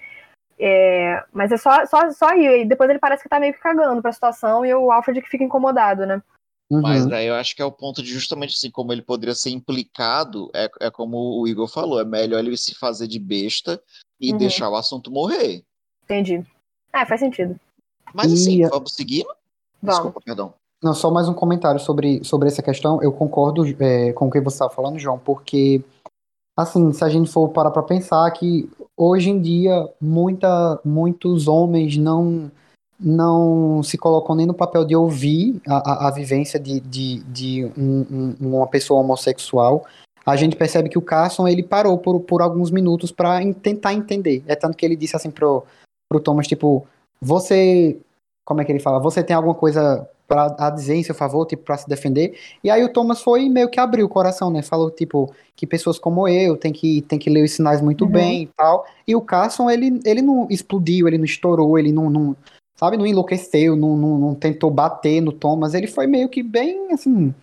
É, 0.59 1.23
mas 1.31 1.51
é 1.51 1.57
só, 1.57 1.85
só, 1.85 2.09
só 2.11 2.29
aí. 2.29 2.61
E 2.61 2.65
depois 2.65 2.89
ele 2.89 2.99
parece 2.99 3.23
que 3.23 3.29
tá 3.29 3.39
meio 3.39 3.53
que 3.53 3.59
cagando 3.59 4.01
pra 4.01 4.11
situação 4.11 4.65
e 4.65 4.73
o 4.73 4.91
Alfred 4.91 5.21
que 5.21 5.29
fica 5.29 5.43
incomodado, 5.43 6.05
né? 6.05 6.21
Uhum. 6.69 6.81
Mas 6.81 7.05
daí 7.05 7.27
eu 7.27 7.35
acho 7.35 7.55
que 7.55 7.61
é 7.61 7.65
o 7.65 7.71
ponto 7.71 8.03
de 8.03 8.09
justamente 8.09 8.53
assim, 8.53 8.69
como 8.69 8.91
ele 8.91 9.01
poderia 9.01 9.35
ser 9.35 9.51
implicado, 9.51 10.49
é, 10.53 10.69
é 10.81 10.91
como 10.91 11.39
o 11.39 11.47
Igor 11.47 11.67
falou, 11.67 11.99
é 11.99 12.03
melhor 12.03 12.39
ele 12.39 12.57
se 12.57 12.75
fazer 12.75 13.07
de 13.07 13.19
besta 13.19 13.81
e 14.19 14.31
uhum. 14.31 14.37
deixar 14.37 14.69
o 14.69 14.75
assunto 14.75 15.11
morrer. 15.11 15.63
Entendi. 16.03 16.45
É, 16.91 17.05
faz 17.05 17.21
sentido. 17.21 17.57
Mas 18.13 18.33
assim, 18.33 18.63
e... 18.63 18.67
vamos 18.67 18.93
seguir? 18.93 19.25
Vamos. 19.81 19.95
Desculpa, 19.95 20.21
perdão. 20.21 20.53
Não, 20.81 20.93
só 20.93 21.09
mais 21.09 21.27
um 21.27 21.33
comentário 21.33 21.79
sobre, 21.79 22.23
sobre 22.23 22.47
essa 22.47 22.61
questão. 22.61 23.01
Eu 23.01 23.11
concordo 23.11 23.63
é, 23.83 24.13
com 24.13 24.27
o 24.27 24.31
que 24.31 24.39
você 24.39 24.55
estava 24.55 24.73
falando, 24.73 24.99
João, 24.99 25.17
porque, 25.17 25.83
assim, 26.55 26.93
se 26.93 27.03
a 27.03 27.09
gente 27.09 27.31
for 27.31 27.49
parar 27.49 27.71
para 27.71 27.81
pensar 27.81 28.29
que 28.31 28.69
hoje 28.95 29.31
em 29.31 29.41
dia 29.41 29.89
muita, 29.99 30.79
muitos 30.85 31.47
homens 31.47 31.97
não 31.97 32.51
não 32.99 33.83
se 33.83 33.95
colocam 33.95 34.35
nem 34.35 34.47
no 34.47 34.55
papel 34.55 34.83
de 34.83 34.95
ouvir 34.95 35.61
a, 35.67 36.05
a, 36.05 36.07
a 36.07 36.11
vivência 36.11 36.59
de, 36.59 36.79
de, 36.79 37.19
de 37.25 37.71
um, 37.77 38.05
um, 38.09 38.35
uma 38.41 38.65
pessoa 38.67 39.01
homossexual. 39.01 39.85
A 40.25 40.35
gente 40.35 40.55
percebe 40.55 40.89
que 40.89 40.97
o 40.97 41.01
Carson 41.01 41.47
ele 41.47 41.61
parou 41.61 41.97
por, 41.99 42.19
por 42.21 42.41
alguns 42.41 42.71
minutos 42.71 43.11
para 43.11 43.39
tentar 43.53 43.93
entender. 43.93 44.43
É 44.47 44.55
tanto 44.55 44.75
que 44.75 44.83
ele 44.83 44.95
disse 44.95 45.15
assim 45.15 45.29
pro, 45.29 45.63
pro 46.09 46.19
Thomas, 46.19 46.47
tipo, 46.47 46.87
você. 47.21 47.97
Como 48.43 48.61
é 48.61 48.65
que 48.65 48.71
ele 48.71 48.79
fala? 48.79 48.99
Você 48.99 49.23
tem 49.23 49.35
alguma 49.35 49.53
coisa 49.53 50.09
para 50.27 50.69
dizer 50.71 50.95
em 50.95 51.03
seu 51.03 51.15
favor, 51.15 51.45
tipo, 51.45 51.63
para 51.63 51.77
se 51.77 51.87
defender. 51.87 52.37
E 52.63 52.69
aí 52.69 52.83
o 52.83 52.91
Thomas 52.91 53.21
foi 53.21 53.47
meio 53.47 53.69
que 53.69 53.79
abriu 53.79 54.05
o 54.05 54.09
coração, 54.09 54.51
né? 54.51 54.61
Falou, 54.61 54.91
tipo, 54.91 55.33
que 55.55 55.65
pessoas 55.65 55.97
como 55.97 56.27
eu 56.27 56.57
tem 56.57 56.73
que, 56.73 57.01
tem 57.03 57.17
que 57.17 57.29
ler 57.29 57.43
os 57.43 57.51
sinais 57.51 57.81
muito 57.81 58.05
uhum. 58.05 58.11
bem 58.11 58.43
e 58.43 58.47
tal. 58.47 58.85
E 59.07 59.15
o 59.15 59.21
Carson, 59.21 59.69
ele, 59.69 59.99
ele 60.05 60.21
não 60.21 60.47
explodiu, 60.49 61.07
ele 61.07 61.17
não 61.17 61.25
estourou, 61.25 61.79
ele 61.79 61.91
não, 61.91 62.09
não 62.09 62.35
sabe, 62.75 62.97
não 62.97 63.07
enlouqueceu, 63.07 63.75
não, 63.75 63.95
não, 63.95 64.17
não 64.17 64.35
tentou 64.35 64.69
bater 64.69 65.21
no 65.21 65.31
Thomas. 65.31 65.73
Ele 65.73 65.87
foi 65.87 66.07
meio 66.07 66.27
que 66.27 66.43
bem, 66.43 66.91
assim, 66.91 67.33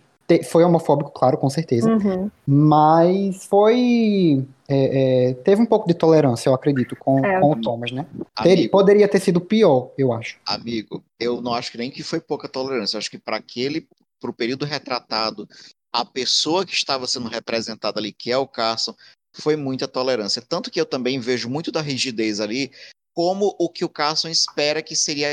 foi 0.43 0.63
homofóbico, 0.63 1.11
claro, 1.11 1.37
com 1.37 1.49
certeza. 1.49 1.89
Uhum. 1.89 2.29
Mas 2.45 3.45
foi. 3.45 4.45
É, 4.67 5.29
é, 5.29 5.33
teve 5.35 5.61
um 5.61 5.65
pouco 5.65 5.87
de 5.87 5.93
tolerância, 5.93 6.49
eu 6.49 6.53
acredito, 6.53 6.95
com, 6.95 7.23
é. 7.23 7.39
com 7.39 7.51
o 7.51 7.61
Thomas, 7.61 7.91
né? 7.91 8.05
Amigo, 8.35 8.71
poderia 8.71 9.07
ter 9.07 9.19
sido 9.19 9.39
pior, 9.39 9.91
eu 9.97 10.11
acho. 10.11 10.37
Amigo, 10.45 11.03
eu 11.19 11.41
não 11.41 11.53
acho 11.53 11.71
que 11.71 11.77
nem 11.77 11.91
que 11.91 12.01
foi 12.01 12.19
pouca 12.19 12.47
tolerância. 12.47 12.95
Eu 12.95 12.99
acho 12.99 13.11
que 13.11 13.19
para 13.19 13.37
aquele, 13.37 13.87
para 14.19 14.31
o 14.31 14.33
período 14.33 14.65
retratado, 14.65 15.47
a 15.93 16.03
pessoa 16.03 16.65
que 16.65 16.73
estava 16.73 17.05
sendo 17.05 17.29
representada 17.29 17.99
ali, 17.99 18.11
que 18.11 18.31
é 18.31 18.37
o 18.37 18.47
Carson, 18.47 18.95
foi 19.33 19.55
muita 19.55 19.87
tolerância. 19.87 20.41
Tanto 20.41 20.71
que 20.71 20.81
eu 20.81 20.85
também 20.85 21.19
vejo 21.19 21.49
muito 21.49 21.71
da 21.71 21.81
rigidez 21.81 22.39
ali 22.39 22.71
como 23.15 23.55
o 23.57 23.69
que 23.69 23.85
o 23.85 23.89
Carson 23.89 24.27
espera 24.27 24.83
que 24.83 24.93
seria, 24.93 25.29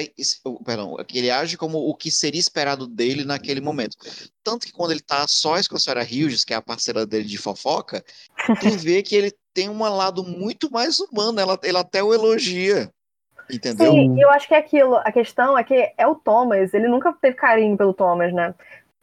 perdão, 0.64 0.96
que 1.04 1.18
ele 1.18 1.32
age 1.32 1.58
como 1.58 1.78
o 1.78 1.94
que 1.96 2.12
seria 2.12 2.40
esperado 2.40 2.86
dele 2.86 3.24
naquele 3.24 3.60
momento. 3.60 3.96
Tanto 4.44 4.66
que 4.66 4.72
quando 4.72 4.92
ele 4.92 5.00
tá 5.00 5.26
só 5.26 5.54
com 5.68 5.76
a 5.76 5.80
senhora 5.80 6.04
Hughes, 6.04 6.44
que 6.44 6.54
é 6.54 6.56
a 6.56 6.62
parceira 6.62 7.04
dele 7.04 7.24
de 7.24 7.36
fofoca, 7.36 8.04
tu 8.60 8.70
vê 8.78 9.02
que 9.02 9.16
ele 9.16 9.32
tem 9.52 9.68
um 9.68 9.82
lado 9.82 10.22
muito 10.22 10.70
mais 10.70 11.00
humano, 11.00 11.40
ela, 11.40 11.58
ela 11.64 11.80
até 11.80 12.00
o 12.00 12.14
elogia. 12.14 12.88
Entendeu? 13.52 13.90
Sim, 13.90 14.22
eu 14.22 14.30
acho 14.30 14.46
que 14.46 14.54
é 14.54 14.58
aquilo. 14.58 14.96
A 14.98 15.10
questão 15.10 15.58
é 15.58 15.64
que 15.64 15.92
é 15.98 16.06
o 16.06 16.14
Thomas, 16.14 16.72
ele 16.72 16.86
nunca 16.86 17.12
teve 17.20 17.34
carinho 17.34 17.76
pelo 17.76 17.92
Thomas, 17.92 18.32
né? 18.32 18.54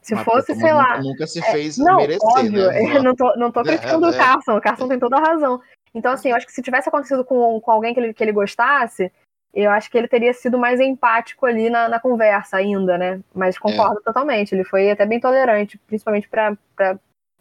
Se 0.02 0.16
Mas 0.16 0.24
fosse, 0.24 0.56
sei 0.56 0.74
lá. 0.74 1.02
Nunca 1.02 1.28
se 1.28 1.40
é, 1.40 1.52
fez 1.52 1.78
é, 1.78 1.84
não, 1.84 1.98
merecer, 1.98 2.22
óbvio, 2.24 2.72
né? 2.72 3.00
não 3.00 3.14
tô, 3.14 3.36
não 3.36 3.52
tô 3.52 3.62
criticando 3.64 4.08
é, 4.08 4.10
o 4.10 4.14
Carson, 4.14 4.58
o 4.58 4.62
Carson 4.62 4.88
tem 4.88 4.98
toda 4.98 5.18
a 5.18 5.20
razão. 5.20 5.60
Então, 5.94 6.12
assim, 6.12 6.30
eu 6.30 6.36
acho 6.36 6.46
que 6.46 6.54
se 6.54 6.62
tivesse 6.62 6.90
acontecido 6.90 7.24
com, 7.24 7.60
com 7.60 7.72
alguém 7.72 7.94
que 7.94 8.00
ele, 8.00 8.14
que 8.14 8.24
ele 8.24 8.32
gostasse, 8.32 9.12
eu 9.54 9.72
acho 9.72 9.90
que 9.90 9.98
ele 9.98 10.08
teria 10.08 10.34
sido 10.34 10.58
mais 10.58 10.80
empático 10.80 11.46
ali 11.46 11.70
na, 11.70 11.90
na 11.90 12.00
conversa 12.00 12.58
ainda, 12.58 12.98
né? 12.98 13.20
Mas 13.34 13.58
concordo 13.58 14.00
é. 14.00 14.04
totalmente, 14.04 14.54
ele 14.54 14.64
foi 14.64 14.92
até 14.92 15.06
bem 15.06 15.20
tolerante, 15.20 15.80
principalmente 15.88 16.30
para 16.30 16.58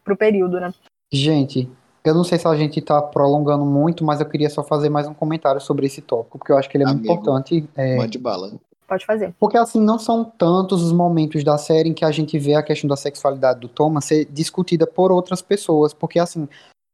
o 0.09 0.17
período, 0.17 0.59
né? 0.59 0.73
Gente, 1.13 1.71
Eu 2.05 2.15
não 2.15 2.25
sei 2.25 2.39
se 2.39 2.49
a 2.49 2.57
gente 2.57 2.81
tá 2.81 3.03
prolongando 3.03 3.67
muito, 3.67 4.05
mas 4.05 4.21
eu 4.21 4.29
queria 4.29 4.49
só 4.49 4.63
fazer 4.63 4.89
mais 4.89 5.07
um 5.07 5.13
comentário 5.13 5.61
sobre 5.61 5.87
esse 5.87 6.01
tópico, 6.01 6.39
porque 6.39 6.53
eu 6.53 6.57
acho 6.57 6.69
que 6.69 6.77
ele 6.77 6.85
é 6.85 6.87
muito 6.87 7.01
Amigo, 7.01 7.13
importante. 7.13 7.69
É, 7.77 7.97
Mande 7.97 8.19
bala. 8.19 8.53
Pode 8.87 9.05
fazer. 9.05 9.35
porque 9.39 9.59
assim, 9.59 9.83
não 9.83 9.99
são 9.99 10.25
tantos 10.25 10.83
os 10.83 10.93
momentos 10.93 11.45
da 11.45 11.59
série 11.59 11.91
em 11.91 11.93
que 11.93 12.07
a 12.07 12.11
gente 12.11 12.39
vê 12.39 12.55
a 12.55 12.63
questão 12.63 12.89
da 12.89 12.97
sexualidade 12.97 13.61
do 13.61 13.69
Thomas 13.69 14.07
ser 14.07 14.25
discutida 14.25 14.87
por 14.87 15.13
outras 15.13 15.43
pessoas, 15.43 15.93
porque 15.93 16.19
assim, 16.19 16.49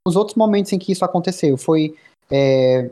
os 0.07 0.17
outros 0.17 0.37
momentos 0.37 0.73
em 0.73 0.79
que 0.79 0.93
isso 0.93 1.05
aconteceu 1.05 1.57
foi 1.57 1.95
é, 2.31 2.91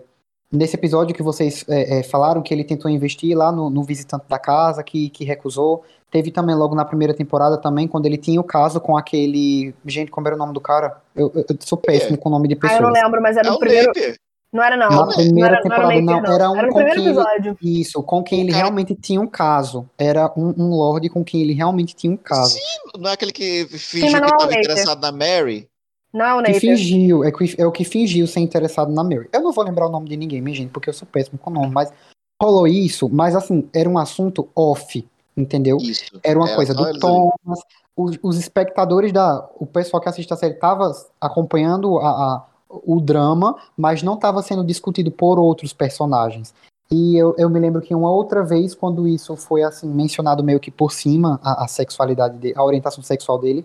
nesse 0.50 0.76
episódio 0.76 1.14
que 1.14 1.22
vocês 1.22 1.64
é, 1.68 1.98
é, 1.98 2.02
falaram 2.02 2.42
que 2.42 2.52
ele 2.54 2.64
tentou 2.64 2.90
investir 2.90 3.36
lá 3.36 3.52
no, 3.52 3.68
no 3.68 3.82
visitante 3.84 4.24
da 4.28 4.38
casa, 4.38 4.82
que, 4.82 5.10
que 5.10 5.24
recusou. 5.24 5.84
Teve 6.10 6.30
também 6.30 6.54
logo 6.54 6.74
na 6.74 6.84
primeira 6.84 7.14
temporada 7.14 7.56
também, 7.58 7.86
quando 7.88 8.06
ele 8.06 8.18
tinha 8.18 8.40
o 8.40 8.44
caso 8.44 8.80
com 8.80 8.96
aquele. 8.96 9.74
Gente, 9.86 10.10
como 10.10 10.26
era 10.26 10.36
o 10.36 10.38
nome 10.38 10.52
do 10.52 10.60
cara? 10.60 10.98
Eu, 11.16 11.30
eu- 11.34 11.44
eu 11.48 11.56
sou 11.60 11.78
péssimo 11.78 12.18
com 12.18 12.28
o 12.28 12.32
nome 12.32 12.48
de 12.48 12.58
Ah, 12.62 12.76
eu 12.76 12.82
não 12.82 12.90
lembro, 12.90 13.20
mas 13.22 13.36
era 13.36 13.48
É 13.48 13.50
o 13.52 13.58
primeiro. 13.58 13.86
Napier. 13.88 14.14
Não 14.52 14.62
era, 14.62 14.76
não. 14.76 14.90
Na 14.90 14.96
Não 14.96 15.08
primeira 15.08 15.56
era, 15.56 15.64
não 15.64 15.74
era 15.74 15.88
temporada, 15.88 16.00
não, 16.02 16.34
era 16.34 16.50
um 16.50 16.56
Era 16.56 16.68
com 16.68 16.74
primeiro 16.74 17.00
quem 17.00 17.08
ele- 17.10 17.18
episódio. 17.18 17.56
Isso, 17.62 18.02
com 18.02 18.22
quem 18.22 18.40
ele 18.42 18.52
realmente 18.52 18.94
tinha 18.94 19.18
um 19.18 19.26
caso. 19.26 19.88
Era 19.96 20.30
um, 20.36 20.52
um 20.58 20.68
lord 20.76 21.08
com 21.08 21.24
quem 21.24 21.40
ele 21.40 21.54
realmente 21.54 21.96
tinha 21.96 22.12
um 22.12 22.16
caso. 22.18 22.52
Sim, 22.58 22.98
não 22.98 23.08
é 23.08 23.14
aquele 23.14 23.32
que 23.32 23.64
fingiu 23.70 24.10
que 24.10 24.16
é 24.16 24.26
estava 24.26 24.52
interessado 24.54 25.00
na 25.00 25.10
Mary? 25.12 25.66
Não 26.12 26.24
é 26.24 26.34
o 26.34 26.42
Que 26.42 26.60
fingiu, 26.76 27.24
é, 27.24 27.32
que- 27.32 27.54
é 27.60 27.66
o 27.66 27.72
que 27.72 27.84
fingiu 27.84 28.26
ser 28.26 28.40
interessado 28.40 28.92
na 28.92 29.02
Mary. 29.02 29.28
Eu 29.32 29.40
não 29.40 29.52
vou 29.52 29.64
lembrar 29.64 29.86
o 29.86 29.90
nome 29.90 30.08
de 30.08 30.16
ninguém, 30.16 30.40
minha 30.42 30.54
gente, 30.56 30.70
porque 30.70 30.88
eu 30.88 30.92
sou 30.94 31.08
péssimo 31.10 31.38
com 31.38 31.50
o 31.50 31.54
nome, 31.54 31.70
mas 31.72 31.92
rolou 32.40 32.66
isso, 32.66 33.08
mas 33.08 33.34
assim, 33.36 33.68
era 33.74 33.88
um 33.88 33.96
assunto 33.96 34.48
off, 34.54 35.06
entendeu? 35.36 35.78
Isso. 35.80 36.20
Era 36.22 36.38
uma 36.38 36.46
coisa 36.56 36.74
só 36.74 36.82
do. 36.92 36.98
Thomas. 36.98 37.60
Os, 37.96 38.18
os 38.22 38.38
espectadores 38.38 39.12
da. 39.12 39.48
O 39.58 39.66
pessoal 39.66 40.00
que 40.02 40.08
assiste 40.08 40.32
a 40.32 40.36
série 40.36 40.54
estava 40.54 40.90
acompanhando 41.20 41.98
a, 41.98 42.08
a- 42.08 42.46
o 42.84 43.00
drama, 43.00 43.56
mas 43.76 44.02
não 44.02 44.14
estava 44.14 44.42
sendo 44.42 44.64
discutido 44.64 45.10
por 45.10 45.38
outros 45.38 45.72
personagens. 45.74 46.54
E 46.90 47.16
eu, 47.16 47.34
eu 47.38 47.48
me 47.48 47.58
lembro 47.60 47.80
que 47.80 47.94
uma 47.94 48.10
outra 48.10 48.42
vez, 48.44 48.74
quando 48.74 49.06
isso 49.08 49.36
foi 49.36 49.62
assim 49.62 49.86
mencionado 49.88 50.42
meio 50.42 50.58
que 50.60 50.70
por 50.70 50.92
cima, 50.92 51.38
a, 51.42 51.64
a 51.64 51.68
sexualidade 51.68 52.36
dele, 52.38 52.54
a 52.56 52.64
orientação 52.64 53.02
sexual 53.02 53.38
dele, 53.38 53.64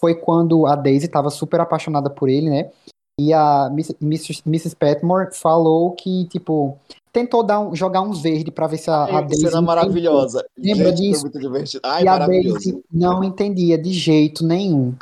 foi 0.00 0.14
quando 0.14 0.66
a 0.66 0.74
Daisy 0.74 1.06
estava 1.06 1.30
super 1.30 1.60
apaixonada 1.60 2.08
por 2.10 2.28
ele, 2.28 2.48
né? 2.48 2.70
E 3.20 3.32
a 3.34 3.68
Miss- 3.70 3.94
Mrs. 4.00 4.42
Mrs. 4.46 4.74
Petmore 4.74 5.34
falou 5.34 5.92
que, 5.92 6.24
tipo, 6.26 6.78
tentou 7.12 7.42
dar 7.42 7.60
um- 7.60 7.74
jogar 7.74 8.00
uns 8.00 8.22
verdes 8.22 8.54
pra 8.54 8.66
ver 8.66 8.78
se 8.78 8.88
a, 8.90 8.94
a 9.04 9.16
Ai, 9.18 9.24
Daisy. 9.26 9.46
Cena 9.46 9.60
maravilhosa. 9.60 10.44
Lembra 10.58 10.88
Gente, 10.88 11.02
disso? 11.02 11.22
muito 11.24 11.38
divertido. 11.38 11.82
Ai, 11.84 12.04
E 12.04 12.08
a. 12.08 12.18
Daisy 12.26 12.82
não 12.90 13.22
entendia 13.22 13.76
de 13.76 13.92
jeito 13.92 14.44
nenhum. 14.44 14.94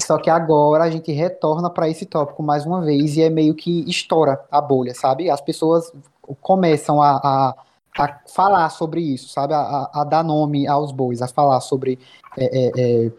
Só 0.00 0.18
que 0.18 0.28
agora 0.30 0.84
a 0.84 0.90
gente 0.90 1.10
retorna 1.12 1.70
para 1.70 1.88
esse 1.88 2.04
tópico 2.04 2.42
mais 2.42 2.64
uma 2.66 2.80
vez 2.80 3.16
e 3.16 3.22
é 3.22 3.30
meio 3.30 3.54
que 3.54 3.88
estoura 3.88 4.40
a 4.50 4.60
bolha, 4.60 4.92
sabe? 4.94 5.30
As 5.30 5.40
pessoas 5.40 5.92
começam 6.40 7.00
a, 7.02 7.10
a, 7.16 7.54
a 8.02 8.18
falar 8.32 8.68
sobre 8.70 9.00
isso, 9.00 9.28
sabe? 9.28 9.54
A, 9.54 9.58
a- 9.60 9.90
a 10.00 10.04
dar 10.04 10.22
nome 10.24 10.66
aos 10.66 10.90
bois, 10.92 11.22
a 11.22 11.28
falar 11.28 11.60
sobre 11.60 11.98
é, 12.36 12.44
é, 12.44 12.72
é, 13.06 13.12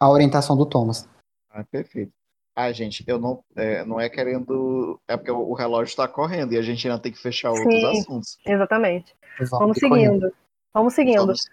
a 0.00 0.10
orientação 0.10 0.56
do 0.56 0.66
Thomas. 0.66 1.08
Ah, 1.50 1.64
perfeito. 1.64 2.12
Ah, 2.54 2.72
gente, 2.72 3.04
eu 3.06 3.18
não, 3.18 3.42
é, 3.54 3.84
não 3.84 4.00
é 4.00 4.08
querendo. 4.08 4.98
É 5.06 5.16
porque 5.16 5.30
o 5.30 5.52
relógio 5.52 5.90
está 5.90 6.08
correndo 6.08 6.52
e 6.54 6.58
a 6.58 6.62
gente 6.62 6.86
ainda 6.88 6.98
tem 7.00 7.12
que 7.12 7.18
fechar 7.20 7.50
outros 7.50 7.72
Sim. 7.74 8.00
assuntos. 8.00 8.38
Exatamente. 8.46 9.14
Vamos 9.50 9.78
ter 9.78 9.88
correndo. 9.88 10.20
seguindo. 10.22 10.34
Vamos 10.72 10.94
seguindo. 10.94 11.18
Vamos, 11.18 11.44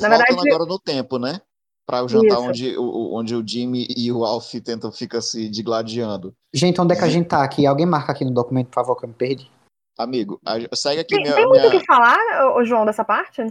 Na 0.00 0.08
voltando 0.08 0.26
verdade- 0.26 0.50
agora 0.52 0.64
no 0.68 0.78
tempo, 0.78 1.18
né? 1.18 1.40
Para 1.86 2.04
o 2.04 2.08
jantar 2.08 2.26
Isso. 2.38 2.42
onde, 2.42 2.76
o, 2.78 3.14
onde 3.16 3.34
o 3.34 3.42
Jimmy 3.46 3.86
e 3.96 4.12
o 4.12 4.24
Alf 4.24 4.52
tentam 4.62 4.92
ficar 4.92 5.22
se 5.22 5.48
digladiando. 5.48 6.34
Gente, 6.54 6.80
onde 6.80 6.92
é 6.94 6.96
que 6.98 7.04
a 7.04 7.08
gente 7.08 7.26
tá 7.28 7.42
aqui? 7.42 7.66
Alguém 7.66 7.86
marca 7.86 8.12
aqui 8.12 8.24
no 8.24 8.30
documento, 8.32 8.66
por 8.68 8.74
favor, 8.74 8.94
que 8.96 9.06
eu 9.06 9.08
me 9.08 9.14
perdi. 9.14 9.50
Amigo, 9.98 10.38
a- 10.46 10.76
segue 10.76 11.00
aqui 11.00 11.14
Tem, 11.14 11.22
minha. 11.24 11.34
tem 11.34 11.46
muito 11.46 11.66
o 11.66 11.68
minha- 11.70 11.80
que 11.80 11.86
falar, 11.86 12.16
João, 12.64 12.84
dessa 12.84 13.04
parte? 13.04 13.42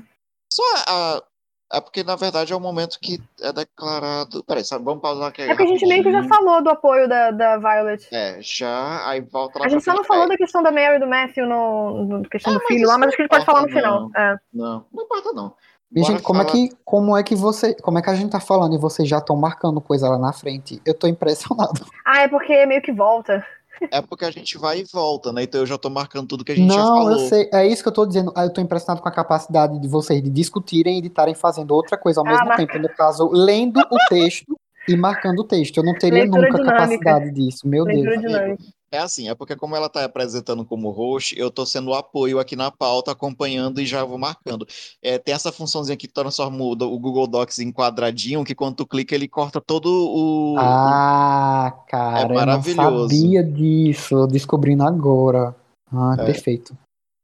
Só 0.53 0.63
a. 0.87 1.23
É 1.71 1.81
porque, 1.81 2.01
na 2.03 2.15
verdade, 2.15 2.53
é 2.53 2.55
o 2.55 2.59
momento 2.61 2.97
que 3.01 3.19
é 3.41 3.51
declarado. 3.51 4.41
Peraí, 4.45 4.63
sabe, 4.63 4.85
vamos 4.85 5.01
pausar 5.01 5.27
aqui. 5.27 5.41
É 5.41 5.47
porque 5.47 5.63
a 5.63 5.67
gente 5.67 5.85
meio 5.85 6.01
que 6.01 6.11
já 6.11 6.23
falou 6.23 6.63
do 6.63 6.69
apoio 6.69 7.09
da, 7.09 7.31
da 7.31 7.57
Violet. 7.57 8.07
É, 8.11 8.37
já, 8.41 9.05
aí 9.09 9.19
volta 9.19 9.59
lá 9.59 9.65
A 9.65 9.69
gente 9.69 9.83
só 9.83 9.93
não 9.93 10.03
falou 10.05 10.23
É, 10.25 10.27
da 10.29 10.37
questão 10.37 10.63
da 10.63 10.71
Mary 10.71 10.95
e 10.95 10.99
do 10.99 11.07
Matthew 11.07 11.45
no, 11.45 12.05
no 12.05 12.29
questão 12.29 12.53
Ah, 12.53 12.57
do 12.57 12.65
filho 12.65 12.87
lá, 12.87 12.97
mas 12.97 13.01
não 13.01 13.07
acho 13.09 13.17
que 13.17 13.21
a 13.21 13.25
gente 13.25 13.31
pode 13.31 13.45
falar 13.45 13.61
no 13.63 13.67
importa, 13.69 13.85
final. 13.87 14.09
não. 14.09 14.21
É. 14.21 14.37
Não, 14.53 14.85
não 14.93 15.03
importa, 15.03 15.33
não. 15.33 15.53
E, 15.95 16.03
gente, 16.03 16.21
como 16.21 16.41
é, 16.41 16.45
falar- 16.45 16.51
que, 16.55 16.69
como 16.83 17.17
é 17.17 17.23
que 17.23 17.33
você. 17.35 17.73
Como 17.75 17.97
é 17.97 18.01
que 18.01 18.09
a 18.09 18.15
gente 18.15 18.29
tá 18.31 18.39
falando 18.41 18.73
e 18.75 18.77
vocês 18.77 19.07
já 19.07 19.19
estão 19.19 19.35
marcando 19.37 19.79
coisa 19.81 20.09
lá 20.09 20.17
na 20.17 20.33
frente? 20.33 20.81
Eu 20.85 20.93
tô 20.93 21.07
impressionado. 21.07 21.85
Ah, 22.05 22.21
é 22.23 22.27
porque 22.27 22.65
meio 22.65 22.81
que 22.81 22.91
volta. 22.91 23.45
É 23.91 24.01
porque 24.01 24.25
a 24.25 24.31
gente 24.31 24.57
vai 24.57 24.79
e 24.79 24.85
volta, 24.91 25.31
né? 25.31 25.43
Então 25.43 25.61
eu 25.61 25.65
já 25.65 25.77
tô 25.77 25.89
marcando 25.89 26.27
tudo 26.27 26.43
que 26.43 26.51
a 26.51 26.55
gente 26.55 26.73
já 26.73 26.77
Não, 26.83 26.97
falou. 26.97 27.11
eu 27.11 27.19
sei. 27.19 27.49
É 27.53 27.65
isso 27.67 27.81
que 27.83 27.89
eu 27.89 27.93
tô 27.93 28.05
dizendo. 28.05 28.31
Ah, 28.35 28.43
Eu 28.45 28.53
tô 28.53 28.61
impressionado 28.61 29.01
com 29.01 29.09
a 29.09 29.11
capacidade 29.11 29.79
de 29.79 29.87
vocês 29.87 30.21
de 30.23 30.29
discutirem 30.29 30.97
e 30.99 31.01
de 31.01 31.07
estarem 31.07 31.35
fazendo 31.35 31.71
outra 31.71 31.97
coisa 31.97 32.19
ao 32.21 32.27
Ah, 32.27 32.29
mesmo 32.31 32.45
marca- 32.47 32.65
tempo. 32.67 32.79
No 32.79 32.89
caso, 32.95 33.29
lendo 33.31 33.79
o 33.79 33.97
texto 34.09 34.55
e 34.87 34.95
marcando 34.95 35.39
o 35.39 35.43
texto. 35.43 35.77
Eu 35.77 35.83
não 35.83 35.93
teria 35.93 36.23
Leitura 36.23 36.41
nunca 36.47 36.57
a 36.57 36.61
dinâmica. 36.61 37.03
capacidade 37.03 37.31
disso. 37.33 37.67
Meu 37.67 37.83
Leitura 37.83 38.11
Deus. 38.17 38.21
dinâmica. 38.21 38.63
É 38.91 38.99
assim, 38.99 39.29
é 39.29 39.35
porque 39.35 39.55
como 39.55 39.75
ela 39.75 39.89
tá 39.89 40.05
apresentando 40.05 40.63
como 40.63 40.91
host, 40.91 41.37
eu 41.37 41.51
tô 41.51 41.65
sendo 41.65 41.89
o 41.89 41.93
apoio 41.93 42.39
aqui 42.39 42.55
na 42.55 42.71
pauta, 42.71 43.11
acompanhando 43.11 43.81
e 43.81 43.85
já 43.85 44.03
vou 44.05 44.17
marcando. 44.17 44.65
É, 45.01 45.17
tem 45.17 45.35
essa 45.35 45.51
funçãozinha 45.51 45.97
que 45.97 46.07
transforma 46.07 46.57
o, 46.63 46.71
o 46.71 46.99
Google 46.99 47.27
Docs 47.27 47.59
em 47.59 47.71
quadradinho, 47.71 48.45
que 48.45 48.55
quando 48.55 48.75
tu 48.75 48.87
clica 48.87 49.13
ele 49.13 49.27
corta 49.27 49.59
todo 49.59 49.87
o... 49.87 50.55
Ah, 50.57 51.73
cara, 51.89 52.21
eu 52.21 52.27
não 52.29 52.35
maravilhoso. 52.35 53.09
sabia 53.15 53.43
disso. 53.43 54.25
Descobrindo 54.27 54.83
agora. 54.83 55.53
Ah, 55.91 56.15
É. 56.19 56.25
perfeito. 56.25 56.77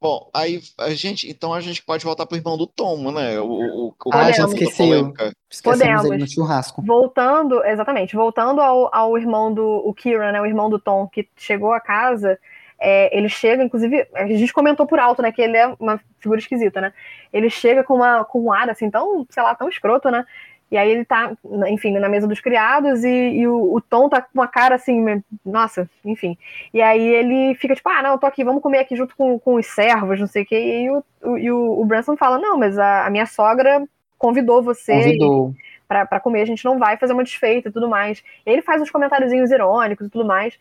Bom, 0.04 0.30
aí 0.34 0.60
a 0.78 0.90
gente, 0.90 1.30
então 1.32 1.54
a 1.54 1.62
gente 1.62 1.82
pode 1.82 2.04
voltar 2.04 2.26
pro 2.26 2.36
irmão 2.36 2.58
do 2.58 2.68
Tom, 2.68 3.10
né? 3.10 3.40
O, 3.40 3.46
o, 3.46 3.88
o 3.88 4.10
Ah, 4.10 4.18
cara 4.18 4.34
já 4.34 4.44
esqueceu. 4.44 4.86
polêmica. 4.86 5.32
Esquecemos 5.50 5.80
Podemos. 5.80 6.06
ele 6.12 6.18
no 6.18 6.28
churrasco. 6.30 6.82
Voltando, 6.82 7.64
exatamente, 7.64 8.14
voltando 8.14 8.60
ao, 8.60 8.94
ao 8.94 9.18
irmão 9.18 9.54
do 9.54 9.64
o 9.66 9.94
Kieran, 9.94 10.34
né, 10.34 10.42
o 10.42 10.46
irmão 10.46 10.70
do 10.70 10.78
Tom, 10.78 11.08
que 11.08 11.30
chegou 11.38 11.72
a 11.72 11.80
casa, 11.80 12.38
é, 12.78 13.18
ele 13.18 13.30
chega, 13.30 13.64
inclusive, 13.64 14.06
a 14.14 14.28
gente 14.28 14.52
comentou 14.52 14.86
por 14.86 15.00
alto, 15.00 15.22
né, 15.22 15.32
que 15.32 15.42
ele 15.42 15.56
é 15.56 15.74
uma 15.80 15.98
figura 16.20 16.42
esquisita, 16.42 16.82
né? 16.82 16.92
Ele 17.32 17.50
chega 17.50 17.82
com, 17.82 17.96
uma, 17.96 18.26
com 18.26 18.42
um 18.42 18.52
ar, 18.52 18.70
assim, 18.70 18.92
tão, 18.92 19.26
sei 19.30 19.42
lá, 19.42 19.56
tão 19.56 19.70
escroto, 19.70 20.12
né? 20.12 20.26
E 20.74 20.78
aí 20.78 20.90
ele 20.90 21.06
tá, 21.06 21.32
enfim, 21.68 21.92
na 22.00 22.10
mesa 22.10 22.28
dos 22.28 22.40
criados 22.40 23.04
e, 23.04 23.08
e 23.08 23.48
o, 23.48 23.76
o 23.76 23.80
Tom 23.80 24.10
tá 24.10 24.20
com 24.20 24.30
uma 24.34 24.48
cara 24.48 24.74
assim, 24.74 25.22
nossa, 25.46 25.88
enfim. 26.04 26.36
E 26.74 26.82
aí 26.82 27.00
ele 27.00 27.54
fica 27.54 27.76
tipo, 27.76 27.88
ah, 27.90 28.02
não, 28.02 28.14
eu 28.14 28.18
tô 28.18 28.26
aqui, 28.26 28.44
vamos 28.44 28.60
comer 28.60 28.80
aqui 28.80 28.96
junto 28.96 29.16
com, 29.16 29.38
com 29.38 29.54
os 29.54 29.68
servos, 29.68 30.20
não 30.20 30.26
sei 30.26 30.42
o 30.42 30.46
quê. 30.48 30.82
E 30.82 30.90
o, 30.90 31.04
o, 31.22 31.38
e 31.38 31.52
o, 31.52 31.86
Branson 31.86 32.18
fala, 32.18 32.40
não, 32.40 32.58
mas 32.58 32.80
a, 32.80 33.06
a 33.06 33.10
minha 33.12 33.28
sogra 33.28 33.88
convidou 34.18 34.64
você 34.64 34.94
e- 34.94 35.04
Convidou. 35.04 35.54
pra, 35.88 36.08
pra 36.08 36.20
comer, 36.20 36.42
a 36.42 36.46
gente 36.46 36.66
não 36.66 36.80
vai 36.80 36.98
fazer 36.98 37.14
uma 37.14 37.24
desfeita 37.24 37.70
e 37.70 37.72
tudo 37.72 37.88
mais. 37.88 38.24
Ele 38.44 38.64
faz 38.64 38.82
uns 38.82 38.90
comentáriozinhos 38.90 39.52
irônicos 39.52 40.08
e 40.08 40.10
tudo 40.10 40.26
mais. 40.26 40.58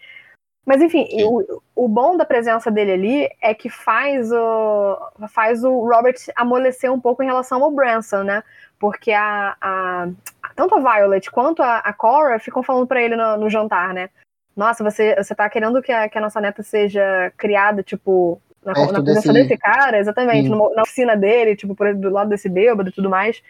Mas 0.64 0.80
enfim, 0.80 1.06
o, 1.24 1.62
o 1.74 1.88
bom 1.88 2.16
da 2.16 2.24
presença 2.24 2.70
dele 2.70 2.92
ali 2.92 3.28
é 3.40 3.52
que 3.52 3.68
faz 3.68 4.30
o, 4.30 4.98
faz 5.28 5.64
o 5.64 5.70
Robert 5.88 6.14
amolecer 6.36 6.92
um 6.92 7.00
pouco 7.00 7.22
em 7.22 7.26
relação 7.26 7.62
ao 7.64 7.70
Branson, 7.72 8.22
né? 8.22 8.44
Porque 8.78 9.10
a, 9.12 9.56
a- 9.60 10.08
tanto 10.54 10.74
a 10.76 10.78
Violet 10.78 11.30
quanto 11.30 11.62
a, 11.62 11.78
a 11.78 11.92
Cora 11.92 12.38
ficam 12.38 12.62
falando 12.62 12.86
pra 12.86 13.02
ele 13.02 13.16
no, 13.16 13.36
no 13.38 13.50
jantar, 13.50 13.92
né? 13.92 14.08
Nossa, 14.56 14.84
você, 14.84 15.16
você 15.16 15.34
tá 15.34 15.48
querendo 15.48 15.82
que 15.82 15.90
a, 15.90 16.08
que 16.08 16.18
a 16.18 16.20
nossa 16.20 16.40
neta 16.40 16.62
seja 16.62 17.32
criada, 17.36 17.82
tipo, 17.82 18.40
na, 18.64 18.72
na 18.92 19.02
presença 19.02 19.32
desse- 19.32 19.48
desse 19.48 19.58
cara, 19.60 19.98
exatamente, 19.98 20.48
numa- 20.48 20.70
na 20.74 20.82
oficina 20.82 21.16
dele, 21.16 21.56
tipo, 21.56 21.74
por, 21.74 21.92
do 21.94 22.10
lado 22.10 22.28
desse 22.30 22.48
bêbado 22.48 22.90
e 22.90 22.92
tudo 22.92 23.10
mais. 23.10 23.42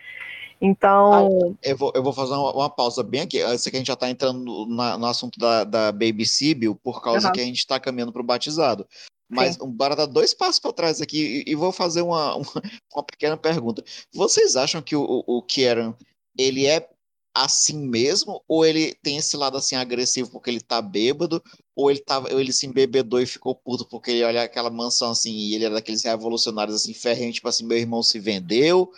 Então, 0.62 1.56
Eu 1.60 1.76
vou, 1.76 1.92
eu 1.96 2.02
vou 2.02 2.12
fazer 2.12 2.32
uma, 2.32 2.52
uma 2.54 2.70
pausa 2.70 3.02
bem 3.02 3.22
aqui. 3.22 3.36
Eu 3.38 3.58
sei 3.58 3.70
que 3.70 3.76
a 3.76 3.80
gente 3.80 3.88
já 3.88 3.96
tá 3.96 4.08
entrando 4.08 4.38
no, 4.38 4.66
na- 4.66 4.96
no 4.96 5.06
assunto 5.06 5.38
da, 5.38 5.64
da 5.64 5.90
Baby 5.90 6.24
Sibyl 6.24 6.76
por 6.76 7.02
causa 7.02 7.26
Aham. 7.26 7.32
que 7.32 7.40
a 7.40 7.44
gente 7.44 7.66
tá 7.66 7.80
caminhando 7.80 8.12
pro 8.12 8.22
batizado. 8.22 8.86
Mas 9.28 9.56
bora 9.56 9.96
dar 9.96 10.06
dois 10.06 10.34
passos 10.34 10.58
para 10.60 10.72
trás 10.74 11.00
aqui 11.00 11.42
e, 11.46 11.50
e 11.52 11.54
vou 11.54 11.72
fazer 11.72 12.02
uma, 12.02 12.36
uma, 12.36 12.44
uma 12.94 13.02
pequena 13.02 13.36
pergunta. 13.36 13.82
Vocês 14.14 14.56
acham 14.56 14.80
que 14.82 14.94
o, 14.94 15.02
o, 15.02 15.38
o 15.38 15.42
Kieran, 15.42 15.94
ele 16.38 16.66
é 16.66 16.88
assim 17.34 17.88
mesmo? 17.88 18.42
Ou 18.46 18.64
ele 18.64 18.94
tem 19.02 19.16
esse 19.16 19.36
lado 19.36 19.56
assim 19.56 19.74
agressivo 19.74 20.30
porque 20.30 20.50
ele 20.50 20.60
tá 20.60 20.80
bêbado? 20.82 21.42
Ou 21.74 21.90
ele, 21.90 22.00
tá, 22.00 22.18
ou 22.18 22.38
ele 22.38 22.52
se 22.52 22.66
embebedou 22.66 23.20
e 23.20 23.26
ficou 23.26 23.54
puto 23.54 23.86
porque 23.88 24.10
ele 24.10 24.24
olha 24.24 24.42
aquela 24.42 24.70
mansão 24.70 25.10
assim 25.10 25.32
e 25.32 25.54
ele 25.54 25.64
era 25.64 25.74
daqueles 25.74 26.04
revolucionários 26.04 26.76
assim, 26.76 26.92
ferrenhos, 26.92 27.36
tipo 27.36 27.48
assim, 27.48 27.64
meu 27.66 27.78
irmão 27.78 28.02
se 28.02 28.18
vendeu? 28.20 28.92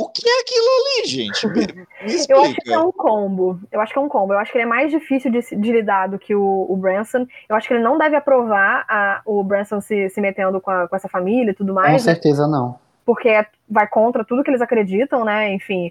O 0.00 0.08
que 0.10 0.28
é 0.28 0.40
aquilo 0.42 0.66
ali, 0.78 1.08
gente? 1.08 1.46
Me, 1.48 1.54
me 1.56 2.26
Eu 2.28 2.40
acho 2.40 2.54
que 2.54 2.72
é 2.72 2.78
um 2.78 2.92
combo. 2.92 3.58
Eu 3.72 3.80
acho 3.80 3.92
que 3.92 3.98
é 3.98 4.02
um 4.02 4.08
combo. 4.08 4.32
Eu 4.32 4.38
acho 4.38 4.52
que 4.52 4.58
ele 4.58 4.62
é 4.62 4.68
mais 4.68 4.92
difícil 4.92 5.28
de, 5.32 5.40
de 5.40 5.72
lidar 5.72 6.06
do 6.08 6.18
que 6.20 6.36
o, 6.36 6.66
o 6.68 6.76
Branson. 6.76 7.26
Eu 7.48 7.56
acho 7.56 7.66
que 7.66 7.74
ele 7.74 7.82
não 7.82 7.98
deve 7.98 8.14
aprovar 8.14 8.84
a- 8.88 9.20
o 9.26 9.42
Branson 9.42 9.80
se, 9.80 10.08
se 10.08 10.20
metendo 10.20 10.60
com, 10.60 10.70
a- 10.70 10.86
com 10.86 10.94
essa 10.94 11.08
família 11.08 11.50
e 11.50 11.54
tudo 11.54 11.74
Com 11.74 11.80
mais, 11.80 12.04
né? 12.06 12.12
certeza 12.12 12.46
não. 12.46 12.78
Porque 13.04 13.28
é- 13.28 13.46
vai 13.68 13.88
contra 13.88 14.24
tudo 14.24 14.44
que 14.44 14.50
eles 14.50 14.60
acreditam, 14.62 15.24
né? 15.24 15.52
Enfim. 15.52 15.90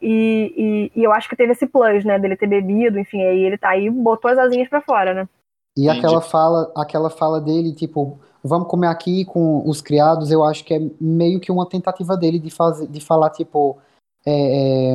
E, 0.00 0.90
e- 0.94 1.00
e 1.00 1.02
eu 1.02 1.12
acho 1.12 1.28
que 1.28 1.34
teve 1.34 1.50
esse 1.50 1.66
plus, 1.66 2.04
né? 2.04 2.16
Dele 2.16 2.36
ter 2.36 2.46
bebido, 2.46 2.96
enfim, 2.98 3.20
aí 3.24 3.42
ele 3.42 3.58
tá 3.58 3.70
aí 3.70 3.90
botou 3.90 4.30
as 4.30 4.38
asinhas 4.38 4.68
pra 4.68 4.80
fora, 4.80 5.12
né? 5.12 5.28
E 5.76 5.88
aquela 5.88 6.20
fala, 6.20 6.72
aquela 6.76 7.10
fala 7.10 7.40
dele, 7.40 7.74
tipo, 7.74 8.20
vamos 8.42 8.68
comer 8.68 8.88
aqui 8.88 9.24
com 9.24 9.68
os 9.68 9.80
criados, 9.80 10.30
eu 10.30 10.44
acho 10.44 10.64
que 10.64 10.74
é 10.74 10.80
meio 11.00 11.40
que 11.40 11.52
uma 11.52 11.68
tentativa 11.68 12.16
dele 12.16 12.38
de 12.38 12.50
fazer, 12.50 12.86
de 12.86 13.00
falar, 13.00 13.30
tipo, 13.30 13.78
é, 14.24 14.94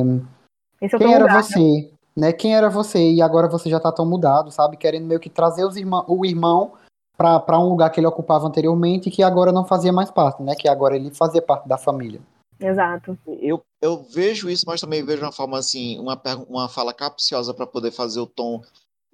é 0.82 0.88
quem 0.88 1.12
era 1.12 1.24
lugar, 1.24 1.42
você, 1.42 1.90
né? 2.16 2.32
Quem 2.32 2.54
era 2.54 2.70
você 2.70 2.98
e 2.98 3.22
agora 3.22 3.48
você 3.48 3.68
já 3.68 3.80
tá 3.80 3.90
tão 3.90 4.06
mudado, 4.06 4.50
sabe? 4.50 4.76
Querendo 4.76 5.06
meio 5.06 5.20
que 5.20 5.30
trazer 5.30 5.64
os 5.64 5.76
irmão, 5.76 6.04
o 6.06 6.24
irmão 6.24 6.72
pra, 7.16 7.40
pra 7.40 7.58
um 7.58 7.68
lugar 7.68 7.90
que 7.90 8.00
ele 8.00 8.06
ocupava 8.06 8.46
anteriormente 8.46 9.08
e 9.08 9.12
que 9.12 9.22
agora 9.22 9.52
não 9.52 9.64
fazia 9.64 9.92
mais 9.92 10.10
parte, 10.10 10.42
né? 10.42 10.54
Que 10.54 10.68
agora 10.68 10.96
ele 10.96 11.10
fazia 11.14 11.42
parte 11.42 11.68
da 11.68 11.78
família. 11.78 12.20
Exato. 12.60 13.18
Eu, 13.26 13.62
eu 13.82 14.02
vejo 14.02 14.48
isso, 14.48 14.64
mas 14.66 14.80
também 14.80 15.04
vejo 15.04 15.22
uma 15.22 15.32
forma 15.32 15.58
assim, 15.58 15.98
uma, 15.98 16.20
uma 16.48 16.68
fala 16.68 16.94
capciosa 16.94 17.52
para 17.52 17.66
poder 17.66 17.90
fazer 17.90 18.20
o 18.20 18.26
tom. 18.26 18.62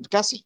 Porque 0.00 0.16
assim, 0.16 0.42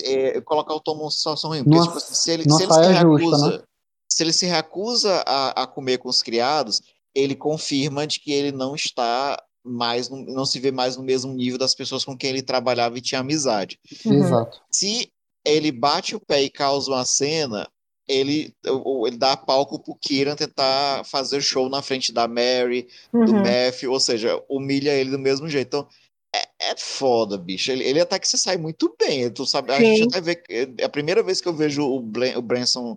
é, 0.00 0.40
colocar 0.40 0.74
o 0.74 0.80
tom 0.80 1.08
situação 1.10 1.50
ruim. 1.50 1.64
Porque, 1.64 1.80
tipo 1.80 1.96
assim, 1.96 2.14
se 2.14 2.30
ele, 2.30 2.44
se 2.44 2.62
ele 2.62 2.72
se 2.72 2.74
saia 2.74 3.00
justa, 3.00 3.36
recusa, 3.36 3.64
se 4.08 4.22
ele 4.22 4.32
se 4.32 4.46
recusa 4.46 5.24
a, 5.26 5.62
a 5.62 5.66
comer 5.66 5.98
com 5.98 6.08
os 6.08 6.22
criados, 6.22 6.82
ele 7.14 7.34
confirma 7.34 8.06
de 8.06 8.20
que 8.20 8.32
ele 8.32 8.52
não 8.52 8.74
está 8.74 9.42
mais, 9.64 10.08
no- 10.08 10.24
não 10.24 10.44
se 10.44 10.58
vê 10.58 10.70
mais 10.70 10.96
no 10.96 11.02
mesmo 11.02 11.32
nível 11.32 11.58
das 11.58 11.74
pessoas 11.74 12.04
com 12.04 12.16
quem 12.16 12.30
ele 12.30 12.42
trabalhava 12.42 12.98
e 12.98 13.02
tinha 13.02 13.20
amizade. 13.20 13.78
Uhum. 14.04 14.14
Exato. 14.14 14.60
Se 14.70 15.10
ele 15.44 15.70
bate 15.72 16.14
o 16.16 16.20
pé 16.20 16.42
e 16.42 16.50
causa 16.50 16.90
uma 16.90 17.04
cena, 17.04 17.68
ele, 18.08 18.52
ele 19.06 19.16
dá 19.16 19.36
palco 19.36 19.78
pro 19.78 19.94
Kieran 19.94 20.34
tentar 20.34 21.04
fazer 21.04 21.40
show 21.40 21.68
na 21.68 21.80
frente 21.82 22.12
da 22.12 22.26
Mary, 22.26 22.88
do 23.12 23.18
Uhum. 23.32 23.42
Matthew, 23.42 23.92
ou 23.92 24.00
seja, 24.00 24.42
humilha 24.48 24.90
ele 24.90 25.10
do 25.10 25.18
mesmo 25.18 25.48
jeito. 25.48 25.68
Então, 25.68 25.88
é, 26.34 26.70
é 26.72 26.76
foda, 26.76 27.36
bicho. 27.36 27.70
Ele, 27.70 27.84
ele 27.84 28.00
até 28.00 28.18
que 28.18 28.26
se 28.28 28.38
sai 28.38 28.56
muito 28.56 28.94
bem. 28.98 29.30
Tu 29.30 29.44
sabe, 29.46 29.72
a 29.72 29.76
Sim. 29.76 29.84
gente 29.96 30.08
até 30.08 30.20
vê. 30.20 30.34
que- 30.36 30.74
É 30.78 30.84
a 30.84 30.88
primeira 30.88 31.22
vez 31.22 31.40
que 31.40 31.48
eu 31.48 31.54
vejo 31.54 31.82
o, 31.84 32.00
Blan- 32.00 32.36
o 32.36 32.42
Branson 32.42 32.96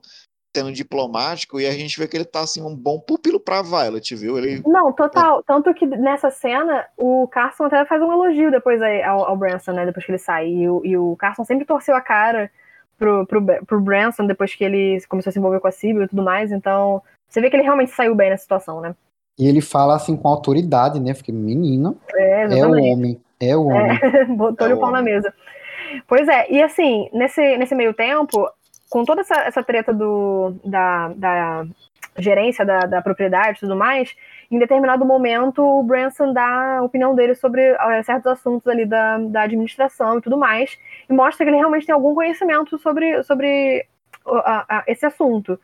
sendo 0.56 0.72
diplomático 0.72 1.60
e 1.60 1.68
a 1.68 1.72
gente 1.72 2.00
vê 2.00 2.08
que 2.08 2.16
ele 2.16 2.24
tá 2.24 2.40
assim, 2.40 2.62
um 2.62 2.74
bom 2.74 2.98
pupilo 2.98 3.42
pra 3.42 3.62
Violet, 3.62 4.16
viu? 4.16 4.38
Ele. 4.38 4.64
Não, 4.66 4.94
total. 4.94 5.44
Tanto 5.44 5.74
que 5.74 5.86
nessa 5.86 6.32
cena, 6.32 6.86
o 6.98 7.28
Carson 7.28 7.66
até 7.66 7.84
faz 7.86 8.02
um 8.02 8.12
elogio 8.14 8.50
depois 8.50 8.82
aí 8.82 9.04
ao, 9.04 9.26
ao 9.26 9.36
Branson, 9.36 9.74
né? 9.74 9.86
Depois 9.86 10.06
que 10.06 10.12
ele 10.12 10.18
sai. 10.18 10.48
E 10.48 10.70
o, 10.70 10.82
e 10.86 10.98
o 10.98 11.16
Carson 11.18 11.44
sempre 11.44 11.66
torceu 11.66 11.94
a 11.94 12.00
cara 12.00 12.50
pro, 12.98 13.26
pro, 13.28 13.44
pro 13.66 13.82
Branson 13.82 14.26
depois 14.26 14.56
que 14.56 14.64
ele 14.64 15.02
começou 15.10 15.30
a 15.30 15.34
se 15.34 15.40
envolver 15.40 15.60
com 15.60 15.68
a 15.68 15.72
Sibyl 15.72 16.04
e 16.04 16.08
tudo 16.08 16.24
mais. 16.24 16.54
Então, 16.54 17.02
você 17.28 17.42
vê 17.42 17.50
que 17.50 17.56
ele 17.58 17.64
realmente 17.64 17.92
saiu 17.92 18.16
bem 18.16 18.30
na 18.30 18.38
situação, 18.38 18.80
né? 18.80 18.96
E 19.38 19.46
ele 19.50 19.60
fala 19.60 19.98
assim 19.98 20.16
com 20.16 20.30
autoridade, 20.30 21.02
né? 21.02 21.14
Fiquei, 21.14 21.34
menino, 21.34 22.00
É, 22.14 22.58
é 22.58 22.66
o 22.66 22.72
homem, 22.72 23.22
é 23.40 23.56
o 23.56 23.66
homem. 23.66 24.00
Botou-lhe 24.36 24.74
É 24.74 24.76
o 24.76 24.80
pau 24.80 24.92
na 24.92 25.02
mesa. 25.02 25.34
Pois 26.08 26.28
é, 26.28 26.52
e 26.52 26.62
assim, 26.62 27.10
nesse, 27.14 27.58
nesse 27.58 27.76
meio 27.76 27.94
tempo, 27.94 28.50
com 28.90 29.04
toda 29.04 29.22
essa, 29.22 29.36
essa 29.42 29.64
treta 29.64 29.94
do, 29.94 30.56
da, 30.64 31.10
da 31.16 31.66
gerência 32.18 32.66
da, 32.66 32.80
da 32.82 33.02
propriedade 33.02 33.58
e 33.58 33.60
tudo 33.62 33.76
mais, 33.76 34.16
em 34.50 34.58
determinado 34.60 35.06
momento 35.06 35.62
o 35.64 35.84
Branson 35.84 36.32
dá 36.34 36.78
a 36.78 36.84
opinião 36.84 37.14
dele 37.16 37.36
sobre 37.36 37.62
eh, 37.62 38.04
certos 38.04 38.28
assuntos 38.28 38.68
ali 38.68 38.86
da, 38.86 39.18
da 39.18 39.42
administração 39.42 40.18
e 40.18 40.22
tudo 40.22 40.38
mais, 40.38 40.78
e 41.10 41.14
mostra 41.14 41.46
que 41.46 41.50
ele 41.50 41.58
realmente 41.58 41.86
tem 41.86 41.94
algum 41.94 42.14
conhecimento 42.16 42.78
sobre, 42.78 43.22
sobre 43.24 43.86
a- 44.26 44.66
a- 44.78 44.84
esse 44.88 45.06
assunto. 45.06 45.60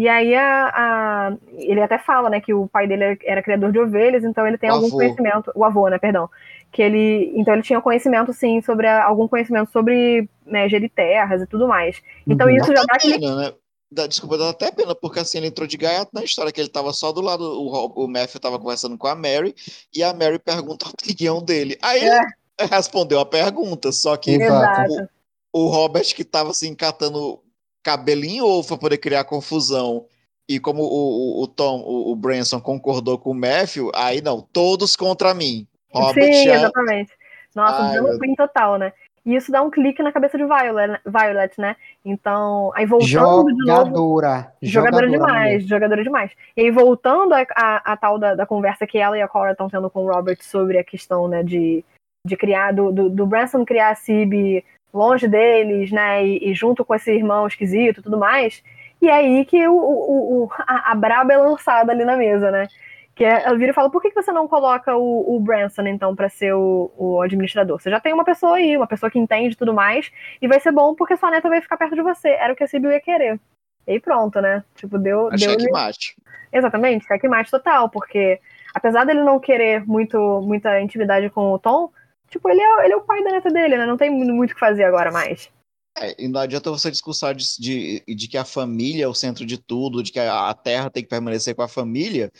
E 0.00 0.08
aí 0.08 0.34
a, 0.34 0.68
a- 0.74 1.36
ele 1.58 1.82
até 1.82 1.98
fala, 1.98 2.30
né, 2.30 2.40
que 2.40 2.54
o 2.54 2.66
pai 2.66 2.86
dele 2.86 3.04
era, 3.04 3.18
era 3.22 3.42
criador 3.42 3.70
de 3.70 3.78
ovelhas, 3.78 4.24
então 4.24 4.46
ele 4.46 4.56
tem 4.56 4.70
O 4.70 4.74
algum 4.74 4.86
avô. 4.86 4.96
conhecimento, 4.96 5.52
o 5.54 5.62
avô, 5.62 5.88
né, 5.88 5.98
perdão, 5.98 6.26
que 6.72 6.80
ele, 6.80 7.30
então 7.36 7.52
ele 7.52 7.62
tinha 7.62 7.82
conhecimento 7.82 8.32
sim 8.32 8.62
sobre 8.62 8.86
a- 8.86 9.04
algum 9.04 9.28
conhecimento 9.28 9.70
sobre 9.70 10.26
né, 10.46 10.66
gerir 10.70 10.90
terras 10.90 11.42
e 11.42 11.46
tudo 11.46 11.68
mais. 11.68 12.00
Então 12.26 12.48
Uhum. 12.48 12.56
isso 12.56 12.68
já 12.68 12.80
dá 12.80 12.84
Dá 12.86 12.94
aquele 12.94 13.18
pena, 13.18 13.36
né? 13.36 13.52
Dá- 13.92 14.06
desculpa, 14.06 14.38
dá 14.38 14.48
até 14.48 14.70
pena, 14.72 14.94
porque 14.94 15.18
assim 15.18 15.36
ele 15.36 15.48
entrou 15.48 15.66
de 15.68 15.76
gaiato 15.76 16.12
na 16.14 16.24
história, 16.24 16.50
que 16.50 16.60
ele 16.62 16.70
tava 16.70 16.94
só 16.94 17.12
do 17.12 17.20
lado, 17.20 17.42
o, 17.44 18.04
o 18.04 18.08
Matthew 18.08 18.40
tava 18.40 18.58
conversando 18.58 18.96
com 18.96 19.06
a 19.06 19.14
Mary, 19.14 19.54
e 19.94 20.02
a 20.02 20.14
Mary 20.14 20.38
pergunta 20.38 20.86
a 20.86 20.88
opinião 20.90 21.42
dele. 21.44 21.76
Aí 21.82 22.00
ele 22.04 22.68
respondeu 22.70 23.20
a 23.20 23.26
pergunta, 23.26 23.92
só 23.92 24.16
que 24.16 24.30
Exato. 24.30 24.80
Exato. 24.80 25.10
o 25.52 25.66
Robert 25.66 26.14
que 26.14 26.24
tava 26.24 26.50
assim 26.50 26.74
catando 26.74 27.42
cabelinho 27.82 28.44
ovo 28.44 28.68
pra 28.68 28.76
poder 28.78 28.98
criar 28.98 29.24
confusão. 29.24 30.06
E 30.48 30.58
como 30.58 30.82
o, 30.82 31.40
o, 31.40 31.42
o 31.44 31.46
Tom, 31.46 31.80
o, 31.86 32.10
o 32.10 32.16
Branson 32.16 32.60
concordou 32.60 33.16
com 33.18 33.30
o 33.30 33.34
Matthew, 33.34 33.92
aí 33.94 34.20
não, 34.20 34.40
todos 34.40 34.96
contra 34.96 35.32
mim. 35.32 35.66
Robert 35.92 36.32
Sim, 36.32 36.44
já. 36.44 36.54
exatamente. 36.54 37.12
Nossa, 37.54 37.82
Ai, 37.82 37.92
deu 37.92 38.04
um 38.06 38.18
pin 38.18 38.34
total, 38.34 38.76
né? 38.76 38.92
E 39.24 39.36
isso 39.36 39.52
dá 39.52 39.60
um 39.62 39.70
clique 39.70 40.02
na 40.02 40.10
cabeça 40.12 40.38
de 40.38 40.44
Violet, 40.44 41.00
Violet 41.04 41.52
né? 41.60 41.76
Então, 42.04 42.72
aí 42.74 42.86
voltando 42.86 43.54
de 43.54 43.66
novo. 43.66 43.84
Jogadora. 43.84 44.52
Jogadora 44.62 45.08
demais, 45.10 45.52
mulher. 45.54 45.60
jogadora 45.60 46.02
demais. 46.02 46.32
E 46.56 46.62
aí, 46.62 46.70
voltando 46.70 47.34
a, 47.34 47.46
a- 47.54 47.92
a 47.92 47.96
tal 47.96 48.18
da, 48.18 48.34
da 48.34 48.46
conversa 48.46 48.86
que 48.86 48.98
ela 48.98 49.18
e 49.18 49.22
a 49.22 49.28
Cora 49.28 49.52
estão 49.52 49.68
tendo 49.68 49.90
com 49.90 50.04
o 50.04 50.12
Robert 50.12 50.38
sobre 50.42 50.78
a 50.78 50.84
questão, 50.84 51.28
né, 51.28 51.42
de, 51.42 51.84
de 52.26 52.36
criar, 52.36 52.72
do, 52.72 52.90
do, 52.90 53.10
do 53.10 53.26
Branson 53.26 53.64
criar 53.64 53.90
a 53.90 53.94
Cib 53.94 54.64
longe 54.92 55.28
deles, 55.28 55.90
né, 55.92 56.24
e, 56.24 56.50
e 56.50 56.54
junto 56.54 56.84
com 56.84 56.94
esse 56.94 57.12
irmão 57.12 57.46
esquisito 57.46 58.00
e 58.00 58.02
tudo 58.02 58.18
mais. 58.18 58.62
E 59.00 59.08
é 59.08 59.14
aí 59.14 59.44
que 59.44 59.66
o, 59.66 59.74
o, 59.74 60.44
o- 60.44 60.50
a, 60.66 60.92
a 60.92 60.94
braba 60.94 61.32
é 61.32 61.36
lançada 61.38 61.90
ali 61.92 62.04
na 62.04 62.16
mesa, 62.16 62.50
né? 62.50 62.68
Que 63.14 63.24
é, 63.24 63.54
vira 63.54 63.70
e 63.70 63.74
fala, 63.74 63.90
por 63.90 64.00
que, 64.00 64.10
que 64.10 64.22
você 64.22 64.32
não 64.32 64.46
coloca 64.48 64.96
o, 64.96 65.36
o 65.36 65.40
Branson, 65.40 65.82
então, 65.86 66.14
pra 66.14 66.28
ser 66.28 66.54
o, 66.54 66.90
o 66.96 67.20
administrador? 67.20 67.78
Você 67.80 67.90
já 67.90 68.00
tem 68.00 68.12
uma 68.12 68.24
pessoa 68.24 68.56
aí, 68.56 68.76
uma 68.76 68.86
pessoa 68.86 69.10
que 69.10 69.18
entende 69.18 69.56
tudo 69.56 69.74
mais, 69.74 70.10
e 70.40 70.46
vai 70.48 70.60
ser 70.60 70.72
bom 70.72 70.94
porque 70.94 71.16
sua 71.16 71.30
neta 71.30 71.48
vai 71.48 71.60
ficar 71.60 71.76
perto 71.76 71.94
de 71.94 72.02
você. 72.02 72.28
Era 72.30 72.52
o 72.52 72.56
que 72.56 72.64
a 72.64 72.66
Sibyl 72.66 72.92
ia 72.92 73.00
querer. 73.00 73.38
E 73.86 73.92
aí 73.92 74.00
pronto, 74.00 74.40
né? 74.40 74.62
Tipo, 74.74 74.98
deu. 74.98 75.28
Achei 75.32 75.48
deu 75.48 75.56
que 75.56 75.70
mate. 75.70 76.16
Exatamente, 76.52 77.06
checkmate 77.06 77.50
total, 77.50 77.88
porque 77.88 78.40
apesar 78.74 79.04
dele 79.04 79.22
não 79.22 79.38
querer 79.38 79.86
muito, 79.86 80.40
muita 80.42 80.80
intimidade 80.80 81.30
com 81.30 81.52
o 81.52 81.58
Tom, 81.58 81.90
tipo, 82.30 82.48
ele 82.48 82.60
é, 82.62 82.84
ele 82.84 82.94
é 82.94 82.96
o 82.96 83.02
pai 83.02 83.22
da 83.22 83.32
neta 83.32 83.50
dele, 83.50 83.76
né? 83.76 83.84
Não 83.86 83.96
tem 83.96 84.08
muito 84.10 84.50
o 84.50 84.54
que 84.54 84.58
fazer 84.60 84.84
agora 84.84 85.10
mais. 85.10 85.50
É, 85.98 86.14
e 86.22 86.28
não 86.28 86.40
adianta 86.40 86.70
você 86.70 86.90
discursar 86.90 87.34
de, 87.34 87.44
de, 87.58 88.14
de 88.14 88.28
que 88.28 88.38
a 88.38 88.44
família 88.44 89.04
é 89.04 89.08
o 89.08 89.14
centro 89.14 89.44
de 89.44 89.58
tudo, 89.58 90.02
de 90.02 90.12
que 90.12 90.20
a, 90.20 90.48
a 90.48 90.54
terra 90.54 90.88
tem 90.88 91.02
que 91.02 91.08
permanecer 91.08 91.54
com 91.54 91.62
a 91.62 91.68
família, 91.68 92.30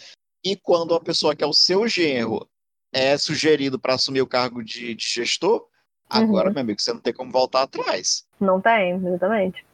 e 0.45 0.57
quando 0.57 0.93
uma 0.93 1.01
pessoa 1.01 1.34
que 1.34 1.43
é 1.45 1.47
o 1.47 1.53
seu 1.53 1.86
genro 1.88 2.49
é 2.93 3.18
sugerido 3.18 3.78
para 3.78 3.95
assumir 3.95 4.22
o 4.22 4.26
cargo 4.26 4.62
de, 4.64 4.95
de 4.95 5.05
gestor, 5.05 5.66
agora, 6.09 6.49
Uhum. 6.49 6.55
meu 6.55 6.62
amigo, 6.62 6.80
você 6.80 6.93
não 6.93 7.01
tem 7.01 7.12
como 7.12 7.30
voltar 7.30 7.62
atrás. 7.62 8.24
Não 8.41 8.61
tem, 8.61 8.93
exatamente. 8.95 9.64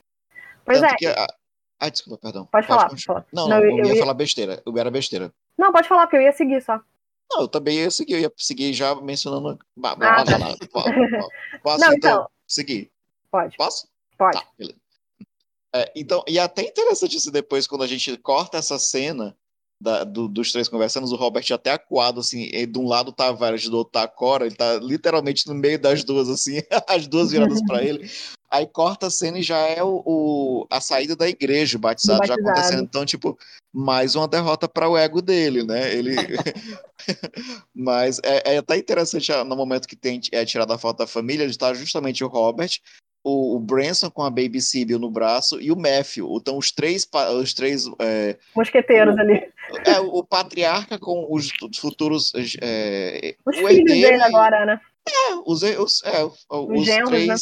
Pois 0.64 0.80
Tanto 0.80 1.04
é, 1.04 1.08
a- 1.12 1.26
Ah, 1.78 1.88
desculpa, 1.90 2.18
perdão. 2.20 2.46
pode 2.50 2.66
falar, 2.66 2.88
pode 2.88 3.04
falar. 3.04 3.26
Não, 3.32 3.48
Não, 3.48 3.58
não, 3.58 3.64
eu- 3.64 3.70
eu, 3.72 3.78
eu 3.80 3.84
ia 3.86 3.92
ia- 3.94 3.98
falar 4.00 4.14
besteira. 4.14 4.62
Eu 4.66 4.76
era 4.78 4.90
besteira. 4.90 5.30
Não, 5.58 5.70
pode 5.70 5.86
falar, 5.86 6.06
porque 6.06 6.16
eu 6.16 6.22
ia 6.22 6.32
seguir 6.32 6.62
só. 6.62 6.80
Não, 7.30 7.42
eu 7.42 7.48
também 7.48 7.78
ia 7.78 7.90
seguir, 7.90 8.14
eu 8.14 8.20
ia 8.20 8.32
seguir 8.36 8.72
já 8.72 8.94
mencionando. 8.96 9.58
Ah, 9.82 10.24
tá. 10.24 10.38
Posso, 11.62 11.80
Não, 11.84 11.92
então, 11.92 12.12
então. 12.12 12.26
seguir? 12.46 12.90
Pode, 13.30 13.56
Posso? 13.56 13.88
pode. 14.16 14.38
Tá, 14.38 14.46
beleza. 14.56 14.78
É, 15.74 15.92
então, 15.96 16.24
e 16.26 16.38
é 16.38 16.42
até 16.42 16.62
interessante 16.62 17.16
isso 17.16 17.30
depois, 17.30 17.66
quando 17.66 17.82
a 17.82 17.86
gente 17.86 18.16
corta 18.18 18.56
essa 18.58 18.78
cena 18.78 19.36
da- 19.78 20.04
do- 20.04 20.28
dos 20.28 20.52
três 20.52 20.68
conversando, 20.68 21.06
o 21.06 21.16
Robert 21.16 21.44
até 21.52 21.72
acuado, 21.72 22.20
assim, 22.20 22.44
e 22.44 22.64
de 22.64 22.78
um 22.78 22.86
lado 22.86 23.12
tá 23.12 23.28
a 23.28 23.32
Violet, 23.32 23.68
do 23.68 23.76
outro 23.78 23.92
tá 23.92 24.04
a 24.04 24.08
Cora, 24.08 24.46
ele 24.46 24.54
tá 24.54 24.76
literalmente 24.76 25.46
no 25.46 25.54
meio 25.54 25.78
das 25.78 26.02
duas, 26.02 26.30
assim, 26.30 26.62
as 26.88 27.06
duas 27.06 27.30
viradas 27.32 27.60
pra 27.66 27.84
ele. 27.84 28.08
Aí 28.50 28.66
corta 28.66 29.06
a 29.08 29.10
cena 29.10 29.38
e 29.38 29.42
já 29.42 29.58
é 29.58 29.82
o, 29.82 30.02
o- 30.06 30.66
a 30.70 30.80
saída 30.80 31.16
da 31.16 31.28
igreja, 31.28 31.76
o 31.76 31.80
batizado, 31.80 32.20
Do 32.20 32.26
já 32.26 32.34
batizado. 32.34 32.58
acontecendo. 32.58 32.82
Então, 32.84 33.04
tipo, 33.04 33.38
mais 33.74 34.14
uma 34.14 34.28
derrota 34.28 34.68
para 34.68 34.88
o 34.88 34.96
ego 34.96 35.20
dele, 35.20 35.62
né? 35.64 35.92
Ele. 35.94 36.14
Mas 37.74 38.20
é, 38.24 38.54
é 38.54 38.58
até 38.58 38.76
interessante 38.76 39.32
ah, 39.32 39.44
no 39.44 39.56
momento 39.56 39.88
que 39.88 39.96
tem 39.96 40.20
é 40.32 40.44
tirada 40.44 40.74
a 40.74 40.78
foto 40.78 40.98
da 40.98 41.06
família, 41.06 41.42
ele 41.42 41.50
está 41.50 41.72
justamente 41.74 42.24
o 42.24 42.28
Robert, 42.28 42.78
o, 43.24 43.56
o 43.56 43.60
Branson 43.60 44.10
com 44.10 44.22
a 44.22 44.30
Baby 44.30 44.60
Sibyl 44.60 44.98
no 44.98 45.10
braço 45.10 45.60
e 45.60 45.70
o 45.70 45.76
Matthew. 45.76 46.28
Então, 46.40 46.56
os 46.58 46.70
três, 46.72 47.06
os 47.40 47.52
três 47.54 47.84
é, 47.98 48.36
Mosqueteiros 48.54 49.18
ali. 49.18 49.42
é, 49.84 49.98
o 50.00 50.22
patriarca 50.24 50.98
com 50.98 51.26
os 51.30 51.50
futuros. 51.78 52.32
É, 52.62 53.34
Os 53.44 53.56
o 53.56 53.66
filhos 53.66 53.84
dele 53.84 54.22
agora, 54.22 54.64
né? 54.64 54.80
é, 55.08 55.34
os, 55.44 55.62
os, 55.62 56.02
é, 56.04 56.24
os 56.50 56.84
genros, 56.84 57.10
três. 57.10 57.26
né? 57.28 57.34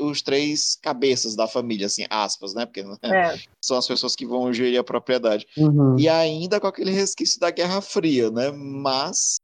Os 0.00 0.22
três 0.22 0.76
cabeças 0.82 1.34
da 1.36 1.46
família, 1.46 1.86
assim, 1.86 2.04
aspas, 2.08 2.54
né? 2.54 2.64
Porque 2.66 2.80
É. 3.04 3.36
são 3.64 3.76
as 3.76 3.86
pessoas 3.86 4.14
que 4.14 4.26
vão 4.26 4.52
gerir 4.52 4.78
a 4.80 4.84
propriedade. 4.84 5.46
Uhum. 5.56 5.96
E 5.98 6.08
ainda 6.08 6.60
com 6.60 6.66
aquele 6.66 6.90
resquício 6.90 7.40
da 7.40 7.50
Guerra 7.50 7.80
Fria, 7.80 8.30
né? 8.30 8.50
Mas, 8.52 9.36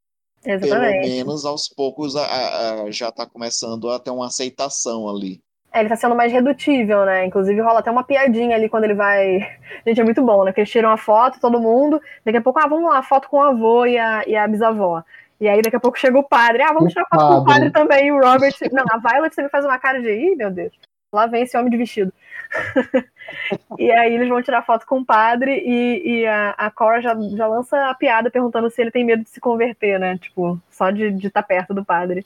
pelo 0.43 0.65
Exatamente. 0.65 1.09
menos, 1.09 1.45
aos 1.45 1.69
poucos, 1.69 2.17
a- 2.17 2.85
a- 2.85 2.91
já 2.91 3.09
está 3.09 3.27
começando 3.27 3.91
a 3.91 3.99
ter 3.99 4.11
uma 4.11 4.27
aceitação 4.27 5.09
ali. 5.09 5.41
É, 5.73 5.81
ele 5.81 5.89
tá 5.89 5.97
sendo 5.97 6.15
mais 6.15 6.31
redutível, 6.33 7.05
né? 7.05 7.27
Inclusive 7.27 7.61
rola 7.61 7.81
até 7.81 7.91
uma 7.91 8.05
piadinha 8.05 8.55
ali 8.55 8.69
quando 8.69 8.85
ele 8.85 8.95
vai. 8.95 9.39
Gente, 9.85 10.01
é 10.01 10.05
muito 10.05 10.23
bom, 10.23 10.45
né? 10.45 10.53
Que 10.53 10.61
eles 10.61 10.71
tiram 10.71 10.89
a 10.91 10.97
foto, 10.97 11.41
todo 11.41 11.61
mundo. 11.61 12.01
Daqui 12.25 12.39
a 12.39 12.41
pouco, 12.43 12.61
ah, 12.61 12.69
vamos 12.69 12.89
lá, 12.89 13.03
foto 13.03 13.29
com 13.29 13.39
o 13.39 13.43
avô 13.43 13.85
e 13.85 13.99
a, 13.99 14.23
e 14.25 14.37
a 14.37 14.47
bisavó. 14.47 15.03
E 15.41 15.49
aí 15.49 15.61
daqui 15.63 15.77
a 15.77 15.81
pouco 15.81 15.99
chega 15.99 16.19
o 16.19 16.29
padre. 16.29 16.63
Ah, 16.63 16.73
vamos 16.73 16.85
O 16.85 16.89
tirar 16.89 17.07
foto 17.11 17.27
com 17.27 17.41
o 17.41 17.45
padre. 17.45 17.71
também. 17.71 18.07
E 18.07 18.13
o 18.13 18.21
Robert. 18.21 18.55
Não, 18.73 18.85
a 18.91 18.99
Violet 18.99 19.35
sempre 19.35 19.51
faz 19.51 19.65
uma 19.65 19.79
cara 19.79 20.01
de. 20.01 20.09
Ih, 20.09 20.37
meu 20.37 20.51
Deus. 20.51 20.73
lá 21.13 21.27
vem 21.27 21.43
esse 21.43 21.57
homem 21.57 21.71
de 21.71 21.77
vestido. 21.77 22.13
e 23.79 23.91
aí 23.91 24.15
eles 24.15 24.29
vão 24.29 24.43
tirar 24.43 24.65
foto 24.65 24.87
com 24.87 25.01
o 25.01 25.05
padre 25.05 25.63
e, 25.65 26.21
e 26.21 26.27
a, 26.27 26.51
a 26.51 26.71
Cora 26.71 27.01
já, 27.01 27.17
já 27.37 27.47
lança 27.47 27.91
a 27.91 27.95
piada 27.95 28.31
perguntando 28.31 28.71
se 28.71 28.81
ele 28.81 28.91
tem 28.91 29.05
medo 29.05 29.25
de 29.25 29.31
se 29.31 29.41
converter, 29.41 29.99
né? 29.99 30.17
Tipo, 30.19 30.61
só 30.71 30.91
de 30.91 31.07
estar 31.17 31.31
tá 31.31 31.43
perto 31.43 31.75
do 31.75 31.85
padre. 31.85 32.25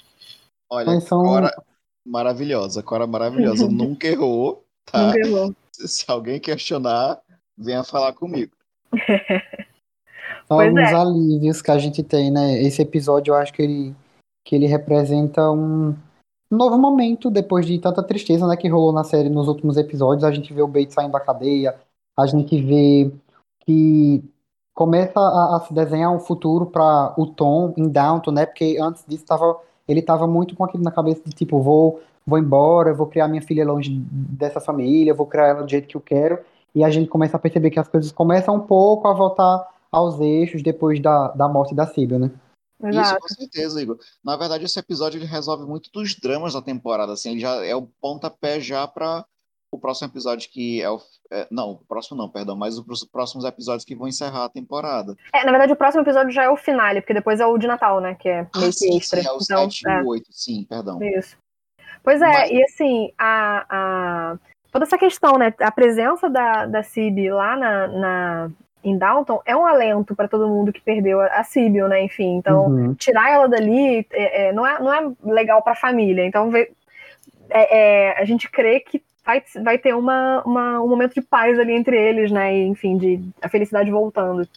Olha, 0.70 1.00
são... 1.00 1.22
Cora 1.22 1.50
maravilhosa, 2.04 2.82
Cora 2.82 3.06
maravilhosa, 3.06 3.68
nunca 3.70 4.06
errou, 4.06 4.64
tá? 4.84 5.06
Nunca 5.06 5.18
errou. 5.18 5.54
Se, 5.72 5.88
se 5.88 6.04
alguém 6.08 6.38
questionar, 6.38 7.18
venha 7.56 7.84
falar 7.84 8.12
comigo. 8.12 8.52
Pois 10.48 10.68
alguns 10.68 10.90
é. 10.90 10.94
alívios 10.94 11.60
que 11.60 11.70
a 11.70 11.78
gente 11.78 12.02
tem, 12.02 12.30
né? 12.30 12.62
Esse 12.62 12.80
episódio 12.82 13.32
eu 13.32 13.36
acho 13.36 13.52
que 13.52 13.62
ele, 13.62 13.94
que 14.44 14.54
ele 14.54 14.66
representa 14.66 15.50
um 15.50 15.94
novo 16.50 16.78
momento 16.78 17.30
depois 17.30 17.66
de 17.66 17.78
tanta 17.78 18.02
tristeza 18.02 18.46
né, 18.46 18.56
que 18.56 18.68
rolou 18.68 18.92
na 18.92 19.04
série 19.04 19.28
nos 19.28 19.48
últimos 19.48 19.76
episódios. 19.76 20.24
A 20.24 20.32
gente 20.32 20.52
vê 20.54 20.62
o 20.62 20.66
Bates 20.66 20.94
saindo 20.94 21.12
da 21.12 21.20
cadeia, 21.20 21.76
a 22.16 22.26
gente 22.26 22.60
vê 22.60 23.12
que 23.60 24.24
começa 24.74 25.20
a, 25.20 25.56
a 25.56 25.60
se 25.60 25.74
desenhar 25.74 26.10
um 26.10 26.20
futuro 26.20 26.64
para 26.64 27.12
o 27.18 27.26
Tom 27.26 27.74
em 27.76 27.88
Downton, 27.88 28.30
né? 28.30 28.46
Porque 28.46 28.78
antes 28.80 29.04
disso 29.06 29.26
tava, 29.26 29.58
ele 29.86 30.00
estava 30.00 30.26
muito 30.26 30.56
com 30.56 30.64
aquilo 30.64 30.82
na 30.82 30.90
cabeça 30.90 31.20
de 31.26 31.32
tipo, 31.32 31.60
vou, 31.60 32.00
vou 32.26 32.38
embora, 32.38 32.94
vou 32.94 33.06
criar 33.06 33.28
minha 33.28 33.42
filha 33.42 33.66
longe 33.66 33.90
dessa 33.90 34.60
família, 34.60 35.12
vou 35.12 35.26
criar 35.26 35.48
ela 35.48 35.62
do 35.62 35.70
jeito 35.70 35.88
que 35.88 35.96
eu 35.96 36.00
quero. 36.00 36.38
E 36.74 36.82
a 36.82 36.90
gente 36.90 37.08
começa 37.08 37.36
a 37.36 37.40
perceber 37.40 37.70
que 37.70 37.78
as 37.80 37.88
coisas 37.88 38.10
começam 38.12 38.54
um 38.54 38.60
pouco 38.60 39.08
a 39.08 39.12
voltar 39.12 39.66
aos 39.90 40.20
eixos 40.20 40.62
depois 40.62 41.00
da, 41.00 41.28
da 41.28 41.48
morte 41.48 41.74
da 41.74 41.86
Síbia, 41.86 42.18
né? 42.18 42.30
Exato. 42.82 43.08
Isso, 43.08 43.20
com 43.20 43.28
certeza, 43.28 43.82
Igor. 43.82 43.98
Na 44.24 44.36
verdade, 44.36 44.64
esse 44.64 44.78
episódio 44.78 45.18
ele 45.18 45.26
resolve 45.26 45.64
muito 45.64 45.90
dos 45.92 46.14
dramas 46.14 46.54
da 46.54 46.62
temporada, 46.62 47.12
assim, 47.12 47.32
ele 47.32 47.40
já 47.40 47.64
é 47.64 47.74
o 47.74 47.88
pontapé 48.00 48.60
já 48.60 48.86
para 48.86 49.24
o 49.70 49.78
próximo 49.78 50.08
episódio 50.08 50.48
que 50.50 50.80
é 50.80 50.88
o. 50.88 51.00
É, 51.30 51.46
não, 51.50 51.72
o 51.72 51.84
próximo 51.86 52.16
não, 52.16 52.28
perdão, 52.28 52.56
mas 52.56 52.78
os 52.78 53.04
próximos 53.04 53.44
episódios 53.44 53.84
que 53.84 53.94
vão 53.94 54.08
encerrar 54.08 54.44
a 54.44 54.48
temporada. 54.48 55.14
É, 55.34 55.44
na 55.44 55.50
verdade, 55.50 55.72
o 55.72 55.76
próximo 55.76 56.02
episódio 56.02 56.30
já 56.30 56.44
é 56.44 56.48
o 56.48 56.56
finale, 56.56 57.02
porque 57.02 57.12
depois 57.12 57.38
é 57.38 57.46
o 57.46 57.58
de 57.58 57.66
Natal, 57.66 58.00
né? 58.00 58.14
Que 58.14 58.28
é 58.28 58.40
ah, 58.40 58.58
meio 58.58 58.72
que 58.72 58.96
extra. 58.96 59.20
Sim, 59.20 59.28
é 59.28 59.32
o 59.32 59.38
então, 59.42 59.70
7 59.70 59.88
é. 59.88 59.98
e 59.98 60.02
o 60.02 60.08
8, 60.08 60.26
sim, 60.30 60.64
perdão. 60.64 61.02
Isso. 61.02 61.36
Pois 62.02 62.22
é, 62.22 62.26
mas... 62.26 62.50
e 62.50 62.62
assim, 62.62 63.12
a, 63.18 63.66
a, 63.68 64.38
toda 64.72 64.86
essa 64.86 64.96
questão, 64.96 65.36
né? 65.36 65.52
A 65.60 65.70
presença 65.70 66.30
da, 66.30 66.64
da 66.64 66.82
Cib 66.82 67.30
lá 67.30 67.56
na, 67.56 67.88
na, 67.88 68.50
em 68.82 68.96
Downton 68.96 69.42
é 69.44 69.56
um 69.56 69.66
alento 69.66 70.14
para 70.14 70.28
todo 70.28 70.48
mundo 70.48 70.72
que 70.72 70.80
perdeu 70.80 71.20
a, 71.20 71.42
Sibyl, 71.42 71.88
né? 71.88 72.02
Enfim, 72.02 72.36
então 72.36 72.66
uhum. 72.66 72.94
tirar 72.94 73.30
ela 73.30 73.48
dali 73.48 74.06
é, 74.10 74.48
é, 74.48 74.52
não, 74.52 74.66
é, 74.66 74.80
não 74.80 74.92
é 74.92 75.12
legal 75.22 75.62
para 75.62 75.72
a 75.72 75.76
família. 75.76 76.24
Então 76.24 76.50
é, 76.54 76.68
é, 77.50 78.20
a 78.20 78.24
gente 78.24 78.50
crê 78.50 78.80
que 78.80 79.02
vai, 79.24 79.42
vai 79.62 79.78
ter 79.78 79.94
uma, 79.94 80.42
uma, 80.44 80.80
um 80.80 80.88
momento 80.88 81.14
de 81.14 81.22
paz 81.22 81.58
ali 81.58 81.72
entre 81.72 81.96
eles, 81.96 82.30
né? 82.30 82.54
E, 82.54 82.66
enfim, 82.66 82.96
de 82.96 83.20
a 83.42 83.48
felicidade 83.48 83.90
voltando 83.90 84.48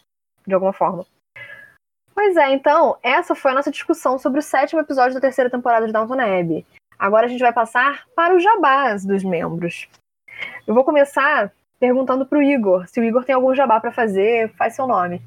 de 0.47 0.53
alguma 0.53 0.73
forma. 0.73 1.05
Pois 2.13 2.37
é, 2.37 2.51
então, 2.51 2.97
essa 3.01 3.33
foi 3.33 3.51
a 3.51 3.55
nossa 3.55 3.71
discussão 3.71 4.17
sobre 4.17 4.39
o 4.39 4.43
sétimo 4.43 4.81
episódio 4.81 5.13
da 5.13 5.21
terceira 5.21 5.49
temporada 5.49 5.87
de 5.87 5.93
Downton 5.93 6.19
Abbey. 6.19 6.65
Agora 6.99 7.25
a 7.25 7.29
gente 7.29 7.39
vai 7.39 7.51
passar 7.51 8.05
para 8.15 8.35
os 8.35 8.43
jabás 8.43 9.05
dos 9.05 9.23
membros. 9.23 9.87
Eu 10.67 10.73
vou 10.73 10.83
começar 10.83 11.51
perguntando 11.81 12.27
pro 12.27 12.43
Igor. 12.43 12.87
Se 12.87 12.99
o 12.99 13.03
Igor 13.03 13.25
tem 13.25 13.33
algum 13.33 13.55
jabá 13.55 13.79
para 13.79 13.91
fazer, 13.91 14.53
faz 14.55 14.75
seu 14.75 14.85
nome. 14.85 15.19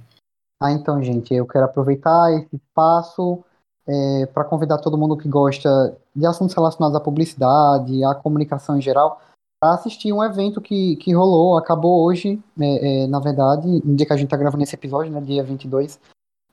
Ah, 0.63 0.71
então, 0.71 1.03
gente, 1.03 1.35
eu 1.35 1.45
quero 1.45 1.65
aproveitar 1.65 2.33
esse 2.33 2.55
espaço 2.55 3.43
é, 3.89 4.27
para 4.27 4.45
convidar 4.45 4.79
todo 4.79 4.97
mundo 4.97 5.17
que 5.17 5.29
gosta 5.29 5.99
de 6.15 6.25
assuntos 6.25 6.55
relacionados 6.55 6.97
à 6.97 7.01
publicidade, 7.01 8.05
à 8.05 8.15
comunicação 8.15 8.79
em 8.79 8.81
geral, 8.81 9.21
para 9.61 9.75
assistir 9.75 10.13
um 10.13 10.23
evento 10.23 10.61
que, 10.61 10.95
que 10.97 11.13
rolou, 11.13 11.59
acabou 11.59 12.05
hoje, 12.05 12.41
é, 12.61 13.03
é, 13.03 13.07
na 13.09 13.19
verdade, 13.19 13.67
no 13.85 13.97
dia 13.97 14.07
que 14.07 14.13
a 14.13 14.17
gente 14.17 14.27
está 14.27 14.37
gravando 14.37 14.63
esse 14.63 14.77
episódio, 14.77 15.11
né, 15.11 15.21
dia 15.21 15.43
22, 15.43 15.99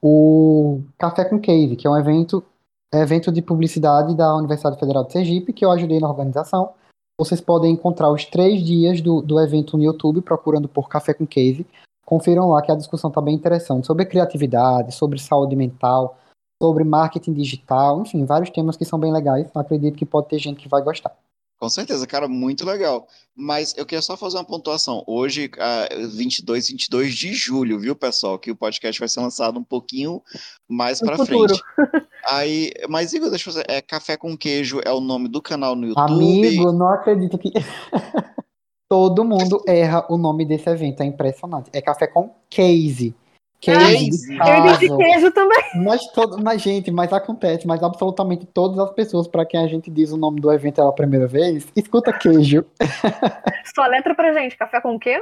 o 0.02 0.82
Café 0.98 1.26
com 1.26 1.40
Cave, 1.40 1.76
que 1.76 1.86
é 1.86 1.90
um 1.90 1.98
evento, 1.98 2.44
evento 2.92 3.32
de 3.32 3.42
publicidade 3.42 4.16
da 4.16 4.36
Universidade 4.36 4.80
Federal 4.80 5.04
de 5.04 5.12
Sergipe, 5.12 5.54
que 5.54 5.64
eu 5.64 5.72
ajudei 5.72 6.00
na 6.00 6.10
organização. 6.10 6.74
Vocês 7.22 7.40
podem 7.40 7.72
encontrar 7.72 8.12
os 8.12 8.26
três 8.26 8.64
dias 8.64 9.00
do, 9.00 9.22
do 9.22 9.40
evento 9.40 9.78
no 9.78 9.84
YouTube, 9.84 10.22
procurando 10.22 10.68
por 10.68 10.90
Café 10.90 11.14
com 11.14 11.28
Cave. 11.28 11.68
Confiram 12.04 12.50
lá 12.50 12.64
que 12.64 12.72
a 12.72 12.76
discussão 12.76 13.10
está 13.12 13.22
bem 13.22 13.36
interessante 13.36 13.86
sobre 13.86 14.06
criatividade, 14.06 14.92
sobre 14.92 15.20
saúde 15.20 15.56
mental, 15.56 16.18
sobre 16.60 16.84
marketing 16.84 17.34
digital, 17.34 18.02
enfim, 18.02 18.26
vários 18.26 18.50
temas 18.50 18.76
que 18.76 18.84
são 18.84 18.98
bem 18.98 19.14
legais. 19.14 19.48
Acredito 19.54 20.00
que 20.00 20.04
pode 20.04 20.30
ter 20.30 20.40
gente 20.40 20.64
que 20.64 20.68
vai 20.68 20.82
gostar. 20.82 21.16
Com 21.62 21.70
certeza, 21.70 22.08
cara, 22.08 22.28
muito 22.28 22.66
legal. 22.66 23.08
Mas 23.36 23.78
eu 23.78 23.86
queria 23.86 24.02
só 24.02 24.18
fazer 24.18 24.36
uma 24.36 24.44
pontuação. 24.44 25.04
Hoje, 25.06 25.46
uh, 25.46 26.08
22, 26.08 26.70
22 26.70 27.14
de 27.14 27.34
julho, 27.36 27.80
viu, 27.80 27.96
pessoal? 27.96 28.40
Que 28.40 28.50
o 28.50 28.56
podcast 28.56 29.00
vai 29.00 29.08
ser 29.08 29.20
lançado 29.20 29.60
um 29.60 29.64
pouquinho 29.64 30.24
mais 30.68 31.00
para 31.00 31.24
frente. 31.24 31.62
Aí, 32.28 32.72
mas 32.90 33.14
Igor, 33.14 33.30
deixa 33.30 33.48
eu 33.48 33.54
fazer. 33.54 33.66
É 33.70 33.80
Café 33.80 34.18
com 34.18 34.36
Queijo 34.36 34.82
é 34.84 34.92
o 34.92 35.00
nome 35.00 35.28
do 35.28 35.40
canal 35.40 35.76
no 35.76 35.86
YouTube. 35.86 36.12
Amigo, 36.12 36.72
não 36.72 36.90
acredito 36.90 37.38
que. 37.38 37.52
Todo 38.90 39.24
mundo 39.24 39.64
erra 39.68 40.06
o 40.10 40.18
nome 40.18 40.44
desse 40.44 40.68
evento, 40.68 41.04
é 41.04 41.06
impressionante. 41.06 41.70
É 41.72 41.80
Café 41.80 42.08
com 42.08 42.32
Case. 42.50 43.16
Case. 43.62 44.28
Eu 44.34 44.58
entendi 44.58 44.98
queijo 44.98 45.32
também. 45.32 45.64
Mas, 45.76 46.02
todo, 46.08 46.44
mas, 46.44 46.62
gente, 46.62 46.90
mas 46.90 47.14
acontece, 47.14 47.68
mas 47.68 47.84
absolutamente 47.84 48.46
todas 48.48 48.80
as 48.80 48.92
pessoas 48.92 49.28
para 49.28 49.46
quem 49.46 49.60
a 49.60 49.68
gente 49.68 49.92
diz 49.92 50.12
o 50.12 50.18
nome 50.18 50.42
do 50.42 50.52
evento 50.52 50.78
pela 50.78 50.94
primeira 50.94 51.28
vez, 51.28 51.68
escuta 51.76 52.12
queijo. 52.12 52.66
Só 53.76 53.86
letra 53.86 54.16
pra 54.16 54.34
gente, 54.34 54.58
café 54.58 54.82
com 54.82 54.96
o 54.96 55.00
quê? 55.00 55.22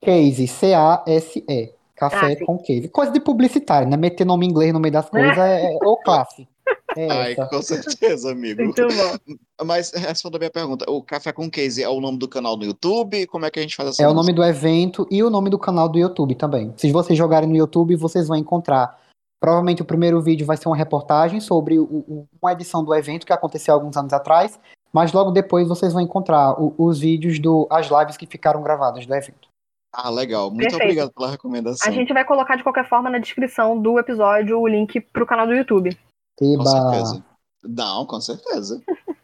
Case, 0.00 0.46
C-A-S-E. 0.46 1.74
Café 1.96 2.32
ah, 2.32 2.46
com 2.46 2.56
case. 2.56 2.88
Coisa 2.88 3.12
de 3.12 3.20
publicitário, 3.20 3.86
né? 3.86 3.94
Meter 3.94 4.24
nome 4.24 4.46
em 4.46 4.48
inglês 4.48 4.72
no 4.72 4.80
meio 4.80 4.92
das 4.92 5.10
coisas 5.10 5.36
é, 5.36 5.74
é 5.74 5.78
ou 5.82 5.98
classe. 5.98 6.48
É 6.96 7.10
Ai, 7.10 7.34
com 7.36 7.62
certeza, 7.62 8.32
amigo. 8.32 8.62
Muito 8.62 8.82
bom. 8.88 9.36
Mas 9.64 9.92
responda 9.92 10.38
a 10.38 10.40
minha 10.40 10.50
pergunta. 10.50 10.90
O 10.90 11.02
Café 11.02 11.32
com 11.32 11.50
Case 11.50 11.82
é 11.82 11.88
o 11.88 12.00
nome 12.00 12.18
do 12.18 12.28
canal 12.28 12.56
do 12.56 12.64
YouTube? 12.64 13.26
Como 13.28 13.46
é 13.46 13.50
que 13.50 13.58
a 13.58 13.62
gente 13.62 13.76
faz 13.76 13.90
essa 13.90 14.02
É 14.02 14.08
o 14.08 14.14
nome 14.14 14.32
do 14.32 14.42
evento 14.42 15.06
e 15.10 15.22
o 15.22 15.30
nome 15.30 15.50
do 15.50 15.58
canal 15.58 15.88
do 15.88 15.98
YouTube 15.98 16.34
também. 16.34 16.72
Se 16.76 16.90
vocês 16.90 17.16
jogarem 17.16 17.48
no 17.48 17.56
YouTube, 17.56 17.94
vocês 17.96 18.26
vão 18.26 18.36
encontrar. 18.36 18.98
Provavelmente 19.40 19.82
o 19.82 19.84
primeiro 19.84 20.20
vídeo 20.20 20.46
vai 20.46 20.56
ser 20.56 20.68
uma 20.68 20.76
reportagem 20.76 21.40
sobre 21.40 21.78
o, 21.78 21.84
o, 21.84 22.28
uma 22.42 22.52
edição 22.52 22.84
do 22.84 22.94
evento 22.94 23.24
que 23.24 23.32
aconteceu 23.32 23.72
alguns 23.72 23.96
anos 23.96 24.12
atrás. 24.12 24.58
Mas 24.92 25.12
logo 25.12 25.30
depois 25.30 25.68
vocês 25.68 25.92
vão 25.92 26.02
encontrar 26.02 26.60
o, 26.60 26.74
os 26.76 26.98
vídeos 26.98 27.38
do 27.38 27.68
as 27.70 27.88
lives 27.88 28.16
que 28.16 28.26
ficaram 28.26 28.62
gravadas 28.62 29.06
do 29.06 29.14
evento. 29.14 29.48
Ah, 29.92 30.10
legal. 30.10 30.50
Muito 30.50 30.62
Perfeito. 30.62 30.82
obrigado 30.82 31.12
pela 31.12 31.30
recomendação. 31.30 31.88
A 31.88 31.94
gente 31.94 32.12
vai 32.12 32.24
colocar 32.24 32.56
de 32.56 32.62
qualquer 32.62 32.88
forma 32.88 33.10
na 33.10 33.18
descrição 33.18 33.80
do 33.80 33.98
episódio 33.98 34.58
o 34.58 34.66
link 34.66 35.00
pro 35.00 35.26
canal 35.26 35.46
do 35.46 35.54
YouTube. 35.54 35.96
Com 36.40 36.64
certeza. 36.64 37.24
Não, 37.62 38.06
com 38.06 38.20
certeza. 38.20 38.82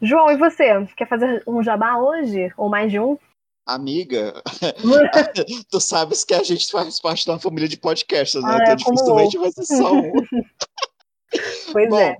João, 0.00 0.30
e 0.30 0.36
você? 0.36 0.86
Quer 0.96 1.08
fazer 1.08 1.42
um 1.46 1.62
jabá 1.62 1.98
hoje? 1.98 2.52
Ou 2.56 2.70
mais 2.70 2.90
de 2.90 2.98
um? 2.98 3.18
Amiga, 3.66 4.42
tu 5.70 5.80
sabes 5.80 6.24
que 6.24 6.34
a 6.34 6.42
gente 6.42 6.70
faz 6.70 6.98
parte 6.98 7.24
de 7.24 7.30
uma 7.30 7.38
família 7.38 7.68
de 7.68 7.76
podcasts, 7.76 8.42
né? 8.42 8.50
Ah, 8.50 8.56
então 8.56 8.72
é, 8.72 8.76
dificilmente 8.76 9.38
vai 9.38 9.52
ser 9.52 9.64
só 9.64 9.92
um. 9.92 10.12
pois 11.72 11.88
Bom, 11.88 11.98
é. 11.98 12.16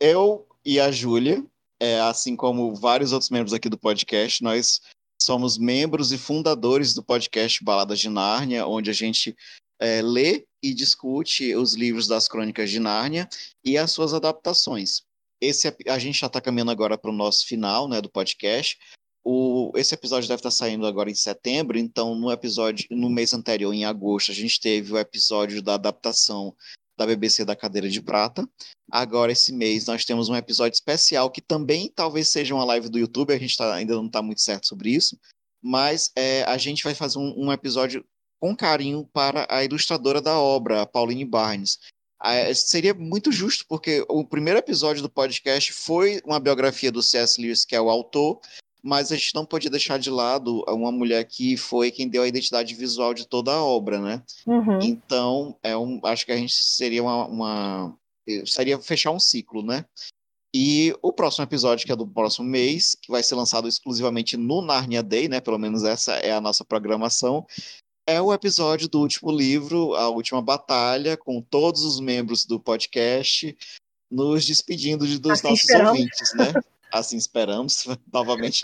Eu 0.00 0.46
e 0.64 0.80
a 0.80 0.90
Júlia, 0.90 1.44
é, 1.80 2.00
assim 2.00 2.34
como 2.34 2.74
vários 2.74 3.12
outros 3.12 3.30
membros 3.30 3.52
aqui 3.52 3.68
do 3.68 3.78
podcast, 3.78 4.42
nós 4.42 4.80
somos 5.20 5.58
membros 5.58 6.10
e 6.10 6.18
fundadores 6.18 6.94
do 6.94 7.02
podcast 7.02 7.62
Baladas 7.62 7.98
de 7.98 8.08
Nárnia, 8.08 8.66
onde 8.66 8.90
a 8.90 8.94
gente 8.94 9.36
é, 9.80 10.02
lê 10.02 10.46
e 10.62 10.74
discute 10.74 11.54
os 11.54 11.74
livros 11.74 12.06
das 12.06 12.28
Crônicas 12.28 12.70
de 12.70 12.80
Nárnia 12.80 13.28
e 13.64 13.78
as 13.78 13.90
suas 13.90 14.12
adaptações. 14.12 15.02
Esse 15.40 15.72
a 15.86 15.98
gente 15.98 16.18
já 16.18 16.26
está 16.26 16.40
caminhando 16.40 16.70
agora 16.70 16.98
para 16.98 17.10
o 17.10 17.14
nosso 17.14 17.46
final, 17.46 17.88
né, 17.88 18.00
do 18.00 18.10
podcast. 18.10 18.76
O, 19.24 19.72
esse 19.76 19.94
episódio 19.94 20.28
deve 20.28 20.40
estar 20.40 20.50
tá 20.50 20.54
saindo 20.54 20.86
agora 20.86 21.10
em 21.10 21.14
setembro, 21.14 21.78
então 21.78 22.14
no 22.14 22.32
episódio, 22.32 22.86
no 22.90 23.10
mês 23.10 23.32
anterior, 23.32 23.72
em 23.72 23.84
agosto, 23.84 24.30
a 24.30 24.34
gente 24.34 24.58
teve 24.60 24.92
o 24.92 24.98
episódio 24.98 25.62
da 25.62 25.74
adaptação 25.74 26.54
da 26.96 27.06
BBC 27.06 27.44
da 27.44 27.54
Cadeira 27.54 27.88
de 27.88 28.02
Prata. 28.02 28.48
Agora, 28.90 29.30
esse 29.30 29.52
mês, 29.52 29.86
nós 29.86 30.04
temos 30.04 30.28
um 30.28 30.34
episódio 30.34 30.74
especial 30.74 31.30
que 31.30 31.40
também 31.40 31.92
talvez 31.94 32.28
seja 32.28 32.54
uma 32.54 32.64
live 32.64 32.88
do 32.88 32.98
YouTube, 32.98 33.32
a 33.32 33.38
gente 33.38 33.56
tá, 33.56 33.72
ainda 33.72 33.94
não 33.94 34.06
está 34.06 34.20
muito 34.20 34.40
certo 34.40 34.66
sobre 34.66 34.90
isso, 34.90 35.16
mas 35.62 36.10
é, 36.16 36.42
a 36.44 36.56
gente 36.58 36.82
vai 36.82 36.94
fazer 36.94 37.18
um, 37.18 37.34
um 37.36 37.52
episódio 37.52 38.04
com 38.40 38.54
carinho 38.54 39.08
para 39.12 39.46
a 39.50 39.64
ilustradora 39.64 40.20
da 40.20 40.38
obra, 40.38 40.82
a 40.82 40.86
Pauline 40.86 41.24
Barnes. 41.24 41.78
Ah, 42.20 42.52
seria 42.52 42.94
muito 42.94 43.30
justo, 43.30 43.64
porque 43.68 44.04
o 44.08 44.24
primeiro 44.24 44.58
episódio 44.58 45.02
do 45.02 45.08
podcast 45.08 45.72
foi 45.72 46.20
uma 46.24 46.40
biografia 46.40 46.90
do 46.90 47.02
C.S. 47.02 47.40
Lewis, 47.40 47.64
que 47.64 47.76
é 47.76 47.80
o 47.80 47.90
autor, 47.90 48.40
mas 48.82 49.12
a 49.12 49.16
gente 49.16 49.34
não 49.34 49.46
podia 49.46 49.70
deixar 49.70 49.98
de 49.98 50.10
lado 50.10 50.64
uma 50.68 50.90
mulher 50.90 51.24
que 51.24 51.56
foi 51.56 51.90
quem 51.90 52.08
deu 52.08 52.22
a 52.22 52.28
identidade 52.28 52.74
visual 52.74 53.14
de 53.14 53.26
toda 53.26 53.52
a 53.52 53.62
obra, 53.62 54.00
né? 54.00 54.22
Uhum. 54.46 54.80
Então, 54.82 55.56
é 55.62 55.76
um, 55.76 56.00
acho 56.04 56.26
que 56.26 56.32
a 56.32 56.36
gente 56.36 56.54
seria 56.54 57.02
uma, 57.02 57.26
uma, 57.26 57.98
seria 58.46 58.78
fechar 58.80 59.12
um 59.12 59.20
ciclo, 59.20 59.62
né? 59.62 59.84
E 60.54 60.94
o 61.02 61.12
próximo 61.12 61.44
episódio, 61.44 61.84
que 61.84 61.92
é 61.92 61.96
do 61.96 62.06
próximo 62.06 62.48
mês, 62.48 62.96
que 63.00 63.10
vai 63.12 63.22
ser 63.22 63.34
lançado 63.34 63.68
exclusivamente 63.68 64.36
no 64.36 64.62
Narnia 64.62 65.02
Day, 65.02 65.28
né? 65.28 65.40
Pelo 65.40 65.58
menos 65.58 65.84
essa 65.84 66.14
é 66.14 66.32
a 66.32 66.40
nossa 66.40 66.64
programação. 66.64 67.46
É 68.08 68.22
o 68.22 68.32
episódio 68.32 68.88
do 68.88 69.00
último 69.00 69.30
livro, 69.30 69.94
A 69.94 70.08
Última 70.08 70.40
Batalha, 70.40 71.14
com 71.14 71.42
todos 71.42 71.84
os 71.84 72.00
membros 72.00 72.46
do 72.46 72.58
podcast 72.58 73.54
nos 74.10 74.46
despedindo 74.46 75.06
de, 75.06 75.18
dos 75.18 75.32
assim 75.32 75.48
nossos 75.48 75.64
esperamos. 75.64 75.90
ouvintes, 75.90 76.34
né? 76.34 76.54
Assim 76.90 77.18
esperamos, 77.18 77.84
novamente. 78.10 78.62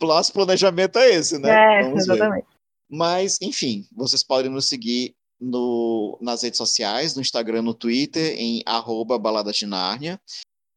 o 0.00 0.06
nosso 0.06 0.32
planejamento 0.32 0.96
é 0.96 1.10
esse, 1.10 1.38
né? 1.40 1.80
É, 1.80 1.82
Vamos 1.82 2.04
exatamente. 2.04 2.44
Ver. 2.44 2.54
Mas, 2.88 3.36
enfim, 3.42 3.84
vocês 3.90 4.22
podem 4.22 4.48
nos 4.48 4.66
seguir 4.66 5.16
no, 5.40 6.16
nas 6.22 6.44
redes 6.44 6.58
sociais, 6.58 7.16
no 7.16 7.20
Instagram, 7.20 7.62
no 7.62 7.74
Twitter, 7.74 8.36
em 8.38 8.62
arroba 8.64 9.18
Balada 9.18 9.50
de 9.50 9.66
Nárnia. 9.66 10.20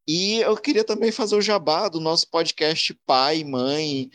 E 0.07 0.37
eu 0.37 0.57
queria 0.57 0.83
também 0.83 1.11
fazer 1.11 1.35
o 1.35 1.41
jabá 1.41 1.87
do 1.87 1.99
nosso 1.99 2.27
podcast 2.31 2.95
Pai, 3.05 3.43
Mãe. 3.43 4.09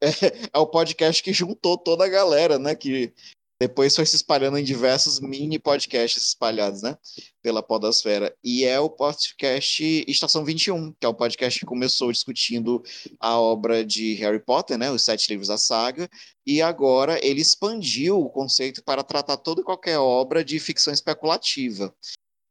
É, 0.00 0.08
é, 0.52 0.58
o 0.58 0.66
podcast 0.66 1.22
que 1.22 1.32
juntou 1.32 1.78
toda 1.78 2.04
a 2.04 2.08
galera, 2.08 2.58
né? 2.58 2.74
Que 2.74 3.12
depois 3.58 3.96
foi 3.96 4.04
se 4.04 4.16
espalhando 4.16 4.58
em 4.58 4.64
diversos 4.64 5.18
mini 5.18 5.58
podcasts 5.58 6.22
espalhados, 6.22 6.82
né? 6.82 6.96
Pela 7.42 7.62
podosfera. 7.62 8.36
E 8.44 8.64
é 8.64 8.78
o 8.78 8.90
podcast 8.90 10.04
Estação 10.06 10.44
21, 10.44 10.92
que 10.92 11.06
é 11.06 11.08
o 11.08 11.14
podcast 11.14 11.58
que 11.58 11.64
começou 11.64 12.12
discutindo 12.12 12.82
a 13.18 13.38
obra 13.40 13.82
de 13.82 14.12
Harry 14.14 14.40
Potter, 14.40 14.76
né? 14.76 14.90
Os 14.90 15.02
sete 15.02 15.30
livros 15.30 15.48
da 15.48 15.56
saga. 15.56 16.08
E 16.46 16.60
agora 16.60 17.18
ele 17.26 17.40
expandiu 17.40 18.20
o 18.20 18.28
conceito 18.28 18.84
para 18.84 19.02
tratar 19.02 19.38
toda 19.38 19.62
e 19.62 19.64
qualquer 19.64 19.98
obra 19.98 20.44
de 20.44 20.60
ficção 20.60 20.92
especulativa. 20.92 21.94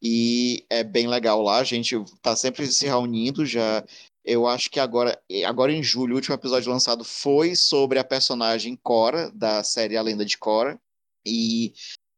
E 0.01 0.65
é 0.69 0.83
bem 0.83 1.07
legal 1.07 1.41
lá, 1.41 1.57
a 1.57 1.63
gente 1.63 1.95
está 1.95 2.35
sempre 2.35 2.67
se 2.67 2.85
reunindo, 2.85 3.45
já 3.45 3.83
eu 4.25 4.47
acho 4.47 4.71
que 4.71 4.79
agora, 4.79 5.21
agora 5.45 5.71
em 5.71 5.83
julho, 5.83 6.13
o 6.13 6.15
último 6.15 6.33
episódio 6.33 6.71
lançado 6.71 7.03
foi 7.03 7.55
sobre 7.55 7.99
a 7.99 8.03
personagem 8.03 8.75
Cora, 8.75 9.31
da 9.31 9.63
série 9.63 9.95
A 9.95 10.01
Lenda 10.01 10.25
de 10.25 10.37
Cora. 10.37 10.79
E 11.25 11.73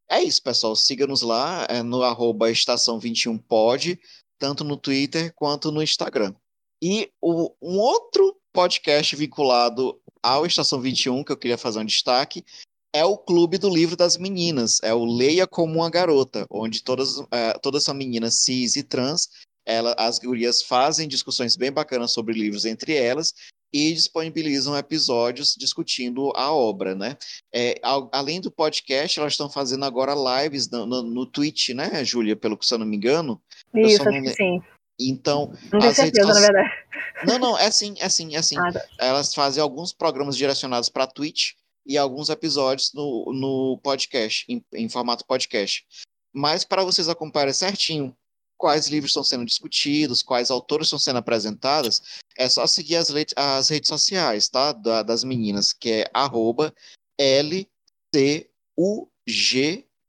é 0.09 0.23
isso, 0.23 0.41
pessoal. 0.41 0.75
Siga-nos 0.75 1.21
lá 1.21 1.67
é 1.69 1.83
no 1.83 2.01
arroba 2.03 2.49
estação21pod, 2.49 3.99
tanto 4.39 4.63
no 4.63 4.77
Twitter 4.77 5.33
quanto 5.35 5.71
no 5.71 5.83
Instagram. 5.83 6.33
E 6.81 7.11
o, 7.21 7.53
um 7.61 7.77
outro 7.77 8.37
podcast 8.53 9.15
vinculado 9.15 9.99
ao 10.23 10.45
Estação 10.45 10.79
21, 10.79 11.23
que 11.23 11.31
eu 11.31 11.37
queria 11.37 11.57
fazer 11.57 11.79
um 11.79 11.85
destaque, 11.85 12.43
é 12.93 13.03
o 13.03 13.17
Clube 13.17 13.57
do 13.57 13.69
Livro 13.69 13.95
das 13.97 14.17
Meninas. 14.17 14.79
É 14.81 14.93
o 14.93 15.05
Leia 15.05 15.45
Como 15.45 15.75
uma 15.79 15.89
Garota, 15.89 16.45
onde 16.49 16.81
todas, 16.83 17.19
é, 17.31 17.53
todas 17.59 17.83
são 17.83 17.93
meninas 17.93 18.35
cis 18.35 18.75
e 18.75 18.83
trans. 18.83 19.29
Ela, 19.67 19.93
as 19.97 20.17
gurias 20.17 20.61
fazem 20.61 21.09
discussões 21.09 21.57
bem 21.57 21.69
bacanas 21.69 22.11
sobre 22.11 22.33
livros 22.33 22.63
entre 22.63 22.95
elas 22.95 23.33
e 23.73 23.93
disponibilizam 23.93 24.77
episódios 24.77 25.55
discutindo 25.59 26.31
a 26.37 26.53
obra, 26.53 26.95
né? 26.95 27.17
É, 27.53 27.77
ao, 27.83 28.09
além 28.13 28.39
do 28.39 28.49
podcast, 28.49 29.19
elas 29.19 29.33
estão 29.33 29.49
fazendo 29.49 29.83
agora 29.83 30.15
lives 30.41 30.69
no, 30.69 30.85
no, 30.85 31.03
no 31.03 31.25
Twitch, 31.25 31.69
né, 31.69 32.01
Júlia? 32.05 32.33
Pelo 32.33 32.57
que 32.57 32.65
se 32.65 32.73
eu 32.73 32.77
não 32.77 32.85
me 32.85 32.95
engano. 32.95 33.41
Isso, 33.75 34.07
acho 34.07 34.21
que 34.21 34.29
sim. 34.29 34.61
Então, 34.97 35.53
não 35.71 35.79
tenho 35.81 35.93
certeza, 35.93 36.33
na 36.33 36.39
verdade. 36.39 36.69
Não, 37.25 37.37
não, 37.37 37.57
é 37.57 37.69
sim, 37.69 37.93
é 37.99 38.07
sim, 38.07 38.37
é 38.37 38.41
sim. 38.41 38.57
Ah, 38.57 38.71
tá. 38.71 38.85
Elas 38.97 39.33
fazem 39.33 39.61
alguns 39.61 39.91
programas 39.91 40.37
direcionados 40.37 40.87
para 40.87 41.05
Twitch 41.05 41.55
e 41.85 41.97
alguns 41.97 42.29
episódios 42.29 42.93
no, 42.93 43.33
no 43.33 43.79
podcast, 43.83 44.45
em, 44.47 44.63
em 44.73 44.87
formato 44.87 45.25
podcast. 45.25 45.85
Mas 46.33 46.63
para 46.63 46.85
vocês 46.85 47.09
acompanharem 47.09 47.53
certinho 47.53 48.15
quais 48.57 48.87
livros 48.87 49.11
estão 49.11 49.23
sendo 49.23 49.45
discutidos, 49.45 50.23
quais 50.23 50.49
autores 50.49 50.87
estão 50.87 50.99
sendo 50.99 51.19
apresentados, 51.19 52.01
é 52.37 52.49
só 52.49 52.65
seguir 52.65 52.95
as, 52.95 53.13
as 53.35 53.69
redes 53.69 53.87
sociais, 53.87 54.49
tá? 54.49 54.71
Da, 54.71 55.03
das 55.03 55.23
meninas, 55.23 55.71
que 55.71 55.91
é 55.91 56.09
arroba 56.13 56.73
LTUG 57.19 57.67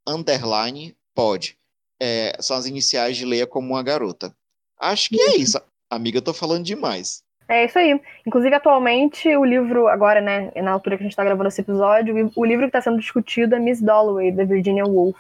underline 0.07 0.97
pod. 1.15 1.57
É, 2.01 2.33
são 2.41 2.57
as 2.57 2.67
iniciais 2.67 3.17
de 3.17 3.25
Leia 3.25 3.47
como 3.47 3.75
uma 3.75 3.83
garota. 3.83 4.35
Acho 4.79 5.11
que 5.11 5.21
é 5.21 5.37
isso. 5.37 5.61
Amiga, 5.91 6.19
eu 6.19 6.23
tô 6.23 6.33
falando 6.33 6.65
demais. 6.65 7.23
É 7.49 7.65
isso 7.65 7.79
aí. 7.79 7.99
Inclusive, 8.27 8.55
atualmente, 8.55 9.35
o 9.35 9.45
livro, 9.45 9.89
agora, 9.89 10.21
né, 10.21 10.53
na 10.57 10.71
altura 10.71 10.97
que 10.97 11.03
a 11.03 11.07
gente 11.07 11.17
tá 11.17 11.25
gravando 11.25 11.49
esse 11.49 11.63
episódio, 11.63 12.31
o 12.37 12.45
livro 12.45 12.67
que 12.67 12.73
tá 12.73 12.81
sendo 12.81 13.01
discutido 13.01 13.55
é 13.55 13.59
Miss 13.59 13.81
Dalloway, 13.81 14.31
da 14.31 14.45
Virginia 14.45 14.85
Woolf. 14.85 15.17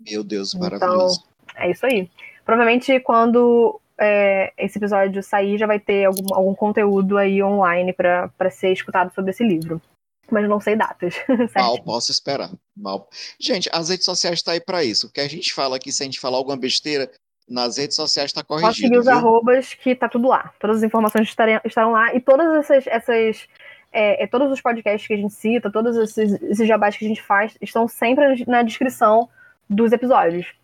Meu 0.00 0.24
Deus, 0.24 0.54
maravilhoso. 0.54 1.22
Então, 1.44 1.62
é 1.62 1.70
isso 1.70 1.84
aí. 1.84 2.10
Provavelmente 2.46 3.00
quando 3.00 3.80
é, 3.98 4.52
esse 4.56 4.78
episódio 4.78 5.22
sair, 5.22 5.58
já 5.58 5.66
vai 5.66 5.80
ter 5.80 6.04
algum, 6.04 6.32
algum 6.32 6.54
conteúdo 6.54 7.18
aí 7.18 7.42
online 7.42 7.92
para 7.92 8.50
ser 8.50 8.72
escutado 8.72 9.12
sobre 9.12 9.32
esse 9.32 9.44
livro. 9.44 9.82
Mas 10.30 10.48
não 10.48 10.60
sei 10.60 10.76
datas. 10.76 11.14
Mal 11.54 11.82
posso 11.82 12.10
esperar. 12.10 12.50
Mal. 12.76 13.08
Gente, 13.38 13.68
as 13.72 13.88
redes 13.88 14.04
sociais 14.04 14.38
estão 14.38 14.52
tá 14.52 14.56
aí 14.56 14.60
para 14.60 14.84
isso. 14.84 15.06
O 15.08 15.10
que 15.10 15.20
a 15.20 15.28
gente 15.28 15.52
fala 15.52 15.76
aqui, 15.76 15.90
se 15.92 16.02
a 16.02 16.06
gente 16.06 16.20
falar 16.20 16.38
alguma 16.38 16.56
besteira, 16.56 17.10
nas 17.48 17.78
redes 17.78 17.96
sociais 17.96 18.30
está 18.30 18.42
corrigido. 18.42 18.68
Pode 18.68 18.80
seguir 18.80 18.98
os 18.98 19.08
arrobas 19.08 19.74
que 19.74 19.94
tá 19.94 20.08
tudo 20.08 20.28
lá. 20.28 20.52
Todas 20.58 20.78
as 20.78 20.82
informações 20.82 21.28
estarem, 21.28 21.60
estarão 21.64 21.92
lá. 21.92 22.14
E 22.14 22.20
todas 22.20 22.56
essas. 22.56 22.86
essas 22.86 23.48
é, 23.92 24.24
é, 24.24 24.26
todos 24.26 24.50
os 24.52 24.60
podcasts 24.60 25.06
que 25.06 25.14
a 25.14 25.16
gente 25.16 25.32
cita, 25.32 25.70
todos 25.70 25.96
esses, 25.96 26.42
esses 26.42 26.68
jabás 26.68 26.96
que 26.96 27.04
a 27.04 27.08
gente 27.08 27.22
faz, 27.22 27.56
estão 27.62 27.88
sempre 27.88 28.44
na 28.46 28.62
descrição 28.62 29.28
dos 29.70 29.92
episódios. 29.92 30.54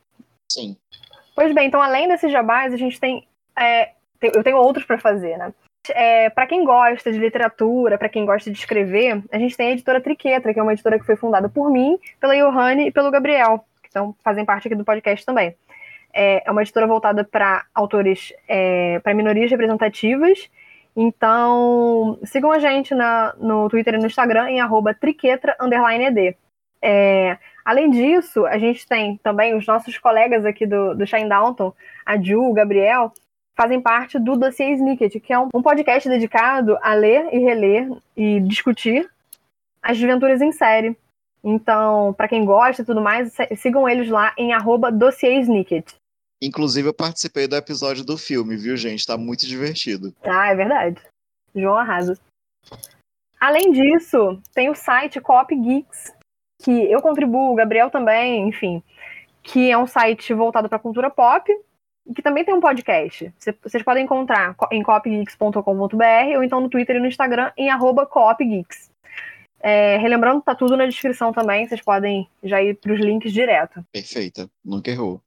Sim. 0.50 0.76
Pois 1.42 1.52
bem, 1.52 1.66
então 1.66 1.82
além 1.82 2.06
desses 2.06 2.30
jabás, 2.30 2.72
a 2.72 2.76
gente 2.76 3.00
tem. 3.00 3.26
É, 3.58 3.90
eu 4.22 4.44
tenho 4.44 4.58
outros 4.58 4.84
para 4.84 4.96
fazer, 4.96 5.36
né? 5.36 5.52
É, 5.88 6.30
para 6.30 6.46
quem 6.46 6.64
gosta 6.64 7.10
de 7.10 7.18
literatura, 7.18 7.98
para 7.98 8.08
quem 8.08 8.24
gosta 8.24 8.48
de 8.48 8.56
escrever, 8.56 9.20
a 9.32 9.38
gente 9.40 9.56
tem 9.56 9.66
a 9.66 9.72
editora 9.72 10.00
Triquetra, 10.00 10.54
que 10.54 10.60
é 10.60 10.62
uma 10.62 10.72
editora 10.72 11.00
que 11.00 11.04
foi 11.04 11.16
fundada 11.16 11.48
por 11.48 11.68
mim, 11.68 11.98
pela 12.20 12.36
Johanne 12.36 12.86
e 12.86 12.92
pelo 12.92 13.10
Gabriel, 13.10 13.64
que 13.82 13.90
são, 13.90 14.14
fazem 14.22 14.44
parte 14.44 14.68
aqui 14.68 14.76
do 14.76 14.84
podcast 14.84 15.26
também. 15.26 15.56
É, 16.14 16.44
é 16.46 16.50
uma 16.52 16.62
editora 16.62 16.86
voltada 16.86 17.24
para 17.24 17.64
autores, 17.74 18.32
é, 18.46 19.00
para 19.00 19.12
minorias 19.12 19.50
representativas. 19.50 20.48
Então, 20.94 22.20
sigam 22.22 22.52
a 22.52 22.60
gente 22.60 22.94
na, 22.94 23.34
no 23.36 23.68
Twitter 23.68 23.94
e 23.94 23.98
no 23.98 24.06
Instagram 24.06 24.48
em 24.48 24.60
arroba 24.60 24.94
triquetra_ed. 24.94 26.36
É, 26.80 27.36
além 27.64 27.90
disso, 27.90 28.46
a 28.46 28.58
gente 28.58 28.86
tem 28.86 29.18
também 29.22 29.56
os 29.56 29.66
nossos 29.66 29.96
colegas 29.98 30.44
aqui 30.44 30.66
do, 30.66 30.94
do 30.94 31.06
Shine 31.06 31.28
Downton, 31.28 31.72
a 32.04 32.20
Ju, 32.20 32.40
o 32.42 32.52
Gabriel, 32.52 33.12
fazem 33.56 33.80
parte 33.80 34.18
do 34.18 34.36
Dossier 34.36 34.72
Snicket, 34.72 35.20
que 35.20 35.32
é 35.32 35.38
um, 35.38 35.48
um 35.54 35.62
podcast 35.62 36.08
dedicado 36.08 36.78
a 36.82 36.94
ler 36.94 37.32
e 37.32 37.38
reler 37.38 37.88
e 38.16 38.40
discutir 38.40 39.08
as 39.82 39.98
desventuras 39.98 40.40
em 40.40 40.52
série. 40.52 40.96
Então, 41.44 42.14
para 42.14 42.28
quem 42.28 42.44
gosta 42.44 42.82
e 42.82 42.84
tudo 42.84 43.00
mais, 43.00 43.34
sigam 43.56 43.88
eles 43.88 44.08
lá 44.08 44.32
em 44.38 44.52
arroba. 44.52 44.90
Inclusive, 46.40 46.88
eu 46.88 46.94
participei 46.94 47.46
do 47.46 47.56
episódio 47.56 48.04
do 48.04 48.16
filme, 48.16 48.56
viu, 48.56 48.76
gente? 48.76 49.06
Tá 49.06 49.16
muito 49.16 49.46
divertido. 49.46 50.14
Ah, 50.22 50.48
é 50.48 50.54
verdade. 50.54 51.00
João 51.54 51.76
arrasa. 51.76 52.18
Além 53.38 53.72
disso, 53.72 54.40
tem 54.54 54.70
o 54.70 54.74
site 54.74 55.20
Coop 55.20 55.54
Geeks, 55.54 56.12
que 56.62 56.70
eu 56.70 57.00
contribuo, 57.02 57.52
o 57.52 57.54
Gabriel 57.54 57.90
também, 57.90 58.48
enfim, 58.48 58.82
que 59.42 59.70
é 59.70 59.76
um 59.76 59.86
site 59.86 60.32
voltado 60.32 60.68
para 60.68 60.78
cultura 60.78 61.10
pop 61.10 61.50
e 62.06 62.14
que 62.14 62.22
também 62.22 62.44
tem 62.44 62.54
um 62.54 62.60
podcast. 62.60 63.32
Vocês 63.62 63.82
podem 63.82 64.04
encontrar 64.04 64.54
em 64.70 64.82
coopgeeks.com.br 64.82 66.36
ou 66.36 66.42
então 66.42 66.60
no 66.60 66.68
Twitter 66.68 66.96
e 66.96 67.00
no 67.00 67.06
Instagram 67.06 67.50
em 67.56 67.70
coopgeeks. 68.06 68.90
É, 69.60 69.96
relembrando, 69.98 70.42
tá 70.42 70.56
tudo 70.56 70.76
na 70.76 70.86
descrição 70.86 71.32
também, 71.32 71.68
vocês 71.68 71.80
podem 71.80 72.28
já 72.42 72.60
ir 72.60 72.74
para 72.74 72.92
os 72.92 72.98
links 72.98 73.32
direto. 73.32 73.84
Perfeita, 73.92 74.50
nunca 74.64 74.90
errou. 74.90 75.20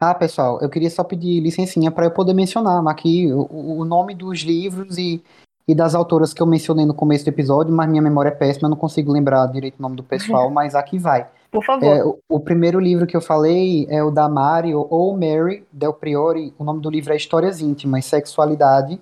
Ah, 0.00 0.14
pessoal, 0.14 0.60
eu 0.60 0.68
queria 0.68 0.90
só 0.90 1.04
pedir 1.04 1.40
licencinha 1.40 1.90
para 1.90 2.06
eu 2.06 2.10
poder 2.10 2.32
mencionar 2.32 2.86
aqui 2.88 3.32
o, 3.32 3.80
o 3.80 3.84
nome 3.84 4.14
dos 4.14 4.40
livros 4.40 4.98
e 4.98 5.22
e 5.68 5.74
das 5.74 5.94
autoras 5.94 6.32
que 6.32 6.40
eu 6.40 6.46
mencionei 6.46 6.86
no 6.86 6.94
começo 6.94 7.26
do 7.26 7.28
episódio, 7.28 7.74
mas 7.74 7.88
minha 7.90 8.00
memória 8.00 8.30
é 8.30 8.34
péssima, 8.34 8.66
eu 8.66 8.70
não 8.70 8.76
consigo 8.76 9.12
lembrar 9.12 9.46
direito 9.48 9.78
o 9.78 9.82
nome 9.82 9.96
do 9.96 10.02
pessoal, 10.02 10.48
mas 10.50 10.74
aqui 10.74 10.98
vai. 10.98 11.28
Por 11.50 11.62
favor. 11.62 11.84
É, 11.84 12.02
o, 12.02 12.18
o, 12.26 12.40
primeiro 12.40 12.80
livro 12.80 13.06
que 13.06 13.16
eu 13.16 13.20
falei 13.20 13.86
é 13.90 14.02
o 14.02 14.10
da 14.10 14.28
Mari, 14.28 14.74
ou 14.74 15.14
Mary 15.14 15.66
Del 15.70 15.92
Priori, 15.92 16.54
o 16.58 16.64
nome 16.64 16.80
do 16.80 16.88
livro 16.88 17.12
é 17.12 17.16
Histórias 17.16 17.60
Íntimas, 17.60 18.06
Sexualidade 18.06 18.98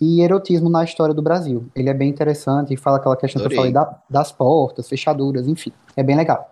e 0.00 0.20
Erotismo 0.20 0.68
na 0.68 0.82
História 0.82 1.14
do 1.14 1.22
Brasil. 1.22 1.66
Ele 1.74 1.88
é 1.88 1.94
bem 1.94 2.08
interessante, 2.08 2.76
fala 2.76 2.96
aquela 2.98 3.16
questão 3.16 3.40
Adorei. 3.40 3.56
que 3.56 3.60
eu 3.60 3.72
falei 3.72 3.72
da, 3.72 3.98
das 4.10 4.32
portas, 4.32 4.88
fechaduras, 4.88 5.46
enfim, 5.46 5.72
é 5.96 6.02
bem 6.02 6.16
legal. 6.16 6.50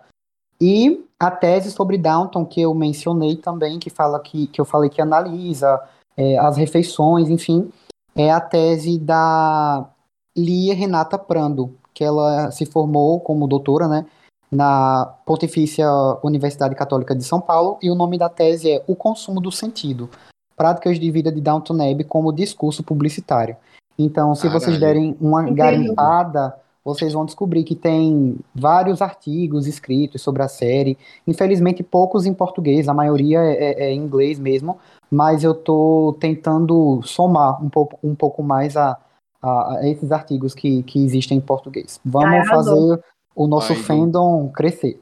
E 0.59 1.05
a 1.19 1.29
tese 1.29 1.71
sobre 1.71 1.97
Downton, 1.97 2.45
que 2.45 2.61
eu 2.61 2.73
mencionei 2.73 3.35
também, 3.35 3.79
que 3.79 3.89
fala 3.89 4.19
que, 4.19 4.47
que 4.47 4.59
eu 4.59 4.65
falei 4.65 4.89
que 4.89 5.01
analisa 5.01 5.81
é, 6.15 6.37
as 6.37 6.57
refeições, 6.57 7.29
enfim, 7.29 7.71
é 8.17 8.31
a 8.31 8.41
tese 8.41 8.97
da 8.97 9.87
Lia 10.35 10.73
Renata 10.73 11.17
Prando, 11.17 11.73
que 11.93 12.03
ela 12.03 12.51
se 12.51 12.65
formou 12.65 13.19
como 13.19 13.47
doutora, 13.47 13.87
né, 13.87 14.05
na 14.51 15.13
Pontifícia 15.25 15.87
Universidade 16.23 16.75
Católica 16.75 17.15
de 17.15 17.23
São 17.23 17.39
Paulo, 17.39 17.77
e 17.81 17.89
o 17.91 17.95
nome 17.95 18.17
da 18.17 18.27
tese 18.27 18.71
é 18.71 18.83
O 18.87 18.95
Consumo 18.95 19.39
do 19.39 19.51
Sentido. 19.51 20.09
Práticas 20.55 20.99
de 20.99 21.11
Vida 21.11 21.31
de 21.31 21.39
Downton 21.39 21.75
Abbey 21.75 22.03
como 22.03 22.33
discurso 22.33 22.81
publicitário. 22.83 23.55
Então, 23.99 24.33
se 24.33 24.43
Caralho. 24.43 24.59
vocês 24.59 24.79
derem 24.79 25.15
uma 25.21 25.43
Entendi. 25.43 25.57
garimpada, 25.57 26.55
vocês 26.87 27.11
vão 27.11 27.25
descobrir 27.25 27.65
que 27.65 27.75
tem 27.75 28.37
vários 28.55 29.01
artigos 29.01 29.67
escritos 29.67 30.21
sobre 30.21 30.41
a 30.41 30.47
série. 30.47 30.97
Infelizmente, 31.27 31.83
poucos 31.83 32.25
em 32.25 32.33
português, 32.33 32.87
a 32.87 32.93
maioria 32.93 33.39
é, 33.39 33.55
é, 33.55 33.83
é 33.87 33.91
em 33.91 33.99
inglês 33.99 34.39
mesmo, 34.39 34.79
mas 35.11 35.43
eu 35.43 35.51
estou 35.51 36.13
tentando 36.13 37.01
somar 37.03 37.61
um 37.61 37.69
pouco, 37.69 37.99
um 38.01 38.15
pouco 38.15 38.41
mais 38.41 38.77
a, 38.77 38.97
a, 39.41 39.79
a 39.79 39.89
esses 39.89 40.13
artigos 40.13 40.55
que, 40.55 40.81
que 40.83 41.03
existem 41.03 41.39
em 41.39 41.41
português. 41.41 41.99
Vamos 42.05 42.47
fazer 42.47 43.03
o 43.35 43.47
nosso 43.47 43.73
Ai, 43.73 43.79
fandom 43.79 44.49
crescer. 44.55 44.97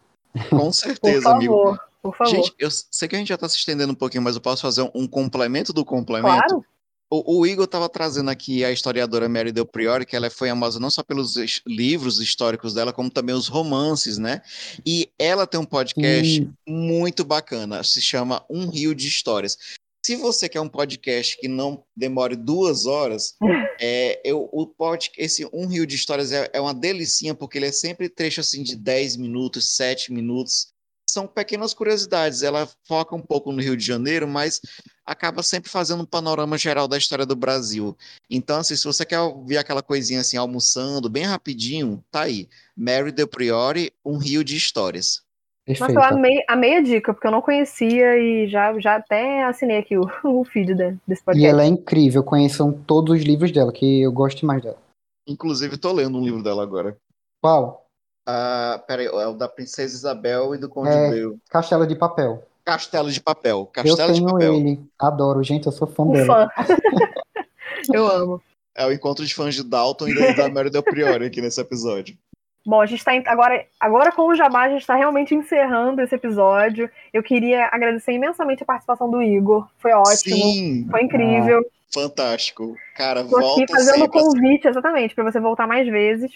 Com 0.50 0.72
certeza, 0.74 1.30
por 1.30 1.36
amigo. 1.36 1.54
Favor, 1.54 1.80
por 2.02 2.16
favor. 2.16 2.32
Gente, 2.32 2.56
eu 2.58 2.70
sei 2.72 3.08
que 3.08 3.16
a 3.16 3.20
gente 3.20 3.30
já 3.30 3.36
está 3.36 3.48
se 3.48 3.58
estendendo 3.58 3.94
um 3.94 3.96
pouquinho, 3.96 4.24
mas 4.24 4.34
eu 4.34 4.42
posso 4.42 4.64
fazer 4.64 4.90
um 4.96 5.08
complemento 5.08 5.72
do 5.72 5.86
complemento? 5.86 6.48
Claro. 6.48 6.66
O, 7.10 7.40
o, 7.40 7.46
Igor 7.46 7.66
estava 7.66 7.88
trazendo 7.88 8.30
aqui 8.30 8.66
a 8.66 8.72
historiadora 8.72 9.30
Mary 9.30 9.52
Del 9.52 9.66
Priori, 9.66 10.06
que 10.06 10.16
ela 10.16 10.30
foi 10.30 10.50
famosa 10.50 10.80
não 10.80 10.90
só 10.90 11.04
pelos 11.04 11.36
livros 11.66 12.20
históricos 12.20 12.74
dela, 12.74 12.92
como 12.92 13.12
também 13.12 13.36
os 13.36 13.48
romances, 13.48 14.18
né? 14.18 14.42
E 14.86 15.10
ela 15.20 15.46
tem 15.46 15.60
um 15.60 15.66
podcast 15.66 16.42
hum. 16.42 16.54
muito 16.68 17.24
bacana, 17.24 17.84
se 17.84 18.02
chama 18.02 18.44
Um 18.50 18.70
Rio 18.70 18.96
de 18.96 19.08
Histórias. 19.08 19.58
Se 20.04 20.16
você 20.16 20.48
quer 20.48 20.62
um 20.62 20.70
podcast 20.70 21.38
que 21.40 21.48
não 21.48 21.84
demore 21.96 22.36
duas 22.36 22.86
horas, 22.86 23.36
é, 23.80 24.22
eu, 24.24 24.50
o 24.52 24.68
pod, 24.68 25.12
esse 25.18 25.48
Um 25.54 25.68
Rio 25.68 25.86
de 25.86 25.96
Histórias 25.96 26.32
é, 26.32 26.50
é 26.54 26.62
uma 26.62 26.74
delicinha, 26.74 27.36
porque 27.36 27.58
ele 27.58 27.68
é 27.68 27.72
sempre 27.72 28.10
trecho 28.10 28.42
assim 28.42 28.64
de 28.64 28.76
10 28.76 29.18
minutos, 29.18 29.76
7 29.76 30.12
minutos 30.12 30.75
são 31.16 31.26
pequenas 31.26 31.74
curiosidades. 31.74 32.44
Ela 32.44 32.68
foca 32.84 33.16
um 33.16 33.22
pouco 33.22 33.52
no 33.52 33.62
Rio 33.62 33.78
de 33.78 33.86
Janeiro, 33.86 34.28
mas 34.28 34.62
acaba 35.06 35.42
sempre 35.42 35.70
fazendo 35.70 36.04
um 36.04 36.06
panorama 36.06 36.58
geral 36.58 36.90
da 36.90 36.98
história 36.98 37.26
do 37.26 37.38
Brasil. 37.38 37.96
Então, 38.30 38.58
assim, 38.60 38.76
se 38.76 38.84
você 38.84 39.06
quer 39.06 39.20
ver 39.46 39.58
aquela 39.58 39.82
coisinha 39.82 40.20
assim, 40.20 40.36
almoçando, 40.36 41.10
bem 41.10 41.24
rapidinho, 41.24 42.04
tá 42.12 42.24
aí. 42.24 42.50
Mary 42.76 43.14
Del 43.14 43.30
Priori, 43.30 43.94
um 44.04 44.18
rio 44.18 44.44
de 44.44 44.58
histórias. 44.58 45.24
Perfeito. 45.66 45.94
Nossa, 45.94 46.10
eu 46.10 46.18
amei, 46.18 46.44
amei 46.48 46.78
a 46.78 46.82
dica, 46.82 47.14
porque 47.14 47.26
eu 47.26 47.32
não 47.32 47.42
conhecia 47.42 48.18
e 48.18 48.48
já, 48.50 48.78
já 48.80 48.98
até 48.98 49.44
assinei 49.46 49.78
aqui 49.78 49.98
o, 49.98 50.04
o 50.24 50.44
feed 50.44 50.76
desse 51.08 51.24
podcast. 51.24 51.40
E 51.40 51.46
ela 51.46 51.64
é 51.64 51.68
incrível, 51.68 52.24
conheçam 52.24 52.74
todos 52.74 53.18
os 53.18 53.24
livros 53.24 53.52
dela, 53.52 53.72
que 53.72 54.02
eu 54.02 54.12
gosto 54.12 54.46
mais 54.46 54.62
dela. 54.62 54.78
Inclusive, 55.26 55.78
tô 55.78 55.92
lendo 55.94 56.20
um 56.20 56.24
livro 56.24 56.44
dela 56.44 56.62
agora. 56.62 56.96
Qual? 57.42 57.85
Ah, 58.26 58.82
peraí, 58.88 59.06
é 59.06 59.28
o 59.28 59.34
da 59.34 59.48
Princesa 59.48 59.94
Isabel 59.94 60.56
e 60.56 60.58
do 60.58 60.68
Conde 60.68 60.90
é, 60.90 61.10
Leo. 61.10 61.40
Castelo 61.50 61.86
de 61.86 61.96
Papel. 61.96 62.44
Castelo 62.66 63.12
de 63.12 63.22
Papel. 63.22 63.70
Castelo 63.72 64.00
eu 64.02 64.06
tenho 64.08 64.26
de 64.26 64.34
Papel. 64.34 64.54
ele. 64.56 64.80
Adoro, 64.98 65.44
gente, 65.44 65.68
eu 65.68 65.72
sou 65.72 65.88
fã 65.88 66.08
dela. 66.08 66.50
Fã. 66.50 66.66
eu 67.94 68.08
amo. 68.08 68.42
É 68.76 68.86
o 68.86 68.92
encontro 68.92 69.24
de 69.24 69.34
fãs 69.34 69.54
de 69.54 69.64
Dalton 69.64 70.08
e 70.08 70.36
da 70.36 70.50
Mary 70.50 70.70
Del 70.70 70.84
Priori 70.84 71.26
aqui 71.26 71.40
nesse 71.42 71.62
episódio. 71.62 72.18
Bom, 72.66 72.82
a 72.82 72.86
gente 72.88 72.98
está 72.98 73.12
agora, 73.32 73.64
agora 73.80 74.12
com 74.12 74.24
o 74.24 74.36
Jabá, 74.36 74.64
a 74.64 74.70
gente 74.70 74.82
está 74.82 74.96
realmente 74.96 75.36
encerrando 75.36 76.02
esse 76.02 76.16
episódio. 76.16 76.90
Eu 77.14 77.22
queria 77.22 77.70
agradecer 77.72 78.12
imensamente 78.12 78.64
a 78.64 78.66
participação 78.66 79.10
do 79.10 79.22
Igor. 79.22 79.68
Foi 79.78 79.92
ótimo. 79.92 80.36
Sim. 80.36 80.88
Foi 80.90 81.04
incrível. 81.04 81.60
Ah, 81.60 81.94
fantástico. 81.94 82.76
Cara, 82.98 83.24
Tô 83.24 83.40
volta 83.40 83.64
aqui 83.64 83.72
fazendo 83.72 84.10
convite, 84.10 84.68
exatamente, 84.68 85.14
para 85.14 85.24
você 85.24 85.40
voltar 85.40 85.68
mais 85.68 85.88
vezes. 85.88 86.32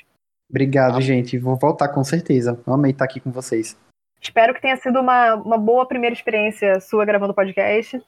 Obrigado, 0.49 0.97
ah. 0.97 1.01
gente. 1.01 1.37
Vou 1.37 1.55
voltar 1.55 1.89
com 1.89 2.03
certeza. 2.03 2.59
Amei 2.65 2.91
estar 2.91 3.05
aqui 3.05 3.19
com 3.19 3.31
vocês. 3.31 3.77
Espero 4.21 4.53
que 4.53 4.61
tenha 4.61 4.75
sido 4.77 4.99
uma, 4.99 5.35
uma 5.35 5.57
boa 5.57 5.87
primeira 5.87 6.13
experiência 6.13 6.79
sua 6.79 7.05
gravando 7.05 7.33
podcast. 7.33 8.01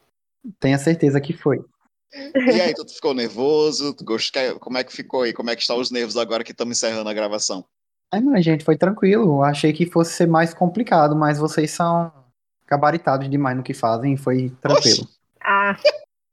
Tenha 0.60 0.78
certeza 0.78 1.20
que 1.20 1.32
foi. 1.32 1.64
E 2.34 2.60
aí, 2.60 2.74
tu 2.74 2.86
ficou 2.86 3.14
nervoso? 3.14 3.96
Como 4.60 4.76
é 4.76 4.84
que 4.84 4.92
ficou 4.92 5.22
aí? 5.22 5.32
Como 5.32 5.48
é 5.48 5.56
que 5.56 5.62
estão 5.62 5.78
os 5.78 5.90
nervos 5.90 6.16
agora 6.16 6.44
que 6.44 6.52
estamos 6.52 6.76
encerrando 6.76 7.08
a 7.08 7.14
gravação? 7.14 7.64
Ai, 8.12 8.20
não, 8.20 8.38
gente, 8.42 8.64
foi 8.64 8.76
tranquilo. 8.76 9.42
Achei 9.42 9.72
que 9.72 9.86
fosse 9.86 10.12
ser 10.12 10.26
mais 10.26 10.52
complicado, 10.52 11.16
mas 11.16 11.38
vocês 11.38 11.70
são 11.70 12.12
gabaritados 12.66 13.30
demais 13.30 13.56
no 13.56 13.62
que 13.62 13.72
fazem 13.72 14.12
e 14.12 14.18
foi 14.18 14.50
tranquilo. 14.60 15.04
Oxi. 15.04 15.18
Ah, 15.40 15.76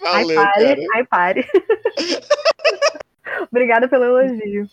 Valeu, 0.02 0.40
ai, 0.40 0.54
pare, 0.54 0.88
ai, 0.96 1.06
pare. 1.06 1.48
Obrigada 3.52 3.88
pelo 3.88 4.06
elogio. 4.06 4.68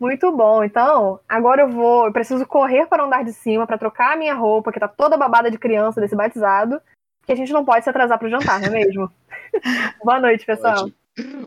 Muito 0.00 0.30
bom. 0.30 0.62
Então, 0.62 1.20
agora 1.28 1.62
eu 1.62 1.68
vou. 1.68 2.06
Eu 2.06 2.12
preciso 2.12 2.46
correr 2.46 2.86
para 2.86 3.02
o 3.02 3.06
andar 3.06 3.24
de 3.24 3.32
cima 3.32 3.66
para 3.66 3.78
trocar 3.78 4.14
a 4.14 4.16
minha 4.16 4.34
roupa, 4.34 4.72
que 4.72 4.80
tá 4.80 4.86
toda 4.86 5.16
babada 5.16 5.50
de 5.50 5.58
criança 5.58 6.00
desse 6.00 6.14
batizado. 6.14 6.80
Que 7.26 7.32
a 7.32 7.36
gente 7.36 7.52
não 7.52 7.64
pode 7.64 7.84
se 7.84 7.90
atrasar 7.90 8.18
para 8.18 8.26
o 8.26 8.30
jantar, 8.30 8.60
não 8.60 8.68
é 8.68 8.70
mesmo? 8.70 9.10
Boa 10.02 10.20
noite, 10.20 10.46
pessoal. 10.46 10.90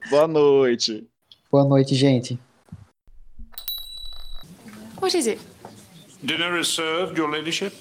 Boa 0.09 0.27
noite. 0.27 1.07
Boa 1.51 1.63
noite, 1.63 1.95
gente. 1.95 2.39
What 5.01 5.17
is 5.17 5.27
it? 5.27 5.41
Dinner 6.23 6.59
is 6.59 6.67
served, 6.67 7.17
your 7.17 7.29
ladyship. 7.29 7.73